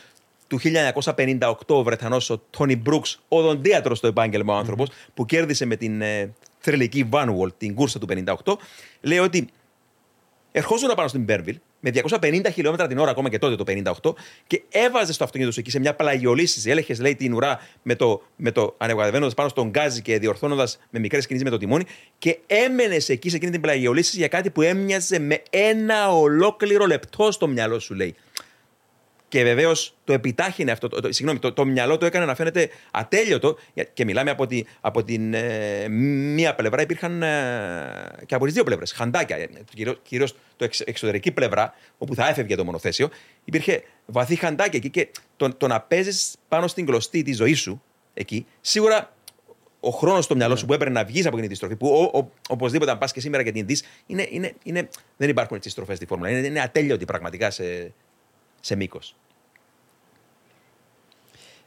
του 0.47 0.59
1958, 0.59 1.53
ο 1.67 1.83
Βρετανός, 1.83 2.29
ο 2.29 2.41
Τόνι 2.49 2.75
Μπρούξ, 2.75 3.19
οδοντίατρος 3.27 3.97
στο 3.97 4.07
επάγγελμα 4.07 4.53
ο 4.53 4.57
άνθρωπος, 4.57 4.89
που 5.13 5.25
κέρδισε 5.25 5.65
με 5.65 5.75
την 5.75 6.01
ε, 6.01 6.33
θρελική 6.59 7.03
Βάνουολ 7.03 7.51
την 7.57 7.73
κούρσα 7.75 7.99
του 7.99 8.07
58, 8.43 8.55
λέει 9.01 9.17
ότι 9.17 9.47
ερχόζουν 10.51 10.91
πάνω 10.95 11.07
στην 11.07 11.23
Μπέρνβιλ 11.23 11.59
με 11.79 11.91
250 12.09 12.45
χιλιόμετρα 12.53 12.87
την 12.87 12.97
ώρα 12.97 13.11
ακόμα 13.11 13.29
και 13.29 13.37
τότε 13.37 13.55
το 13.55 13.91
58 14.03 14.13
και 14.47 14.61
έβαζε 14.69 15.13
στο 15.13 15.23
αυτοκίνητο 15.23 15.53
σου 15.53 15.59
εκεί 15.59 15.71
σε 15.71 15.79
μια 15.79 15.95
πλαγιολύση. 15.95 16.69
Έλεγε, 16.69 16.93
λέει, 16.93 17.15
την 17.15 17.33
ουρά 17.33 17.59
με 17.81 17.95
το, 17.95 18.21
με 18.35 18.51
το 18.51 18.75
ανεβοκατεβαίνοντα 18.77 19.33
πάνω 19.33 19.49
στον 19.49 19.69
γκάζι 19.69 20.01
και 20.01 20.19
διορθώνοντας 20.19 20.79
με 20.89 20.99
μικρές 20.99 21.25
κινήσεις 21.25 21.45
με 21.45 21.51
το 21.51 21.57
τιμόνι 21.57 21.85
και 22.17 22.39
έμενε 22.47 22.95
εκεί 23.07 23.29
σε 23.29 23.35
εκείνη 23.35 23.51
την 23.51 23.61
πλαγιολύση 23.61 24.17
για 24.17 24.27
κάτι 24.27 24.49
που 24.49 24.61
έμοιαζε 24.61 25.19
με 25.19 25.41
ένα 25.49 26.11
ολόκληρο 26.11 26.85
λεπτό 26.85 27.31
στο 27.31 27.47
μυαλό 27.47 27.79
σου, 27.79 27.93
λέει. 27.93 28.15
Και 29.29 29.43
βεβαίως 29.43 29.95
το 30.03 30.13
επιτάχυνε 30.13 30.71
αυτό. 30.71 30.87
Το, 30.87 30.99
το, 31.01 31.11
συγγνώμη, 31.11 31.39
το, 31.39 31.53
το 31.53 31.65
μυαλό 31.65 31.97
του 31.97 32.05
έκανε 32.05 32.25
να 32.25 32.35
φαίνεται 32.35 32.69
ατέλειωτο. 32.91 33.57
για- 33.73 33.83
Και 33.83 34.05
μιλάμε 34.05 34.29
από, 34.31 34.47
τη, 34.47 34.63
από 34.81 35.03
την 35.03 35.33
ε, 35.33 35.87
μία 36.33 36.55
πλευρά, 36.55 36.81
υπήρχαν 36.81 37.23
ε, 37.23 37.27
και 38.25 38.35
από 38.35 38.45
τις 38.45 38.53
δύο 38.53 38.63
πλευρές. 38.63 38.91
Χαντάκια. 38.91 39.37
Κυρίως 40.03 40.35
το 40.55 40.63
εξ, 40.63 40.79
εξωτερική 40.79 41.31
πλευρά, 41.31 41.73
όπου 41.97 42.15
θα 42.15 42.27
έφευγε 42.29 42.55
το 42.55 42.65
μονοθέσιο, 42.65 43.09
υπήρχε 43.45 43.83
βαθύ 44.05 44.35
χαντάκια 44.35 44.79
εκεί. 44.83 44.89
Και 44.89 45.07
το, 45.37 45.53
το 45.55 45.67
να 45.67 45.81
παίζεις 45.81 46.35
πάνω 46.47 46.67
στην 46.67 46.85
κλωστή 46.85 47.21
της 47.21 47.37
ζωής 47.37 47.59
σου 47.59 47.81
εκεί, 48.13 48.45
σίγουρα 48.61 49.13
ο 49.79 49.89
χρόνος 49.89 50.25
στο 50.25 50.35
μυαλό 50.35 50.55
σου 50.55 50.65
που 50.65 50.73
έπαιρνε 50.73 50.93
να 50.93 51.05
βγεις 51.05 51.25
από 51.25 51.35
εκείνη 51.35 51.49
τη 51.51 51.55
στροφή, 51.55 51.75
που 51.75 51.87
ο, 52.13 52.17
ο, 52.19 52.29
οπωσδήποτε 52.49 52.91
αν 52.91 52.97
πας 52.97 53.11
και 53.11 53.19
σήμερα 53.19 53.43
και 53.43 53.51
την 53.51 53.65
δεις, 53.65 53.83
είναι, 54.05 54.27
είναι, 54.29 54.53
είναι, 54.63 54.89
δεν 55.17 55.29
υπάρχουν 55.29 55.57
έτσι 55.57 55.69
στροφές 55.69 55.95
στη 55.97 56.05
φόρμουλα. 56.05 56.29
Είναι, 56.29 56.47
είναι 56.47 56.61
ατέλειωτη 56.61 57.05
πραγματικά 57.05 57.51
σε, 57.51 57.93
σε 58.59 58.75
μήκος. 58.75 59.15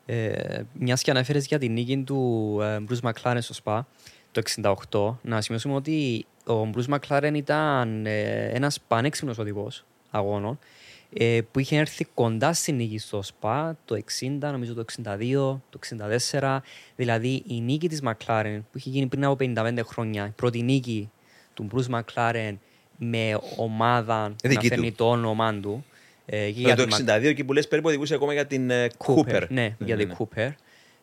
Ε, 0.07 0.63
Μιας 0.73 1.03
και 1.03 1.11
αναφέρει 1.11 1.39
για 1.39 1.59
την 1.59 1.73
νίκη 1.73 1.99
του 1.99 2.59
ε, 2.63 2.79
Bruce 2.89 3.11
McLaren 3.11 3.39
στο 3.41 3.55
ΣΠΑ 3.55 3.87
το 4.33 4.43
68, 4.91 5.15
να 5.23 5.41
σημειώσουμε 5.41 5.75
ότι 5.75 6.27
ο 6.47 6.71
Bruce 6.75 6.99
McLaren 6.99 7.33
ήταν 7.35 8.07
ε, 8.07 8.45
ένας 8.45 8.81
πανέξυπνος 8.89 9.39
οδηγός 9.39 9.85
αγώνων 10.11 10.59
ε, 11.13 11.41
που 11.51 11.59
είχε 11.59 11.77
έρθει 11.77 12.05
κοντά 12.05 12.53
στη 12.53 12.73
νίκη 12.73 12.99
στο 12.99 13.23
ΣΠΑ 13.23 13.77
το 13.85 14.01
60, 14.21 14.39
νομίζω 14.41 14.75
το 14.75 14.85
62, 15.05 15.59
το 15.71 15.79
64. 16.31 16.59
Δηλαδή 16.97 17.43
η 17.47 17.61
νίκη 17.61 17.89
της 17.89 18.03
McLaren 18.05 18.61
που 18.71 18.79
είχε 18.79 18.91
γίνει 18.91 19.07
πριν 19.07 19.25
από 19.25 19.37
55 19.41 19.79
χρόνια, 19.85 20.27
η 20.27 20.31
πρώτη 20.37 20.63
νίκη 20.63 21.11
του 21.55 21.69
Bruce 21.73 22.01
McLaren 22.01 22.55
με 22.97 23.39
ομάδα 23.57 24.27
που 24.27 24.35
να 24.43 24.49
Δική 24.49 24.69
του. 24.69 24.75
φέρνει 24.75 24.93
το 24.93 25.09
όνομα 25.09 25.55
του. 25.55 25.85
Ε, 26.27 26.37
και 26.45 26.51
Για 26.51 26.75
για 26.75 26.77
το 26.77 26.85
τη 26.85 27.05
Mac- 27.07 27.11
62 27.11 27.25
εκεί 27.25 27.45
που 27.45 27.53
λες 27.53 27.69
περίπου 27.69 27.89
οδηγούσε 27.89 28.15
ακόμα 28.15 28.33
για 28.33 28.47
την 28.47 28.71
ε, 28.71 28.87
Cooper. 29.07 29.47
ναι, 29.49 29.75
για 29.79 29.97
την 29.97 30.13
Cooper. 30.19 30.51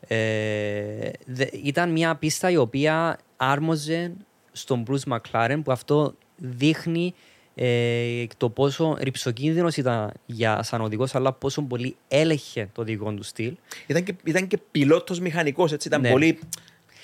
Ε, 0.08 1.10
δε- 1.26 1.48
ήταν 1.64 1.92
μια 1.92 2.16
πίστα 2.16 2.50
η 2.50 2.58
οποία 2.58 3.18
άρμοζε 3.38 4.12
στον 4.52 4.84
Bruce 4.90 5.14
McLaren 5.18 5.60
που 5.64 5.72
αυτό 5.72 6.14
δείχνει 6.38 7.14
ε, 7.56 8.26
το 8.38 8.50
πόσο 8.50 8.98
ρηψοκίνδυνος 9.00 9.78
ήταν 9.78 10.12
για, 10.26 10.64
σαν 10.64 10.82
οδηγός 10.82 11.16
αλλά 11.16 11.34
πόσο 11.34 11.62
πολύ 11.62 11.96
έλεγχε 12.08 12.70
το 12.74 12.82
οδηγό 12.82 13.12
του 13.14 13.24
στυλ. 13.24 13.54
Ήταν 13.88 14.04
και, 14.04 14.16
ήταν 14.24 14.48
και 14.48 14.58
πιλότος 14.72 15.20
μηχανικός, 15.20 15.72
έτσι. 15.72 15.88
Ήταν 15.88 16.02
Ναι. 16.02 16.10
πολύ, 16.12 16.40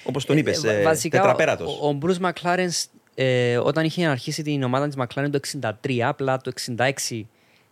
όπως 0.03 0.26
τον 0.26 0.38
είπες, 0.38 0.63
Ε, 0.63 0.80
ε, 0.80 0.84
βασικά, 0.84 1.18
τετραπέρατος. 1.18 1.80
Ο, 1.82 1.88
ο 1.88 1.97
Bruce 2.01 2.30
McLaren 2.32 2.68
ε, 3.16 3.57
όταν 3.57 3.86
είχε 3.86 4.05
αρχίσει 4.05 4.41
την 4.43 4.63
ομάδα 4.63 4.88
της 4.88 4.95
McLaren 4.99 5.28
το 5.32 5.39
63, 5.84 5.99
απλά 5.99 6.38
το 6.38 6.51
66 6.76 7.22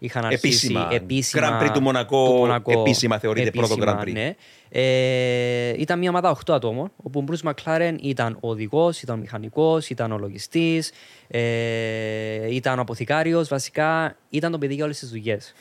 είχαν 0.03 0.25
αρχίσει 0.25 0.47
Επίσημα. 0.47 0.87
επίσημα. 0.91 1.59
Grand 1.59 1.63
Prix 1.63 1.71
του 1.73 1.81
Μονακό, 1.81 2.47
επίσημα 2.65 3.17
θεωρείται 3.19 3.51
πρώτο 3.51 3.75
Grand 3.79 3.99
Prix. 4.01 4.11
Ναι. 4.11 4.35
Ε, 4.69 5.81
ήταν 5.81 5.99
μια 5.99 6.09
ομάδα 6.09 6.37
8 6.45 6.53
ατόμων, 6.53 6.91
όπου 7.03 7.19
ο 7.19 7.31
Bruce 7.31 7.51
McLaren 7.51 7.95
ήταν 8.01 8.37
ο 8.41 8.49
οδηγός, 8.49 9.01
ήταν 9.01 9.15
ο 9.15 9.19
μηχανικός, 9.19 9.89
ήταν 9.89 10.11
ο 10.11 10.17
λογιστής, 10.17 10.91
ε, 11.27 12.53
ήταν 12.53 12.77
ο 12.77 12.81
αποθηκάριος, 12.81 13.47
βασικά 13.47 14.17
ήταν 14.29 14.51
το 14.51 14.57
παιδί 14.57 14.73
για 14.73 14.83
όλες 14.83 14.99
τις 14.99 15.09
δουλειές. 15.09 15.53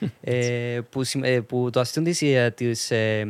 ε, 0.20 0.78
που, 0.90 1.04
συμ- 1.04 1.24
ε, 1.24 1.40
που 1.40 1.70
το 1.72 1.80
αστείο 1.80 2.02
της, 2.02 2.22
ε, 2.22 2.52
της, 2.56 2.90
ε, 2.90 3.26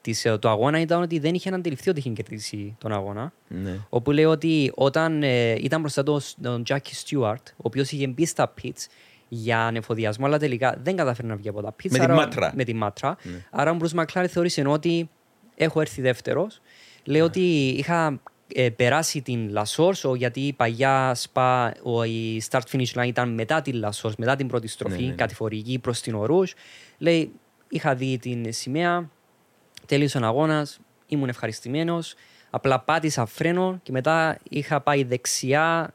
της, 0.00 0.24
ε, 0.24 0.38
του 0.38 0.48
αγώνα 0.48 0.80
ήταν 0.80 1.02
ότι 1.02 1.18
δεν 1.18 1.34
είχε 1.34 1.50
αντιληφθεί 1.54 1.90
ότι 1.90 1.98
είχε 1.98 2.10
κερδίσει 2.10 2.76
τον 2.78 2.92
αγώνα. 2.92 3.32
Ναι. 3.48 3.78
Όπου 3.88 4.10
λέει 4.10 4.24
ότι 4.24 4.72
όταν 4.74 5.22
ε, 5.22 5.52
ήταν 5.52 5.80
μπροστά 5.80 6.02
του 6.02 6.20
τον 6.42 6.62
Jackie 6.68 7.04
Stewart, 7.06 7.42
ο 7.50 7.62
οποίος 7.62 7.92
είχε 7.92 8.06
μπει 8.06 8.26
στα 8.26 8.54
pits 8.62 8.86
για 9.28 9.60
ανεφοδιασμό, 9.60 10.26
αλλά 10.26 10.38
τελικά 10.38 10.78
δεν 10.82 10.96
κατάφερε 10.96 11.28
να 11.28 11.36
βγει 11.36 11.48
από 11.48 11.62
τα 11.62 11.68
pits. 11.70 11.90
Με 11.90 11.98
τη 11.98 12.04
άρα- 12.04 12.14
μάτρα. 12.14 12.52
Με 12.54 12.64
τη 12.64 12.74
μάτρα. 12.74 13.16
Άρα 13.50 13.70
ο 13.70 13.76
Bruce 13.80 14.04
McLaren 14.04 14.26
θεώρησε 14.28 14.62
ότι 14.66 15.10
έχω 15.54 15.80
έρθει 15.80 16.00
δεύτερος. 16.00 16.60
Λέει 17.04 17.20
ότι 17.20 17.68
είχα 17.68 18.20
ε, 18.54 18.68
περάσει 18.70 19.22
την 19.22 19.48
Λασόρ, 19.50 19.94
γιατί 20.16 20.40
η 20.40 20.52
παγιά 20.52 21.14
σπα, 21.14 21.74
ο, 21.82 22.04
η 22.04 22.42
start 22.50 22.60
finish 22.72 22.92
line 23.00 23.06
ήταν 23.06 23.34
μετά 23.34 23.62
την 23.62 23.74
Λασόρ, 23.74 24.12
μετά 24.18 24.36
την 24.36 24.46
πρώτη 24.48 24.66
στροφή, 24.68 24.94
Ναι, 24.96 25.02
ναι, 25.02 25.08
ναι. 25.08 25.14
κατηφορική 25.14 25.78
προς 25.78 26.00
την 26.00 26.14
Ορούζ. 26.14 26.52
Λέει, 26.98 27.32
είχα 27.68 27.94
δει 27.94 28.18
την 28.18 28.52
σημαία, 28.52 29.10
Τέλειωσε 29.86 30.18
ο 30.18 30.26
αγώνας, 30.26 30.78
ήμουν 31.06 31.28
ευχαριστημένος. 31.28 32.14
Απλά 32.50 32.80
πάτησα 32.80 33.26
φρένο 33.26 33.80
και 33.82 33.92
μετά 33.92 34.38
είχα 34.50 34.80
πάει 34.80 35.04
δεξιά. 35.04 35.94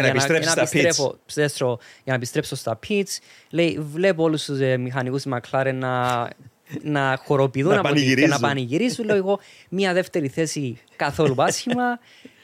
Για 0.00 0.02
να 0.02 0.08
επιστρέψεις 0.08 0.50
στα 0.52 0.62
pits. 0.62 0.66
επιστρέφω- 0.66 1.16
επιστρέψω- 1.22 1.78
για 1.80 2.02
να 2.04 2.14
επιστρέψω 2.14 2.56
στα 2.56 2.78
pits. 2.88 3.18
Λέει, 3.50 3.78
βλέπω 3.92 4.22
όλους 4.22 4.44
τους 4.44 4.60
ε, 4.60 4.76
μηχανικούς 4.76 5.22
της 5.22 5.32
McLaren 5.34 5.72
να, 5.74 6.28
να 6.82 7.18
χοροπηδούν 7.24 7.72
Να 7.74 7.78
από 7.80 7.88
τη- 7.88 7.94
και 7.94 8.00
να 8.00 8.06
πανηγυρίζουν. 8.06 8.40
πανηγυρίζουν. 8.40 9.04
Λέω 9.04 9.16
εγώ, 9.16 9.38
μία 9.68 9.92
δεύτερη 9.92 10.28
θέση 10.28 10.78
καθόλου 10.96 11.34
άσχημα. 11.38 11.98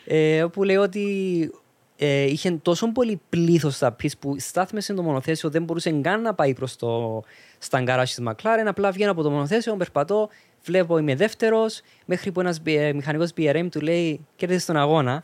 ε, 0.06 0.42
όπου 0.42 0.62
λέει 0.64 0.76
ότι 0.76 1.50
ε, 1.96 2.22
είχε 2.22 2.50
τόσο 2.50 2.92
πολύ 2.92 3.20
πλήθος 3.28 3.74
στα 3.74 3.96
pits 4.02 4.18
που 4.18 4.36
στάθμεσε 4.38 4.94
το 4.94 5.02
μονοθέσιο, 5.02 5.50
δεν 5.50 5.62
μπορούσε 5.62 5.90
καν 5.90 6.22
να 6.22 6.34
πάει 6.34 6.54
προς 6.54 6.76
το 6.76 7.22
στα 7.58 7.80
γκαράζ 7.80 8.10
της 8.10 8.24
McLaren. 8.28 8.64
Απλά 8.66 8.90
βγαίνω 8.90 9.10
από 9.10 9.22
το 9.22 9.30
μονοθέσιο, 9.30 9.76
περπατώ, 9.76 10.28
βλέπω 10.64 10.98
είμαι 10.98 11.14
δεύτερος, 11.14 11.80
μέχρι 12.04 12.32
που 12.32 12.40
ένας 12.40 12.60
μηχανικός 12.94 13.30
BRM 13.36 13.66
του 13.70 13.80
λέει 13.80 14.26
κέρδισε 14.36 14.66
τον 14.66 14.76
αγώνα. 14.76 15.22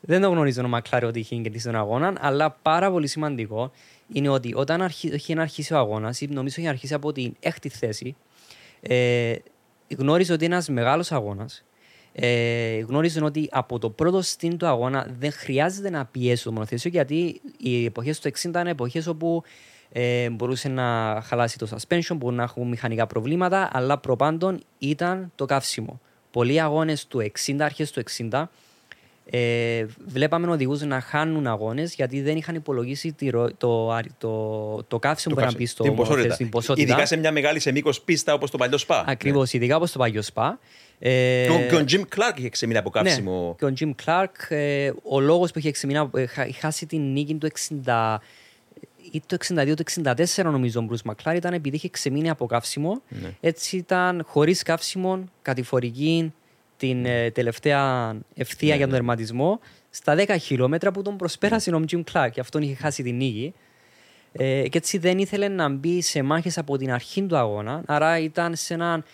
Δεν 0.00 0.20
το 0.20 0.28
γνωρίζω 0.28 0.62
ο 0.62 0.70
McLaren 0.72 1.02
ότι 1.04 1.18
είχε 1.18 1.36
κερδίσει 1.36 1.64
τον 1.64 1.76
αγώνα, 1.76 2.14
αλλά 2.20 2.50
πάρα 2.50 2.90
πολύ 2.90 3.06
σημαντικό 3.06 3.70
είναι 4.12 4.28
ότι 4.28 4.52
όταν 4.54 4.82
αρχι, 4.82 5.08
είχε 5.08 5.40
αρχίσει 5.40 5.74
ο 5.74 5.78
αγώνας, 5.78 6.20
νομίζω 6.28 6.54
είχε 6.58 6.68
αρχίσει 6.68 6.94
από 6.94 7.12
την 7.12 7.36
έκτη 7.40 7.68
θέση, 7.68 8.16
ε, 8.80 9.34
γνώριζε 9.96 10.32
ότι 10.32 10.44
είναι 10.44 10.54
ένας 10.54 10.68
μεγάλος 10.68 11.12
αγώνας. 11.12 11.64
Ε, 12.12 12.78
γνώριζε 12.78 13.24
ότι 13.24 13.48
από 13.50 13.78
το 13.78 13.90
πρώτο 13.90 14.22
στήν 14.22 14.56
του 14.56 14.66
αγώνα 14.66 15.06
δεν 15.18 15.32
χρειάζεται 15.32 15.90
να 15.90 16.04
πιέσει 16.04 16.44
το 16.44 16.52
μονοθέσιο 16.52 16.90
γιατί 16.90 17.40
οι 17.58 17.84
εποχές 17.84 18.20
του 18.20 18.30
60 18.42 18.44
είναι 18.44 18.70
εποχές 18.70 19.06
όπου 19.06 19.42
ε, 19.92 20.30
μπορούσε 20.30 20.68
να 20.68 21.20
χαλάσει 21.24 21.58
το 21.58 21.68
suspension, 21.70 22.16
μπορούν 22.16 22.36
να 22.36 22.42
έχουν 22.42 22.68
μηχανικά 22.68 23.06
προβλήματα, 23.06 23.70
αλλά 23.72 23.98
προπάντων 23.98 24.60
ήταν 24.78 25.32
το 25.34 25.44
καύσιμο. 25.44 26.00
Πολλοί 26.30 26.60
αγώνες 26.60 27.06
του 27.06 27.30
60, 27.46 27.56
αρχές 27.58 27.90
του 27.90 28.02
60, 28.30 28.44
ε, 29.30 29.86
βλέπαμε 30.06 30.50
οδηγούς 30.50 30.80
να 30.80 31.00
χάνουν 31.00 31.46
αγώνες 31.46 31.94
γιατί 31.94 32.20
δεν 32.22 32.36
είχαν 32.36 32.54
υπολογίσει 32.54 33.12
τη 33.12 33.28
ρο- 33.30 33.50
το, 33.56 33.90
αρι- 33.92 34.12
το, 34.18 34.82
το 34.88 34.98
καύσιμο 34.98 35.34
που 35.34 35.40
να 35.40 35.52
μπει 35.52 35.66
στο 35.66 35.82
την 35.82 35.92
μονοθέσιο, 35.92 36.14
ποσότητα. 36.16 36.36
την 36.36 36.48
ποσότητα. 36.48 36.86
Ειδικά 36.88 37.06
σε 37.06 37.16
μια 37.16 37.32
μεγάλη 37.32 37.58
σε 37.60 37.72
μήκος 37.72 38.00
πίστα 38.00 38.34
όπως 38.34 38.50
το 38.50 38.58
παλιό 38.58 38.78
Σπα. 38.78 39.04
Ακριβώς, 39.06 39.52
ειδικά 39.52 39.76
όπως 39.76 39.92
το 39.92 39.98
παλιό 39.98 40.22
σπα. 40.22 40.58
Ε, 40.98 41.44
Και 41.46 41.52
ο- 41.52 41.66
Και 41.68 41.74
ο 41.76 41.84
Jim 42.00 42.00
Clark 42.16 42.38
είχε 42.38 42.48
ξεμείνει 42.48 42.78
από 42.78 42.90
καύσιμο. 42.90 43.56
ναι, 43.60 43.72
και 43.72 43.82
ο 43.84 43.94
Jim 44.04 44.04
Clark, 44.06 44.50
ε, 44.56 44.90
ο 45.02 45.20
λόγος 45.20 45.50
που 45.50 45.58
είχε 45.58 45.70
ξεμείνει, 45.70 46.10
ε, 46.14 46.26
χα- 46.26 46.46
είχε 46.46 46.60
χάσει 46.60 46.86
την 46.86 47.12
νίκη 47.12 47.34
του 47.34 47.46
60 47.46 48.20
ή 49.10 49.22
το 49.26 49.34
62 49.34 49.74
το 49.74 49.82
64 49.82 50.50
νομίζω 50.50 50.80
ο 50.80 50.86
Bruce 50.90 51.10
McLaren 51.10 51.34
ήταν 51.36 51.52
επειδή 51.52 51.76
είχε 51.76 51.88
ξεμείνει 51.88 52.30
από 52.30 52.46
καύσιμο. 52.46 53.02
Ναι. 53.08 53.28
Έτσι 53.40 53.76
ήταν 53.76 54.24
χωρίς 54.26 54.62
καύσιμο, 54.62 55.24
κατηφορική 55.42 56.32
την 56.76 57.06
ε, 57.06 57.30
τελευταία 57.30 58.14
ευθεία 58.34 58.68
Ναι, 58.68 58.76
για 58.76 58.84
τον 58.84 58.94
ναι. 58.94 58.96
τερματισμό 58.98 59.60
στα 59.90 60.14
10 60.18 60.36
χιλιόμετρα 60.40 60.92
που 60.92 61.02
τον 61.02 61.16
προσπέρασε 61.16 61.74
ο 61.74 61.84
Τζιμ 61.84 62.02
Κλάρκ 62.02 62.32
και 62.32 62.40
αυτόν 62.40 62.62
είχε 62.62 62.74
χάσει 62.74 63.02
την 63.02 63.16
νίκη. 63.16 63.54
Ε, 64.32 64.68
και 64.68 64.78
έτσι 64.78 64.98
δεν 64.98 65.18
ήθελε 65.18 65.48
να 65.48 65.68
μπει 65.68 66.02
σε 66.02 66.22
μάχες 66.22 66.58
από 66.58 66.76
την 66.76 66.92
αρχή 66.92 67.22
του 67.22 67.36
αγώνα, 67.36 67.82
άρα 67.86 68.18
ήταν 68.18 68.56
σε 68.56 68.74
ένα 68.74 69.04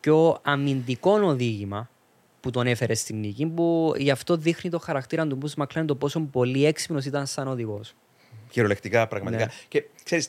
πιο 0.00 0.38
αμυντικό 0.42 1.20
οδήγημα 1.20 1.90
που 2.40 2.50
τον 2.50 2.66
έφερε 2.66 2.94
στην 2.94 3.18
νίκη, 3.18 3.46
που 3.46 3.94
γι' 3.96 4.10
αυτό 4.10 4.36
δείχνει 4.36 4.70
το 4.70 4.78
χαρακτήρα 4.78 5.26
του 5.26 5.36
Μπούς 5.36 5.54
Μακλέν 5.54 5.86
το 5.86 5.94
πόσο 5.94 6.20
πολύ 6.20 6.66
έξυπνος 6.66 7.04
ήταν 7.04 7.26
σαν 7.26 7.48
οδηγός. 7.48 7.94
Κυριολεκτικά, 8.50 9.06
πραγματικά. 9.06 9.44
Ναι. 9.44 9.50
Και 9.68 9.84
ξέρεις, 10.04 10.28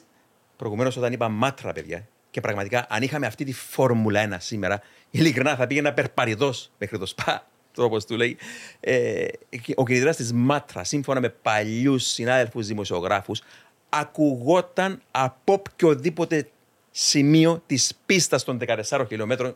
προηγουμένως 0.57 0.97
όταν 0.97 1.13
είπα 1.13 1.29
μάτρα, 1.29 1.73
παιδιά, 1.73 2.07
και 2.31 2.41
πραγματικά 2.41 2.85
αν 2.89 3.01
είχαμε 3.01 3.25
αυτή 3.25 3.43
τη 3.43 3.53
Φόρμουλα 3.53 4.35
1 4.35 4.35
σήμερα, 4.39 4.81
ειλικρινά 5.11 5.55
θα 5.55 5.67
πήγαινα 5.67 5.93
περπαριδός 5.93 6.71
μέχρι 6.77 6.97
το 6.97 7.05
σπα. 7.05 7.47
Όπως 7.77 8.05
του 8.05 8.15
λέει. 8.15 8.37
Ε, 8.79 9.25
και 9.61 9.73
ο 9.75 9.85
κινητήρας 9.85 10.15
της 10.15 10.33
Μάτρα, 10.33 10.83
σύμφωνα 10.83 11.19
με 11.19 11.29
παλιούς 11.29 12.03
συνάδελφους 12.03 12.67
δημοσιογράφους, 12.67 13.41
ακουγόταν 13.89 15.01
από 15.11 15.53
οποιοδήποτε 15.53 16.49
σημείο 16.91 17.63
της 17.65 17.99
πίστας 18.05 18.43
των 18.43 18.59
14 18.89 19.05
χιλιόμετρων 19.07 19.55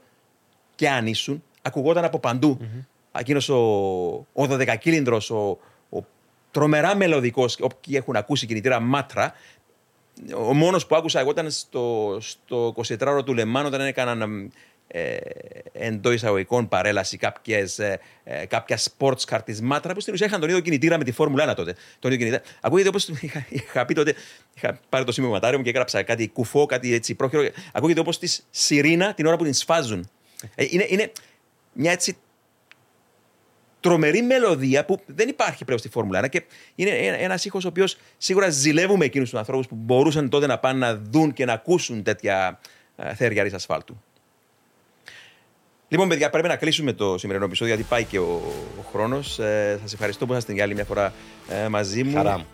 και 0.75 0.89
αν 0.89 1.07
ήσουν, 1.07 1.43
ακουγόταν 1.61 2.03
από 2.03 2.19
παντού. 2.19 2.57
Εκείνο 3.19 3.41
ο, 3.49 4.43
ο 4.43 4.47
12 4.49 4.77
κύλινδρο, 4.79 5.21
ο, 5.29 5.35
ο 5.97 6.05
τρομερά 6.51 6.95
μελωδικός, 6.95 7.57
όποιοι 7.59 7.95
έχουν 7.97 8.15
ακούσει 8.15 8.45
κινητήρα 8.45 8.79
Μάτρα, 8.79 9.33
ο 10.47 10.53
μόνος 10.53 10.85
που 10.85 10.95
άκουσα 10.95 11.19
εγώ 11.19 11.31
ήταν 11.31 11.51
στο, 11.51 12.17
στο 12.21 12.73
24ωρο 12.99 13.25
του 13.25 13.33
Λεμάν 13.33 13.65
όταν 13.65 13.81
έκαναν 13.81 14.51
ε, 14.87 15.17
εντό 15.73 16.11
εισαγωγικών 16.11 16.67
παρέλαση 16.67 17.17
κάποιες, 17.17 17.79
ε, 17.79 17.99
ε, 18.23 18.45
κάποια 18.45 18.77
sports 18.77 19.25
car 19.29 19.39
της 19.45 19.61
Μάτρα 19.61 19.93
που 19.93 19.99
στην 19.99 20.13
ουσία 20.13 20.25
είχαν 20.25 20.39
τον 20.39 20.49
ίδιο 20.49 20.61
κινητήρα 20.61 20.97
με 20.97 21.03
τη 21.03 21.11
Φόρμουλα 21.11 21.51
1 21.51 21.55
τότε. 21.55 21.75
Τον 21.99 22.11
ίδιο 22.11 22.25
κινητήρα. 22.25 22.51
Ακούγεται 22.61 22.89
όπως 22.89 23.07
είχα, 23.21 23.45
είχα 23.49 23.85
πει 23.85 23.93
τότε, 23.93 24.13
είχα 24.53 24.79
πάρει 24.89 25.05
το 25.05 25.11
σημειωματάριο 25.11 25.57
μου 25.57 25.63
και 25.63 25.69
έγραψα 25.69 26.03
κάτι 26.03 26.27
κουφό, 26.27 26.65
κάτι 26.65 26.93
έτσι 26.93 27.15
πρόχειρο. 27.15 27.49
Ακούγεται 27.71 27.99
όπως 27.99 28.19
τη 28.19 28.39
σιρήνα 28.49 29.13
την 29.13 29.25
ώρα 29.25 29.37
που 29.37 29.43
την 29.43 29.53
σφάζουν. 29.53 30.09
Ε, 30.55 30.65
είναι, 30.69 30.85
είναι 30.89 31.11
μια 31.73 31.91
έτσι 31.91 32.17
τρομερή 33.83 34.21
μελωδία 34.21 34.85
που 34.85 34.99
δεν 35.05 35.27
υπάρχει 35.29 35.65
πλέον 35.65 35.79
στη 35.79 35.89
Φόρμουλα 35.89 36.25
1 36.25 36.29
και 36.29 36.43
είναι 36.75 36.89
ένα 37.19 37.39
ήχος 37.43 37.65
ο 37.65 37.67
οποίος 37.67 37.97
σίγουρα 38.17 38.49
ζηλεύουμε 38.49 39.05
εκείνους 39.05 39.29
τους 39.29 39.39
ανθρώπους 39.39 39.67
που 39.67 39.75
μπορούσαν 39.75 40.29
τότε 40.29 40.47
να 40.47 40.57
πάνε 40.57 40.79
να 40.79 41.01
δουν 41.09 41.33
και 41.33 41.45
να 41.45 41.53
ακούσουν 41.53 42.03
τέτοια 42.03 42.59
ε, 42.95 43.15
θέρια 43.15 43.43
ρίζας 43.43 43.59
ασφάλτου. 43.59 44.03
Λοιπόν, 45.87 46.07
παιδιά, 46.07 46.29
πρέπει 46.29 46.47
να 46.47 46.55
κλείσουμε 46.55 46.93
το 46.93 47.17
σημερινό 47.17 47.45
επεισόδιο 47.45 47.73
γιατί 47.73 47.89
πάει 47.89 48.03
και 48.03 48.19
ο, 48.19 48.41
ο 48.79 48.83
χρόνος. 48.91 49.39
Ε, 49.39 49.79
Σας 49.81 49.93
ευχαριστώ 49.93 50.25
που 50.25 50.31
ήσασταν 50.31 50.55
για 50.55 50.63
άλλη 50.63 50.73
μια 50.73 50.85
φορά 50.85 51.13
ε, 51.49 51.67
μαζί 51.67 52.03
μου. 52.03 52.15
Χαρά 52.15 52.37
μου. 52.37 52.45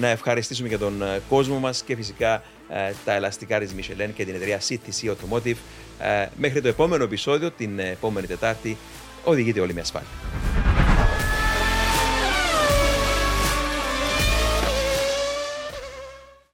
Να 0.00 0.08
ευχαριστήσουμε 0.08 0.68
και 0.68 0.78
τον 0.78 1.02
ε, 1.02 1.20
κόσμο 1.28 1.58
μας 1.58 1.82
και 1.82 1.96
φυσικά 1.96 2.42
ε, 2.68 2.92
τα 3.04 3.12
ελαστικά 3.12 3.60
τη 3.60 3.66
Michelin 3.76 4.10
και 4.14 4.24
την 4.24 4.34
εταιρεία 4.34 4.60
CTC 4.68 5.10
Automotive. 5.10 5.56
Ε, 5.98 6.26
μέχρι 6.36 6.60
το 6.60 6.68
επόμενο 6.68 7.04
επεισόδιο, 7.04 7.50
την 7.50 7.78
επόμενη 7.78 8.26
Τετάρτη, 8.26 8.76
οδηγείτε 9.24 9.60
όλοι 9.60 9.74
με 9.74 9.80
ασφάλεια. 9.80 10.08